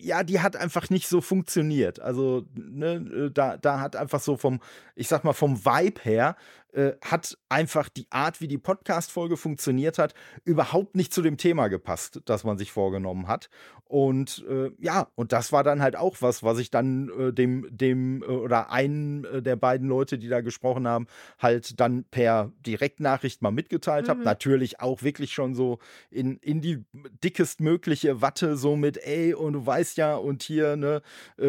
ja, 0.00 0.22
die 0.22 0.40
hat 0.40 0.56
einfach 0.56 0.90
nicht 0.90 1.08
so 1.08 1.20
funktioniert. 1.20 2.00
Also, 2.00 2.46
ne, 2.54 2.94
äh, 2.94 3.30
da, 3.30 3.56
da 3.56 3.80
hat 3.80 3.96
einfach 3.96 4.20
so 4.20 4.36
vom, 4.36 4.60
ich 4.94 5.08
sag 5.08 5.24
mal, 5.24 5.32
vom 5.32 5.64
Vibe 5.64 6.00
her, 6.02 6.36
äh, 6.72 6.92
hat 7.04 7.36
einfach 7.48 7.88
die 7.88 8.06
Art, 8.10 8.40
wie 8.40 8.48
die 8.48 8.58
Podcast-Folge 8.58 9.36
funktioniert 9.36 9.98
hat, 9.98 10.14
überhaupt 10.44 10.96
nicht 10.96 11.12
zu 11.12 11.22
dem 11.22 11.36
Thema 11.36 11.68
gepasst, 11.68 12.20
das 12.24 12.44
man 12.44 12.58
sich 12.58 12.72
vorgenommen 12.72 13.28
hat. 13.28 13.50
Und 13.90 14.44
äh, 14.48 14.70
ja, 14.78 15.08
und 15.16 15.32
das 15.32 15.50
war 15.50 15.64
dann 15.64 15.82
halt 15.82 15.96
auch 15.96 16.18
was, 16.20 16.44
was 16.44 16.60
ich 16.60 16.70
dann 16.70 17.08
äh, 17.08 17.32
dem, 17.32 17.66
dem 17.70 18.22
äh, 18.22 18.26
oder 18.26 18.70
einen 18.70 19.24
äh, 19.24 19.42
der 19.42 19.56
beiden 19.56 19.88
Leute, 19.88 20.16
die 20.16 20.28
da 20.28 20.42
gesprochen 20.42 20.86
haben, 20.86 21.08
halt 21.40 21.80
dann 21.80 22.04
per 22.04 22.52
Direktnachricht 22.64 23.42
mal 23.42 23.50
mitgeteilt 23.50 24.06
mhm. 24.06 24.10
habe. 24.10 24.22
Natürlich 24.22 24.78
auch 24.78 25.02
wirklich 25.02 25.32
schon 25.32 25.56
so 25.56 25.80
in, 26.08 26.36
in 26.36 26.60
die 26.60 26.84
dickestmögliche 27.24 28.22
Watte, 28.22 28.56
so 28.56 28.76
mit, 28.76 28.96
ey, 28.98 29.34
und 29.34 29.54
du 29.54 29.66
weißt 29.66 29.96
ja, 29.96 30.14
und 30.14 30.44
hier, 30.44 30.76
ne, 30.76 31.02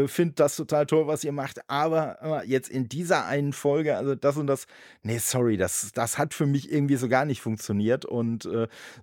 find 0.08 0.40
das 0.40 0.56
total 0.56 0.88
toll, 0.88 1.06
was 1.06 1.24
ihr 1.24 1.32
macht. 1.32 1.70
Aber 1.70 2.44
jetzt 2.46 2.70
in 2.70 2.90
dieser 2.90 3.26
einen 3.28 3.54
Folge, 3.54 3.98
also 3.98 4.16
das 4.16 4.38
und 4.38 4.48
das, 4.48 4.66
nee, 5.12 5.20
sorry, 5.20 5.58
das, 5.58 5.92
das 5.94 6.18
hat 6.18 6.34
für 6.34 6.46
mich 6.46 6.72
irgendwie 6.72 6.96
so 6.96 7.10
gar 7.10 7.26
nicht 7.26 7.42
funktioniert. 7.42 8.06
Und 8.06 8.48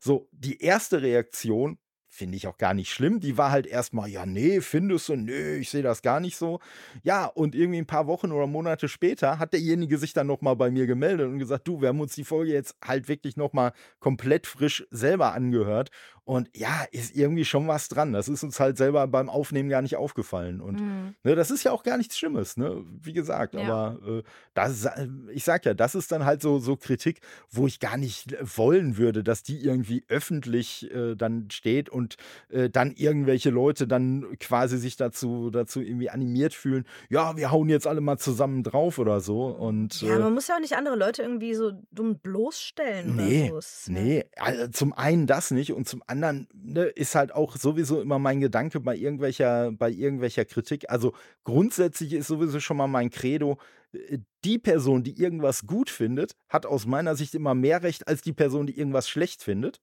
so, 0.01 0.29
die 0.33 0.61
erste 0.63 1.03
Reaktion 1.03 1.79
finde 2.11 2.37
ich 2.37 2.47
auch 2.49 2.59
gar 2.59 2.75
nicht 2.75 2.91
schlimm. 2.91 3.21
Die 3.21 3.39
war 3.39 3.51
halt 3.51 3.67
erstmal, 3.67 4.09
ja, 4.09 4.27
nee, 4.27 4.61
findest 4.61 5.09
du, 5.09 5.17
nee, 5.17 5.57
ich 5.57 5.71
sehe 5.71 5.83
das 5.83 6.03
gar 6.03 6.21
nicht 6.21 6.37
so. 6.37 6.59
Ja, 7.03 7.27
und 7.27 7.55
irgendwie 7.55 7.79
ein 7.79 7.87
paar 7.87 8.07
Wochen 8.07 8.33
oder 8.33 8.47
Monate 8.47 8.89
später 8.89 9.39
hat 9.39 9.53
derjenige 9.53 9.99
sich 9.99 10.15
dann 10.15 10.27
nochmal 10.27 10.57
bei 10.57 10.71
mir 10.71 10.87
gemeldet 10.87 11.29
und 11.29 11.39
gesagt, 11.39 11.69
du, 11.69 11.81
wir 11.81 11.89
haben 11.89 12.01
uns 12.01 12.15
die 12.15 12.25
Folge 12.25 12.53
jetzt 12.53 12.77
halt 12.85 13.09
wirklich 13.09 13.37
nochmal 13.37 13.73
komplett 14.01 14.47
frisch 14.47 14.87
selber 14.91 15.33
angehört. 15.33 15.91
Und 16.29 16.51
ja, 16.55 16.85
ist 16.91 17.17
irgendwie 17.17 17.47
schon 17.47 17.69
was 17.69 17.89
dran. 17.89 18.13
Das 18.13 18.29
ist 18.29 18.43
uns 18.43 18.61
halt 18.61 18.77
selber 18.77 19.07
beim 19.07 19.31
Aufnehmen 19.31 19.71
gar 19.71 19.81
nicht 19.81 19.97
aufgefallen. 19.97 20.61
Und 20.61 20.79
mhm. 20.79 21.15
ne, 21.25 21.35
das 21.35 21.51
ist 21.51 21.65
ja 21.65 21.73
auch 21.73 21.83
gar 21.83 21.97
nichts 21.97 22.19
Schlimmes, 22.19 22.59
ne? 22.59 22.85
Wie 23.01 23.15
gesagt, 23.15 23.55
ja. 23.55 23.63
aber 23.63 23.99
äh, 24.07 24.23
das, 24.53 24.85
äh, 24.85 25.09
ich 25.33 25.45
sag 25.45 25.65
ja, 25.65 25.73
das 25.73 25.95
ist 25.95 26.13
dann 26.13 26.27
halt 26.27 26.43
so, 26.43 26.59
so 26.59 26.77
Kritik, 26.77 27.23
wo 27.51 27.67
ich 27.67 27.81
gar 27.81 27.97
nicht 27.97 28.37
wollen 28.43 28.99
würde, 28.99 29.25
dass 29.25 29.43
die 29.43 29.65
irgendwie 29.65 30.05
öffentlich 30.09 30.95
äh, 30.95 31.15
dann 31.15 31.51
steht 31.51 31.89
und 31.89 32.19
äh, 32.51 32.69
dann 32.69 32.93
irgendwelche 32.93 33.49
Leute 33.49 33.89
dann 33.89 34.37
quasi 34.39 34.77
sich 34.77 34.97
dazu, 34.97 35.49
dazu 35.49 35.81
irgendwie 35.81 36.11
animiert 36.11 36.53
fühlen, 36.53 36.85
ja, 37.09 37.39
wir 37.39 37.51
hauen 37.51 37.71
jetzt 37.71 37.87
alle 37.87 38.03
mal 38.03 38.19
zusammen 38.19 38.65
drauf 38.65 38.99
oder 38.99 39.23
so. 39.23 39.47
Und, 39.47 40.03
ja, 40.03 40.17
äh 40.17 40.19
man 40.19 40.35
muss 40.35 40.47
ja 40.49 40.57
auch 40.57 40.61
nicht 40.61 40.77
andere 40.77 40.97
Leute 40.97 41.23
irgendwie 41.23 41.55
so 41.55 41.73
dumm 41.91 42.19
bloßstellen. 42.19 43.17
Nee, 43.17 43.51
oder 43.51 43.63
so. 43.63 43.91
nee. 43.91 44.27
Also 44.37 44.69
zum 44.69 44.93
einen 44.93 45.27
das 45.27 45.53
nicht 45.53 45.73
und 45.73 45.89
zum 45.89 46.03
anderen 46.07 46.18
anderen 46.25 46.49
ne, 46.53 46.85
ist 46.85 47.15
halt 47.15 47.33
auch 47.33 47.57
sowieso 47.57 48.01
immer 48.01 48.19
mein 48.19 48.41
Gedanke 48.41 48.81
bei 48.81 48.97
irgendwelcher, 48.97 49.73
bei 49.73 49.91
irgendwelcher 49.91 50.45
Kritik. 50.45 50.91
Also 50.91 51.15
grundsätzlich 51.45 52.13
ist 52.13 52.29
sowieso 52.29 52.61
schon 52.61 52.77
mal 52.77 52.87
mein 52.87 53.11
Credo, 53.11 53.59
äh, 53.93 54.19
die 54.45 54.59
Person, 54.59 55.03
die 55.03 55.21
irgendwas 55.21 55.67
gut 55.67 55.91
findet, 55.91 56.33
hat 56.49 56.67
aus 56.67 56.87
meiner 56.87 57.17
Sicht 57.17 57.35
immer 57.35 57.55
mehr 57.55 57.83
Recht 57.83 58.07
als 58.09 58.23
die 58.23 58.33
Person, 58.33 58.67
die 58.67 58.79
irgendwas 58.79 59.09
schlecht 59.09 59.43
findet. 59.43 59.81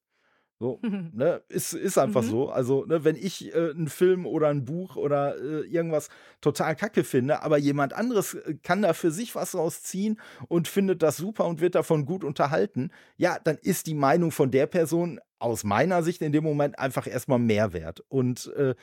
So, 0.60 0.80
ne, 1.14 1.41
ist, 1.49 1.74
ist 1.74 1.97
einfach 1.97 2.22
Mhm. 2.22 2.28
so. 2.30 2.49
Also, 2.49 2.86
ne, 2.86 3.03
wenn 3.03 3.18
ich 3.18 3.53
äh, 3.53 3.72
einen 3.72 3.89
Film 3.89 4.26
oder 4.26 4.47
ein 4.47 4.64
Buch 4.64 4.95
oder 4.95 5.36
äh, 5.38 5.62
irgendwas 5.68 6.10
total 6.39 6.76
kacke 6.78 7.03
finde, 7.03 7.43
aber 7.43 7.58
jemand 7.58 7.93
anderes 7.93 8.36
äh, 8.36 8.56
kann 8.64 8.82
da 8.82 8.93
für 8.93 9.12
sich 9.12 9.36
was 9.36 9.53
rausziehen 9.53 10.20
und 10.47 10.68
findet 10.70 11.03
das 11.03 11.18
super 11.18 11.45
und 11.45 11.60
wird 11.60 11.76
davon 11.76 12.06
gut 12.06 12.24
unterhalten, 12.24 12.91
ja, 13.18 13.38
dann 13.43 13.58
ist 13.62 13.88
die 13.88 13.95
Meinung 13.95 14.32
von 14.32 14.49
der 14.49 14.68
Person 14.68 15.20
aus 15.39 15.66
meiner 15.66 16.01
Sicht 16.01 16.22
in 16.22 16.32
dem 16.32 16.45
Moment 16.45 16.80
einfach 16.80 17.06
erstmal 17.06 17.39
Mehrwert. 17.39 18.01
Und 18.08 18.47
äh, 18.56 18.76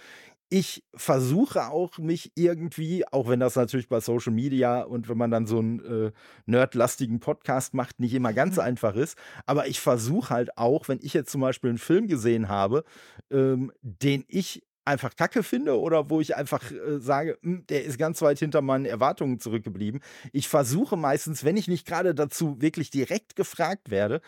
ich 0.53 0.85
versuche 0.95 1.69
auch, 1.71 1.97
mich 1.97 2.31
irgendwie, 2.35 3.09
auch 3.09 3.27
wenn 3.27 3.41
das 3.41 3.57
natürlich 3.57 3.89
bei 3.89 4.01
Social 4.01 4.35
Media 4.35 4.83
und 4.83 5.09
wenn 5.09 5.17
man 5.17 5.31
dann 5.31 5.47
so 5.47 5.59
einen 5.59 5.81
äh, 6.09 6.13
nerdlastigen 6.45 7.21
Podcast 7.21 7.73
macht, 7.73 8.01
nicht 8.01 8.13
immer 8.13 8.35
ganz 8.35 8.57
Mhm. 8.57 8.61
einfach 8.63 8.95
ist, 8.95 9.17
aber 9.47 9.67
ich 9.67 9.81
versuche 9.81 10.29
halt 10.29 10.59
auch, 10.59 10.89
wenn 10.89 10.99
ich 11.01 11.15
jetzt 11.15 11.31
zum 11.33 11.41
Beispiel 11.41 11.71
einen 11.71 11.79
Film 11.79 12.07
gesehen 12.07 12.51
habe, 12.51 12.85
ähm, 13.31 13.73
den 13.81 14.25
ich 14.29 14.63
einfach 14.85 15.17
kacke 15.17 15.43
finde 15.43 15.81
oder 15.81 16.11
wo 16.11 16.21
ich 16.21 16.37
einfach 16.37 16.71
äh, 16.71 16.99
sage, 16.99 17.39
"Hm, 17.43 17.65
der 17.69 17.85
ist 17.85 17.97
ganz 17.99 18.21
weit 18.21 18.39
hinter 18.39 18.61
meinen 18.61 18.85
Erwartungen 18.85 19.41
zurückgeblieben. 19.41 20.03
Ich 20.33 20.49
versuche 20.49 20.99
meistens, 20.99 21.45
wenn 21.45 21.57
ich 21.57 21.67
nicht 21.69 21.87
gerade 21.87 22.15
dazu 22.15 22.61
wirklich 22.61 22.91
direkt 22.91 23.37
gefragt 23.37 23.91
werde, 23.91 24.21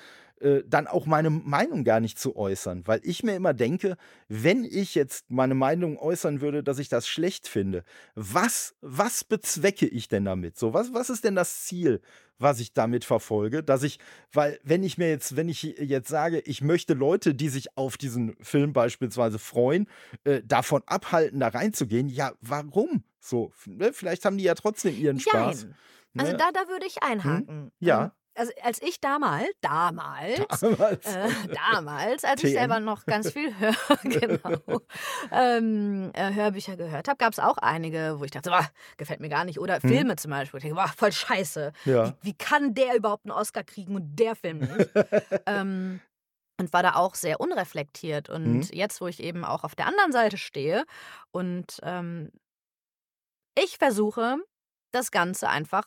äh, 0.45 0.62
dann 0.66 0.86
auch 0.86 1.07
meine 1.07 1.30
Meinung 1.30 1.84
gar 1.84 2.01
nicht 2.01 2.18
zu 2.18 2.36
äußern, 2.36 2.86
weil 2.86 3.01
ich 3.03 3.22
mir 3.22 3.34
immer 3.34 3.55
denke, 3.55 3.97
wenn 4.28 4.64
ich 4.64 4.95
jetzt 4.95 5.30
meine 5.30 5.55
Meinung 5.55 5.99
äußern 5.99 6.42
würde, 6.42 6.62
dass 6.62 6.78
ich 6.78 6.90
das 6.90 7.09
schlecht 7.09 7.49
finde, 7.49 7.82
was, 8.14 8.76
was 8.82 9.24
bezwecke 9.24 9.86
ich 9.86 10.09
denn 10.09 10.26
damit? 10.26 10.59
So, 10.59 10.74
was, 10.74 10.92
was 10.92 11.09
ist 11.09 11.24
denn 11.24 11.34
das 11.34 11.64
Ziel, 11.64 12.03
was 12.38 12.61
ich 12.61 12.74
damit 12.74 13.07
verfolge? 13.07 13.62
Dass 13.62 13.82
ich, 13.82 13.99
weil, 14.32 14.61
wenn 14.62 14.82
ich 14.82 14.99
mir 14.99 15.09
jetzt, 15.09 15.34
wenn 15.34 15.49
ich 15.49 15.62
jetzt 15.62 16.09
sage, 16.09 16.40
ich 16.40 16.61
möchte 16.61 16.92
Leute, 16.92 17.34
die 17.34 17.49
sich 17.49 17.78
auf 17.78 17.97
diesen 17.97 18.36
Film 18.42 18.74
beispielsweise 18.74 19.38
freuen, 19.38 19.88
äh, 20.24 20.42
davon 20.45 20.82
abhalten, 20.84 21.40
da 21.40 21.49
reinzugehen, 21.49 22.09
ja, 22.11 22.32
warum? 22.42 23.03
So, 23.18 23.53
ne? 23.64 23.95
vielleicht 23.95 24.26
haben 24.26 24.36
die 24.36 24.45
ja 24.45 24.55
trotzdem 24.55 24.95
ihren 24.95 25.20
Spaß. 25.20 25.62
Jein. 25.62 25.74
Also 26.16 26.32
ne? 26.32 26.38
da, 26.38 26.51
da 26.53 26.68
würde 26.68 26.86
ich 26.86 27.03
einhaken. 27.03 27.72
Ja. 27.78 28.14
Also 28.37 28.53
als 28.62 28.82
ich 28.82 29.01
damals, 29.01 29.49
damals, 29.61 30.61
Damals. 30.61 31.07
äh, 31.07 31.28
damals, 31.55 32.24
als 32.24 32.43
ich 32.43 32.51
TM. 32.51 32.59
selber 32.59 32.80
noch 32.80 33.07
ganz 33.07 33.30
viel 33.30 33.55
Hör, 33.59 33.74
genau, 34.03 34.80
ähm, 35.30 36.11
äh, 36.14 36.32
Hörbücher 36.35 36.76
gehört 36.76 37.09
habe, 37.09 37.16
gab 37.16 37.32
es 37.32 37.39
auch 37.39 37.59
einige, 37.59 38.16
wo 38.18 38.24
ich 38.24 38.30
dachte, 38.32 38.51
boah, 38.51 38.68
gefällt 38.97 39.20
mir 39.20 39.28
gar 39.28 39.45
nicht. 39.45 39.61
Oder 39.61 39.74
Hm. 39.80 39.89
Filme 39.89 40.16
zum 40.16 40.30
Beispiel, 40.32 40.53
wo 40.55 40.57
ich 40.59 40.62
denke, 40.64 40.76
boah, 40.76 40.89
voll 40.89 41.12
scheiße. 41.12 41.72
ja. 41.85 42.09
Wie, 42.09 42.14
wie 42.30 42.35
kann 42.35 42.74
der 42.74 42.97
überhaupt 42.97 43.24
einen 43.26 43.32
Oscar 43.32 43.62
kriegen 43.64 43.95
und 43.95 44.16
der 44.16 44.35
Film 44.35 44.59
nicht? 44.59 44.91
ähm, 45.47 46.01
und 46.61 46.72
war 46.72 46.82
da 46.82 46.95
auch 46.95 47.14
sehr 47.16 47.41
unreflektiert. 47.41 48.28
Und 48.30 48.45
Mhm. 48.53 48.68
jetzt, 48.72 49.01
wo 49.01 49.07
ich 49.09 49.20
eben 49.22 49.45
auch 49.45 49.64
auf 49.64 49.74
der 49.74 49.87
anderen 49.87 50.12
Seite 50.12 50.39
stehe 50.39 50.85
und 51.32 51.78
ähm, 51.82 52.30
ich 53.57 53.78
versuche, 53.78 54.37
das 54.93 55.11
Ganze 55.11 55.49
einfach 55.49 55.85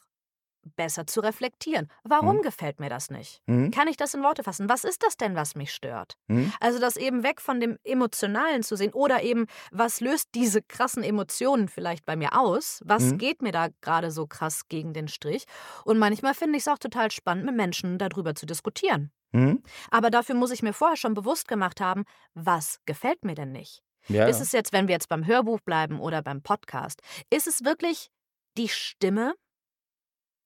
besser 0.76 1.08
zu 1.08 1.20
reflektieren. 1.22 1.90
Warum 2.04 2.38
Mhm. 2.38 2.42
gefällt 2.42 2.80
mir 2.80 2.90
das 2.90 3.10
nicht? 3.10 3.42
Hm? 3.48 3.72
Kann 3.72 3.88
ich 3.88 3.98
das 3.98 4.14
in 4.14 4.24
Worte 4.24 4.44
fassen? 4.44 4.70
Was 4.70 4.84
ist 4.84 5.04
das 5.04 5.18
denn, 5.18 5.36
was 5.36 5.56
mich 5.56 5.74
stört? 5.74 6.18
Hm? 6.30 6.52
Also 6.60 6.80
das 6.80 6.98
eben 6.98 7.24
weg 7.24 7.42
von 7.42 7.60
dem 7.60 7.78
Emotionalen 7.84 8.64
zu 8.64 8.76
sehen 8.76 8.94
oder 8.94 9.24
eben, 9.24 9.46
was 9.72 10.02
löst 10.02 10.30
diese 10.36 10.62
krassen 10.62 11.04
Emotionen 11.04 11.68
vielleicht 11.70 12.06
bei 12.06 12.16
mir 12.16 12.40
aus? 12.40 12.82
Was 12.86 13.04
Mhm. 13.04 13.18
geht 13.18 13.42
mir 13.42 13.52
da 13.52 13.68
gerade 13.82 14.12
so 14.12 14.28
krass 14.28 14.68
gegen 14.68 14.94
den 14.94 15.08
Strich? 15.08 15.46
Und 15.86 15.98
manchmal 16.00 16.34
finde 16.34 16.58
ich 16.58 16.64
es 16.64 16.68
auch 16.68 16.78
total 16.80 17.12
spannend, 17.12 17.46
mit 17.46 17.56
Menschen 17.56 17.98
darüber 17.98 18.36
zu 18.36 18.46
diskutieren. 18.46 19.12
Hm? 19.34 19.62
Aber 19.92 20.10
dafür 20.10 20.36
muss 20.36 20.52
ich 20.52 20.64
mir 20.64 20.74
vorher 20.74 20.96
schon 20.98 21.14
bewusst 21.14 21.48
gemacht 21.48 21.82
haben, 21.82 22.04
was 22.34 22.80
gefällt 22.86 23.24
mir 23.26 23.36
denn 23.36 23.52
nicht? 23.52 23.84
Ja, 24.10 24.26
Ist 24.26 24.40
es 24.40 24.54
jetzt, 24.54 24.72
wenn 24.72 24.88
wir 24.88 24.94
jetzt 24.94 25.10
beim 25.10 25.26
Hörbuch 25.28 25.60
bleiben 25.60 26.00
oder 26.00 26.22
beim 26.22 26.42
Podcast, 26.42 27.02
ist 27.30 27.46
es 27.46 27.66
wirklich 27.66 28.10
die 28.58 28.70
Stimme? 28.70 29.34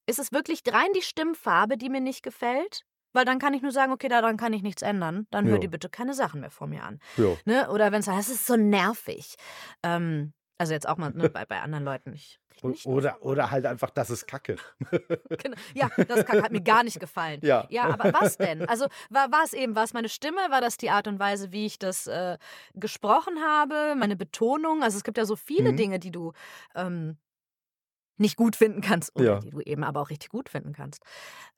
Ist 0.06 0.20
es 0.20 0.32
wirklich 0.32 0.62
rein 0.72 0.90
die 0.96 1.02
Stimmfarbe, 1.02 1.78
die 1.78 1.90
mir 1.90 2.02
nicht 2.02 2.24
gefällt? 2.24 2.82
Weil 3.14 3.26
dann 3.26 3.40
kann 3.40 3.54
ich 3.54 3.62
nur 3.62 3.72
sagen, 3.74 3.92
okay, 3.92 4.08
daran 4.08 4.38
kann 4.38 4.54
ich 4.54 4.62
nichts 4.62 4.82
ändern. 4.82 5.28
Dann 5.32 5.46
hör 5.46 5.54
Ja. 5.56 5.60
dir 5.60 5.70
bitte 5.70 5.90
keine 5.90 6.14
Sachen 6.14 6.40
mehr 6.42 6.52
vor 6.52 6.68
mir 6.68 6.84
an. 6.84 7.00
ja. 7.18 7.36
Ne? 7.46 7.70
Oder 7.70 7.92
wenn 7.92 8.00
es 8.00 8.08
heißt, 8.08 8.30
es 8.30 8.36
ist 8.36 8.48
so 8.48 8.56
nervig. 8.56 9.36
Ähm, 9.84 10.34
also 10.58 10.74
jetzt 10.74 10.88
auch 10.88 10.98
mal 10.98 11.12
ne, 11.12 11.30
bei, 11.30 11.46
bei 11.46 11.60
anderen 11.60 11.84
Leuten. 11.84 12.14
Ich 12.14 12.40
nur 12.64 12.76
Oder, 12.86 13.22
oder 13.24 13.50
halt 13.50 13.66
einfach, 13.66 13.90
das 13.90 14.10
ist 14.12 14.28
Kacke. 14.28 14.56
Genau. 15.44 15.58
Ja, 15.74 15.90
das 16.08 16.26
kann, 16.26 16.44
hat 16.44 16.52
mir 16.52 16.62
gar 16.62 16.84
nicht 16.84 17.00
gefallen. 17.00 17.40
Ja. 17.44 17.66
Ja, 17.70 17.90
aber 17.90 18.14
was 18.14 18.38
denn? 18.38 18.68
Also 18.70 18.86
war, 19.10 19.32
war 19.32 19.44
es 19.44 19.54
eben, 19.54 19.76
war 19.76 19.84
es 19.84 19.94
meine 19.94 20.10
Stimme? 20.10 20.40
War 20.50 20.62
das 20.62 20.78
die 20.78 20.92
Art 20.92 21.08
und 21.08 21.18
Weise, 21.20 21.52
wie 21.52 21.66
ich 21.66 21.80
das 21.80 22.06
äh, 22.08 22.38
gesprochen 22.76 23.42
habe? 23.44 23.96
Meine 23.98 24.16
Betonung? 24.16 24.84
Also 24.84 24.98
es 24.98 25.04
gibt 25.04 25.18
ja 25.18 25.26
so 25.26 25.36
viele 25.36 25.72
Mhm. 25.72 25.78
Dinge, 25.78 26.00
die 26.00 26.12
du 26.12 26.34
ähm, 26.76 27.18
nicht 28.22 28.38
gut 28.38 28.56
finden 28.56 28.82
kannst 28.82 29.16
oder 29.16 29.26
Ja. 29.26 29.40
die 29.40 29.50
du 29.50 29.60
eben 29.62 29.84
aber 29.84 30.00
auch 30.02 30.10
richtig 30.10 30.30
gut 30.30 30.50
finden 30.50 30.74
kannst. 30.74 31.04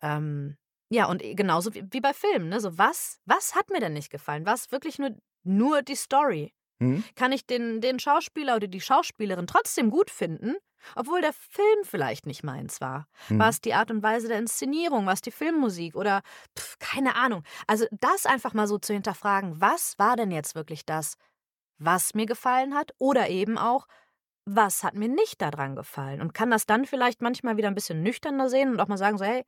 Ähm, 0.02 0.58
ja, 0.90 1.06
und 1.06 1.24
e- 1.24 1.36
genauso 1.36 1.74
wie, 1.74 1.84
wie 1.92 2.02
bei 2.02 2.14
Filmen. 2.14 2.50
Ne? 2.50 2.60
So, 2.60 2.78
was, 2.78 3.20
was 3.26 3.56
hat 3.56 3.70
mir 3.70 3.80
denn 3.80 3.94
nicht 3.94 4.10
gefallen? 4.12 4.46
Was 4.46 4.72
wirklich 4.72 5.00
nur, 5.00 5.12
nur 5.44 5.82
die 5.82 5.96
Story? 5.96 6.54
Hm? 6.82 7.04
Kann 7.16 7.32
ich 7.32 7.46
den, 7.46 7.82
den 7.82 8.00
Schauspieler 8.00 8.56
oder 8.56 8.68
die 8.68 8.82
Schauspielerin 8.82 9.48
trotzdem 9.48 9.90
gut 9.92 10.10
finden, 10.10 10.56
obwohl 10.96 11.22
der 11.22 11.34
Film 11.34 11.84
vielleicht 11.84 12.26
nicht 12.26 12.44
meins 12.44 12.82
war? 12.82 13.08
Hm? 13.28 13.40
War 13.40 13.50
es 13.50 13.62
die 13.62 13.74
Art 13.74 13.92
und 13.92 14.04
Weise 14.04 14.28
der 14.28 14.40
Inszenierung? 14.40 15.06
War 15.06 15.14
es 15.14 15.22
die 15.22 15.32
Filmmusik? 15.32 15.96
Oder 15.96 16.22
pf, 16.58 16.78
keine 16.80 17.16
Ahnung. 17.16 17.44
Also 17.68 17.86
das 17.92 18.26
einfach 18.26 18.54
mal 18.54 18.68
so 18.68 18.78
zu 18.80 18.94
hinterfragen, 18.94 19.62
was 19.62 19.98
war 20.00 20.16
denn 20.16 20.32
jetzt 20.32 20.56
wirklich 20.56 20.86
das, 20.86 21.16
was 21.78 22.14
mir 22.14 22.26
gefallen 22.26 22.76
hat? 22.76 22.92
Oder 22.98 23.30
eben 23.30 23.58
auch, 23.58 23.88
was 24.46 24.84
hat 24.84 24.94
mir 24.96 25.08
nicht 25.10 25.42
daran 25.42 25.76
gefallen? 25.76 26.22
Und 26.22 26.34
kann 26.34 26.52
das 26.52 26.66
dann 26.66 26.86
vielleicht 26.86 27.22
manchmal 27.22 27.58
wieder 27.58 27.68
ein 27.70 27.76
bisschen 27.76 28.02
nüchterner 28.04 28.50
sehen 28.50 28.72
und 28.72 28.80
auch 28.80 28.88
mal 28.88 28.98
sagen, 28.98 29.18
so, 29.18 29.26
hey, 29.26 29.44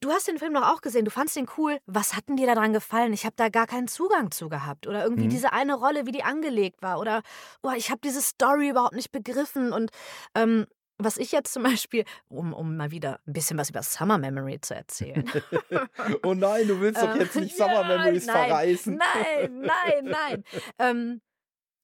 du 0.00 0.10
hast 0.10 0.26
den 0.26 0.38
Film 0.38 0.54
doch 0.54 0.66
auch 0.68 0.80
gesehen, 0.80 1.04
du 1.04 1.10
fandst 1.10 1.36
den 1.36 1.46
cool. 1.56 1.78
Was 1.86 2.14
hat 2.16 2.28
denn 2.28 2.36
dir 2.36 2.46
daran 2.46 2.72
gefallen? 2.72 3.12
Ich 3.12 3.24
habe 3.24 3.36
da 3.36 3.48
gar 3.48 3.66
keinen 3.66 3.86
Zugang 3.88 4.30
zu 4.30 4.48
gehabt. 4.48 4.86
Oder 4.86 5.04
irgendwie 5.04 5.26
Mhm. 5.26 5.30
diese 5.30 5.52
eine 5.52 5.74
Rolle, 5.74 6.06
wie 6.06 6.12
die 6.12 6.24
angelegt 6.24 6.82
war. 6.82 6.98
Oder 6.98 7.22
oh, 7.62 7.70
ich 7.76 7.90
habe 7.90 8.00
diese 8.02 8.20
Story 8.20 8.70
überhaupt 8.70 8.94
nicht 8.94 9.12
begriffen. 9.12 9.72
Und 9.72 9.90
ähm, 10.34 10.66
was 10.98 11.18
ich 11.18 11.30
jetzt 11.30 11.52
zum 11.52 11.62
Beispiel, 11.86 12.04
um, 12.28 12.52
um 12.52 12.76
mal 12.76 12.90
wieder 12.90 13.20
ein 13.26 13.32
bisschen 13.32 13.58
was 13.58 13.70
über 13.70 13.82
Summer 13.82 14.18
Memory 14.18 14.60
zu 14.60 14.74
erzählen. 14.74 15.24
Oh 16.24 16.34
nein, 16.34 16.66
du 16.66 16.80
willst 16.80 17.00
doch 17.00 17.14
Äh, 17.14 17.20
jetzt 17.20 17.36
nicht 17.36 17.56
Summer 17.56 17.82
ja, 17.82 17.98
Memories 17.98 18.26
nein, 18.26 18.46
verreißen. 18.48 18.96
Nein, 18.98 19.60
nein, 19.60 20.04
nein. 20.04 20.44
ähm, 20.78 21.20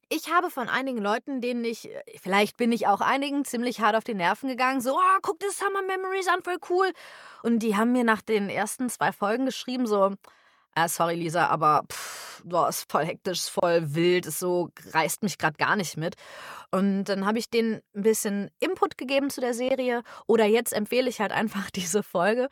ich 0.09 0.31
habe 0.31 0.51
von 0.51 0.69
einigen 0.69 0.99
Leuten, 0.99 1.41
denen 1.41 1.65
ich, 1.65 1.91
äh, 1.91 2.03
vielleicht 2.23 2.57
bin 2.57 2.73
ich 2.73 2.87
auch 2.87 3.01
einigen 3.01 3.45
ziemlich 3.45 3.81
hart 3.81 3.97
auf 3.97 4.05
die 4.05 4.15
Nerven 4.15 4.49
gegangen, 4.49 4.81
so, 4.81 4.95
oh, 4.95 5.19
guck 5.23 5.39
dir 5.41 5.51
Summer 5.51 5.83
Memories 5.83 6.29
an, 6.29 6.43
voll 6.43 6.59
cool. 6.71 6.93
Und 7.43 7.61
die 7.61 7.77
haben 7.77 7.93
mir 7.93 8.05
nach 8.05 8.23
den 8.23 8.49
ersten 8.49 8.89
zwei 8.89 9.13
Folgen 9.13 9.47
geschrieben, 9.47 9.87
so, 9.87 10.13
ah, 10.75 10.89
sorry 10.89 11.15
Lisa, 11.17 11.47
aber 11.49 11.85
pff, 11.91 12.43
boah, 12.45 12.69
ist 12.69 12.91
voll 12.91 13.05
hektisch, 13.05 13.39
ist 13.39 13.49
voll 13.49 13.95
wild, 13.95 14.27
ist 14.27 14.39
so, 14.39 14.71
reißt 14.93 15.23
mich 15.23 15.39
gerade 15.39 15.57
gar 15.57 15.77
nicht 15.77 15.97
mit. 15.97 16.15
Und 16.71 17.05
dann 17.05 17.27
habe 17.27 17.39
ich 17.39 17.51
denen 17.51 17.81
ein 17.95 18.03
bisschen 18.03 18.51
Input 18.61 18.99
gegeben 18.99 19.31
zu 19.31 19.41
der 19.41 19.55
Serie. 19.55 20.03
Oder 20.27 20.47
jetzt 20.47 20.73
empfehle 20.73 21.09
ich 21.09 21.21
halt 21.21 21.33
einfach 21.33 21.71
diese 21.71 22.03
Folge 22.03 22.49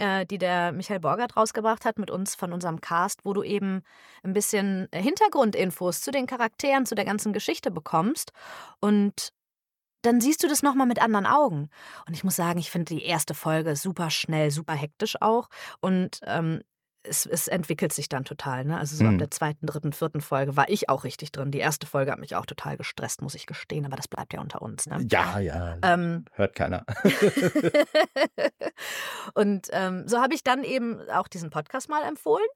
äh, 0.00 0.26
die 0.26 0.38
der 0.38 0.72
Michael 0.72 1.00
Borgert 1.00 1.36
rausgebracht 1.36 1.84
hat 1.84 1.98
mit 1.98 2.10
uns 2.10 2.34
von 2.34 2.52
unserem 2.52 2.80
Cast, 2.80 3.24
wo 3.24 3.32
du 3.32 3.42
eben 3.42 3.82
ein 4.22 4.32
bisschen 4.32 4.88
Hintergrundinfos 4.92 6.00
zu 6.00 6.10
den 6.10 6.26
Charakteren, 6.26 6.86
zu 6.86 6.94
der 6.94 7.04
ganzen 7.04 7.32
Geschichte 7.32 7.70
bekommst. 7.70 8.32
Und 8.80 9.32
dann 10.02 10.20
siehst 10.20 10.42
du 10.42 10.48
das 10.48 10.62
nochmal 10.62 10.86
mit 10.86 11.00
anderen 11.00 11.26
Augen. 11.26 11.68
Und 12.06 12.14
ich 12.14 12.24
muss 12.24 12.36
sagen, 12.36 12.58
ich 12.58 12.70
finde 12.70 12.94
die 12.94 13.04
erste 13.04 13.34
Folge 13.34 13.76
super 13.76 14.10
schnell, 14.10 14.50
super 14.50 14.74
hektisch 14.74 15.20
auch. 15.20 15.48
Und 15.80 16.20
ähm, 16.24 16.62
es, 17.02 17.24
es 17.26 17.48
entwickelt 17.48 17.92
sich 17.92 18.08
dann 18.08 18.24
total. 18.24 18.64
Ne? 18.64 18.76
Also 18.78 18.94
so 18.96 19.04
ab 19.04 19.12
Mhm. 19.12 19.18
der 19.18 19.30
zweiten, 19.30 19.66
dritten, 19.66 19.92
vierten 19.92 20.20
Folge 20.20 20.56
war 20.56 20.68
ich 20.68 20.88
auch 20.88 21.04
richtig 21.04 21.32
drin. 21.32 21.50
Die 21.50 21.58
erste 21.58 21.86
Folge 21.86 22.12
hat 22.12 22.18
mich 22.18 22.36
auch 22.36 22.44
total 22.46 22.76
gestresst, 22.76 23.22
muss 23.22 23.34
ich 23.34 23.46
gestehen. 23.46 23.86
Aber 23.86 23.96
das 23.96 24.06
bleibt 24.08 24.32
ja 24.34 24.40
unter 24.40 24.60
uns. 24.62 24.86
Ne? 24.86 25.06
Ja, 25.10 25.38
ja. 25.38 25.76
Ähm, 25.82 26.24
Hört 26.32 26.54
keiner. 26.54 26.84
und 29.34 29.68
ähm, 29.72 30.06
so 30.08 30.20
habe 30.20 30.34
ich 30.34 30.42
dann 30.42 30.64
eben 30.64 31.00
auch 31.10 31.28
diesen 31.28 31.50
Podcast 31.50 31.88
mal 31.88 32.02
empfohlen. 32.04 32.46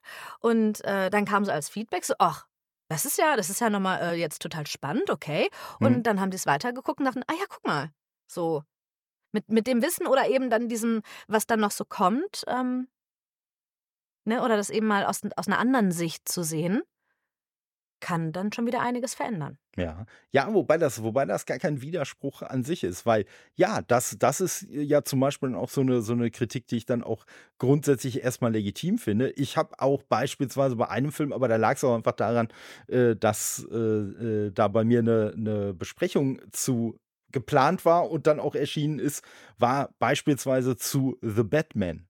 Und 0.41 0.85
äh, 0.85 1.11
dann 1.11 1.25
kam 1.25 1.45
so 1.45 1.53
als 1.53 1.69
Feedback 1.69 2.05
so, 2.05 2.15
ach, 2.19 2.47
das 2.89 3.05
ist 3.07 3.19
ja, 3.19 3.37
das 3.37 3.51
ist 3.51 3.61
ja 3.61 3.71
nochmal 3.71 4.01
äh, 4.03 4.15
jetzt 4.15 4.43
total 4.43 4.67
spannend, 4.67 5.11
okay. 5.11 5.49
Und 5.81 5.99
Mhm. 5.99 6.03
dann 6.03 6.21
haben 6.21 6.31
die 6.31 6.37
es 6.37 6.47
weitergeguckt 6.47 7.01
und 7.01 7.07
dachten, 7.07 7.23
ah 7.27 7.33
ja, 7.33 7.45
guck 7.49 7.65
mal, 7.67 7.91
so 8.27 8.63
mit, 9.33 9.49
mit 9.49 9.67
dem 9.67 9.83
Wissen 9.83 10.07
oder 10.07 10.29
eben 10.29 10.51
dann 10.51 10.69
diesem, 10.69 11.03
was 11.27 11.47
dann 11.47 11.61
noch 11.61 11.71
so 11.73 11.85
kommt, 11.85 12.45
ähm, 12.47 12.89
ne, 14.25 14.43
oder 14.43 14.57
das 14.57 14.71
eben 14.71 14.87
mal 14.87 15.05
aus, 15.07 15.23
aus 15.37 15.47
einer 15.47 15.59
anderen 15.59 15.93
Sicht 15.93 16.29
zu 16.29 16.43
sehen. 16.43 16.83
kann 18.01 18.33
dann 18.33 18.53
schon 18.53 18.67
wieder 18.67 18.81
einiges 18.83 19.15
verändern. 19.15 19.59
Ja, 19.77 20.07
ja, 20.31 20.53
wobei 20.55 20.79
das, 20.79 21.03
wobei 21.03 21.25
das 21.25 21.47
gar 21.47 21.59
kein 21.59 21.81
Widerspruch 21.81 22.43
an 22.43 22.63
sich 22.63 22.85
ist, 22.85 23.07
weil 23.07 23.25
ja, 23.57 23.83
das, 23.83 24.17
das 24.19 24.41
ist 24.41 24.67
ja 24.71 25.03
zum 25.03 25.19
Beispiel 25.21 25.55
auch 25.55 25.69
so 25.69 25.81
eine, 25.81 26.01
so 26.03 26.13
eine 26.13 26.31
Kritik, 26.31 26.69
die 26.69 26.77
ich 26.77 26.87
dann 26.87 27.03
auch 27.03 27.25
grundsätzlich 27.59 28.23
erstmal 28.23 28.53
legitim 28.53 28.99
finde. 28.99 29.31
Ich 29.31 29.57
habe 29.57 29.75
auch 29.79 30.03
beispielsweise 30.05 30.77
bei 30.77 30.89
einem 30.91 31.13
Film, 31.13 31.33
aber 31.33 31.49
da 31.49 31.57
lag 31.57 31.77
es 31.77 31.85
auch 31.85 31.95
einfach 31.97 32.13
daran, 32.13 32.49
äh, 32.89 33.17
dass 33.17 33.67
äh, 33.73 33.77
äh, 33.77 34.51
da 34.53 34.69
bei 34.69 34.85
mir 34.85 35.01
eine, 35.01 35.33
eine 35.37 35.75
Besprechung 35.75 36.41
zu 36.53 36.99
geplant 37.33 37.85
war 37.85 38.11
und 38.11 38.27
dann 38.29 38.39
auch 38.39 38.55
erschienen 38.55 39.01
ist, 39.01 39.25
war 39.59 39.93
beispielsweise 39.99 40.77
zu 40.77 41.17
The 41.23 41.43
Batman. 41.43 42.07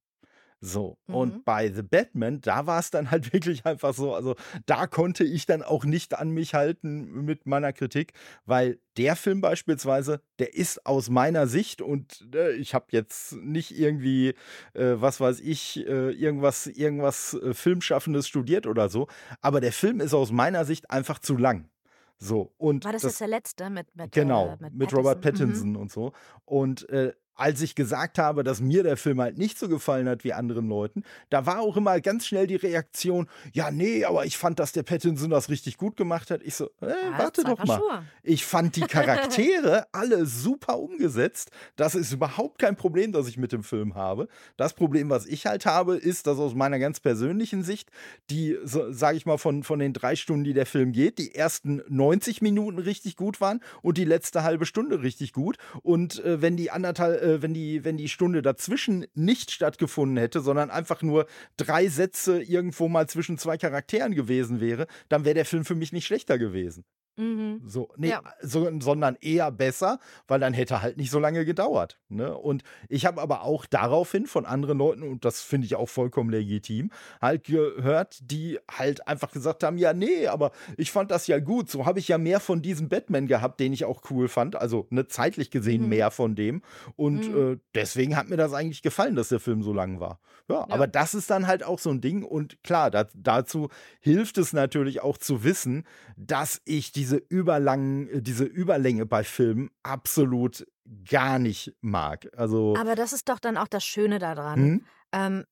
So, 0.65 0.97
mhm. 1.09 1.15
und 1.15 1.45
bei 1.45 1.71
The 1.71 1.83
Batman, 1.83 2.41
da 2.41 2.67
war 2.67 2.79
es 2.79 2.91
dann 2.91 3.11
halt 3.11 3.33
wirklich 3.35 3.67
einfach 3.67 3.93
so, 3.93 4.15
also 4.15 4.35
da 4.65 4.87
konnte 4.87 5.23
ich 5.23 5.45
dann 5.45 5.63
auch 5.63 5.85
nicht 5.85 6.19
an 6.19 6.31
mich 6.31 6.55
halten 6.55 7.25
mit 7.25 7.47
meiner 7.47 7.75
Kritik, 7.75 8.15
weil 8.47 8.79
der 8.97 9.15
Film 9.15 9.43
beispielsweise, 9.43 10.23
der 10.39 10.55
ist 10.55 10.87
aus 10.87 11.11
meiner 11.11 11.47
Sicht 11.49 11.83
und 11.83 12.27
äh, 12.35 12.53
ich 12.53 12.73
habe 12.73 12.87
jetzt 12.93 13.35
nicht 13.37 13.79
irgendwie, 13.79 14.29
äh, 14.73 14.95
was 14.95 15.21
weiß 15.21 15.41
ich, 15.41 15.87
äh, 15.87 16.13
irgendwas, 16.13 16.67
irgendwas 16.67 17.35
äh, 17.35 17.53
Filmschaffendes 17.53 18.27
studiert 18.27 18.67
oder 18.67 18.89
so, 18.89 19.09
aber 19.43 19.61
der 19.61 19.73
Film 19.73 20.01
ist 20.01 20.15
aus 20.15 20.33
meiner 20.33 20.65
Sicht 20.65 20.91
einfach 20.91 21.19
zu 21.19 21.37
lang. 21.37 21.69
So, 22.17 22.55
und 22.57 22.85
war 22.85 22.93
das, 22.93 23.03
das 23.03 23.13
jetzt 23.13 23.21
der 23.21 23.29
letzte 23.29 23.71
mit, 23.71 23.95
mit 23.95 24.13
Genau, 24.13 24.55
äh, 24.55 24.57
mit, 24.63 24.75
mit 24.75 24.95
Robert 24.95 25.21
Pattinson 25.21 25.71
mhm. 25.71 25.77
und 25.77 25.93
so. 25.93 26.13
Und 26.47 26.89
äh, 26.89 27.13
als 27.35 27.61
ich 27.63 27.75
gesagt 27.75 28.19
habe, 28.19 28.45
dass 28.45 28.61
mir 28.61 28.83
der 28.83 28.97
Film 28.97 29.21
halt 29.21 29.39
nicht 29.39 29.59
so 29.59 29.69
gefallen 29.69 30.09
hat 30.09 30.25
wie 30.25 30.33
anderen 30.33 30.69
Leuten, 30.69 31.03
da 31.31 31.47
war 31.47 31.61
auch 31.61 31.77
immer 31.77 32.01
ganz 32.01 32.27
schnell 32.27 32.47
die 32.47 32.57
Reaktion, 32.57 33.29
ja, 33.53 33.71
nee, 33.71 34.05
aber 34.05 34.25
ich 34.25 34.39
fand, 34.39 34.59
dass 34.59 34.73
der 34.73 34.83
Pattinson 34.83 35.31
das 35.31 35.49
richtig 35.49 35.77
gut 35.77 35.97
gemacht 35.97 36.31
hat. 36.31 36.43
Ich 36.43 36.55
so, 36.55 36.71
äh, 36.81 36.89
ja, 36.89 37.19
warte 37.19 37.45
doch 37.45 37.65
mal. 37.65 37.79
Schuhe. 37.79 38.05
Ich 38.23 38.45
fand 38.45 38.77
die 38.77 38.83
Charaktere 38.83 39.87
alle 39.93 40.27
super 40.27 40.79
umgesetzt. 40.79 41.51
Das 41.77 41.95
ist 41.95 42.13
überhaupt 42.13 42.59
kein 42.59 42.77
Problem, 42.77 43.13
das 43.13 43.29
ich 43.29 43.37
mit 43.37 43.53
dem 43.53 43.65
Film 43.65 43.95
habe. 43.95 44.29
Das 44.57 44.75
Problem, 44.75 45.11
was 45.11 45.27
ich 45.27 45.47
halt 45.47 45.67
habe, 45.67 45.97
ist, 45.97 46.27
dass 46.27 46.39
aus 46.39 46.55
meiner 46.55 46.79
ganz 46.79 47.01
persönlichen 47.01 47.63
Sicht, 47.63 47.91
die, 48.31 48.57
so, 48.65 48.93
sage 48.93 49.17
ich 49.17 49.27
mal, 49.27 49.39
von, 49.39 49.63
von 49.63 49.79
den 49.79 49.93
drei 49.93 50.17
Stunden, 50.17 50.45
die 50.45 50.55
der 50.55 50.67
Film 50.67 50.93
geht, 50.93 51.19
die 51.19 51.35
ersten 51.35 51.83
90 51.89 52.43
Minuten 52.43 52.79
richtig 52.79 53.17
gut 53.17 53.41
waren 53.41 53.61
und 53.83 53.99
die 53.99 54.05
letzte 54.05 54.43
halbe 54.43 54.67
Stunde 54.67 55.03
richtig 55.03 55.33
gut. 55.33 55.57
Und 55.83 56.25
äh, 56.25 56.41
wenn 56.41 56.57
die 56.57 56.71
anderthalb 56.71 57.24
äh, 57.25 57.43
wenn, 57.43 57.55
die, 57.55 57.85
wenn 57.85 57.97
die 57.97 58.09
Stunde 58.09 58.43
dazwischen 58.43 59.07
nicht 59.15 59.51
stattgefunden 59.51 60.17
hätte, 60.19 60.41
sondern 60.41 60.71
einfach 60.71 61.03
nur 61.03 61.27
drei 61.57 61.89
Sätze 61.89 62.43
irgendwo 62.43 62.89
mal 62.89 63.09
zwischen 63.09 63.39
zwei 63.39 63.57
Charakteren 63.57 64.15
gewesen 64.15 64.61
wäre, 64.61 64.87
dann 65.09 65.25
wäre 65.25 65.35
der 65.35 65.45
Film 65.45 65.65
für 65.65 65.75
mich 65.75 65.93
nicht 65.93 66.07
schlechter 66.07 66.39
gewesen. 66.39 66.85
Mhm. 67.17 67.63
So, 67.65 67.89
nee, 67.97 68.11
ja. 68.11 68.23
so, 68.41 68.69
sondern 68.81 69.17
eher 69.21 69.51
besser, 69.53 70.01
weil 70.27 70.41
dann 70.41 70.53
hätte 70.53 70.83
halt 70.83 70.97
nicht 70.97 71.11
so 71.11 71.19
lange 71.19 71.45
gedauert. 71.45 71.99
Ne? 72.09 72.37
Und 72.37 72.65
ich 72.89 73.07
habe 73.07 73.21
aber 73.21 73.43
auch 73.43 73.67
daraufhin 73.67 74.27
von 74.27 74.47
anderen 74.47 74.79
Leuten, 74.79 75.03
und 75.03 75.25
das 75.25 75.41
finde 75.43 75.67
ich 75.67 75.77
auch 75.77 75.89
vollkommen 75.89 76.31
legitim, 76.31 76.91
halt 77.21 77.45
gehört, 77.45 78.19
die 78.23 78.59
halt 78.69 79.07
einfach 79.07 79.31
gesagt 79.31 79.63
haben: 79.63 79.79
Ja, 79.79 79.93
nee, 79.93 80.27
aber 80.27 80.51
ich 80.77 80.91
fand 80.91 81.11
das 81.11 81.27
ja 81.27 81.39
gut. 81.39 81.71
So 81.71 81.87
habe 81.87 82.01
ich 82.01 82.09
ja 82.09 82.19
mehr 82.19 82.41
von 82.41 82.63
diesem 82.63 82.89
Batman 82.89 83.27
gehabt, 83.29 83.61
den 83.61 83.73
ich 83.73 83.85
auch 83.85 84.03
cool 84.11 84.29
fand. 84.29 84.57
Also 84.57 84.87
ne, 84.91 85.07
zeitlich 85.07 85.51
gesehen 85.51 85.83
mhm. 85.83 85.89
mehr 85.91 86.11
von 86.11 86.35
dem. 86.35 86.63
Und 86.97 87.29
mhm. 87.29 87.53
äh, 87.53 87.59
deswegen 87.75 88.17
hat 88.17 88.29
mir 88.29 88.37
das 88.37 88.53
eigentlich 88.53 88.83
gefallen, 88.83 89.15
dass 89.15 89.29
der 89.29 89.41
Film 89.41 89.63
so 89.63 89.73
lang 89.73 90.01
war. 90.01 90.21
Ja, 90.49 90.57
ja, 90.57 90.67
aber 90.69 90.87
das 90.87 91.15
ist 91.15 91.31
dann 91.31 91.47
halt 91.47 91.65
auch 91.65 91.79
so 91.79 91.91
ein 91.91 92.01
Ding. 92.01 92.23
Und 92.23 92.63
klar, 92.63 92.91
da, 92.91 93.07
dazu 93.15 93.69
hilft 94.01 94.37
es 94.37 94.53
natürlich 94.53 95.01
auch 95.01 95.17
zu 95.17 95.45
wissen, 95.45 95.85
dass 96.17 96.61
ich 96.65 96.93
die 96.93 97.04
diese 97.05 97.17
überlangen, 97.29 98.09
äh, 98.09 98.23
diese 98.23 98.45
Überlänge 98.45 99.05
bei 99.05 99.25
Filmen 99.25 99.71
absolut 99.83 100.67
gar 101.09 101.39
nicht 101.39 101.75
mag. 101.83 102.29
Also, 102.35 102.75
Aber 102.79 102.95
das 102.95 103.13
ist 103.13 103.29
doch 103.29 103.39
dann 103.39 103.59
auch 103.59 103.69
das 103.69 103.85
Schöne 103.85 104.19
daran. 104.19 104.59
Hm? 104.59 104.85
Ähm, 105.13 105.45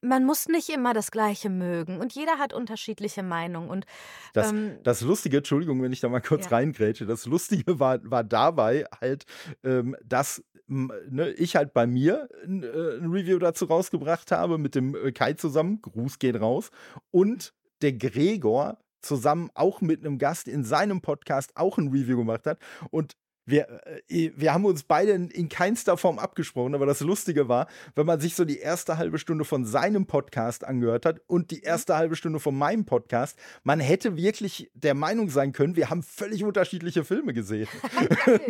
man 0.00 0.24
muss 0.24 0.46
nicht 0.46 0.68
immer 0.68 0.94
das 0.94 1.10
Gleiche 1.10 1.48
mögen 1.48 2.00
und 2.00 2.12
jeder 2.12 2.38
hat 2.38 2.52
unterschiedliche 2.52 3.22
Meinungen. 3.22 3.70
Und, 3.70 3.86
das, 4.32 4.50
ähm, 4.50 4.78
das 4.82 5.00
Lustige, 5.00 5.38
Entschuldigung, 5.38 5.80
wenn 5.80 5.92
ich 5.92 6.00
da 6.00 6.08
mal 6.08 6.20
kurz 6.20 6.46
ja. 6.46 6.56
reingrätsche, 6.56 7.06
das 7.06 7.26
Lustige 7.26 7.78
war, 7.78 7.98
war 8.02 8.24
dabei 8.24 8.84
halt, 9.00 9.26
ähm, 9.62 9.96
dass 10.04 10.42
ne, 10.66 11.30
ich 11.30 11.54
halt 11.54 11.72
bei 11.72 11.86
mir 11.86 12.28
ein, 12.44 12.64
äh, 12.64 12.98
ein, 12.98 13.10
Review 13.10 13.38
dazu 13.38 13.66
rausgebracht 13.66 14.32
habe 14.32 14.58
mit 14.58 14.74
dem 14.74 14.94
äh, 14.94 15.12
Kai 15.12 15.34
zusammen, 15.34 15.82
Gruß 15.82 16.18
geht 16.18 16.40
raus, 16.40 16.70
und 17.10 17.54
der 17.80 17.92
Gregor 17.92 18.78
zusammen 19.00 19.50
auch 19.54 19.80
mit 19.80 20.04
einem 20.04 20.18
Gast 20.18 20.48
in 20.48 20.64
seinem 20.64 21.00
Podcast 21.00 21.56
auch 21.56 21.78
ein 21.78 21.88
Review 21.88 22.16
gemacht 22.16 22.46
hat. 22.46 22.58
Und 22.90 23.16
wir, 23.48 23.80
äh, 24.08 24.30
wir 24.36 24.52
haben 24.52 24.66
uns 24.66 24.82
beide 24.82 25.12
in 25.12 25.48
keinster 25.48 25.96
Form 25.96 26.18
abgesprochen, 26.18 26.74
aber 26.74 26.86
das 26.86 27.00
Lustige 27.00 27.48
war, 27.48 27.66
wenn 27.94 28.06
man 28.06 28.20
sich 28.20 28.34
so 28.34 28.44
die 28.44 28.58
erste 28.58 28.98
halbe 28.98 29.18
Stunde 29.18 29.44
von 29.44 29.64
seinem 29.64 30.06
Podcast 30.06 30.64
angehört 30.64 31.06
hat 31.06 31.20
und 31.26 31.50
die 31.50 31.56
mhm. 31.56 31.64
erste 31.64 31.96
halbe 31.96 32.14
Stunde 32.14 32.40
von 32.40 32.56
meinem 32.56 32.84
Podcast, 32.84 33.38
man 33.62 33.80
hätte 33.80 34.16
wirklich 34.16 34.70
der 34.74 34.94
Meinung 34.94 35.30
sein 35.30 35.52
können, 35.52 35.76
wir 35.76 35.88
haben 35.88 36.02
völlig 36.02 36.44
unterschiedliche 36.44 37.04
Filme 37.04 37.32
gesehen. 37.32 37.68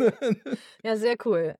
ja, 0.83 0.97
sehr 0.97 1.15
cool. 1.25 1.55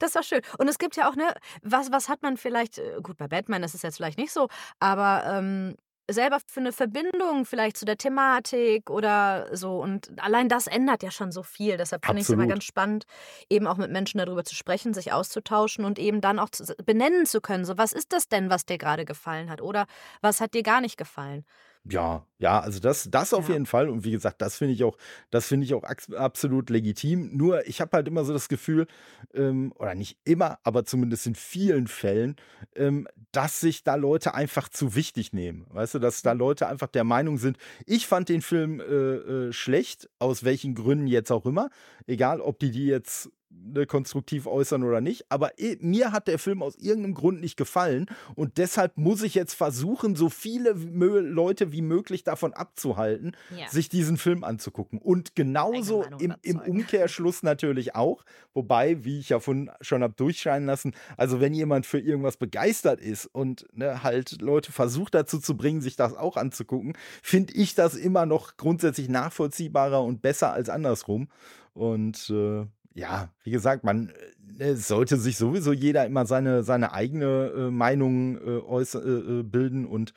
Das 0.00 0.14
war 0.14 0.22
schön. 0.22 0.40
Und 0.58 0.68
es 0.68 0.78
gibt 0.78 0.96
ja 0.96 1.08
auch, 1.08 1.16
ne, 1.16 1.32
was, 1.62 1.92
was 1.92 2.08
hat 2.08 2.22
man 2.22 2.36
vielleicht, 2.36 2.78
äh, 2.78 2.98
gut, 3.02 3.16
bei 3.16 3.28
Batman 3.28 3.62
ist 3.62 3.74
es 3.74 3.82
jetzt 3.82 3.96
vielleicht 3.96 4.18
nicht 4.18 4.32
so, 4.32 4.48
aber 4.80 5.24
ähm, 5.26 5.76
selber 6.10 6.38
für 6.46 6.60
eine 6.60 6.72
Verbindung 6.72 7.44
vielleicht 7.46 7.76
zu 7.76 7.84
der 7.84 7.96
Thematik 7.96 8.90
oder 8.90 9.48
so. 9.56 9.80
Und 9.80 10.10
allein 10.20 10.48
das 10.48 10.66
ändert 10.66 11.02
ja 11.02 11.10
schon 11.10 11.32
so 11.32 11.42
viel. 11.42 11.76
Deshalb 11.76 12.04
finde 12.04 12.20
ich 12.20 12.26
es 12.26 12.32
immer 12.32 12.46
ganz 12.46 12.64
spannend, 12.64 13.04
eben 13.48 13.66
auch 13.66 13.76
mit 13.78 13.90
Menschen 13.90 14.18
darüber 14.18 14.44
zu 14.44 14.54
sprechen, 14.54 14.94
sich 14.94 15.12
auszutauschen 15.12 15.84
und 15.84 15.98
eben 15.98 16.20
dann 16.20 16.38
auch 16.38 16.50
zu, 16.50 16.74
benennen 16.84 17.26
zu 17.26 17.40
können. 17.40 17.64
So, 17.64 17.78
was 17.78 17.92
ist 17.92 18.12
das 18.12 18.28
denn, 18.28 18.50
was 18.50 18.66
dir 18.66 18.78
gerade 18.78 19.04
gefallen 19.04 19.50
hat? 19.50 19.62
Oder 19.62 19.86
was 20.20 20.40
hat 20.40 20.54
dir 20.54 20.62
gar 20.62 20.80
nicht 20.80 20.96
gefallen? 20.96 21.44
Ja, 21.86 22.26
ja, 22.38 22.60
also 22.60 22.80
das, 22.80 23.08
das 23.10 23.34
auf 23.34 23.48
ja. 23.48 23.54
jeden 23.54 23.66
Fall. 23.66 23.90
Und 23.90 24.04
wie 24.04 24.10
gesagt, 24.10 24.40
das 24.40 24.56
finde 24.56 24.72
ich 24.72 24.84
auch, 24.84 24.96
das 25.30 25.48
finde 25.48 25.66
ich 25.66 25.74
auch 25.74 25.82
absolut 26.16 26.70
legitim. 26.70 27.36
Nur 27.36 27.66
ich 27.66 27.82
habe 27.82 27.90
halt 27.94 28.08
immer 28.08 28.24
so 28.24 28.32
das 28.32 28.48
Gefühl, 28.48 28.86
ähm, 29.34 29.70
oder 29.78 29.94
nicht 29.94 30.18
immer, 30.24 30.58
aber 30.62 30.86
zumindest 30.86 31.26
in 31.26 31.34
vielen 31.34 31.86
Fällen, 31.86 32.36
ähm, 32.74 33.06
dass 33.32 33.60
sich 33.60 33.84
da 33.84 33.96
Leute 33.96 34.34
einfach 34.34 34.70
zu 34.70 34.94
wichtig 34.94 35.34
nehmen. 35.34 35.66
Weißt 35.70 35.94
du, 35.94 35.98
dass 35.98 36.22
da 36.22 36.32
Leute 36.32 36.68
einfach 36.68 36.88
der 36.88 37.04
Meinung 37.04 37.36
sind, 37.36 37.58
ich 37.84 38.06
fand 38.06 38.30
den 38.30 38.40
Film 38.40 38.80
äh, 38.80 38.84
äh, 38.84 39.52
schlecht, 39.52 40.08
aus 40.18 40.42
welchen 40.42 40.74
Gründen 40.74 41.06
jetzt 41.06 41.30
auch 41.30 41.44
immer. 41.44 41.68
Egal, 42.06 42.40
ob 42.40 42.58
die 42.58 42.70
die 42.70 42.86
jetzt 42.86 43.30
Ne, 43.66 43.86
konstruktiv 43.86 44.46
äußern 44.46 44.82
oder 44.82 45.00
nicht. 45.00 45.24
Aber 45.30 45.52
mir 45.80 46.12
hat 46.12 46.28
der 46.28 46.38
Film 46.38 46.62
aus 46.62 46.76
irgendeinem 46.76 47.14
Grund 47.14 47.40
nicht 47.40 47.56
gefallen 47.56 48.06
und 48.34 48.58
deshalb 48.58 48.98
muss 48.98 49.22
ich 49.22 49.34
jetzt 49.34 49.54
versuchen, 49.54 50.16
so 50.16 50.28
viele 50.28 50.72
Leute 50.72 51.72
wie 51.72 51.80
möglich 51.80 52.24
davon 52.24 52.52
abzuhalten, 52.52 53.34
ja. 53.56 53.68
sich 53.68 53.88
diesen 53.88 54.18
Film 54.18 54.44
anzugucken. 54.44 54.98
Und 54.98 55.34
genauso 55.34 56.04
im, 56.18 56.34
im, 56.42 56.58
Umkehrschluss 56.58 57.42
natürlich 57.42 57.94
auch, 57.94 58.24
wobei, 58.52 59.02
wie 59.04 59.18
ich 59.18 59.30
ja 59.30 59.40
von, 59.40 59.70
schon 59.80 60.02
habe 60.02 60.14
durchscheinen 60.14 60.66
lassen, 60.66 60.94
also 61.16 61.40
wenn 61.40 61.54
jemand 61.54 61.86
für 61.86 61.98
irgendwas 61.98 62.36
begeistert 62.36 63.00
ist 63.00 63.26
und 63.26 63.66
ne, 63.72 64.02
halt 64.02 64.42
Leute 64.42 64.72
versucht 64.72 65.14
dazu 65.14 65.38
zu 65.38 65.56
bringen, 65.56 65.80
sich 65.80 65.96
das 65.96 66.14
auch 66.14 66.36
anzugucken, 66.36 66.98
finde 67.22 67.54
ich 67.54 67.74
das 67.74 67.94
immer 67.94 68.26
noch 68.26 68.58
grundsätzlich 68.58 69.08
nachvollziehbarer 69.08 70.02
und 70.02 70.20
besser 70.20 70.52
als 70.52 70.68
andersrum. 70.68 71.28
Und 71.72 72.30
äh, 72.30 72.66
ja, 72.94 73.28
wie 73.42 73.50
gesagt, 73.50 73.84
man 73.84 74.10
äh, 74.58 74.74
sollte 74.74 75.16
sich 75.16 75.36
sowieso 75.36 75.72
jeder 75.72 76.06
immer 76.06 76.26
seine, 76.26 76.62
seine 76.62 76.92
eigene 76.92 77.52
äh, 77.56 77.70
Meinung 77.70 78.36
äh, 78.36 78.60
äußer, 78.60 79.04
äh, 79.04 79.40
äh, 79.40 79.42
bilden 79.42 79.84
und 79.84 80.14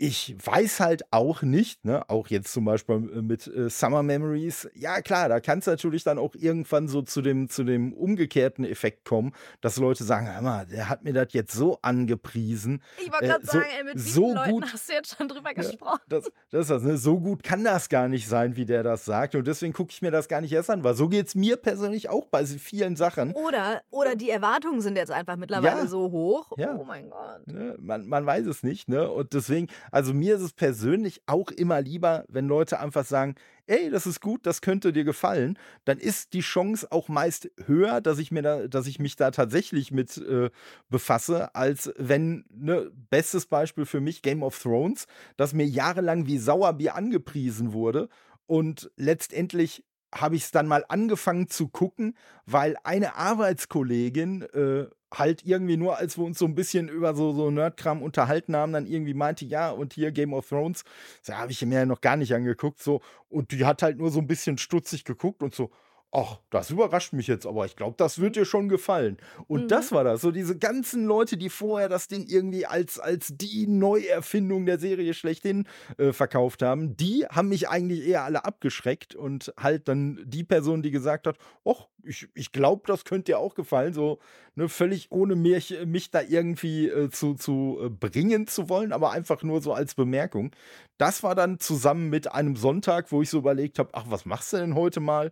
ich 0.00 0.34
weiß 0.42 0.80
halt 0.80 1.02
auch 1.10 1.42
nicht, 1.42 1.84
ne, 1.84 2.08
auch 2.08 2.28
jetzt 2.28 2.54
zum 2.54 2.64
Beispiel 2.64 2.94
äh, 2.94 3.20
mit 3.20 3.46
äh, 3.46 3.68
Summer 3.68 4.02
Memories, 4.02 4.66
ja 4.74 5.02
klar, 5.02 5.28
da 5.28 5.40
kann 5.40 5.58
es 5.58 5.66
natürlich 5.66 6.04
dann 6.04 6.18
auch 6.18 6.34
irgendwann 6.34 6.88
so 6.88 7.02
zu 7.02 7.20
dem, 7.20 7.50
zu 7.50 7.64
dem 7.64 7.92
umgekehrten 7.92 8.64
Effekt 8.64 9.04
kommen, 9.04 9.32
dass 9.60 9.76
Leute 9.76 10.02
sagen, 10.04 10.32
hör 10.32 10.40
mal, 10.40 10.64
der 10.64 10.88
hat 10.88 11.04
mir 11.04 11.12
das 11.12 11.28
jetzt 11.32 11.52
so 11.52 11.78
angepriesen. 11.82 12.82
Ich 12.96 13.12
wollte 13.12 13.26
gerade 13.26 13.42
äh, 13.42 13.46
so, 13.46 13.52
sagen, 13.52 13.66
ey, 13.76 13.84
mit 13.84 14.00
so 14.00 14.34
Leuten 14.34 14.50
gut, 14.52 14.72
hast 14.72 14.88
du 14.88 14.94
jetzt 14.94 15.16
schon 15.18 15.28
drüber 15.28 15.52
gesprochen. 15.52 16.00
Ja, 16.10 16.20
das, 16.20 16.32
das 16.50 16.60
ist 16.62 16.70
das, 16.70 16.82
ne? 16.82 16.96
So 16.96 17.20
gut 17.20 17.42
kann 17.42 17.62
das 17.62 17.90
gar 17.90 18.08
nicht 18.08 18.26
sein, 18.26 18.56
wie 18.56 18.64
der 18.64 18.82
das 18.82 19.04
sagt. 19.04 19.34
Und 19.34 19.46
deswegen 19.46 19.74
gucke 19.74 19.90
ich 19.90 20.00
mir 20.00 20.10
das 20.10 20.28
gar 20.28 20.40
nicht 20.40 20.52
erst 20.52 20.70
an, 20.70 20.82
weil 20.82 20.94
so 20.94 21.10
geht 21.10 21.26
es 21.26 21.34
mir 21.34 21.58
persönlich 21.58 22.08
auch 22.08 22.24
bei 22.24 22.46
vielen 22.46 22.96
Sachen. 22.96 23.32
Oder, 23.32 23.82
oder 23.90 24.16
die 24.16 24.30
Erwartungen 24.30 24.80
sind 24.80 24.96
jetzt 24.96 25.12
einfach 25.12 25.36
mittlerweile 25.36 25.82
ja, 25.82 25.86
so 25.86 26.10
hoch. 26.10 26.52
Ja. 26.56 26.74
Oh 26.74 26.84
mein 26.84 27.10
Gott. 27.10 27.46
Ne? 27.46 27.76
Man, 27.78 28.08
man 28.08 28.24
weiß 28.24 28.46
es 28.46 28.62
nicht, 28.62 28.88
ne? 28.88 29.10
Und 29.10 29.34
deswegen, 29.34 29.66
Also 29.90 30.14
mir 30.14 30.36
ist 30.36 30.42
es 30.42 30.52
persönlich 30.52 31.22
auch 31.26 31.50
immer 31.50 31.80
lieber, 31.80 32.24
wenn 32.28 32.46
Leute 32.46 32.80
einfach 32.80 33.04
sagen, 33.04 33.34
ey, 33.66 33.90
das 33.90 34.06
ist 34.06 34.20
gut, 34.20 34.46
das 34.46 34.62
könnte 34.62 34.92
dir 34.92 35.04
gefallen, 35.04 35.58
dann 35.84 35.98
ist 35.98 36.32
die 36.32 36.40
Chance 36.40 36.90
auch 36.90 37.08
meist 37.08 37.50
höher, 37.66 38.00
dass 38.00 38.18
ich 38.18 38.30
mir 38.32 38.42
da, 38.42 38.66
dass 38.66 38.86
ich 38.86 38.98
mich 38.98 39.16
da 39.16 39.30
tatsächlich 39.30 39.92
mit 39.92 40.16
äh, 40.18 40.50
befasse, 40.88 41.54
als 41.54 41.92
wenn, 41.96 42.44
ne, 42.50 42.90
bestes 43.10 43.46
Beispiel 43.46 43.86
für 43.86 44.00
mich 44.00 44.22
Game 44.22 44.42
of 44.42 44.60
Thrones, 44.60 45.06
das 45.36 45.52
mir 45.52 45.66
jahrelang 45.66 46.26
wie 46.26 46.38
Sauerbier 46.38 46.96
angepriesen 46.96 47.72
wurde 47.72 48.08
und 48.46 48.90
letztendlich 48.96 49.84
habe 50.12 50.34
ich 50.34 50.42
es 50.42 50.50
dann 50.50 50.66
mal 50.66 50.84
angefangen 50.88 51.48
zu 51.48 51.68
gucken, 51.68 52.16
weil 52.44 52.76
eine 52.82 53.14
Arbeitskollegin 53.14 54.42
äh, 54.42 54.86
halt 55.12 55.44
irgendwie 55.44 55.76
nur, 55.76 55.98
als 55.98 56.16
wir 56.16 56.24
uns 56.24 56.38
so 56.38 56.44
ein 56.44 56.54
bisschen 56.54 56.88
über 56.88 57.14
so, 57.14 57.32
so 57.32 57.50
Nerdkram 57.50 58.02
unterhalten 58.02 58.54
haben, 58.54 58.72
dann 58.72 58.86
irgendwie 58.86 59.14
meinte, 59.14 59.44
ja, 59.44 59.70
und 59.70 59.92
hier 59.92 60.12
Game 60.12 60.32
of 60.32 60.48
Thrones, 60.48 60.84
da 61.26 61.38
habe 61.38 61.52
ich 61.52 61.64
mir 61.64 61.80
ja 61.80 61.86
noch 61.86 62.00
gar 62.00 62.16
nicht 62.16 62.34
angeguckt, 62.34 62.80
so, 62.80 63.00
und 63.28 63.52
die 63.52 63.64
hat 63.64 63.82
halt 63.82 63.98
nur 63.98 64.10
so 64.10 64.20
ein 64.20 64.26
bisschen 64.26 64.58
stutzig 64.58 65.04
geguckt 65.04 65.42
und 65.42 65.54
so, 65.54 65.70
ach, 66.12 66.38
das 66.50 66.70
überrascht 66.70 67.12
mich 67.12 67.28
jetzt, 67.28 67.46
aber 67.46 67.66
ich 67.66 67.76
glaube, 67.76 67.94
das 67.96 68.18
wird 68.18 68.34
dir 68.34 68.44
schon 68.44 68.68
gefallen. 68.68 69.18
Und 69.46 69.64
mhm. 69.64 69.68
das 69.68 69.92
war 69.92 70.02
das. 70.02 70.20
So 70.20 70.32
diese 70.32 70.58
ganzen 70.58 71.04
Leute, 71.04 71.36
die 71.36 71.50
vorher 71.50 71.88
das 71.88 72.08
Ding 72.08 72.26
irgendwie 72.26 72.66
als, 72.66 72.98
als 72.98 73.32
die 73.36 73.68
Neuerfindung 73.68 74.66
der 74.66 74.78
Serie 74.78 75.14
schlechthin 75.14 75.68
äh, 75.98 76.12
verkauft 76.12 76.62
haben, 76.62 76.96
die 76.96 77.26
haben 77.30 77.48
mich 77.48 77.68
eigentlich 77.68 78.06
eher 78.06 78.24
alle 78.24 78.44
abgeschreckt 78.44 79.14
und 79.14 79.52
halt 79.56 79.86
dann 79.86 80.20
die 80.24 80.42
Person, 80.42 80.82
die 80.82 80.90
gesagt 80.90 81.28
hat, 81.28 81.36
ach, 81.64 81.86
ich, 82.02 82.28
ich 82.34 82.50
glaube, 82.50 82.82
das 82.86 83.04
könnte 83.04 83.32
dir 83.32 83.38
auch 83.38 83.54
gefallen, 83.54 83.92
so 83.92 84.18
ne, 84.56 84.68
völlig 84.68 85.12
ohne 85.12 85.36
mich, 85.36 85.76
mich 85.86 86.10
da 86.10 86.22
irgendwie 86.22 86.88
äh, 86.88 87.10
zu, 87.10 87.34
zu 87.34 87.78
äh, 87.82 87.88
bringen 87.88 88.46
zu 88.48 88.68
wollen, 88.68 88.92
aber 88.92 89.12
einfach 89.12 89.42
nur 89.42 89.60
so 89.60 89.72
als 89.74 89.94
Bemerkung. 89.94 90.50
Das 90.98 91.22
war 91.22 91.34
dann 91.34 91.60
zusammen 91.60 92.08
mit 92.08 92.32
einem 92.32 92.56
Sonntag, 92.56 93.12
wo 93.12 93.22
ich 93.22 93.30
so 93.30 93.38
überlegt 93.38 93.78
habe, 93.78 93.90
ach, 93.92 94.06
was 94.08 94.24
machst 94.24 94.52
du 94.52 94.56
denn 94.56 94.74
heute 94.74 94.98
mal? 94.98 95.30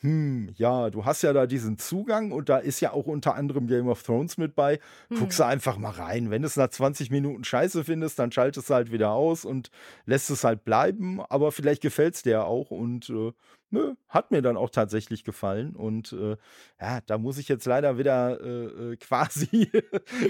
Hm, 0.00 0.50
ja, 0.56 0.90
du 0.90 1.06
hast 1.06 1.22
ja 1.22 1.32
da 1.32 1.46
diesen 1.46 1.78
Zugang 1.78 2.30
und 2.30 2.50
da 2.50 2.58
ist 2.58 2.80
ja 2.80 2.92
auch 2.92 3.06
unter 3.06 3.34
anderem 3.34 3.66
Game 3.66 3.88
of 3.88 4.02
Thrones 4.02 4.36
mit 4.36 4.54
bei. 4.54 4.78
Guckst 5.08 5.38
du 5.38 5.44
hm. 5.44 5.50
einfach 5.50 5.78
mal 5.78 5.90
rein. 5.90 6.30
Wenn 6.30 6.42
du 6.42 6.46
es 6.46 6.56
nach 6.56 6.68
20 6.68 7.10
Minuten 7.10 7.44
scheiße 7.44 7.84
findest, 7.84 8.18
dann 8.18 8.30
schaltest 8.30 8.68
du 8.68 8.74
halt 8.74 8.92
wieder 8.92 9.12
aus 9.12 9.46
und 9.46 9.70
lässt 10.04 10.28
es 10.28 10.44
halt 10.44 10.64
bleiben. 10.64 11.22
Aber 11.22 11.50
vielleicht 11.50 11.80
gefällt 11.80 12.14
es 12.14 12.22
dir 12.22 12.44
auch 12.44 12.70
und 12.70 13.08
äh, 13.08 13.32
nö, 13.70 13.94
hat 14.08 14.30
mir 14.32 14.42
dann 14.42 14.58
auch 14.58 14.68
tatsächlich 14.68 15.24
gefallen. 15.24 15.74
Und 15.74 16.12
äh, 16.12 16.36
ja, 16.78 17.00
da 17.06 17.16
muss 17.16 17.38
ich 17.38 17.48
jetzt 17.48 17.64
leider 17.64 17.96
wieder 17.96 18.38
äh, 18.40 18.92
äh 18.92 18.96
quasi 19.00 19.70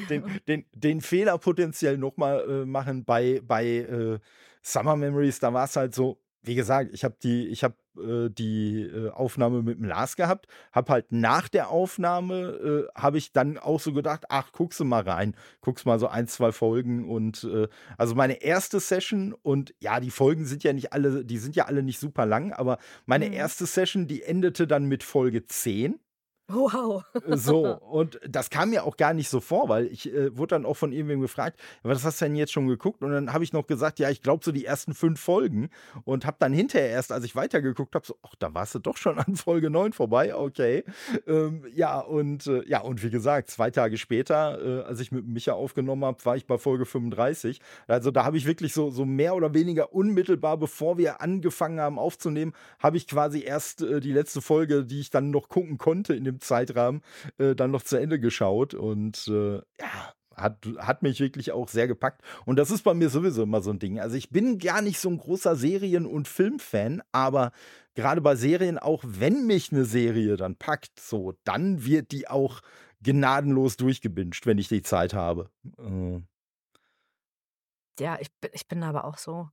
den, 0.08 0.24
den, 0.46 0.64
den 0.74 1.00
Fehler 1.00 1.38
potenziell 1.38 1.98
nochmal 1.98 2.48
äh, 2.48 2.66
machen 2.66 3.04
bei, 3.04 3.40
bei 3.44 3.66
äh, 3.66 4.18
Summer 4.62 4.94
Memories. 4.94 5.40
Da 5.40 5.52
war 5.52 5.64
es 5.64 5.74
halt 5.74 5.92
so, 5.92 6.20
wie 6.46 6.54
gesagt, 6.54 6.90
ich 6.92 7.04
habe 7.04 7.16
die, 7.22 7.48
ich 7.48 7.64
habe 7.64 7.74
äh, 7.98 8.30
die 8.30 8.82
äh, 8.82 9.10
Aufnahme 9.10 9.62
mit 9.62 9.78
dem 9.78 9.84
Lars 9.84 10.16
gehabt, 10.16 10.46
habe 10.72 10.92
halt 10.92 11.12
nach 11.12 11.48
der 11.48 11.70
Aufnahme 11.70 12.86
äh, 12.94 13.00
habe 13.00 13.18
ich 13.18 13.32
dann 13.32 13.58
auch 13.58 13.80
so 13.80 13.92
gedacht, 13.92 14.26
ach, 14.28 14.52
guckst 14.52 14.78
du 14.80 14.84
mal 14.84 15.02
rein, 15.02 15.34
guckst 15.60 15.86
mal 15.86 15.98
so 15.98 16.06
ein, 16.06 16.28
zwei 16.28 16.52
Folgen 16.52 17.08
und 17.08 17.44
äh, 17.44 17.68
also 17.98 18.14
meine 18.14 18.42
erste 18.42 18.80
Session 18.80 19.34
und 19.42 19.74
ja, 19.80 20.00
die 20.00 20.10
Folgen 20.10 20.46
sind 20.46 20.62
ja 20.62 20.72
nicht 20.72 20.92
alle, 20.92 21.24
die 21.24 21.38
sind 21.38 21.56
ja 21.56 21.64
alle 21.64 21.82
nicht 21.82 21.98
super 21.98 22.26
lang, 22.26 22.52
aber 22.52 22.78
meine 23.06 23.26
mhm. 23.26 23.32
erste 23.32 23.66
Session, 23.66 24.06
die 24.06 24.22
endete 24.22 24.66
dann 24.66 24.86
mit 24.86 25.02
Folge 25.02 25.46
10 25.46 25.98
Wow. 26.48 27.02
so, 27.26 27.76
und 27.76 28.20
das 28.28 28.50
kam 28.50 28.70
mir 28.70 28.84
auch 28.84 28.96
gar 28.96 29.14
nicht 29.14 29.28
so 29.28 29.40
vor, 29.40 29.68
weil 29.68 29.86
ich 29.86 30.12
äh, 30.14 30.36
wurde 30.36 30.54
dann 30.54 30.64
auch 30.64 30.76
von 30.76 30.92
irgendwem 30.92 31.20
gefragt, 31.20 31.58
was 31.82 32.04
hast 32.04 32.20
du 32.20 32.26
denn 32.26 32.36
jetzt 32.36 32.52
schon 32.52 32.68
geguckt? 32.68 33.02
Und 33.02 33.10
dann 33.10 33.32
habe 33.32 33.42
ich 33.42 33.52
noch 33.52 33.66
gesagt, 33.66 33.98
ja, 33.98 34.10
ich 34.10 34.22
glaube 34.22 34.44
so 34.44 34.52
die 34.52 34.64
ersten 34.64 34.94
fünf 34.94 35.20
Folgen 35.20 35.70
und 36.04 36.24
habe 36.24 36.36
dann 36.38 36.52
hinterher 36.52 36.90
erst, 36.90 37.10
als 37.10 37.24
ich 37.24 37.34
weitergeguckt 37.34 37.96
habe, 37.96 38.06
so, 38.06 38.16
ach, 38.22 38.36
da 38.38 38.54
warst 38.54 38.76
du 38.76 38.78
doch 38.78 38.96
schon 38.96 39.18
an 39.18 39.34
Folge 39.36 39.70
9 39.70 39.92
vorbei, 39.92 40.36
okay. 40.36 40.84
Ähm, 41.26 41.64
ja, 41.74 41.98
und 41.98 42.46
äh, 42.46 42.62
ja, 42.68 42.80
und 42.80 43.02
wie 43.02 43.10
gesagt, 43.10 43.50
zwei 43.50 43.72
Tage 43.72 43.96
später, 43.98 44.82
äh, 44.82 44.82
als 44.84 45.00
ich 45.00 45.10
mit 45.10 45.26
Micha 45.26 45.52
aufgenommen 45.52 46.04
habe, 46.04 46.24
war 46.24 46.36
ich 46.36 46.46
bei 46.46 46.58
Folge 46.58 46.86
35. 46.86 47.60
Also 47.88 48.12
da 48.12 48.24
habe 48.24 48.36
ich 48.36 48.46
wirklich 48.46 48.72
so, 48.72 48.90
so 48.90 49.04
mehr 49.04 49.34
oder 49.34 49.52
weniger 49.52 49.92
unmittelbar, 49.92 50.58
bevor 50.58 50.96
wir 50.96 51.20
angefangen 51.20 51.80
haben 51.80 51.98
aufzunehmen, 51.98 52.52
habe 52.78 52.96
ich 52.98 53.08
quasi 53.08 53.42
erst 53.42 53.82
äh, 53.82 53.98
die 53.98 54.12
letzte 54.12 54.40
Folge, 54.40 54.84
die 54.84 55.00
ich 55.00 55.10
dann 55.10 55.30
noch 55.30 55.48
gucken 55.48 55.76
konnte 55.78 56.14
in 56.14 56.22
dem 56.22 56.35
dem 56.36 56.40
Zeitrahmen 56.40 57.02
äh, 57.38 57.54
dann 57.54 57.70
noch 57.70 57.82
zu 57.82 57.96
Ende 57.96 58.20
geschaut 58.20 58.74
und 58.74 59.28
äh, 59.28 59.56
ja, 59.56 60.14
hat, 60.36 60.66
hat 60.78 61.02
mich 61.02 61.20
wirklich 61.20 61.52
auch 61.52 61.68
sehr 61.68 61.88
gepackt. 61.88 62.22
Und 62.44 62.56
das 62.56 62.70
ist 62.70 62.82
bei 62.82 62.94
mir 62.94 63.08
sowieso 63.08 63.42
immer 63.42 63.62
so 63.62 63.70
ein 63.70 63.78
Ding. 63.78 63.98
Also 63.98 64.16
ich 64.16 64.30
bin 64.30 64.58
gar 64.58 64.82
nicht 64.82 64.98
so 65.00 65.08
ein 65.08 65.18
großer 65.18 65.56
Serien- 65.56 66.06
und 66.06 66.28
Filmfan, 66.28 67.02
aber 67.12 67.52
gerade 67.94 68.20
bei 68.20 68.36
Serien, 68.36 68.78
auch 68.78 69.02
wenn 69.06 69.46
mich 69.46 69.72
eine 69.72 69.84
Serie 69.84 70.36
dann 70.36 70.56
packt, 70.56 71.00
so, 71.00 71.34
dann 71.44 71.84
wird 71.84 72.12
die 72.12 72.28
auch 72.28 72.60
gnadenlos 73.02 73.76
durchgebinged, 73.76 74.46
wenn 74.46 74.58
ich 74.58 74.68
die 74.68 74.82
Zeit 74.82 75.14
habe. 75.14 75.50
Äh. 75.78 76.20
Ja, 77.98 78.18
ich 78.20 78.30
bin, 78.40 78.50
ich 78.52 78.68
bin 78.68 78.82
aber 78.82 79.04
auch 79.04 79.16
so. 79.18 79.48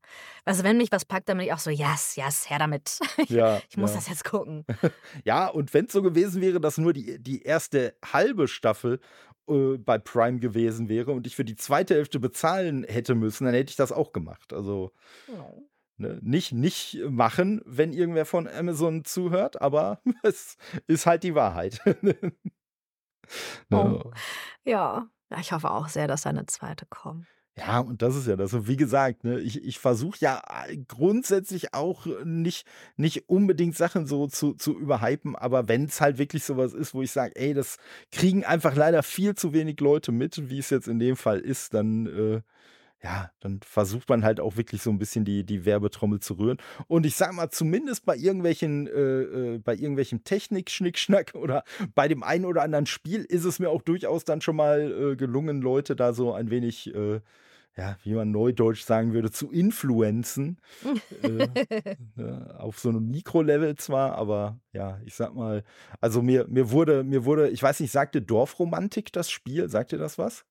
Also, 0.46 0.64
wenn 0.64 0.78
mich 0.78 0.92
was 0.92 1.06
packt, 1.06 1.30
dann 1.30 1.38
bin 1.38 1.48
ich 1.48 1.54
auch 1.54 1.60
so, 1.60 1.70
yes, 1.70 2.16
yes, 2.16 2.50
her 2.50 2.60
damit. 2.60 3.00
Ich, 3.18 3.30
Ja, 3.30 3.62
ich 3.70 3.78
muss 3.78 3.92
ja. 3.92 3.98
das 3.98 4.10
jetzt 4.10 4.26
gucken. 4.26 4.66
Ja, 5.24 5.48
und 5.48 5.74
wenn 5.74 5.86
es 5.86 5.94
so 5.94 6.02
gewesen 6.02 6.42
wäre, 6.42 6.60
dass 6.60 6.78
nur 6.78 6.94
die, 6.94 7.22
die 7.22 7.44
erste 7.44 7.96
halbe 8.04 8.48
Staffel 8.48 9.00
äh, 9.48 9.78
bei 9.78 9.98
Prime 9.98 10.40
gewesen 10.40 10.90
wäre 10.90 11.12
und 11.12 11.28
ich 11.28 11.36
für 11.36 11.46
die 11.46 11.56
zweite 11.56 11.96
Hälfte 11.96 12.20
bezahlen 12.20 12.84
hätte 12.84 13.16
müssen, 13.16 13.46
dann 13.46 13.54
hätte 13.54 13.70
ich 13.72 13.76
das 13.78 13.92
auch 13.92 14.12
gemacht. 14.14 14.52
Also 14.54 14.92
Oh. 15.30 15.64
ne, 15.98 16.20
nicht, 16.22 16.52
nicht 16.52 17.00
machen, 17.10 17.62
wenn 17.66 17.94
irgendwer 17.94 18.26
von 18.26 18.48
Amazon 18.48 19.06
zuhört, 19.06 19.62
aber 19.62 20.02
es 20.24 20.58
ist 20.88 21.06
halt 21.06 21.24
die 21.24 21.36
Wahrheit. 21.36 21.82
Oh. 23.72 23.76
Ne? 23.78 24.12
Ja. 24.66 25.08
Ja, 25.30 25.40
ich 25.40 25.52
hoffe 25.52 25.72
auch 25.72 25.88
sehr, 25.88 26.08
dass 26.08 26.24
da 26.24 26.30
eine 26.30 26.46
zweite 26.46 26.86
kommt. 26.86 27.26
Ja, 27.56 27.80
und 27.82 28.02
das 28.02 28.16
ist 28.16 28.26
ja 28.28 28.36
das. 28.36 28.54
Und 28.54 28.68
wie 28.68 28.78
gesagt, 28.78 29.24
ne, 29.24 29.40
ich, 29.40 29.64
ich 29.64 29.78
versuche 29.78 30.18
ja 30.20 30.42
äh, 30.68 30.76
grundsätzlich 30.88 31.74
auch 31.76 32.08
nicht, 32.26 32.66
nicht 32.98 33.30
unbedingt 33.30 33.76
Sachen 33.78 34.08
so 34.08 34.26
zu, 34.28 34.54
zu 34.56 34.76
überhypen, 34.78 35.36
aber 35.36 35.68
wenn 35.68 35.86
es 35.86 36.02
halt 36.02 36.18
wirklich 36.18 36.44
sowas 36.44 36.74
ist, 36.74 36.96
wo 36.96 37.04
ich 37.04 37.12
sage, 37.12 37.36
ey, 37.36 37.54
das 37.54 37.78
kriegen 38.12 38.44
einfach 38.44 38.76
leider 38.76 39.04
viel 39.04 39.36
zu 39.36 39.54
wenig 39.54 39.80
Leute 39.82 40.12
mit, 40.12 40.50
wie 40.50 40.58
es 40.58 40.72
jetzt 40.72 40.88
in 40.88 40.98
dem 40.98 41.16
Fall 41.16 41.40
ist, 41.40 41.76
dann, 41.76 42.08
äh, 42.08 42.42
ja, 43.04 43.32
dann 43.42 43.60
versucht 43.62 44.08
man 44.08 44.24
halt 44.24 44.40
auch 44.40 44.56
wirklich 44.56 44.82
so 44.82 44.90
ein 44.90 44.98
bisschen 44.98 45.26
die, 45.26 45.46
die 45.46 45.66
Werbetrommel 45.66 46.22
zu 46.22 46.36
rühren. 46.36 46.58
Und 46.88 47.06
ich 47.06 47.16
sag 47.16 47.34
mal, 47.34 47.50
zumindest 47.50 48.06
bei 48.06 48.16
irgendwelchen, 48.16 48.88
äh, 48.88 48.92
äh, 48.92 49.58
bei 49.58 49.76
irgendwelchem 49.76 50.24
Technik-Schnickschnack 50.24 51.34
oder 51.36 51.64
bei 51.96 52.08
dem 52.08 52.24
einen 52.24 52.46
oder 52.46 52.62
anderen 52.62 52.86
Spiel 52.86 53.26
ist 53.26 53.44
es 53.44 53.60
mir 53.60 53.70
auch 53.70 53.82
durchaus 53.82 54.24
dann 54.24 54.40
schon 54.40 54.56
mal 54.56 55.12
äh, 55.12 55.16
gelungen, 55.18 55.62
Leute 55.62 55.96
da 55.96 56.14
so 56.14 56.34
ein 56.34 56.50
wenig 56.50 56.96
äh, 56.96 57.20
ja, 57.76 57.98
wie 58.04 58.14
man 58.14 58.30
neudeutsch 58.30 58.84
sagen 58.84 59.14
würde, 59.14 59.32
zu 59.32 59.52
influenzen. 59.52 60.60
äh, 61.24 61.48
ne, 62.16 62.56
auf 62.60 62.80
so 62.80 62.90
einem 62.90 63.10
Mikrolevel 63.10 63.76
zwar, 63.76 64.14
aber 64.16 64.60
ja, 64.74 65.00
ich 65.06 65.16
sag 65.16 65.34
mal, 65.34 65.64
also 66.00 66.22
mir, 66.22 66.46
mir 66.48 66.70
wurde, 66.70 67.04
mir 67.04 67.26
wurde, 67.26 67.50
ich 67.50 67.64
weiß 67.64 67.80
nicht, 67.80 67.92
sagte 67.92 68.22
Dorfromantik 68.22 69.12
das 69.12 69.32
Spiel? 69.32 69.70
Sagt 69.70 69.92
ihr 69.92 69.98
das 69.98 70.20
was? 70.20 70.46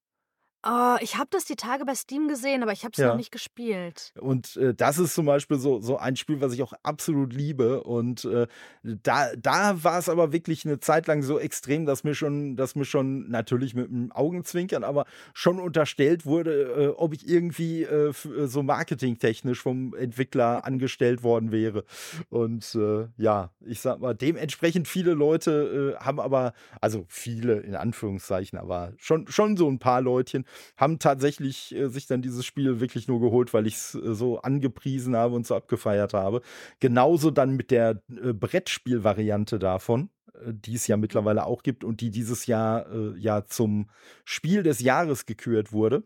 Oh, 0.65 0.97
ich 1.01 1.17
habe 1.17 1.27
das 1.31 1.45
die 1.45 1.57
Tage 1.57 1.85
bei 1.85 1.95
Steam 1.97 2.29
gesehen, 2.29 2.63
aber 2.63 2.71
ich 2.71 2.85
habe 2.85 2.93
es 2.93 2.99
noch 2.99 3.17
nicht 3.17 3.33
gespielt. 3.33 4.13
Und 4.21 4.57
äh, 4.57 4.73
das 4.73 4.99
ist 4.99 5.13
zum 5.13 5.27
Beispiel 5.27 5.59
so, 5.59 5.81
so 5.81 5.97
ein 5.97 6.15
Spiel, 6.15 6.41
was 6.41 6.53
ich 6.53 6.63
auch 6.63 6.73
absolut 6.85 7.33
liebe. 7.33 7.83
Und 7.83 8.25
äh, 8.25 8.47
da, 8.85 9.35
da 9.37 9.83
war 9.83 9.99
es 9.99 10.09
aber 10.09 10.33
wirklich 10.33 10.65
eine 10.65 10.79
Zeit 10.79 11.09
lang 11.09 11.23
so 11.23 11.41
extrem, 11.41 11.85
dass 11.85 12.05
mir 12.05 12.15
schon, 12.15 12.55
dass 12.55 12.77
mir 12.77 12.85
schon 12.85 13.29
natürlich 13.29 13.75
mit 13.75 13.89
dem 13.89 14.13
Augenzwinkern, 14.13 14.85
aber 14.85 15.07
schon 15.35 15.59
unterstellt 15.59 16.27
wurde, 16.27 16.63
äh, 16.63 16.89
ob 16.97 17.13
ich 17.13 17.27
irgendwie 17.27 17.83
äh, 17.83 18.11
äh, 18.11 18.47
so 18.47 18.63
marketingtechnisch 18.63 19.61
vom 19.61 19.95
Entwickler 19.95 20.65
angestellt 20.65 21.25
worden 21.25 21.51
wäre. 21.51 21.85
Und 22.31 22.77
äh, 22.77 23.09
ja, 23.17 23.51
ich 23.67 23.81
sag 23.81 23.99
mal, 23.99 24.15
dementsprechend 24.15 24.87
viele 24.87 25.15
Leute 25.15 25.97
haben 25.99 26.21
aber, 26.21 26.53
also 26.81 27.05
viele 27.09 27.59
in 27.61 27.75
Anführungszeichen, 27.75 28.61
aber 28.61 28.93
schon, 28.97 29.27
schon 29.27 29.57
so 29.57 29.69
ein 29.69 29.81
paar 29.81 30.01
Leutchen 30.01 30.45
haben 30.77 30.99
tatsächlich 30.99 31.75
äh, 31.75 31.89
sich 31.89 32.07
dann 32.07 32.23
dieses 32.23 32.45
Spiel 32.45 32.81
wirklich 32.81 33.09
nur 33.09 33.21
geholt, 33.21 33.53
weil 33.55 33.67
ich 33.67 33.75
es 33.75 33.95
äh, 33.95 34.15
so 34.15 34.41
angepriesen 34.41 35.17
habe 35.17 35.35
und 35.35 35.47
so 35.47 35.55
abgefeiert 35.55 36.15
habe. 36.15 36.43
Genauso 36.81 37.31
dann 37.31 37.57
mit 37.57 37.71
der 37.71 38.03
äh, 38.11 38.33
Brettspielvariante 38.33 39.59
davon 39.59 40.11
äh, 40.35 40.53
die 40.53 40.75
es 40.75 40.87
ja 40.87 40.97
mittlerweile 40.97 41.47
auch 41.47 41.63
gibt 41.63 41.85
und 41.85 42.01
die 42.01 42.11
dieses 42.11 42.47
Jahr 42.47 42.91
äh, 42.91 43.19
ja 43.19 43.45
zum 43.45 43.91
Spiel 44.25 44.63
des 44.63 44.81
Jahres 44.81 45.27
gekürt 45.27 45.73
wurde. 45.73 46.05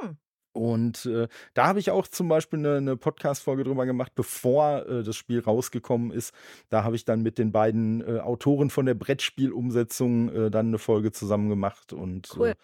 Hm. 0.00 0.16
Und 0.52 1.06
äh, 1.06 1.28
da 1.54 1.66
habe 1.66 1.78
ich 1.78 1.90
auch 1.90 2.08
zum 2.08 2.28
Beispiel 2.28 2.58
eine, 2.58 2.76
eine 2.76 2.96
Podcast-Folge 2.96 3.64
drüber 3.64 3.86
gemacht, 3.86 4.12
bevor 4.14 4.86
äh, 4.86 5.02
das 5.04 5.16
Spiel 5.16 5.40
rausgekommen 5.40 6.10
ist. 6.10 6.34
Da 6.70 6.82
habe 6.82 6.96
ich 6.96 7.04
dann 7.04 7.22
mit 7.22 7.38
den 7.38 7.52
beiden 7.52 8.00
äh, 8.00 8.18
Autoren 8.20 8.70
von 8.70 8.86
der 8.86 8.94
Brettspielumsetzung 8.94 10.28
äh, 10.28 10.50
dann 10.50 10.68
eine 10.68 10.78
Folge 10.78 11.12
zusammen 11.12 11.48
gemacht. 11.48 11.92
Und 11.92 12.30
Cool 12.36 12.54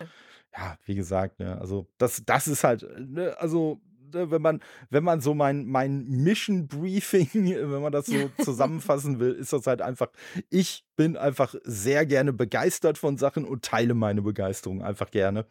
ja, 0.56 0.78
wie 0.84 0.94
gesagt, 0.94 1.38
ne, 1.38 1.60
also 1.60 1.86
das, 1.98 2.22
das 2.24 2.48
ist 2.48 2.64
halt, 2.64 2.86
ne, 2.98 3.36
also 3.38 3.80
ne, 4.12 4.30
wenn 4.30 4.42
man, 4.42 4.60
wenn 4.90 5.04
man 5.04 5.20
so 5.20 5.34
mein, 5.34 5.66
mein 5.66 6.06
Mission 6.06 6.66
Briefing, 6.66 7.28
wenn 7.34 7.82
man 7.82 7.92
das 7.92 8.06
so 8.06 8.30
zusammenfassen 8.42 9.20
will, 9.20 9.32
ist 9.32 9.52
das 9.52 9.66
halt 9.66 9.82
einfach, 9.82 10.08
ich 10.50 10.84
bin 10.96 11.16
einfach 11.16 11.54
sehr 11.64 12.06
gerne 12.06 12.32
begeistert 12.32 12.98
von 12.98 13.18
Sachen 13.18 13.44
und 13.44 13.64
teile 13.64 13.94
meine 13.94 14.22
Begeisterung 14.22 14.82
einfach 14.82 15.10
gerne. 15.10 15.46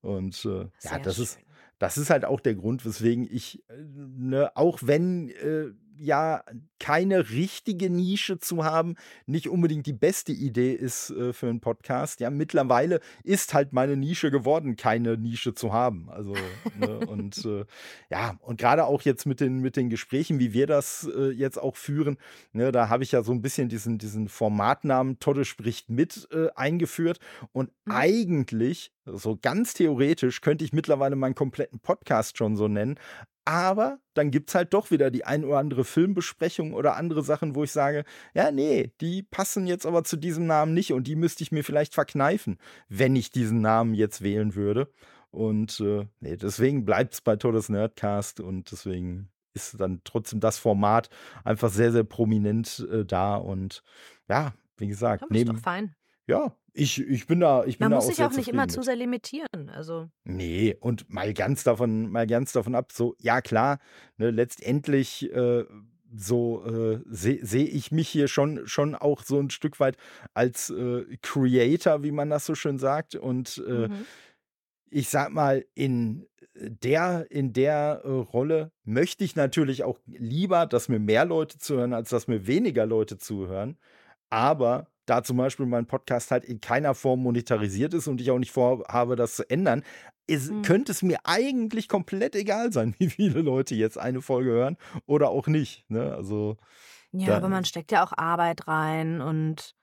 Und 0.00 0.44
äh, 0.44 0.68
ja, 0.82 0.98
das 0.98 1.16
schön. 1.16 1.24
ist, 1.24 1.38
das 1.78 1.98
ist 1.98 2.10
halt 2.10 2.24
auch 2.24 2.40
der 2.40 2.54
Grund, 2.54 2.84
weswegen 2.86 3.28
ich, 3.30 3.62
äh, 3.68 3.74
ne, 4.16 4.50
auch 4.54 4.78
wenn 4.82 5.28
äh, 5.30 5.72
ja 5.98 6.42
keine 6.78 7.30
richtige 7.30 7.90
Nische 7.90 8.38
zu 8.38 8.64
haben, 8.64 8.96
nicht 9.26 9.48
unbedingt 9.48 9.86
die 9.86 9.92
beste 9.92 10.32
Idee 10.32 10.72
ist 10.72 11.10
äh, 11.10 11.32
für 11.32 11.48
einen 11.48 11.60
Podcast. 11.60 12.20
Ja, 12.20 12.30
mittlerweile 12.30 13.00
ist 13.24 13.54
halt 13.54 13.72
meine 13.72 13.96
Nische 13.96 14.30
geworden, 14.30 14.76
keine 14.76 15.16
Nische 15.16 15.54
zu 15.54 15.72
haben. 15.72 16.08
Also, 16.10 16.34
ne, 16.78 16.98
und 17.06 17.44
äh, 17.44 17.64
ja, 18.10 18.36
und 18.40 18.58
gerade 18.58 18.84
auch 18.84 19.02
jetzt 19.02 19.26
mit 19.26 19.40
den, 19.40 19.60
mit 19.60 19.76
den 19.76 19.90
Gesprächen, 19.90 20.38
wie 20.38 20.52
wir 20.52 20.66
das 20.66 21.08
äh, 21.16 21.30
jetzt 21.30 21.58
auch 21.58 21.76
führen, 21.76 22.18
ne, 22.52 22.72
da 22.72 22.88
habe 22.88 23.02
ich 23.02 23.12
ja 23.12 23.22
so 23.22 23.32
ein 23.32 23.42
bisschen 23.42 23.68
diesen, 23.68 23.98
diesen 23.98 24.28
Formatnamen 24.28 25.18
Todde 25.18 25.44
spricht 25.44 25.88
mit 25.88 26.28
äh, 26.32 26.48
eingeführt. 26.54 27.18
Und 27.52 27.70
mhm. 27.84 27.92
eigentlich 27.92 28.92
so 29.04 29.38
ganz 29.40 29.74
theoretisch 29.74 30.40
könnte 30.40 30.64
ich 30.64 30.72
mittlerweile 30.72 31.16
meinen 31.16 31.34
kompletten 31.34 31.80
Podcast 31.80 32.36
schon 32.38 32.56
so 32.56 32.68
nennen. 32.68 32.98
Aber 33.46 34.00
dann 34.14 34.32
gibt 34.32 34.48
es 34.50 34.56
halt 34.56 34.74
doch 34.74 34.90
wieder 34.90 35.12
die 35.12 35.24
ein 35.24 35.44
oder 35.44 35.58
andere 35.58 35.84
Filmbesprechung 35.84 36.74
oder 36.74 36.96
andere 36.96 37.22
Sachen, 37.22 37.54
wo 37.54 37.62
ich 37.62 37.70
sage, 37.70 38.04
ja, 38.34 38.50
nee, 38.50 38.92
die 39.00 39.22
passen 39.22 39.68
jetzt 39.68 39.86
aber 39.86 40.02
zu 40.02 40.16
diesem 40.16 40.46
Namen 40.46 40.74
nicht 40.74 40.92
und 40.92 41.06
die 41.06 41.14
müsste 41.14 41.44
ich 41.44 41.52
mir 41.52 41.62
vielleicht 41.62 41.94
verkneifen, 41.94 42.58
wenn 42.88 43.14
ich 43.14 43.30
diesen 43.30 43.60
Namen 43.60 43.94
jetzt 43.94 44.20
wählen 44.20 44.56
würde. 44.56 44.90
Und 45.30 45.78
äh, 45.78 46.08
nee, 46.18 46.36
deswegen 46.36 46.84
bleibt 46.84 47.14
es 47.14 47.20
bei 47.20 47.36
Todes 47.36 47.68
Nerdcast 47.68 48.40
und 48.40 48.72
deswegen 48.72 49.28
ist 49.54 49.80
dann 49.80 50.00
trotzdem 50.02 50.40
das 50.40 50.58
Format 50.58 51.08
einfach 51.44 51.70
sehr, 51.70 51.92
sehr 51.92 52.04
prominent 52.04 52.84
äh, 52.90 53.04
da. 53.04 53.36
Und 53.36 53.84
ja, 54.28 54.54
wie 54.76 54.88
gesagt, 54.88 55.24
neben. 55.30 55.50
Ist 55.50 55.58
doch 55.58 55.62
fein. 55.62 55.94
Ja, 56.26 56.52
ich, 56.76 57.00
ich 57.00 57.26
bin 57.26 57.40
da, 57.40 57.64
ich 57.64 57.78
bin 57.78 57.86
Man 57.86 57.92
da 57.92 57.96
muss 57.96 58.04
auch 58.04 58.10
sich 58.10 58.24
auch 58.24 58.30
nicht 58.32 58.48
immer 58.48 58.68
zufrieden 58.68 58.70
zu 58.70 58.78
mit. 58.78 58.84
sehr 58.84 58.96
limitieren. 58.96 59.70
Also, 59.70 60.08
Nee, 60.24 60.76
und 60.78 61.10
mal 61.10 61.32
ganz 61.32 61.64
davon, 61.64 62.10
mal 62.10 62.26
ganz 62.26 62.52
davon 62.52 62.74
ab, 62.74 62.92
so, 62.92 63.16
ja 63.18 63.40
klar, 63.40 63.78
ne, 64.18 64.30
letztendlich 64.30 65.32
äh, 65.32 65.64
so 66.14 66.64
äh, 66.66 67.00
sehe 67.06 67.44
seh 67.44 67.64
ich 67.64 67.92
mich 67.92 68.08
hier 68.08 68.28
schon, 68.28 68.66
schon 68.66 68.94
auch 68.94 69.22
so 69.22 69.40
ein 69.40 69.50
Stück 69.50 69.80
weit 69.80 69.96
als 70.34 70.70
äh, 70.70 71.04
Creator, 71.22 72.02
wie 72.02 72.12
man 72.12 72.30
das 72.30 72.46
so 72.46 72.54
schön 72.54 72.78
sagt. 72.78 73.14
Und 73.14 73.62
äh, 73.66 73.88
mhm. 73.88 74.06
ich 74.90 75.08
sag 75.08 75.32
mal, 75.32 75.64
in 75.74 76.26
der, 76.54 77.26
in 77.30 77.52
der 77.52 78.02
äh, 78.04 78.08
Rolle 78.08 78.72
möchte 78.84 79.24
ich 79.24 79.34
natürlich 79.34 79.82
auch 79.82 79.98
lieber, 80.06 80.66
dass 80.66 80.88
mir 80.88 80.98
mehr 81.00 81.24
Leute 81.24 81.58
zuhören, 81.58 81.92
als 81.92 82.10
dass 82.10 82.28
mir 82.28 82.46
weniger 82.46 82.86
Leute 82.86 83.18
zuhören. 83.18 83.78
Aber 84.30 84.88
da 85.06 85.22
zum 85.22 85.36
Beispiel 85.38 85.66
mein 85.66 85.86
Podcast 85.86 86.30
halt 86.30 86.44
in 86.44 86.60
keiner 86.60 86.94
Form 86.94 87.22
monetarisiert 87.22 87.94
ist 87.94 88.08
und 88.08 88.20
ich 88.20 88.30
auch 88.30 88.38
nicht 88.38 88.52
vorhabe, 88.52 89.16
das 89.16 89.36
zu 89.36 89.48
ändern, 89.48 89.82
ist, 90.26 90.50
Mhm. 90.50 90.62
könnte 90.62 90.92
es 90.92 91.02
mir 91.02 91.18
eigentlich 91.24 91.88
komplett 91.88 92.34
egal 92.34 92.72
sein, 92.72 92.94
wie 92.98 93.08
viele 93.08 93.40
Leute 93.40 93.74
jetzt 93.74 93.98
eine 93.98 94.20
Folge 94.22 94.50
hören 94.50 94.76
oder 95.06 95.30
auch 95.30 95.46
nicht. 95.46 95.88
Ne? 95.88 96.14
Also 96.14 96.56
Ja, 97.12 97.36
aber 97.36 97.48
man 97.48 97.64
steckt 97.64 97.92
ja 97.92 98.04
auch 98.04 98.12
Arbeit 98.16 98.66
rein 98.68 99.20
und 99.20 99.74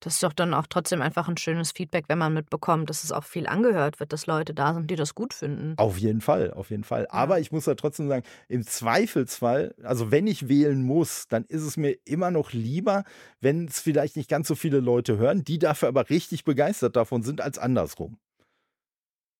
das 0.00 0.14
ist 0.14 0.22
doch 0.22 0.32
dann 0.32 0.52
auch 0.54 0.66
trotzdem 0.66 1.00
einfach 1.00 1.28
ein 1.28 1.36
schönes 1.36 1.72
Feedback, 1.72 2.04
wenn 2.08 2.18
man 2.18 2.34
mitbekommt, 2.34 2.90
dass 2.90 3.02
es 3.02 3.12
auch 3.12 3.24
viel 3.24 3.46
angehört 3.46 3.98
wird, 3.98 4.12
dass 4.12 4.26
Leute 4.26 4.54
da 4.54 4.74
sind, 4.74 4.90
die 4.90 4.96
das 4.96 5.14
gut 5.14 5.32
finden. 5.32 5.74
auf 5.78 5.98
jeden 5.98 6.20
Fall, 6.20 6.52
auf 6.52 6.70
jeden 6.70 6.84
Fall. 6.84 7.04
Ja. 7.04 7.12
Aber 7.12 7.40
ich 7.40 7.50
muss 7.50 7.64
da 7.64 7.74
trotzdem 7.74 8.08
sagen, 8.08 8.24
im 8.48 8.66
Zweifelsfall, 8.66 9.74
also 9.82 10.10
wenn 10.10 10.26
ich 10.26 10.48
wählen 10.48 10.82
muss, 10.82 11.28
dann 11.28 11.44
ist 11.44 11.62
es 11.62 11.76
mir 11.76 11.96
immer 12.04 12.30
noch 12.30 12.52
lieber, 12.52 13.04
wenn 13.40 13.66
es 13.66 13.80
vielleicht 13.80 14.16
nicht 14.16 14.28
ganz 14.28 14.48
so 14.48 14.54
viele 14.54 14.80
Leute 14.80 15.16
hören, 15.16 15.44
die 15.44 15.58
dafür 15.58 15.88
aber 15.88 16.10
richtig 16.10 16.44
begeistert 16.44 16.96
davon 16.96 17.22
sind, 17.22 17.40
als 17.40 17.58
andersrum. 17.58 18.18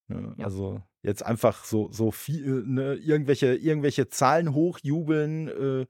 Ne? 0.08 0.34
Ja. 0.38 0.44
Also 0.44 0.82
jetzt 1.02 1.24
einfach 1.24 1.64
so, 1.64 1.90
so 1.92 2.10
viel, 2.10 2.64
ne, 2.66 2.94
irgendwelche, 2.94 3.54
irgendwelche 3.54 4.08
Zahlen 4.08 4.54
hochjubeln, 4.54 5.48
äh, 5.48 5.86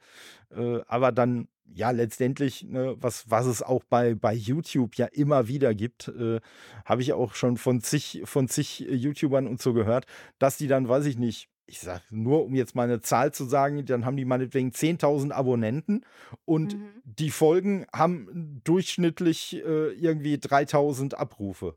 äh, 0.55 0.82
aber 0.86 1.12
dann, 1.12 1.48
ja, 1.74 1.90
letztendlich, 1.90 2.64
ne, 2.64 2.97
was, 2.98 3.30
was 3.30 3.47
es 3.47 3.62
auch 3.62 3.84
bei, 3.84 4.14
bei 4.14 4.32
YouTube 4.34 4.97
ja 4.97 5.06
immer 5.06 5.48
wieder 5.48 5.74
gibt, 5.74 6.09
äh, 6.09 6.40
habe 6.84 7.02
ich 7.02 7.12
auch 7.12 7.34
schon 7.34 7.56
von 7.56 7.80
zig, 7.80 8.22
von 8.24 8.48
zig 8.48 8.80
YouTubern 8.80 9.47
und 9.47 9.60
so 9.60 9.72
gehört, 9.74 10.06
dass 10.38 10.56
die 10.56 10.68
dann, 10.68 10.88
weiß 10.88 11.06
ich 11.06 11.18
nicht, 11.18 11.48
ich 11.68 11.80
sag 11.80 12.02
nur, 12.10 12.44
um 12.44 12.55
jetzt 12.55 12.76
mal 12.76 12.84
eine 12.84 13.01
Zahl 13.01 13.32
zu 13.32 13.44
sagen, 13.44 13.84
dann 13.86 14.05
haben 14.06 14.16
die 14.16 14.24
meinetwegen 14.24 14.70
10.000 14.72 15.32
Abonnenten 15.32 16.05
und 16.44 16.74
Mhm. 16.74 17.02
die 17.05 17.30
Folgen 17.30 17.86
haben 17.93 18.60
durchschnittlich 18.64 19.56
äh, 19.64 19.93
irgendwie 19.94 20.38
3.000 20.38 21.14
Abrufe. 21.14 21.76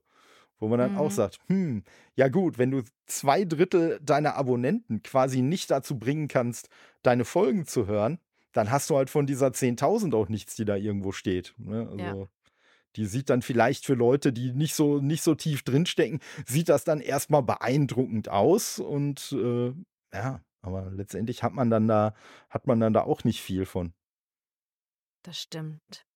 Wo 0.60 0.68
man 0.68 0.80
dann 0.80 0.94
auch 0.94 1.06
Mhm. 1.06 1.16
sagt, 1.16 1.40
hm, 1.48 1.84
ja 2.16 2.28
gut, 2.28 2.58
wenn 2.58 2.72
du 2.72 2.84
zwei 3.06 3.46
Drittel 3.46 4.00
deiner 4.04 4.36
Abonnenten 4.36 5.02
quasi 5.04 5.42
nicht 5.42 5.72
dazu 5.72 5.98
bringen 5.98 6.28
kannst, 6.28 6.70
deine 7.02 7.24
Folgen 7.26 7.66
zu 7.66 7.88
hören, 7.88 8.20
dann 8.52 8.72
hast 8.72 8.90
du 8.90 8.98
halt 8.98 9.10
von 9.10 9.26
dieser 9.26 9.48
10.000 9.48 10.16
auch 10.16 10.30
nichts, 10.30 10.56
die 10.56 10.66
da 10.66 10.76
irgendwo 10.76 11.12
steht. 11.12 11.54
Ne? 11.58 11.90
Ja. 11.98 12.10
Also 12.10 12.30
die 12.96 13.06
sieht 13.06 13.30
dann 13.30 13.42
vielleicht 13.42 13.86
für 13.86 13.94
Leute, 13.94 14.34
die 14.34 14.52
nicht 14.52 14.74
so, 14.74 15.00
nicht 15.00 15.22
so 15.22 15.36
tief 15.36 15.64
drinstecken, 15.64 16.20
sieht 16.46 16.70
das 16.70 16.84
dann 16.84 17.02
erstmal 17.02 17.44
beeindruckend 17.44 18.30
aus 18.30 18.80
und 18.80 19.32
äh, 19.34 19.74
ja, 20.14 20.42
aber 20.62 20.90
letztendlich 20.92 21.44
hat 21.44 21.54
man 21.54 21.70
dann 21.70 21.88
da, 21.88 22.14
hat 22.50 22.68
man 22.68 22.80
dann 22.80 22.94
da 22.94 23.02
auch 23.02 23.24
nicht 23.24 23.42
viel 23.42 23.66
von. 23.66 23.94
Das 25.24 25.40
stimmt. 25.40 26.08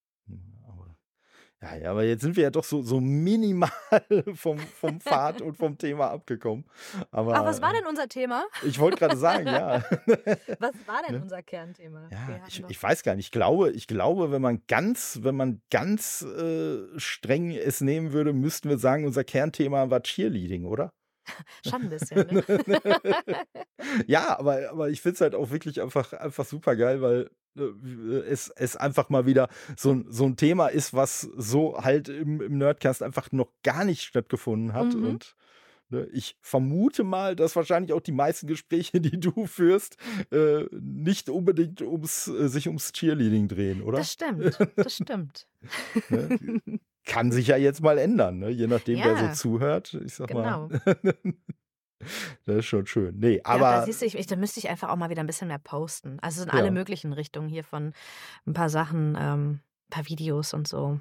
Ja, 1.63 1.75
ja, 1.77 1.91
aber 1.91 2.03
jetzt 2.03 2.21
sind 2.21 2.35
wir 2.35 2.43
ja 2.43 2.49
doch 2.49 2.65
so, 2.65 2.81
so 2.81 2.99
minimal 2.99 3.69
vom, 4.35 4.57
vom 4.59 4.99
Pfad 4.99 5.41
und 5.41 5.55
vom 5.55 5.77
Thema 5.77 6.11
abgekommen. 6.11 6.65
Aber 7.09 7.35
Ach, 7.35 7.45
was 7.45 7.61
war 7.61 7.71
äh, 7.71 7.77
denn 7.77 7.87
unser 7.87 8.09
Thema? 8.09 8.43
ich 8.63 8.79
wollte 8.79 8.97
gerade 8.97 9.15
sagen, 9.15 9.47
ja. 9.47 9.75
Was 10.59 10.73
war 10.85 11.01
denn 11.07 11.15
Ne? 11.15 11.21
unser 11.21 11.41
Kernthema? 11.41 12.09
Ja, 12.11 12.41
ich, 12.47 12.63
ich 12.67 12.83
weiß 12.83 13.03
gar 13.03 13.15
nicht. 13.15 13.27
Ich 13.27 13.31
glaube, 13.31 13.71
ich 13.71 13.87
glaube, 13.87 14.31
wenn 14.31 14.41
man 14.41 14.61
ganz, 14.67 15.19
wenn 15.21 15.35
man 15.35 15.61
ganz 15.69 16.21
äh, 16.23 16.79
streng 16.97 17.51
es 17.51 17.79
nehmen 17.79 18.11
würde, 18.11 18.33
müssten 18.33 18.67
wir 18.67 18.77
sagen, 18.77 19.05
unser 19.05 19.23
Kernthema 19.23 19.89
war 19.89 20.01
Cheerleading, 20.03 20.65
oder? 20.65 20.91
Schon 21.67 21.83
ein 21.83 21.89
bisschen. 21.89 22.27
Ne? 22.31 22.43
Ja, 24.07 24.39
aber, 24.39 24.69
aber 24.71 24.89
ich 24.89 25.01
finde 25.01 25.15
es 25.15 25.21
halt 25.21 25.35
auch 25.35 25.51
wirklich 25.51 25.81
einfach, 25.81 26.13
einfach 26.13 26.45
super 26.45 26.75
geil, 26.75 27.01
weil 27.01 27.29
äh, 27.57 27.61
es, 28.29 28.49
es 28.55 28.75
einfach 28.75 29.09
mal 29.09 29.25
wieder 29.25 29.49
so, 29.77 29.91
ein- 29.91 30.05
so 30.09 30.25
ein 30.25 30.35
Thema 30.37 30.67
ist, 30.67 30.93
was 30.93 31.21
so 31.21 31.77
halt 31.83 32.07
im, 32.09 32.41
im 32.41 32.57
Nerdcast 32.57 33.03
einfach 33.03 33.31
noch 33.31 33.49
gar 33.63 33.83
nicht 33.85 34.03
stattgefunden 34.03 34.73
hat. 34.73 34.93
Mhm. 34.95 35.05
Und 35.05 35.35
ne, 35.89 36.07
ich 36.13 36.37
vermute 36.41 37.03
mal, 37.03 37.35
dass 37.35 37.55
wahrscheinlich 37.55 37.93
auch 37.93 38.01
die 38.01 38.11
meisten 38.13 38.47
Gespräche, 38.47 39.01
die 39.01 39.19
du 39.19 39.45
führst, 39.47 39.97
äh, 40.31 40.63
nicht 40.71 41.29
unbedingt 41.29 41.81
ums, 41.81 42.27
äh, 42.29 42.47
sich 42.47 42.67
ums 42.67 42.93
Cheerleading 42.93 43.47
drehen, 43.49 43.81
oder? 43.81 43.97
Das 43.97 44.13
stimmt. 44.13 44.57
Das 44.75 44.95
stimmt. 44.95 45.47
Ne? 46.09 46.39
Kann 47.05 47.31
sich 47.31 47.47
ja 47.47 47.57
jetzt 47.57 47.81
mal 47.81 47.97
ändern, 47.97 48.39
ne? 48.39 48.49
je 48.49 48.67
nachdem, 48.67 48.99
wer 49.03 49.15
so 49.17 49.25
Ja. 49.25 49.33
zuhört. 49.33 49.93
Ich 50.05 50.15
sag 50.15 50.27
Genau. 50.27 50.67
mal. 50.69 50.81
das 52.45 52.57
ist 52.57 52.65
schon 52.65 52.85
schön. 52.85 53.17
Nee, 53.19 53.35
ja, 53.37 53.41
da 53.43 53.49
aber. 53.51 53.85
siehst 53.85 54.01
du, 54.01 54.05
ich, 54.05 54.15
ich, 54.15 54.27
da 54.27 54.35
müsste 54.35 54.59
ich 54.59 54.69
einfach 54.69 54.89
auch 54.89 54.95
mal 54.95 55.09
wieder 55.09 55.21
ein 55.21 55.27
bisschen 55.27 55.47
mehr 55.49 55.59
posten. 55.59 56.19
Also 56.21 56.43
in 56.43 56.47
Ja. 56.49 56.53
alle 56.55 56.71
möglichen 56.71 57.13
Richtungen 57.13 57.49
hier 57.49 57.63
von 57.63 57.93
ein 58.45 58.53
paar 58.53 58.69
Sachen, 58.69 59.17
ähm, 59.19 59.49
ein 59.51 59.89
paar 59.89 60.07
Videos 60.07 60.53
und 60.53 60.67
so. 60.67 60.99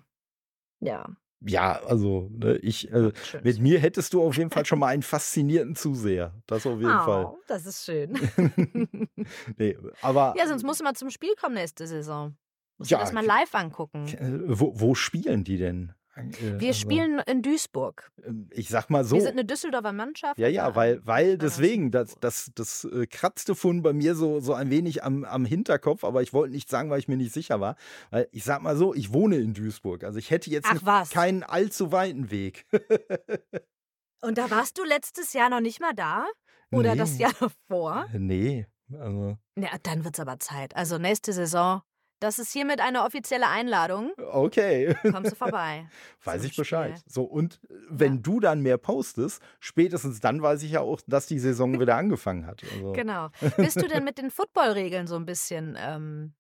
Ja, 0.81 1.07
Ja, 1.45 1.81
also, 1.87 2.29
ne, 2.33 2.57
ich, 2.59 2.91
äh, 2.93 3.13
mit 3.43 3.59
mir 3.61 3.81
hättest 3.81 4.13
du 4.15 4.23
auf 4.23 4.37
jeden 4.37 4.51
Fall 4.51 4.65
schon 4.65 4.79
mal 4.79 4.89
einen 4.89 5.03
faszinierten 5.03 5.75
Zuseher. 5.75 6.35
Das 6.47 6.67
auf 6.67 6.81
jeden 6.81 7.01
Fall. 7.01 7.27
Oh, 7.27 7.39
das 7.49 7.67
ist 7.67 7.85
schön. 7.85 8.15
Nee, 9.57 9.77
aber 10.01 10.35
ja, 10.37 10.47
sonst 10.47 10.63
musst 10.65 10.81
du 10.81 10.85
mal 10.85 10.95
zum 10.95 11.11
Spiel 11.11 11.35
kommen 11.41 11.55
nächste 11.55 11.87
Saison. 11.87 12.37
Musst 12.83 12.91
Ja, 12.91 12.99
das 12.99 13.13
mal 13.13 13.25
live 13.25 13.55
angucken. 13.55 14.07
äh, 14.09 14.59
wo, 14.59 14.73
wo 14.79 14.95
spielen 14.95 15.45
die 15.45 15.57
denn? 15.59 15.93
Äh, 16.15 16.61
Wir 16.61 16.69
also, 16.69 16.81
spielen 16.81 17.21
in 17.27 17.41
Duisburg. 17.41 18.11
ähm, 18.27 18.49
Ich 18.51 18.69
sag 18.69 18.91
mal 18.91 19.03
so. 19.05 19.17
Wir 19.17 19.23
sind 19.23 19.33
eine 19.33 19.45
Düsseldorfer 19.47 19.93
Mannschaft. 19.93 20.39
Ja, 20.39 20.47
ja, 20.49 20.77
weil, 20.77 21.01
weil 21.07 21.39
deswegen, 21.39 21.91
das, 21.91 22.17
das, 22.21 22.51
das 22.55 22.85
äh, 22.85 23.07
kratzte 23.07 23.55
von 23.55 23.81
bei 23.83 23.93
mir 23.95 24.15
so, 24.15 24.39
so 24.41 24.53
ein 24.53 24.69
wenig 24.71 25.03
am, 25.05 25.25
am 25.25 25.45
Hinterkopf, 25.47 26.05
aber 26.05 26.21
ich 26.21 26.33
wollte 26.35 26.53
nicht 26.53 26.69
sagen, 26.69 26.91
weil 26.91 26.99
ich 26.99 27.09
mir 27.09 27.17
nicht 27.17 27.33
sicher 27.33 27.61
war. 27.61 27.77
Weil 28.11 28.29
ich 28.31 28.45
sag 28.45 28.61
mal 28.63 28.77
so, 28.77 28.95
ich 28.95 29.13
wohne 29.15 29.37
in 29.37 29.55
Duisburg. 29.55 30.05
Also 30.05 30.19
ich 30.19 30.31
hätte 30.31 30.51
jetzt 30.51 30.69
Ach 30.71 31.09
keinen 31.11 31.43
allzu 31.45 31.93
weiten 31.93 32.31
Weg. 32.31 32.67
Und 34.21 34.39
da 34.39 34.51
warst 34.51 34.79
du 34.79 34.85
letztes 34.85 35.33
Jahr 35.33 35.51
noch 35.51 35.61
nicht 35.61 35.81
mal 35.81 35.95
da? 35.95 36.27
Oder 36.71 36.95
das 36.95 37.15
Nee. 37.15 37.23
Jahr 37.23 37.33
davor? 37.41 38.07
Nee, 38.13 38.67
also. 38.99 39.37
Ja, 39.59 39.71
dann 39.83 40.05
wird's 40.05 40.21
aber 40.21 40.39
Zeit. 40.39 40.77
Also 40.77 40.99
nächste 40.99 41.33
Saison 41.33 41.83
Das 42.23 42.39
ist 42.39 42.53
hiermit 42.53 42.81
eine 42.81 43.03
offizielle 43.05 43.49
Einladung. 43.49 44.13
Okay. 44.31 44.95
Kommst 45.11 45.33
du 45.33 45.37
vorbei. 45.37 45.87
weiß 46.25 46.45
ich 46.45 46.57
Bescheid. 46.57 46.99
Spiel. 46.99 47.13
So, 47.13 47.25
und 47.25 47.61
wenn 47.91 48.15
Ja. 48.15 48.21
du 48.23 48.41
dann 48.41 48.61
mehr 48.61 48.79
postest, 48.79 49.43
spätestens 49.61 50.21
dann 50.21 50.41
weiß 50.41 50.63
ich 50.63 50.73
ja 50.73 50.81
auch, 50.81 51.01
dass 51.07 51.27
die 51.27 51.39
Saison 51.39 51.73
wieder 51.81 51.97
angefangen 51.97 52.47
hat. 52.47 52.63
Also, 52.75 52.93
Genau. 52.93 53.29
Bist 53.57 53.83
du 53.83 53.89
denn 53.89 54.05
mit 54.05 54.19
den 54.19 54.31
Footballregeln 54.31 55.07
so 55.07 55.17
ein 55.17 55.27
bisschen. 55.27 55.77
Ähm, 55.81 56.33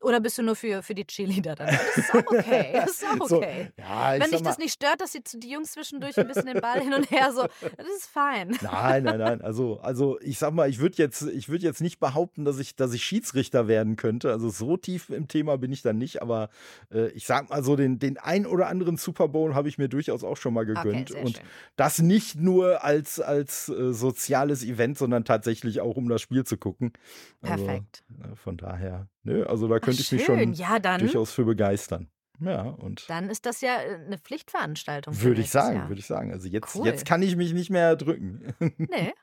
oder 0.00 0.20
bist 0.20 0.38
du 0.38 0.42
nur 0.42 0.56
für, 0.56 0.82
für 0.82 0.94
die 0.94 1.06
Cheerleader 1.06 1.54
dann? 1.54 1.68
Das 1.96 1.96
ist 1.98 2.14
auch 2.14 2.26
okay. 2.26 2.70
Das 2.74 2.90
ist 2.90 3.04
auch 3.20 3.28
So, 3.28 3.36
okay. 3.38 3.70
ja, 3.78 4.14
ich 4.16 4.22
Wenn 4.22 4.30
dich 4.30 4.42
mal, 4.42 4.50
das 4.50 4.58
nicht 4.58 4.72
stört, 4.74 5.00
dass 5.00 5.12
die, 5.12 5.22
die 5.38 5.50
Jungs 5.50 5.72
zwischendurch 5.72 6.16
ein 6.18 6.26
bisschen 6.28 6.46
den 6.46 6.60
Ball 6.60 6.80
hin 6.80 6.92
und 6.94 7.10
her 7.10 7.32
so, 7.32 7.42
das 7.76 7.86
ist 7.96 8.06
fein. 8.06 8.56
Nein, 8.60 9.04
nein, 9.04 9.18
nein. 9.18 9.40
Also, 9.46 9.78
also 9.80 10.18
ich 10.20 10.38
sag 10.38 10.52
mal, 10.52 10.68
ich 10.68 10.78
würde 10.80 10.96
jetzt, 10.98 11.22
ich 11.22 11.48
würde 11.48 11.64
jetzt 11.64 11.80
nicht 11.80 11.98
behaupten, 11.98 12.44
dass 12.44 12.58
ich, 12.58 12.76
dass 12.76 12.92
ich 12.92 13.04
Schiedsrichter 13.04 13.68
werden 13.68 13.96
könnte. 13.96 14.30
Also 14.30 14.50
so 14.50 14.76
tief 14.76 15.08
im 15.10 15.28
Thema 15.28 15.56
bin 15.58 15.72
ich 15.72 15.82
dann 15.82 15.98
nicht, 15.98 16.20
aber 16.22 16.50
äh, 16.92 17.08
ich 17.10 17.26
sag 17.26 17.48
mal 17.50 17.62
so, 17.62 17.76
den, 17.76 17.98
den 17.98 18.18
ein 18.18 18.44
oder 18.46 18.68
anderen 18.68 18.96
Super 18.96 19.28
Bowl 19.28 19.54
habe 19.54 19.68
ich 19.68 19.78
mir 19.78 19.88
durchaus 19.88 20.24
auch 20.24 20.36
schon 20.36 20.54
mal 20.54 20.64
Okay, 20.68 20.82
gegönnt. 20.82 21.08
sehr 21.10 21.22
und 21.22 21.36
schön. 21.38 21.46
das 21.76 21.98
nicht 22.00 22.36
nur 22.36 22.84
als, 22.84 23.20
als 23.20 23.68
äh, 23.68 23.92
soziales 23.92 24.64
Event, 24.64 24.98
sondern 24.98 25.24
tatsächlich 25.24 25.80
auch, 25.80 25.96
um 25.96 26.08
das 26.08 26.20
Spiel 26.20 26.44
zu 26.44 26.56
gucken. 26.56 26.92
Also, 27.40 27.64
Perfekt. 27.64 28.04
äh, 28.22 28.34
von 28.36 28.56
daher, 28.56 29.08
nö, 29.26 29.44
also 29.44 29.68
da 29.68 29.76
Ach, 29.76 29.80
könnte 29.80 30.00
ich 30.00 30.10
mich 30.12 30.24
schon 30.24 30.52
Ja, 30.54 30.78
dann, 30.78 31.00
durchaus 31.00 31.32
für 31.32 31.44
begeistern. 31.44 32.08
Ja, 32.40 32.62
und 32.62 33.08
dann 33.08 33.30
ist 33.30 33.46
das 33.46 33.60
ja 33.60 33.76
äh, 33.80 33.94
eine 34.06 34.18
Pflichtveranstaltung. 34.18 35.14
für 35.14 35.28
würde 35.28 35.40
ich 35.40 35.50
sagen, 35.50 35.76
Jahr. 35.76 35.88
würde 35.88 36.00
ich 36.00 36.06
sagen. 36.06 36.32
Also 36.32 36.48
jetzt, 36.48 36.74
Cool. 36.76 36.86
jetzt 36.86 37.06
kann 37.06 37.22
ich 37.22 37.36
mich 37.36 37.52
nicht 37.54 37.70
mehr 37.70 37.96
drücken. 37.96 38.54
Nee. 38.78 39.12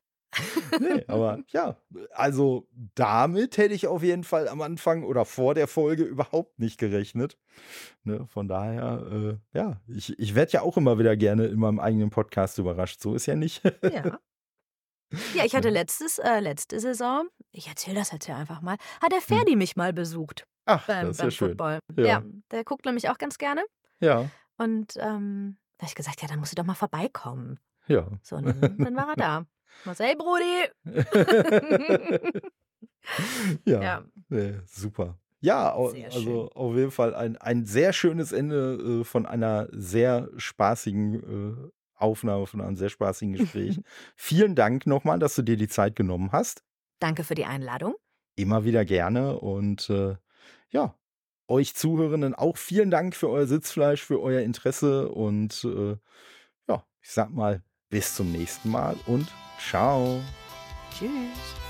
Nee, 0.80 1.04
aber 1.08 1.44
ja, 1.50 1.78
also 2.10 2.68
damit 2.96 3.60
hätte 3.60 3.76
ich 3.76 3.86
auf 3.86 4.02
jeden 4.02 4.24
Fall 4.24 4.48
am 4.48 4.62
Anfang 4.62 5.04
oder 5.04 5.26
vor 5.26 5.54
der 5.54 5.68
Folge 5.68 6.02
überhaupt 6.02 6.58
nicht 6.58 6.80
gerechnet. 6.80 7.38
Ne, 8.04 8.26
von 8.26 8.48
daher, 8.48 9.06
äh, 9.12 9.38
ja, 9.56 9.80
ich, 9.88 10.18
ich 10.18 10.34
werde 10.34 10.54
ja 10.54 10.62
auch 10.64 10.76
immer 10.76 10.98
wieder 10.98 11.16
gerne 11.16 11.46
in 11.46 11.60
meinem 11.60 11.80
eigenen 11.80 12.10
Podcast 12.10 12.58
überrascht. 12.58 13.00
So 13.00 13.14
ist 13.14 13.28
ja 13.28 13.36
nicht. 13.36 13.62
Ja. 13.84 14.18
Ja, 15.34 15.46
ich 15.46 15.56
hatte 15.56 15.70
letztes, 15.70 16.20
äh, 16.20 16.40
letzte 16.40 16.80
Saison, 16.80 17.28
ich 17.52 17.68
erzähle 17.68 17.98
das 18.00 18.12
jetzt 18.12 18.28
ja 18.28 18.36
einfach 18.38 18.62
mal, 18.62 18.78
hat 19.02 19.12
der 19.12 19.22
Ferdi 19.22 19.56
mich 19.56 19.76
mal 19.76 19.94
besucht 19.94 20.46
Ach, 20.66 20.88
beim, 20.88 21.02
Hm. 21.02 21.08
das 21.08 21.12
ist 21.12 21.18
beim 21.20 21.28
ja 21.28 21.32
schön. 21.32 21.48
Football. 21.50 21.80
Ja. 21.98 22.06
Ja. 22.06 22.24
der 22.52 22.64
guckt 22.64 22.86
nämlich 22.86 23.10
auch 23.10 23.18
ganz 23.18 23.38
gerne. 23.38 23.64
Ja, 24.00 24.30
Und 24.58 24.96
ähm, 24.98 25.58
da 25.78 25.84
habe 25.84 25.90
ich 25.90 25.96
gesagt, 25.96 26.22
ja, 26.22 26.28
dann 26.28 26.40
musst 26.40 26.52
du 26.52 26.56
doch 26.56 26.66
mal 26.66 26.74
vorbeikommen. 26.76 27.60
ja. 27.88 28.08
So, 28.24 28.38
dann, 28.40 28.78
dann 28.78 28.96
war 28.96 29.10
er 29.10 29.16
da. 29.16 29.46
Hey 29.98 30.16
Brudi! 30.16 30.70
ja, 33.66 33.82
Ja. 33.82 34.04
nee, 34.30 34.56
super. 34.66 35.18
Ja, 35.42 35.76
Sehr 35.92 36.06
also 36.14 36.50
auf 36.52 36.74
jeden 36.76 36.92
Fall 36.92 37.14
ein, 37.14 37.36
ein 37.38 37.66
sehr 37.66 37.92
schönes 37.92 38.32
Ende 38.32 39.02
äh, 39.02 39.04
von 39.04 39.26
einer 39.26 39.68
sehr 39.72 40.30
spaßigen 40.38 41.16
äh, 41.16 41.72
Aufnahme, 42.04 42.46
von 42.46 42.62
einem 42.62 42.76
sehr 42.76 42.90
spaßigen 42.90 43.34
Gespräch. 43.34 43.80
Vielen 44.16 44.56
Dank 44.56 44.86
nochmal, 44.86 45.18
dass 45.20 45.36
du 45.36 45.42
dir 45.42 45.58
die 45.58 45.68
Zeit 45.68 45.96
genommen 45.96 46.32
hast. 46.32 46.64
Danke 47.00 47.24
für 47.24 47.36
die 47.36 47.46
Einladung. 47.46 47.96
immer 48.36 48.64
wieder 48.66 48.86
gerne. 48.86 49.40
Und 49.40 49.90
äh, 49.90 50.16
ja, 50.70 50.96
euch 51.48 51.76
Zuhörenden 51.76 52.36
auch 52.36 52.58
vielen 52.58 52.92
Dank 52.92 53.16
für 53.16 53.30
euer 53.30 53.48
Sitzfleisch, 53.48 54.04
für 54.04 54.22
euer 54.22 54.42
Interesse. 54.42 55.10
Und 55.10 55.64
äh, 55.64 55.98
ja, 56.68 56.86
ich 57.02 57.10
sag 57.10 57.32
mal, 57.32 57.62
bis 57.90 58.16
zum 58.16 58.32
nächsten 58.32 58.70
Mal 58.70 58.96
und 59.06 59.28
ciao. 59.60 60.22
Tschüss. 60.98 61.63